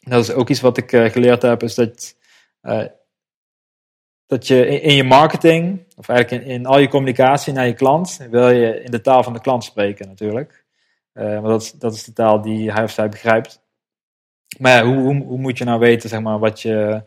dat 0.00 0.22
is 0.22 0.32
ook 0.32 0.48
iets 0.48 0.60
wat 0.60 0.76
ik 0.76 0.90
geleerd 0.90 1.42
heb, 1.42 1.62
is 1.62 1.74
dat, 1.74 2.16
dat 4.26 4.46
je 4.46 4.80
in, 4.80 4.94
je 4.94 5.04
marketing, 5.04 5.84
of 5.96 6.08
eigenlijk 6.08 6.44
in, 6.44 6.50
in 6.50 6.66
al 6.66 6.78
je 6.78 6.88
communicatie 6.88 7.52
naar 7.52 7.66
je 7.66 7.74
klant, 7.74 8.26
wil 8.30 8.50
je 8.50 8.82
in 8.82 8.90
de 8.90 9.00
taal 9.00 9.22
van 9.22 9.32
de 9.32 9.40
klant 9.40 9.64
spreken 9.64 10.08
natuurlijk. 10.08 10.64
Want 11.12 11.46
dat, 11.46 11.74
dat 11.78 11.94
is 11.94 12.04
de 12.04 12.12
taal 12.12 12.40
die 12.40 12.72
hij 12.72 12.82
of 12.82 12.90
zij 12.90 13.08
begrijpt. 13.08 13.61
Maar 14.58 14.72
ja, 14.72 14.84
hoe, 14.84 14.96
hoe, 14.96 15.22
hoe 15.24 15.38
moet 15.38 15.58
je 15.58 15.64
nou 15.64 15.78
weten 15.78 16.08
zeg 16.08 16.20
maar, 16.20 16.38
wat, 16.38 16.60
je, 16.60 17.02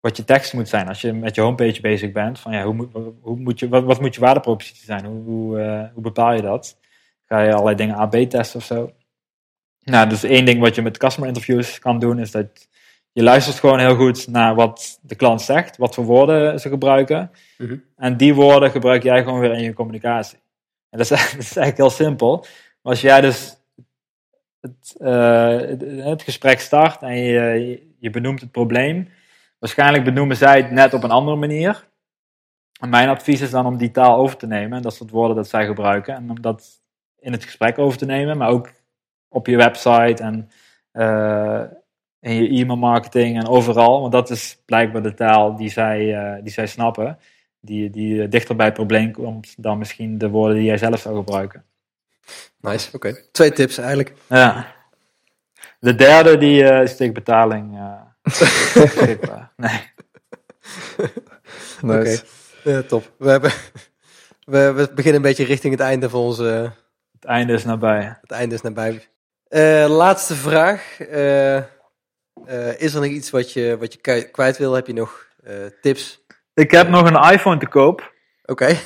wat 0.00 0.16
je 0.16 0.24
tekst 0.24 0.52
moet 0.52 0.68
zijn 0.68 0.88
als 0.88 1.00
je 1.00 1.12
met 1.12 1.34
je 1.34 1.40
homepage 1.40 1.80
bezig 1.80 2.12
bent? 2.12 2.40
Van, 2.40 2.52
ja, 2.52 2.64
hoe, 2.64 2.74
moet- 2.74 2.92
hoe 3.20 3.36
moet 3.36 3.58
je, 3.58 3.68
wat, 3.68 3.84
wat 3.84 4.00
moet 4.00 4.14
je 4.14 4.20
waardepropositie 4.20 4.84
zijn? 4.84 5.04
Hoe, 5.04 5.22
hoe, 5.22 5.60
eh, 5.60 5.84
hoe 5.92 6.02
bepaal 6.02 6.32
je 6.32 6.42
dat? 6.42 6.78
Ga 7.24 7.40
je 7.42 7.52
allerlei 7.52 7.76
dingen 7.76 7.96
AB 7.96 8.14
testen 8.14 8.60
of 8.60 8.64
zo? 8.66 8.92
Nou, 9.80 10.08
dus 10.08 10.22
één 10.22 10.44
ding 10.44 10.60
wat 10.60 10.74
je 10.74 10.82
met 10.82 10.96
customer 10.96 11.28
interviews 11.28 11.78
kan 11.78 11.98
doen, 11.98 12.18
is 12.18 12.30
dat 12.30 12.68
je 13.12 13.22
luistert 13.22 13.58
gewoon 13.58 13.78
heel 13.78 13.96
goed 13.96 14.26
naar 14.28 14.54
wat 14.54 14.98
de 15.02 15.14
klant 15.14 15.42
zegt, 15.42 15.76
wat 15.76 15.94
voor 15.94 16.04
woorden 16.04 16.60
ze 16.60 16.68
gebruiken. 16.68 17.30
Mhm. 17.58 17.76
En 17.96 18.16
die 18.16 18.34
woorden 18.34 18.70
gebruik 18.70 19.02
jij 19.02 19.22
gewoon 19.22 19.40
weer 19.40 19.52
in 19.52 19.62
je 19.62 19.72
communicatie. 19.72 20.38
En 20.90 20.98
dat 20.98 21.00
is, 21.00 21.08
dat 21.32 21.40
is 21.40 21.56
eigenlijk 21.56 21.76
heel 21.76 21.90
simpel. 21.90 22.36
Maar 22.82 22.92
als 22.92 23.00
jij 23.00 23.20
dus 23.20 23.56
het, 24.64 24.96
eh, 25.00 26.04
het, 26.04 26.22
gesprek 26.22 26.60
start 26.60 27.02
en 27.02 27.16
je, 27.98 28.10
benoemt 28.10 28.40
het 28.40 28.50
probleem, 28.50 29.08
waarschijnlijk 29.58 30.04
benoemen 30.04 30.36
zij 30.36 30.56
het 30.56 30.70
net 30.70 30.94
op 30.94 31.02
een 31.02 31.10
andere 31.10 31.36
manier. 31.36 31.84
Mijn 32.88 33.08
advies 33.08 33.40
is 33.40 33.50
dan 33.50 33.66
om 33.66 33.76
die 33.76 33.90
taal 33.90 34.16
over 34.16 34.36
te 34.36 34.46
nemen, 34.46 34.76
en 34.76 34.82
dat 34.82 34.94
soort 34.94 35.10
woorden 35.10 35.36
dat 35.36 35.48
zij 35.48 35.66
gebruiken, 35.66 36.14
en 36.14 36.30
om 36.30 36.40
dat 36.40 36.82
in 37.18 37.32
het 37.32 37.44
gesprek 37.44 37.78
over 37.78 37.98
te 37.98 38.06
nemen, 38.06 38.36
maar 38.36 38.48
ook 38.48 38.70
op 39.28 39.46
je 39.46 39.56
website 39.56 40.22
en 40.22 40.50
eh, 40.92 41.62
in 42.20 42.34
je 42.34 42.48
e-mail 42.48 42.78
marketing 42.78 43.36
en 43.36 43.48
overal. 43.48 44.00
Want 44.00 44.12
dat 44.12 44.30
is 44.30 44.62
blijkbaar 44.66 45.02
de 45.02 45.14
taal 45.14 45.56
die 45.56 45.70
zij, 45.70 46.14
eh, 46.14 46.42
die 46.42 46.52
zij 46.52 46.66
snappen. 46.66 47.18
Die, 47.60 47.90
die 47.90 48.28
dichter 48.28 48.56
bij 48.56 48.66
het 48.66 48.74
probleem 48.74 49.12
komt 49.12 49.62
dan 49.62 49.78
misschien 49.78 50.18
de 50.18 50.28
woorden 50.28 50.56
die 50.56 50.64
jij 50.64 50.76
zelf 50.76 51.00
zou 51.00 51.16
gebruiken. 51.16 51.64
Nice, 52.60 52.88
oké. 52.92 53.24
Twee 53.32 53.52
tips 53.52 53.78
eigenlijk. 53.78 54.12
Ja. 54.26 54.74
De 55.80 55.94
derde 55.94 56.38
die 56.38 56.64
eh, 56.64 56.82
is 56.82 56.96
tegen 56.96 57.14
betaling 57.14 57.78
eh, 57.78 58.00
beschikbaar. 58.74 59.52
Nee. 59.56 59.92
Nice. 61.80 62.22
Oké, 62.60 62.70
Ja, 62.70 62.82
top. 62.82 63.12
We, 63.18 63.30
hebben, 63.30 63.52
we, 64.44 64.72
we 64.72 64.90
beginnen 64.94 65.14
een 65.14 65.28
beetje 65.28 65.44
richting 65.44 65.72
het 65.72 65.82
einde 65.82 66.10
van 66.10 66.20
onze... 66.20 66.72
Het 67.12 67.24
einde 67.24 67.52
is 67.52 67.64
nabij. 67.64 68.18
Het 68.20 68.30
einde 68.30 68.54
is 68.54 68.60
nabij. 68.60 69.08
Eh, 69.48 69.86
laatste 69.88 70.34
vraag. 70.34 71.00
Eh, 71.00 71.56
eh, 71.56 71.64
is 72.76 72.94
er 72.94 73.00
nog 73.00 73.10
iets 73.10 73.30
wat 73.30 73.52
je, 73.52 73.76
wat 73.78 73.92
je 73.92 73.98
kwi- 74.00 74.30
kwijt 74.30 74.58
wil? 74.58 74.72
Heb 74.72 74.86
je 74.86 74.92
nog 74.92 75.26
eh, 75.44 75.54
tips? 75.80 76.24
Ik 76.54 76.70
heb 76.70 76.88
nog 76.88 77.10
een 77.10 77.32
iPhone 77.32 77.58
te 77.58 77.66
koop. 77.68 78.12
Oké. 78.44 78.76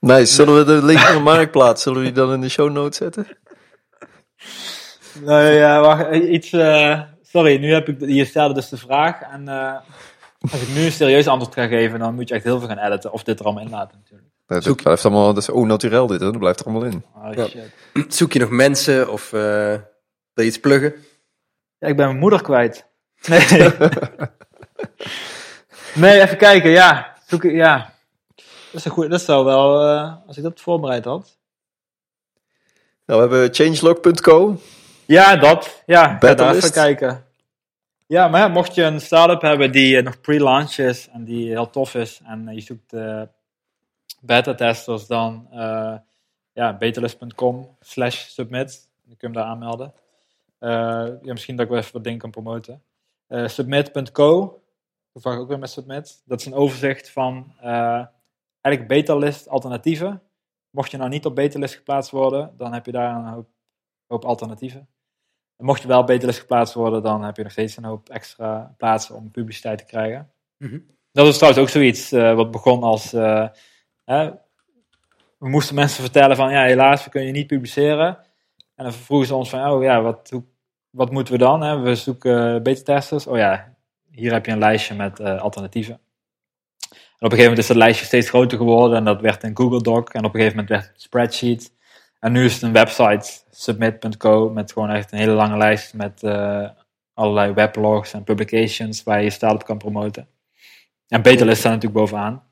Nice. 0.00 0.34
Zullen 0.34 0.56
we 0.56 0.64
de 0.64 0.84
link 0.84 0.98
naar 0.98 1.12
de 1.12 1.18
marktplaats, 1.20 1.82
zullen 1.82 1.98
we 1.98 2.04
die 2.04 2.14
dan 2.14 2.32
in 2.32 2.40
de 2.40 2.48
show 2.48 2.70
notes 2.70 2.96
zetten? 2.98 3.26
Nee, 5.20 5.54
ja, 5.54 5.80
wacht, 5.80 6.14
iets. 6.14 6.52
eh, 6.52 7.00
sorry, 7.22 7.56
nu 7.58 7.72
heb 7.72 7.88
ik. 7.88 8.00
Je 8.00 8.24
stelde 8.24 8.54
dus 8.54 8.68
de 8.68 8.76
vraag. 8.76 9.20
En 9.20 9.48
eh, 9.48 9.76
als 10.52 10.60
ik 10.62 10.68
nu 10.74 10.84
een 10.84 10.92
serieus 10.92 11.26
antwoord 11.26 11.54
ga 11.54 11.66
geven, 11.66 11.98
dan 11.98 12.14
moet 12.14 12.28
je 12.28 12.34
echt 12.34 12.44
heel 12.44 12.58
veel 12.58 12.68
gaan 12.68 12.78
editen. 12.78 13.12
Of 13.12 13.22
dit 13.22 13.38
er 13.38 13.44
allemaal 13.44 13.64
in 13.64 13.70
laten, 13.70 13.98
natuurlijk. 13.98 14.28
Dat 14.46 14.64
dat 14.64 14.76
blijft 14.82 15.04
allemaal, 15.04 15.26
dat 15.34 15.42
is 15.42 15.48
oh, 15.48 15.66
naturel 15.66 16.06
dit, 16.06 16.20
hè? 16.20 16.26
dat 16.30 16.38
blijft 16.38 16.60
er 16.60 16.66
allemaal 16.66 16.84
in. 16.88 17.04
Oh, 17.16 17.34
Ja. 17.34 17.46
shit. 17.46 18.14
Zoek 18.14 18.32
je 18.32 18.38
nog 18.38 18.50
mensen 18.50 19.10
of 19.12 19.32
eh, 19.32 19.40
wil 20.32 20.44
je 20.44 20.44
iets 20.44 20.60
pluggen? 20.60 20.94
Ja, 21.78 21.88
ik 21.88 21.96
ben 21.96 22.06
mijn 22.06 22.18
moeder 22.18 22.42
kwijt. 22.42 22.86
Nee. 23.28 23.70
nee, 25.94 26.20
even 26.20 26.36
kijken. 26.36 26.70
Ja, 26.70 27.16
zoek 27.26 27.44
ik. 27.44 27.52
Ja. 27.52 27.92
Dat 28.72 28.80
is 28.80 28.84
een 28.84 28.90
goed. 28.90 29.10
Dat 29.10 29.20
zou 29.22 29.44
wel. 29.44 29.82
eh, 29.88 30.14
als 30.26 30.36
ik 30.36 30.42
dat 30.42 30.60
voorbereid 30.60 31.04
had. 31.04 31.38
Nou, 33.06 33.28
we 33.28 33.34
hebben 33.36 33.54
changelog.co. 33.54 34.56
Ja, 35.06 35.36
dat. 35.36 35.82
Ja, 35.86 36.16
ga 36.18 36.34
daar 36.34 36.54
even 36.54 36.72
kijken. 36.72 37.24
Ja, 38.06 38.28
maar 38.28 38.40
ja, 38.40 38.48
mocht 38.48 38.74
je 38.74 38.82
een 38.82 39.00
start-up 39.00 39.40
hebben 39.40 39.72
die 39.72 39.96
eh, 39.96 40.04
nog 40.04 40.20
pre-launch 40.20 40.76
is 40.76 41.08
en 41.12 41.24
die 41.24 41.48
heel 41.48 41.70
tof 41.70 41.94
is 41.94 42.20
en 42.24 42.48
eh, 42.48 42.54
je 42.54 42.60
zoekt 42.60 42.92
eh 42.92 43.22
beta-testers, 44.20 45.06
dan 45.06 45.46
eh 45.52 45.94
ja, 46.52 46.76
betalist.com 46.76 47.76
slash 47.80 48.26
submit. 48.28 48.88
Dan 49.04 49.16
kun 49.16 49.28
je 49.30 49.34
hem 49.34 49.44
daar 49.44 49.44
aanmelden. 49.44 49.92
Eh, 50.58 50.70
ja, 51.22 51.32
misschien 51.32 51.56
dat 51.56 51.64
ik 51.64 51.70
wel 51.70 51.80
even 51.80 51.92
wat 51.92 52.04
dingen 52.04 52.18
kan 52.18 52.30
promoten. 52.30 52.82
Eh, 53.26 53.48
submit.co, 53.48 54.60
toevallig 55.12 55.38
ook 55.38 55.48
weer 55.48 55.58
met 55.58 55.70
submit. 55.70 56.22
Dat 56.24 56.40
is 56.40 56.46
een 56.46 56.54
overzicht 56.54 57.10
van 57.10 57.52
eh, 57.60 58.04
eigenlijk 58.60 58.94
betalist 58.94 59.48
alternatieven. 59.48 60.22
Mocht 60.70 60.90
je 60.90 60.96
nou 60.96 61.10
niet 61.10 61.26
op 61.26 61.34
betalist 61.34 61.74
geplaatst 61.74 62.10
worden, 62.10 62.54
dan 62.56 62.72
heb 62.72 62.86
je 62.86 62.92
daar 62.92 63.16
een 63.16 63.26
hoop, 63.26 63.48
hoop 64.06 64.24
alternatieven. 64.24 64.88
En 65.56 65.64
mocht 65.64 65.82
je 65.82 65.88
wel 65.88 66.00
op 66.00 66.06
betalist 66.06 66.38
geplaatst 66.38 66.74
worden, 66.74 67.02
dan 67.02 67.22
heb 67.24 67.36
je 67.36 67.42
nog 67.42 67.52
steeds 67.52 67.76
een 67.76 67.84
hoop 67.84 68.08
extra 68.08 68.74
plaatsen 68.76 69.14
om 69.14 69.30
publiciteit 69.30 69.78
te 69.78 69.84
krijgen. 69.84 70.32
Mhm. 70.56 70.78
Dat 71.12 71.26
is 71.26 71.36
trouwens 71.36 71.62
ook 71.62 71.68
zoiets 71.68 72.12
eh, 72.12 72.34
wat 72.34 72.50
begon 72.50 72.82
als. 72.82 73.12
eh, 73.12 73.48
hè, 74.04 74.30
we 75.38 75.48
moesten 75.48 75.74
mensen 75.74 76.02
vertellen 76.02 76.36
van 76.36 76.50
ja, 76.50 76.62
helaas, 76.62 77.04
we 77.04 77.10
kunnen 77.10 77.28
je 77.28 77.34
niet 77.34 77.46
publiceren. 77.46 78.18
En 78.74 78.84
dan 78.84 78.92
vroegen 78.92 79.26
ze 79.26 79.34
ons 79.34 79.50
van, 79.50 79.70
oh 79.70 79.82
ja, 79.82 80.02
wat, 80.02 80.30
hoe, 80.30 80.44
wat 80.90 81.10
moeten 81.10 81.32
we 81.32 81.38
dan? 81.38 81.62
Hè? 81.62 81.78
We 81.78 81.94
zoeken 81.94 82.62
beta-testers. 82.62 83.26
Oh 83.26 83.36
ja, 83.36 83.76
hier 84.10 84.32
heb 84.32 84.46
je 84.46 84.52
een 84.52 84.58
lijstje 84.58 84.94
met 84.94 85.20
eh, 85.20 85.40
alternatieven. 85.40 86.00
Op 87.26 87.32
een 87.32 87.38
gegeven 87.38 87.42
moment 87.42 87.58
is 87.58 87.66
dat 87.66 87.76
lijstje 87.76 88.06
steeds 88.06 88.28
groter 88.28 88.58
geworden 88.58 88.96
en 88.96 89.04
dat 89.04 89.20
werd 89.20 89.42
een 89.42 89.56
Google 89.56 89.82
Doc. 89.82 90.08
En 90.08 90.24
op 90.24 90.34
een 90.34 90.40
gegeven 90.40 90.50
moment 90.50 90.68
werd 90.68 90.82
het 90.82 90.94
een 90.94 91.00
spreadsheet. 91.00 91.72
En 92.20 92.32
nu 92.32 92.44
is 92.44 92.52
het 92.52 92.62
een 92.62 92.72
website, 92.72 93.30
submit.co, 93.50 94.50
met 94.50 94.72
gewoon 94.72 94.90
echt 94.90 95.12
een 95.12 95.18
hele 95.18 95.32
lange 95.32 95.56
lijst 95.56 95.94
met 95.94 96.22
eh, 96.22 96.68
allerlei 97.14 97.52
weblogs 97.52 98.12
en 98.12 98.24
publications 98.24 99.02
waar 99.02 99.18
je 99.18 99.24
je 99.24 99.30
start-up 99.30 99.64
kan 99.64 99.78
promoten. 99.78 100.28
En 101.08 101.22
Betalist 101.22 101.58
staat 101.58 101.72
natuurlijk 101.72 102.00
bovenaan. 102.00 102.42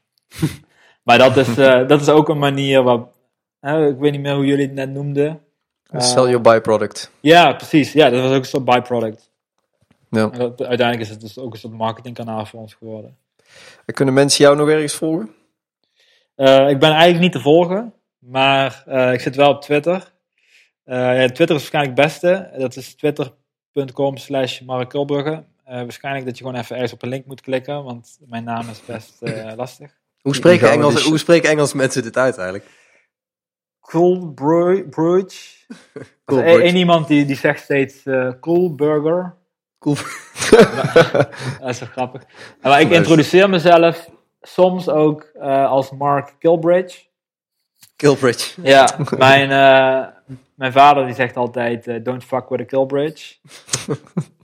maar 1.07 1.19
dat 1.19 1.37
is, 1.37 1.59
eh, 1.59 1.89
dat 1.89 2.01
is 2.01 2.09
ook 2.09 2.29
een 2.29 2.39
manier 2.39 2.83
waarop, 2.83 3.15
eh, 3.61 3.87
ik 3.87 3.99
weet 3.99 4.13
niet 4.13 4.21
meer 4.21 4.35
hoe 4.35 4.47
jullie 4.47 4.67
het 4.67 4.75
net 4.75 4.91
noemden. 4.91 5.41
Eh, 5.83 6.01
Sell 6.01 6.23
your 6.23 6.41
byproduct. 6.41 7.11
ja, 7.21 7.53
precies. 7.53 7.93
Ja, 7.93 8.11
dat 8.11 8.23
was 8.23 8.31
ook 8.31 8.39
een 8.39 8.45
soort 8.45 8.65
byproduct. 8.65 9.31
Ja. 10.11 10.31
En 10.31 10.41
uiteindelijk 10.41 11.01
is 11.01 11.09
het 11.09 11.21
dus 11.21 11.39
ook 11.39 11.53
een 11.53 11.59
soort 11.59 11.73
marketingkanaal 11.73 12.47
voor 12.47 12.61
ons 12.61 12.75
geworden. 12.75 13.17
En 13.85 13.95
kunnen 13.95 14.15
mensen 14.15 14.45
jou 14.45 14.57
nog 14.57 14.69
ergens 14.69 14.95
volgen? 14.95 15.35
Eh, 16.35 16.69
ik 16.69 16.79
ben 16.79 16.91
eigenlijk 16.91 17.21
niet 17.21 17.33
te 17.33 17.41
volgen, 17.41 17.95
maar 18.19 18.83
eh, 18.87 19.13
ik 19.13 19.21
zit 19.21 19.37
wel 19.37 19.51
op 19.51 19.63
Twitter. 19.63 20.13
Eh, 20.85 20.97
ja, 20.97 21.27
Twitter 21.27 21.57
is 21.57 21.71
waarschijnlijk 21.71 21.97
het 21.97 22.07
beste. 22.07 22.51
Dat 22.59 22.77
is 22.77 22.95
twitter.com 22.95 24.17
slash 24.17 24.61
Mark. 24.61 24.95
Eh, 24.95 25.05
waarschijnlijk 25.65 26.25
dat 26.27 26.39
je 26.39 26.45
gewoon 26.45 26.61
even 26.61 26.75
ergens 26.75 26.93
op 26.93 27.03
een 27.03 27.09
link 27.09 27.27
moet 27.27 27.41
klikken, 27.41 27.85
want 27.85 28.19
mijn 28.27 28.45
naam 28.45 28.69
is 28.69 28.85
best 28.85 29.23
eh, 29.23 29.53
lastig. 29.57 29.97
Hoe 30.21 30.35
spreken, 30.35 30.71
Engels, 30.71 30.95
dus- 30.95 31.05
hoe 31.05 31.19
spreken 31.19 31.51
Engels 31.51 31.73
mensen 31.73 32.03
dit 32.03 32.17
uit 32.17 32.37
eigenlijk? 32.37 32.71
Cool 33.81 34.35
Cool 34.35 34.85
Bridge. 34.89 35.57
Eén 36.25 36.77
iemand 36.77 37.09
die, 37.09 37.25
die 37.25 37.37
zegt 37.37 37.63
steeds 37.63 38.07
eh 38.07 38.33
Cool 38.41 38.75
Burger. 38.75 39.37
Cool. 39.79 39.97
Dat 41.61 41.69
is 41.69 41.79
wel 41.79 41.89
grappig. 41.89 42.23
Maar 42.63 42.81
ik 42.81 42.91
introduceer 42.91 43.51
mezelf 43.51 44.09
soms 44.41 44.89
ook 44.89 45.23
eh, 45.23 45.71
als 45.71 45.91
Mark 45.91 46.35
Kilbridge. 46.39 47.07
Killbridge. 47.97 48.63
Ja, 48.63 48.97
mijn, 49.19 49.51
eh, 49.51 50.07
mijn 50.55 50.73
vader 50.73 51.07
die 51.07 51.15
zegt 51.15 51.37
altijd: 51.37 51.87
eh, 51.87 51.97
Don't 52.03 52.25
fuck 52.25 52.49
with 52.49 52.61
a 52.61 52.65
Kilbridge. 52.65 53.35